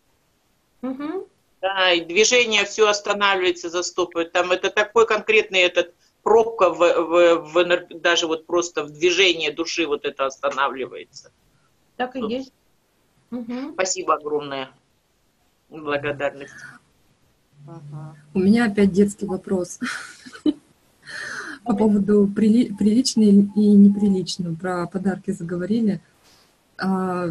мгм. 0.82 1.24
Да, 1.60 1.92
и 1.92 2.00
движение 2.04 2.64
все 2.64 2.86
останавливается, 2.88 3.68
застопывает. 3.68 4.32
Там 4.32 4.50
это 4.52 4.70
такой 4.70 5.06
конкретный 5.06 5.60
этот 5.60 5.92
пробка 6.22 6.70
в, 6.70 6.78
в, 6.78 7.52
в 7.52 8.00
даже 8.00 8.26
вот 8.26 8.46
просто 8.46 8.84
в 8.84 8.90
движении 8.92 9.50
души 9.50 9.86
вот 9.86 10.04
это 10.04 10.26
останавливается. 10.26 11.30
Так 11.96 12.16
и 12.16 12.20
Тут. 12.20 12.30
есть. 12.30 12.52
Мгм. 13.30 13.72
Спасибо 13.74 14.14
огромное. 14.14 14.70
Благодарность. 15.68 16.54
Ага. 17.66 18.16
У 18.34 18.38
меня 18.40 18.66
опять 18.66 18.92
детский 18.92 19.26
вопрос 19.26 19.78
по 21.64 21.76
поводу 21.76 22.26
прили- 22.26 22.74
прилично 22.76 23.22
и 23.22 23.28
неприлично. 23.74 24.54
Про 24.54 24.86
подарки 24.86 25.30
заговорили. 25.30 26.00
А, 26.78 27.26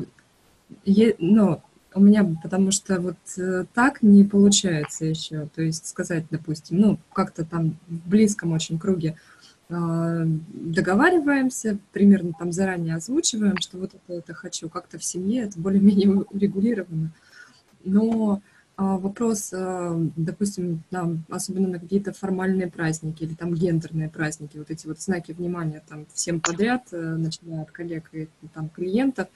е- 0.86 1.16
Но 1.20 1.62
у 1.94 2.02
меня, 2.02 2.26
потому 2.44 2.72
что 2.72 3.00
вот 3.00 3.18
э, 3.38 3.66
так 3.74 4.02
не 4.02 4.24
получается 4.24 5.06
еще. 5.06 5.48
То 5.56 5.62
есть 5.62 5.88
сказать, 5.88 6.26
допустим, 6.30 6.80
ну, 6.80 7.00
как-то 7.14 7.44
там 7.46 7.78
в 7.88 8.10
близком 8.10 8.52
очень 8.52 8.78
круге 8.78 9.16
а, 9.72 10.24
договариваемся, 10.26 11.78
примерно 11.92 12.34
там 12.38 12.52
заранее 12.52 12.96
озвучиваем, 12.96 13.58
что 13.58 13.78
вот 13.78 13.92
это, 13.94 14.20
это 14.20 14.34
хочу. 14.34 14.70
Как-то 14.70 14.98
в 14.98 15.04
семье 15.04 15.44
это 15.44 15.60
более-менее 15.60 16.10
урегулировано. 16.32 17.12
Но 17.84 18.42
а, 18.76 18.98
вопрос, 18.98 19.52
допустим, 19.52 20.84
там, 20.90 21.26
особенно 21.30 21.68
на 21.68 21.80
какие-то 21.80 22.14
формальные 22.14 22.68
праздники 22.68 23.24
или 23.24 23.34
там 23.34 23.54
гендерные 23.54 24.10
праздники, 24.10 24.58
вот 24.58 24.70
эти 24.72 24.88
вот 24.88 25.02
знаки 25.02 25.34
внимания 25.34 25.84
там 25.88 26.06
всем 26.14 26.40
подряд, 26.40 26.88
э, 26.92 26.98
начиная 26.98 27.64
от 27.64 27.72
коллег 27.72 28.10
и 28.14 28.28
там 28.54 28.70
клиентов, 28.70 29.28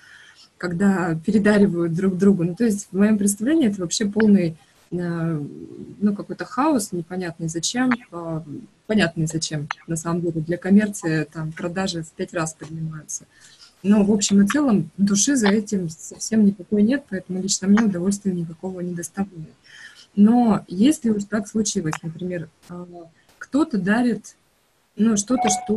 когда 0.58 1.16
передаривают 1.26 1.94
друг 1.94 2.18
другу. 2.18 2.44
Ну, 2.44 2.56
то 2.56 2.64
есть 2.64 2.88
в 2.92 2.98
моем 2.98 3.18
представлении 3.18 3.70
это 3.70 3.82
вообще 3.82 4.06
полный, 4.06 4.58
э, 4.92 5.42
ну, 6.02 6.16
какой-то 6.16 6.46
хаос, 6.46 6.92
непонятный 6.92 7.48
зачем, 7.48 7.92
а, 8.12 8.44
понятный 8.88 9.28
зачем, 9.28 9.68
на 9.88 9.96
самом 9.96 10.22
деле. 10.22 10.42
Для 10.42 10.58
коммерции 10.58 11.28
там 11.32 11.52
продажи 11.52 12.04
в 12.04 12.12
пять 12.12 12.34
раз 12.34 12.54
поднимаются. 12.54 13.26
Но 13.82 14.04
в 14.04 14.12
общем 14.12 14.42
и 14.42 14.48
целом 14.48 14.90
души 14.98 15.36
за 15.36 15.50
этим 15.50 15.90
совсем 15.90 16.46
никакой 16.46 16.84
нет, 16.84 17.04
поэтому 17.10 17.42
лично 17.42 17.68
мне 17.68 17.84
удовольствия 17.84 18.32
никакого 18.32 18.80
не 18.80 18.94
доставляет. 18.94 19.54
Но 20.16 20.64
если 20.68 21.10
уж 21.10 21.26
так 21.26 21.48
случилось, 21.48 21.96
например, 22.02 22.48
а, 22.70 22.88
кто-то 23.38 23.78
дарит 23.78 24.36
ну, 24.96 25.18
что-то, 25.18 25.50
что 25.50 25.76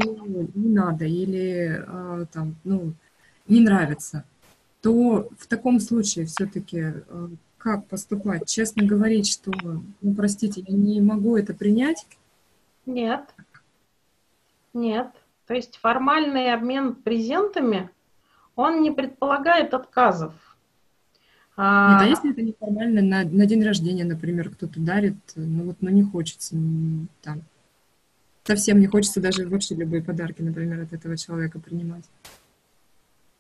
не 0.54 0.68
надо 0.68 1.04
или 1.04 1.82
а, 1.86 2.26
там, 2.32 2.56
ну, 2.64 2.92
не 3.48 3.60
нравится, 3.60 4.24
то 4.86 5.28
в 5.36 5.48
таком 5.48 5.80
случае 5.80 6.26
все-таки 6.26 6.94
как 7.58 7.88
поступать? 7.88 8.46
Честно 8.46 8.86
говорить, 8.86 9.28
что, 9.28 9.50
ну, 10.00 10.14
простите, 10.14 10.62
я 10.64 10.76
не 10.76 11.00
могу 11.00 11.36
это 11.36 11.54
принять? 11.54 12.06
Нет. 12.86 13.22
Нет. 14.74 15.08
То 15.48 15.54
есть 15.54 15.78
формальный 15.78 16.54
обмен 16.54 16.94
презентами, 16.94 17.90
он 18.54 18.80
не 18.80 18.92
предполагает 18.92 19.74
отказов. 19.74 20.34
А, 21.56 21.94
Нет, 21.94 22.02
а 22.02 22.06
если 22.06 22.30
это 22.30 22.42
неформально, 22.42 23.02
на, 23.02 23.24
на 23.24 23.46
день 23.46 23.64
рождения, 23.64 24.04
например, 24.04 24.50
кто-то 24.50 24.78
дарит, 24.78 25.16
ну 25.34 25.64
вот, 25.64 25.78
ну 25.80 25.90
не 25.90 26.04
хочется 26.04 26.54
там, 27.22 27.42
совсем 28.44 28.78
не 28.78 28.86
хочется 28.86 29.20
даже 29.20 29.48
вообще 29.48 29.74
любые 29.74 30.04
подарки, 30.04 30.42
например, 30.42 30.82
от 30.82 30.92
этого 30.92 31.16
человека 31.16 31.58
принимать. 31.58 32.04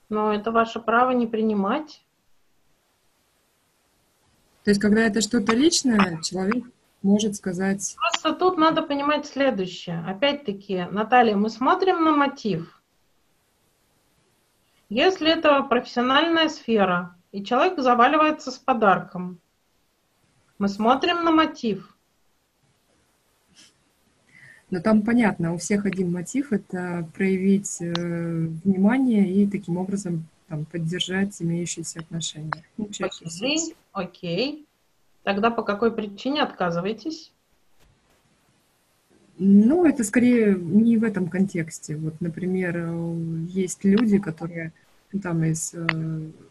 Но 0.08 0.32
это 0.32 0.52
ваше 0.52 0.80
право 0.80 1.10
не 1.10 1.26
принимать. 1.26 2.04
То 4.64 4.70
есть, 4.70 4.80
когда 4.80 5.02
это 5.02 5.20
что-то 5.20 5.54
личное, 5.54 6.20
человек 6.22 6.64
может 7.02 7.36
сказать, 7.36 7.96
Просто 7.96 8.32
тут 8.32 8.58
надо 8.58 8.82
понимать 8.82 9.26
следующее. 9.26 10.04
Опять-таки, 10.06 10.86
Наталья, 10.90 11.36
мы 11.36 11.50
смотрим 11.50 12.04
на 12.04 12.12
мотив. 12.12 12.82
Если 14.88 15.30
это 15.30 15.62
профессиональная 15.62 16.48
сфера, 16.48 17.16
и 17.32 17.44
человек 17.44 17.78
заваливается 17.78 18.50
с 18.50 18.58
подарком, 18.58 19.40
мы 20.58 20.68
смотрим 20.68 21.24
на 21.24 21.32
мотив. 21.32 21.95
Но 24.70 24.80
там 24.80 25.02
понятно, 25.02 25.54
у 25.54 25.58
всех 25.58 25.86
один 25.86 26.10
мотив– 26.12 26.48
это 26.52 27.08
проявить 27.14 27.76
э, 27.80 27.92
внимание 28.64 29.30
и 29.32 29.46
таким 29.46 29.76
образом 29.76 30.26
там, 30.48 30.64
поддержать 30.64 31.40
имеющиеся 31.40 32.00
отношения. 32.00 32.64
Ну, 32.76 32.88
чаще 32.88 33.24
Окей, 33.24 33.58
всего. 33.58 33.76
окей. 33.92 34.66
Тогда 35.22 35.50
по 35.50 35.62
какой 35.62 35.92
причине 35.92 36.42
отказываетесь? 36.42 37.32
Ну, 39.38 39.84
это 39.84 40.02
скорее 40.02 40.54
не 40.54 40.96
в 40.96 41.04
этом 41.04 41.28
контексте. 41.28 41.96
Вот, 41.96 42.20
например, 42.20 42.76
э, 42.76 43.16
есть 43.48 43.84
люди, 43.84 44.18
которые 44.18 44.72
там 45.22 45.44
из 45.44 45.72
э, 45.74 45.86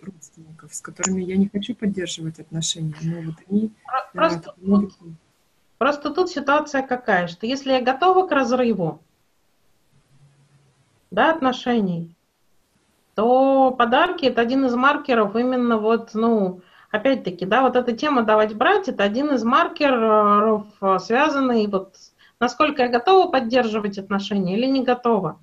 родственников, 0.02 0.74
с 0.74 0.82
которыми 0.82 1.22
я 1.22 1.36
не 1.36 1.50
хочу 1.50 1.76
поддерживать 1.76 2.40
отношения, 2.40 2.96
но 3.02 3.22
вот 3.22 3.36
они 3.50 3.66
э, 3.68 3.70
Просто 4.14 4.56
могут- 4.62 4.98
Просто 5.86 6.10
тут 6.10 6.32
ситуация 6.32 6.82
какая, 6.82 7.28
что 7.28 7.45
если 7.45 7.72
я 7.74 7.80
готова 7.80 8.26
к 8.26 8.32
разрыву, 8.32 9.03
да, 11.12 11.30
отношений, 11.30 12.16
то 13.14 13.70
подарки 13.70 14.26
это 14.26 14.41
один 14.41 14.66
из 14.66 14.74
маркеров 14.74 15.36
именно 15.36 15.78
вот, 15.78 16.16
ну, 16.16 16.62
опять-таки, 16.90 17.45
да, 17.45 17.62
вот 17.62 17.76
эта 17.76 17.95
тема 17.95 18.24
давать 18.24 18.56
брать, 18.56 18.90
это 18.90 19.03
один 19.03 19.32
из 19.36 19.44
маркеров, 19.44 20.66
э, 20.82 20.98
связанный 20.98 21.68
вот 21.68 21.94
насколько 22.40 22.82
я 22.82 22.90
готова 22.90 23.30
поддерживать 23.30 23.99
отношения 23.99 24.57
или 24.57 24.66
не 24.66 24.84
готова. 24.84 25.40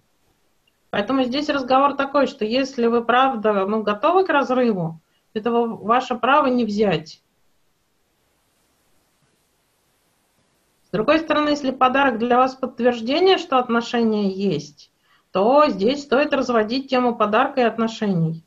Поэтому 0.90 1.22
здесь 1.22 1.50
разговор 1.50 1.94
такой, 1.94 2.26
что 2.26 2.44
если 2.44 2.88
вы 2.88 3.04
правда 3.04 3.64
ну, 3.64 3.84
готовы 3.84 4.26
к 4.26 4.28
разрыву, 4.28 4.98
это 5.34 5.52
ва- 5.52 5.68
ваше 5.68 6.16
право 6.16 6.48
не 6.48 6.64
взять. 6.64 7.22
С 10.92 10.94
другой 10.94 11.20
стороны, 11.20 11.48
если 11.48 11.70
подарок 11.70 12.18
для 12.18 12.36
вас 12.36 12.54
подтверждение, 12.54 13.38
что 13.38 13.58
отношения 13.58 14.28
есть, 14.28 14.90
то 15.30 15.66
здесь 15.70 16.02
стоит 16.02 16.34
разводить 16.34 16.90
тему 16.90 17.16
подарка 17.16 17.62
и 17.62 17.64
отношений. 17.64 18.44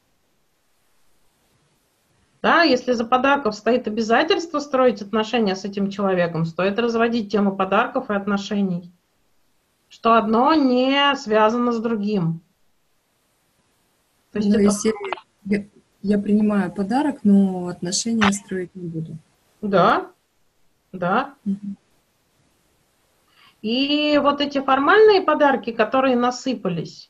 Да, 2.43 2.61
если 2.61 2.91
за 2.91 3.03
подарком 3.03 3.51
стоит 3.51 3.88
обязательство 3.88 4.59
строить 4.59 5.01
отношения 5.01 5.55
с 5.55 5.65
этим 5.65 5.89
человеком, 5.89 6.45
стоит 6.45 6.77
разводить 6.77 7.31
тему 7.31 7.55
подарков 7.55 8.11
и 8.11 8.13
отношений. 8.13 8.91
Что 9.89 10.13
одно 10.13 10.53
не 10.53 11.15
связано 11.15 11.72
с 11.72 11.80
другим. 11.80 12.41
То 14.31 14.38
есть 14.38 14.49
Ну, 14.49 14.53
это- 14.53 14.63
если 14.65 14.93
я, 15.45 15.65
я 16.03 16.19
принимаю 16.19 16.72
подарок, 16.72 17.22
но 17.23 17.69
отношения 17.69 18.31
строить 18.34 18.76
не 18.76 18.88
буду. 18.88 19.17
Да, 19.63 20.11
да. 20.91 21.34
Мгм. 21.43 21.77
И 23.65 24.19
вот 24.21 24.41
эти 24.41 24.61
формальные 24.61 25.21
подарки, 25.21 25.71
которые 25.71 26.15
насыпались, 26.15 27.09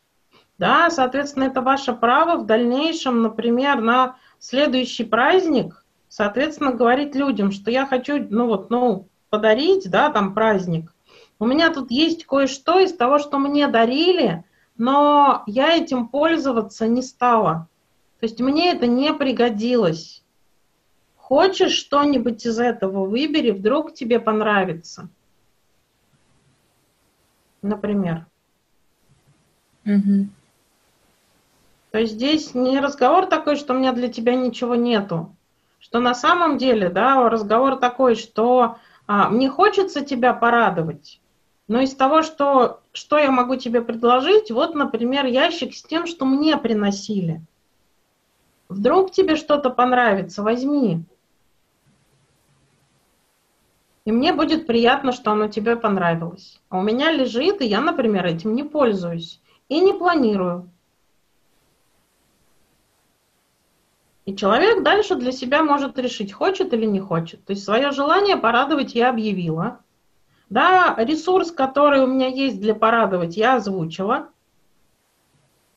да, 0.57 0.89
соответственно, 0.89 1.43
это 1.43 1.59
ваше 1.59 1.91
право 1.91 2.37
в 2.37 2.45
дальнейшем, 2.45 3.23
например, 3.23 3.81
на 3.81 4.15
следующий 4.39 5.03
праздник, 5.03 5.85
соответственно, 6.07 6.71
говорить 6.71 7.13
людям, 7.13 7.51
что 7.51 7.71
я 7.71 7.85
хочу, 7.85 8.25
ну 8.29 8.47
вот, 8.47 8.69
ну, 8.69 9.09
подарить, 9.29 9.91
да, 9.91 10.09
там 10.09 10.33
праздник. 10.33 10.93
У 11.39 11.45
меня 11.45 11.73
тут 11.73 11.91
есть 11.91 12.25
кое-что 12.25 12.79
из 12.79 12.95
того, 12.95 13.19
что 13.19 13.37
мне 13.37 13.67
дарили, 13.67 14.45
но 14.77 15.43
я 15.47 15.75
этим 15.75 16.07
пользоваться 16.07 16.87
не 16.87 17.01
стала. 17.01 17.67
То 18.21 18.27
есть 18.27 18.39
мне 18.39 18.71
это 18.71 18.87
не 18.87 19.13
пригодилось. 19.13 20.23
Хочешь 21.17 21.73
что-нибудь 21.73 22.45
из 22.45 22.59
этого, 22.59 23.05
выбери, 23.05 23.51
вдруг 23.51 23.93
тебе 23.93 24.21
понравится. 24.21 25.09
Например. 27.65 28.27
Мгм. 29.85 30.29
То 31.91 31.97
есть 31.97 32.13
здесь 32.13 32.53
не 32.53 32.79
разговор 32.79 33.25
такой, 33.25 33.55
что 33.55 33.73
у 33.73 33.77
меня 33.77 33.91
для 33.91 34.07
тебя 34.07 34.35
ничего 34.35 34.75
нету. 34.75 35.35
Что 35.79 35.99
на 35.99 36.13
самом 36.13 36.59
деле, 36.59 36.89
да, 36.89 37.27
разговор 37.27 37.77
такой, 37.77 38.13
что 38.15 38.77
а, 39.07 39.29
мне 39.29 39.49
хочется 39.49 40.05
тебя 40.05 40.33
порадовать, 40.33 41.19
но 41.67 41.81
из 41.81 41.95
того, 41.95 42.21
что, 42.21 42.81
что 42.93 43.17
я 43.17 43.31
могу 43.31 43.55
тебе 43.55 43.81
предложить, 43.81 44.51
вот, 44.51 44.75
например, 44.75 45.25
ящик 45.25 45.73
с 45.73 45.81
тем, 45.81 46.05
что 46.05 46.25
мне 46.25 46.57
приносили. 46.57 47.41
Вдруг 48.69 49.11
тебе 49.11 49.35
что-то 49.35 49.71
понравится, 49.71 50.43
возьми. 50.43 51.03
И 54.05 54.11
мне 54.11 54.33
будет 54.33 54.67
приятно, 54.67 55.11
что 55.11 55.31
оно 55.31 55.47
тебе 55.47 55.75
понравилось. 55.75 56.61
А 56.69 56.77
у 56.77 56.83
меня 56.83 57.11
лежит, 57.11 57.61
и 57.61 57.65
я, 57.65 57.81
например, 57.81 58.25
этим 58.25 58.53
не 58.53 58.63
пользуюсь. 58.63 59.41
И 59.67 59.79
не 59.79 59.93
планирую. 59.93 60.69
И 64.25 64.35
человек 64.35 64.83
дальше 64.83 65.15
для 65.15 65.31
себя 65.31 65.63
может 65.63 65.97
решить, 65.97 66.33
хочет 66.33 66.73
или 66.73 66.85
не 66.85 66.99
хочет. 66.99 67.43
То 67.45 67.53
есть 67.53 67.63
свое 67.63 67.91
желание 67.91 68.37
порадовать 68.37 68.93
я 68.93 69.09
объявила. 69.09 69.79
Да, 70.49 70.95
ресурс, 70.99 71.51
который 71.51 72.01
у 72.01 72.07
меня 72.07 72.27
есть 72.27 72.61
для 72.61 72.75
порадовать, 72.75 73.35
я 73.35 73.55
озвучила. 73.55 74.29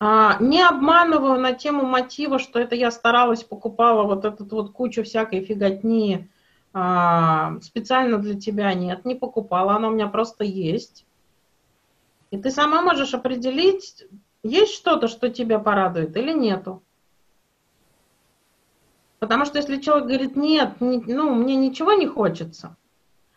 А, 0.00 0.36
не 0.40 0.62
обманываю 0.62 1.40
на 1.40 1.52
тему 1.52 1.84
мотива, 1.84 2.38
что 2.38 2.58
это 2.58 2.74
я 2.74 2.90
старалась, 2.90 3.42
покупала 3.42 4.02
вот 4.04 4.26
эту 4.26 4.44
вот 4.44 4.72
кучу 4.72 5.02
всякой 5.02 5.44
фиготни 5.44 6.28
специально 6.70 8.18
для 8.18 8.38
тебя. 8.38 8.72
Нет, 8.74 9.04
не 9.04 9.14
покупала, 9.14 9.74
она 9.76 9.88
у 9.88 9.92
меня 9.92 10.06
просто 10.06 10.44
есть. 10.44 11.06
И 12.30 12.38
ты 12.38 12.50
сама 12.50 12.82
можешь 12.82 13.14
определить, 13.14 14.04
есть 14.42 14.74
что-то, 14.74 15.08
что 15.08 15.30
тебя 15.30 15.58
порадует 15.58 16.16
или 16.16 16.32
нету. 16.32 16.82
Потому 19.18 19.44
что 19.46 19.58
если 19.58 19.80
человек 19.80 20.06
говорит, 20.06 20.36
нет, 20.36 20.80
не- 20.80 21.02
ну, 21.06 21.34
мне 21.34 21.56
ничего 21.56 21.94
не 21.94 22.06
хочется, 22.06 22.76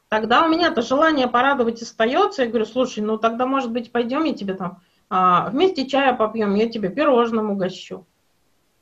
тогда 0.10 0.46
у 0.46 0.50
меня-то 0.50 0.82
желание 0.82 1.28
порадовать 1.28 1.82
остается. 1.82 2.44
Я 2.44 2.50
говорю, 2.50 2.66
слушай, 2.66 3.00
ну 3.00 3.18
тогда, 3.18 3.46
может 3.48 3.72
быть, 3.72 3.92
пойдем, 3.92 4.26
я 4.26 4.34
тебе 4.34 4.54
там 4.54 4.82
а, 5.10 5.50
вместе 5.50 5.88
чая 5.88 6.14
попьем, 6.14 6.54
я 6.56 6.70
тебе 6.70 6.90
пирожным 6.90 7.50
угощу. 7.50 8.06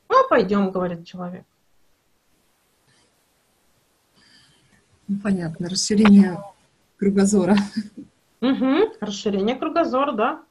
Ну, 0.09 0.27
пойдем, 0.27 0.71
говорит 0.71 1.05
человек. 1.05 1.45
Ну, 5.09 5.17
понятно, 5.23 5.67
расширение 5.69 6.37
кругозора. 6.97 7.57
Угу, 8.41 8.93
расширение 9.01 9.55
кругозора, 9.55 10.11
да. 10.11 10.43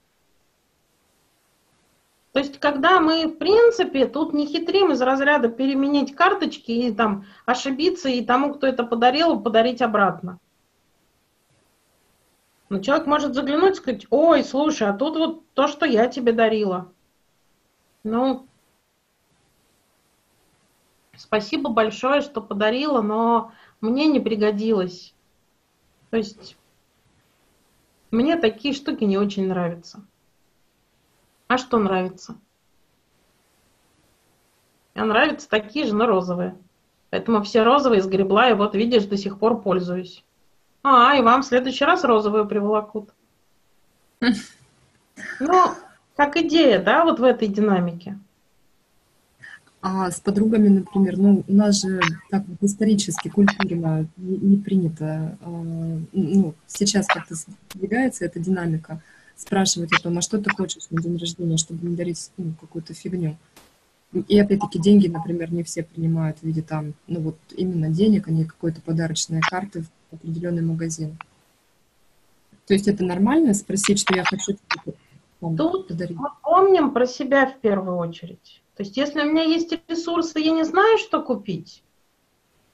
То 2.32 2.40
есть, 2.40 2.58
когда 2.58 3.00
мы, 3.00 3.28
в 3.28 3.38
принципе, 3.38 4.06
тут 4.06 4.34
не 4.34 4.46
хитрим 4.46 4.90
из 4.90 5.00
разряда 5.00 5.48
переменить 5.48 6.14
карточки 6.14 6.72
и 6.72 6.92
там 6.92 7.24
ошибиться, 7.46 8.08
и 8.08 8.24
тому, 8.24 8.52
кто 8.52 8.66
это 8.66 8.82
подарил, 8.82 9.40
подарить 9.40 9.80
обратно. 9.80 10.38
Но 12.68 12.80
человек 12.80 13.06
может 13.06 13.34
заглянуть 13.34 13.74
и 13.74 13.76
сказать, 13.76 14.06
ой, 14.10 14.42
слушай, 14.42 14.88
а 14.88 14.92
тут 14.92 15.16
вот 15.16 15.48
то, 15.54 15.68
что 15.68 15.86
я 15.86 16.08
тебе 16.08 16.32
дарила. 16.32 16.90
Ну, 18.02 18.46
спасибо 21.16 21.70
большое, 21.70 22.22
что 22.22 22.40
подарила, 22.40 23.02
но 23.02 23.52
мне 23.80 24.06
не 24.06 24.20
пригодилось. 24.20 25.14
То 26.10 26.16
есть, 26.16 26.56
мне 28.10 28.36
такие 28.36 28.74
штуки 28.74 29.04
не 29.04 29.18
очень 29.18 29.46
нравятся. 29.46 30.04
А 31.46 31.58
что 31.58 31.78
нравится? 31.78 32.36
А 34.94 35.04
нравятся 35.04 35.48
такие 35.48 35.86
же, 35.86 35.94
но 35.94 36.06
розовые. 36.06 36.56
Поэтому 37.10 37.42
все 37.42 37.62
розовые 37.62 38.02
сгребла, 38.02 38.50
и 38.50 38.54
вот 38.54 38.74
видишь, 38.74 39.04
до 39.04 39.16
сих 39.16 39.38
пор 39.38 39.60
пользуюсь. 39.60 40.24
А, 40.82 41.16
и 41.16 41.22
вам 41.22 41.42
в 41.42 41.46
следующий 41.46 41.84
раз 41.84 42.04
розовую 42.04 42.46
приволокут. 42.46 43.10
Ну, 45.40 45.74
как 46.16 46.36
идея, 46.36 46.80
да, 46.80 47.04
вот 47.04 47.18
в 47.18 47.24
этой 47.24 47.48
динамике. 47.48 48.20
А 49.80 50.10
с 50.10 50.18
подругами, 50.18 50.68
например, 50.68 51.18
ну, 51.18 51.44
у 51.46 51.52
нас 51.52 51.82
же 51.82 52.00
так 52.30 52.44
вот 52.48 52.58
исторически, 52.62 53.28
культурно 53.28 54.08
не, 54.16 54.36
не 54.36 54.56
принято, 54.56 55.38
а, 55.40 55.48
ну, 56.12 56.54
сейчас 56.66 57.06
как-то 57.06 57.36
сдвигается 57.36 58.24
эта 58.24 58.40
динамика, 58.40 59.00
спрашивать 59.36 59.92
о 59.92 60.02
том, 60.02 60.18
а 60.18 60.20
что 60.20 60.38
ты 60.38 60.50
хочешь 60.50 60.90
на 60.90 61.00
день 61.00 61.16
рождения, 61.16 61.56
чтобы 61.56 61.86
не 61.86 61.94
дарить 61.94 62.30
ну, 62.36 62.54
какую-то 62.60 62.92
фигню. 62.92 63.36
И 64.26 64.40
опять-таки 64.40 64.80
деньги, 64.80 65.06
например, 65.06 65.52
не 65.52 65.62
все 65.62 65.84
принимают 65.84 66.38
в 66.38 66.42
виде 66.42 66.62
там, 66.62 66.94
ну 67.06 67.20
вот 67.20 67.36
именно 67.50 67.88
денег, 67.88 68.26
а 68.26 68.32
не 68.32 68.44
какой-то 68.44 68.80
подарочной 68.80 69.40
карты 69.42 69.82
в 69.82 70.14
определенный 70.14 70.62
магазин. 70.62 71.18
То 72.66 72.74
есть 72.74 72.88
это 72.88 73.04
нормально 73.04 73.54
спросить, 73.54 74.00
что 74.00 74.16
я 74.16 74.24
хочу 74.24 74.56
там, 75.40 75.56
Тут 75.56 75.88
подарить? 75.88 76.16
мы 76.16 76.30
помним 76.42 76.90
про 76.90 77.06
себя 77.06 77.46
в 77.46 77.60
первую 77.60 77.96
очередь. 77.96 78.60
То 78.78 78.84
есть 78.84 78.96
если 78.96 79.22
у 79.22 79.24
меня 79.24 79.42
есть 79.42 79.76
ресурсы, 79.88 80.38
я 80.38 80.52
не 80.52 80.62
знаю, 80.62 80.98
что 80.98 81.20
купить, 81.20 81.82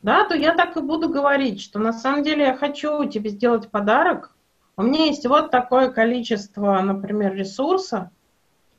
да, 0.03 0.29
то 0.29 0.35
я 0.35 0.55
так 0.55 0.77
и 0.77 0.83
буду 0.83 1.09
говорить, 1.09 1.63
что 1.63 1.79
на 1.79 1.95
самом 1.95 2.23
деле 2.23 2.45
я 2.45 2.55
хочу 2.55 3.07
тебе 3.07 3.31
сделать 3.31 3.71
подарок, 3.71 4.37
у 4.77 4.83
меня 4.83 5.07
есть 5.07 5.27
вот 5.27 5.51
такое 5.51 5.91
количество, 5.91 6.79
например, 6.83 7.35
ресурса. 7.35 8.11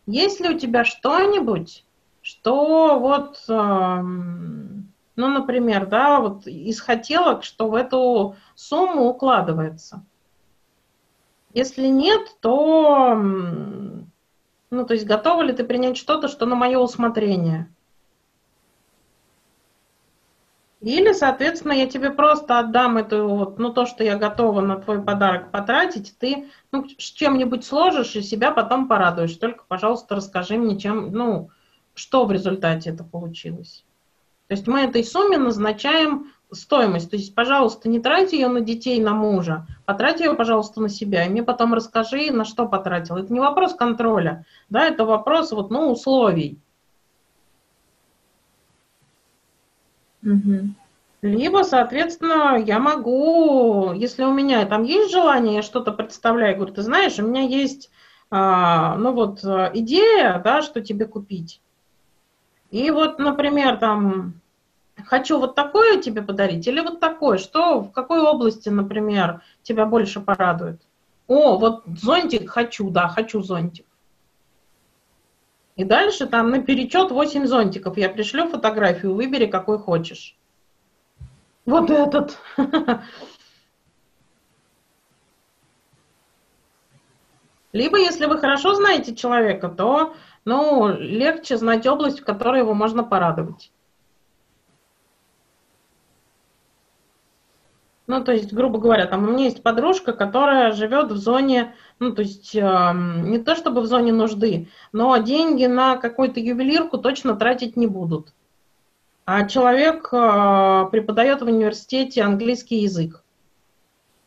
Есть 0.05 0.39
ли 0.39 0.49
у 0.53 0.59
тебя 0.59 0.85
что-нибудь, 0.85 1.83
что 2.21 2.99
вот, 2.99 3.43
эм, 3.47 4.93
ну, 5.15 5.27
например, 5.27 5.87
да, 5.87 6.19
вот 6.19 6.45
из 6.45 6.79
хотелок, 6.79 7.43
что 7.43 7.69
в 7.69 7.73
эту 7.73 8.35
сумму 8.53 9.07
укладывается. 9.07 10.05
Если 11.55 11.87
нет, 11.87 12.35
то, 12.39 13.19
ну, 14.71 14.85
то 14.85 14.93
есть 14.93 15.05
готова 15.05 15.41
ли 15.41 15.53
ты 15.53 15.63
принять 15.63 15.97
что-то, 15.97 16.27
что 16.27 16.45
на 16.45 16.55
мое 16.55 16.79
усмотрение? 16.79 17.69
Или, 20.81 21.13
соответственно, 21.13 21.71
я 21.71 21.87
тебе 21.87 22.11
просто 22.11 22.59
отдам 22.59 22.97
эту 22.97 23.27
вот, 23.27 23.57
ну, 23.57 23.73
то, 23.73 23.87
что 23.87 24.03
я 24.03 24.17
готова 24.17 24.61
на 24.61 24.77
твой 24.77 25.01
подарок 25.01 25.49
потратить, 25.49 26.15
ты 26.19 26.47
ну, 26.71 26.85
с 26.87 27.11
чем-нибудь 27.11 27.65
сложишь 27.65 28.15
и 28.15 28.21
себя 28.21 28.51
потом 28.51 28.87
порадуешь. 28.87 29.35
Только, 29.35 29.63
пожалуйста, 29.67 30.15
расскажи 30.15 30.57
мне, 30.57 30.77
чем, 30.77 31.11
ну, 31.11 31.49
что 31.95 32.25
в 32.25 32.31
результате 32.31 32.91
это 32.91 33.03
получилось. 33.03 33.83
То 34.47 34.53
есть 34.53 34.67
мы 34.67 34.81
этой 34.81 35.03
сумме 35.03 35.39
назначаем 35.39 36.31
стоимость. 36.51 37.09
То 37.09 37.15
есть, 37.15 37.35
пожалуйста, 37.35 37.89
не 37.89 37.99
трать 37.99 38.33
ее 38.33 38.47
на 38.47 38.61
детей, 38.61 38.99
на 38.99 39.13
мужа, 39.13 39.65
потрать 39.85 40.19
ее, 40.19 40.33
пожалуйста, 40.33 40.81
на 40.81 40.89
себя. 40.89 41.25
И 41.25 41.29
мне 41.29 41.43
потом 41.43 41.73
расскажи, 41.73 42.31
на 42.31 42.45
что 42.45 42.67
потратил. 42.67 43.17
Это 43.17 43.31
не 43.33 43.39
вопрос 43.39 43.73
контроля, 43.73 44.45
да, 44.69 44.85
это 44.85 45.05
вопрос 45.05 45.51
вот, 45.51 45.69
ну, 45.69 45.91
условий. 45.91 46.59
Угу. 50.23 50.69
Либо, 51.21 51.63
соответственно, 51.63 52.57
я 52.57 52.79
могу, 52.79 53.93
если 53.93 54.23
у 54.23 54.33
меня 54.33 54.65
там 54.65 54.83
есть 54.83 55.11
желание, 55.11 55.55
я 55.55 55.61
что-то 55.61 55.91
представляю, 55.91 56.55
говорю, 56.55 56.73
ты 56.73 56.81
знаешь, 56.81 57.17
у 57.19 57.25
меня 57.25 57.41
есть, 57.41 57.89
а, 58.29 58.95
ну 58.97 59.11
вот, 59.11 59.43
идея, 59.43 60.39
да, 60.43 60.61
что 60.61 60.81
тебе 60.81 61.05
купить. 61.05 61.61
И 62.69 62.91
вот, 62.91 63.19
например, 63.19 63.77
там, 63.77 64.41
хочу 65.03 65.39
вот 65.39 65.55
такое 65.55 66.01
тебе 66.01 66.21
подарить 66.21 66.67
или 66.67 66.79
вот 66.79 66.99
такое, 66.99 67.37
что, 67.37 67.81
в 67.81 67.91
какой 67.91 68.21
области, 68.21 68.69
например, 68.69 69.41
тебя 69.63 69.85
больше 69.85 70.21
порадует? 70.21 70.81
О, 71.27 71.57
вот 71.57 71.83
зонтик 71.85 72.49
хочу, 72.49 72.89
да, 72.89 73.07
хочу 73.07 73.41
зонтик. 73.41 73.85
И 75.75 75.83
дальше 75.83 76.25
там 76.25 76.51
на 76.51 76.61
перечет 76.61 77.11
8 77.11 77.45
зонтиков. 77.47 77.97
Я 77.97 78.09
пришлю 78.09 78.47
фотографию, 78.47 79.13
выбери 79.13 79.45
какой 79.47 79.77
хочешь. 79.77 80.37
Вот 81.65 81.89
этот. 81.89 82.37
Либо, 87.73 87.97
если 87.97 88.25
вы 88.25 88.37
хорошо 88.37 88.73
знаете 88.75 89.13
человека, 89.13 89.67
то 89.67 90.15
ну, 90.45 90.87
легче 90.97 91.57
знать 91.57 91.85
область, 91.85 92.21
в 92.21 92.23
которой 92.23 92.61
его 92.61 92.73
можно 92.73 93.03
порадовать. 93.03 93.69
Ну, 98.07 98.23
то 98.23 98.31
есть, 98.31 98.53
грубо 98.53 98.77
говоря, 98.77 99.07
там 99.07 99.23
у 99.23 99.31
меня 99.31 99.45
есть 99.45 99.63
подружка, 99.63 100.13
которая 100.13 100.71
живет 100.73 101.11
в 101.11 101.17
зоне, 101.17 101.73
ну, 101.99 102.11
то 102.13 102.21
есть, 102.21 102.55
э, 102.55 102.91
не 102.93 103.39
то 103.39 103.55
чтобы 103.55 103.81
в 103.81 103.87
зоне 103.87 104.13
нужды, 104.13 104.69
но 104.91 105.17
деньги 105.17 105.65
на 105.65 105.97
какую-то 105.97 106.39
ювелирку 106.39 106.99
точно 106.99 107.35
тратить 107.35 107.75
не 107.75 107.87
будут. 107.87 108.33
А 109.25 109.47
человек 109.47 110.09
э, 110.11 110.87
преподает 110.91 111.41
в 111.41 111.45
университете 111.45 112.21
английский 112.21 112.81
язык. 112.81 113.23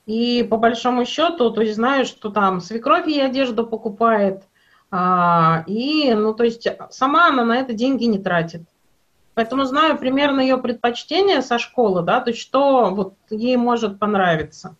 И 0.06 0.42
по 0.42 0.56
большому 0.56 1.04
счету, 1.04 1.50
то 1.50 1.60
есть 1.60 1.76
знаю, 1.76 2.04
что 2.04 2.30
там 2.30 2.60
свекровь 2.60 3.06
ей 3.06 3.24
одежду 3.24 3.64
покупает, 3.64 4.42
а, 4.90 5.64
и, 5.66 6.14
ну, 6.14 6.32
то 6.32 6.44
есть 6.44 6.66
сама 6.90 7.28
она 7.28 7.44
на 7.44 7.56
это 7.58 7.74
деньги 7.74 8.04
не 8.04 8.18
тратит. 8.18 8.62
Поэтому 9.38 9.66
знаю 9.66 9.96
примерно 9.96 10.40
ее 10.40 10.58
предпочтения 10.58 11.42
со 11.42 11.60
школы, 11.60 12.02
да, 12.02 12.20
то 12.20 12.30
есть 12.30 12.40
что 12.42 12.92
вот 12.92 13.14
ей 13.30 13.56
может 13.56 14.00
понравиться. 14.00 14.74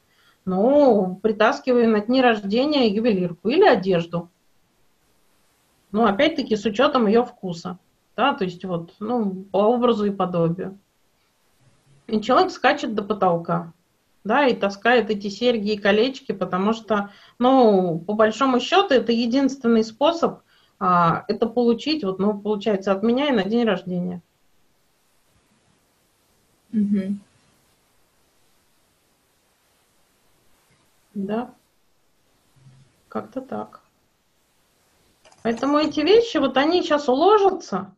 Ну, 0.44 1.14
притаскиваю 1.22 1.88
на 1.88 2.00
дни 2.00 2.20
рождения 2.20 2.88
ювелирку 2.88 3.50
или 3.50 3.64
одежду. 3.64 4.30
Ну, 5.92 6.06
опять-таки, 6.06 6.56
с 6.56 6.64
учетом 6.64 7.06
ее 7.06 7.24
вкуса. 7.24 7.78
Да, 8.16 8.34
то 8.34 8.42
есть 8.42 8.64
вот, 8.64 8.94
ну, 8.98 9.44
по 9.44 9.58
образу 9.58 10.06
и 10.06 10.10
подобию. 10.10 10.76
И 12.08 12.20
человек 12.20 12.50
скачет 12.50 12.96
до 12.96 13.04
потолка, 13.04 13.72
да, 14.24 14.48
и 14.48 14.56
таскает 14.56 15.08
эти 15.08 15.28
серьги 15.28 15.74
и 15.74 15.78
колечки, 15.78 16.32
потому 16.32 16.72
что, 16.72 17.10
ну, 17.38 18.00
по 18.00 18.14
большому 18.14 18.58
счету, 18.58 18.92
это 18.92 19.12
единственный 19.12 19.84
способ 19.84 20.40
а, 20.80 21.24
это 21.28 21.46
получить, 21.46 22.02
вот, 22.02 22.18
ну, 22.18 22.36
получается, 22.36 22.90
от 22.90 23.04
меня 23.04 23.28
и 23.28 23.30
на 23.30 23.44
день 23.44 23.62
рождения. 23.64 24.20
Угу. 26.72 27.16
Да. 31.14 31.54
Как-то 33.08 33.40
так. 33.40 33.80
Поэтому 35.42 35.78
эти 35.78 36.00
вещи, 36.00 36.36
вот 36.36 36.56
они 36.56 36.82
сейчас 36.82 37.08
уложатся, 37.08 37.94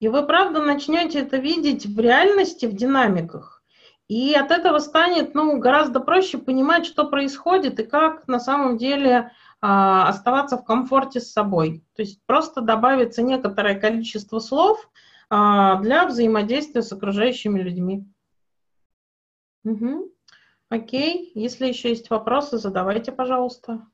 и 0.00 0.08
вы, 0.08 0.26
правда, 0.26 0.62
начнете 0.62 1.20
это 1.20 1.36
видеть 1.36 1.86
в 1.86 2.00
реальности, 2.00 2.66
в 2.66 2.74
динамиках. 2.74 3.62
И 4.08 4.34
от 4.34 4.50
этого 4.50 4.80
станет 4.80 5.34
ну, 5.34 5.58
гораздо 5.58 6.00
проще 6.00 6.38
понимать, 6.38 6.84
что 6.84 7.04
происходит 7.04 7.78
и 7.78 7.84
как 7.84 8.26
на 8.26 8.40
самом 8.40 8.76
деле 8.76 9.30
а, 9.60 10.08
оставаться 10.08 10.56
в 10.56 10.64
комфорте 10.64 11.20
с 11.20 11.30
собой. 11.30 11.84
То 11.94 12.02
есть 12.02 12.20
просто 12.26 12.60
добавится 12.60 13.22
некоторое 13.22 13.78
количество 13.78 14.40
слов, 14.40 14.90
для 15.30 16.06
взаимодействия 16.06 16.82
с 16.82 16.92
окружающими 16.92 17.60
людьми. 17.60 18.04
Угу. 19.64 20.12
Окей, 20.68 21.30
если 21.34 21.66
еще 21.68 21.90
есть 21.90 22.10
вопросы, 22.10 22.58
задавайте, 22.58 23.12
пожалуйста. 23.12 23.86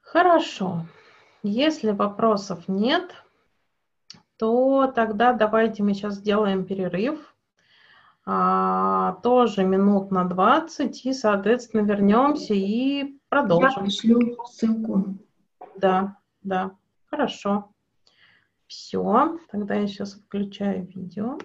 Хорошо. 0.00 0.86
Если 1.42 1.90
вопросов 1.90 2.68
нет, 2.68 3.12
то 4.36 4.86
тогда 4.94 5.32
давайте 5.32 5.82
мы 5.82 5.94
сейчас 5.94 6.14
сделаем 6.14 6.64
перерыв 6.64 7.33
а, 8.26 9.14
тоже 9.22 9.64
минут 9.64 10.10
на 10.10 10.24
20, 10.24 11.04
и, 11.04 11.12
соответственно, 11.12 11.82
вернемся 11.82 12.54
и 12.54 13.18
продолжим. 13.28 13.68
Я 13.68 13.82
пришлю 13.82 14.44
ссылку. 14.46 15.18
Да, 15.76 16.16
да, 16.42 16.72
хорошо. 17.10 17.70
Все, 18.66 19.38
тогда 19.50 19.74
я 19.74 19.86
сейчас 19.86 20.14
включаю 20.14 20.86
видео. 20.86 21.38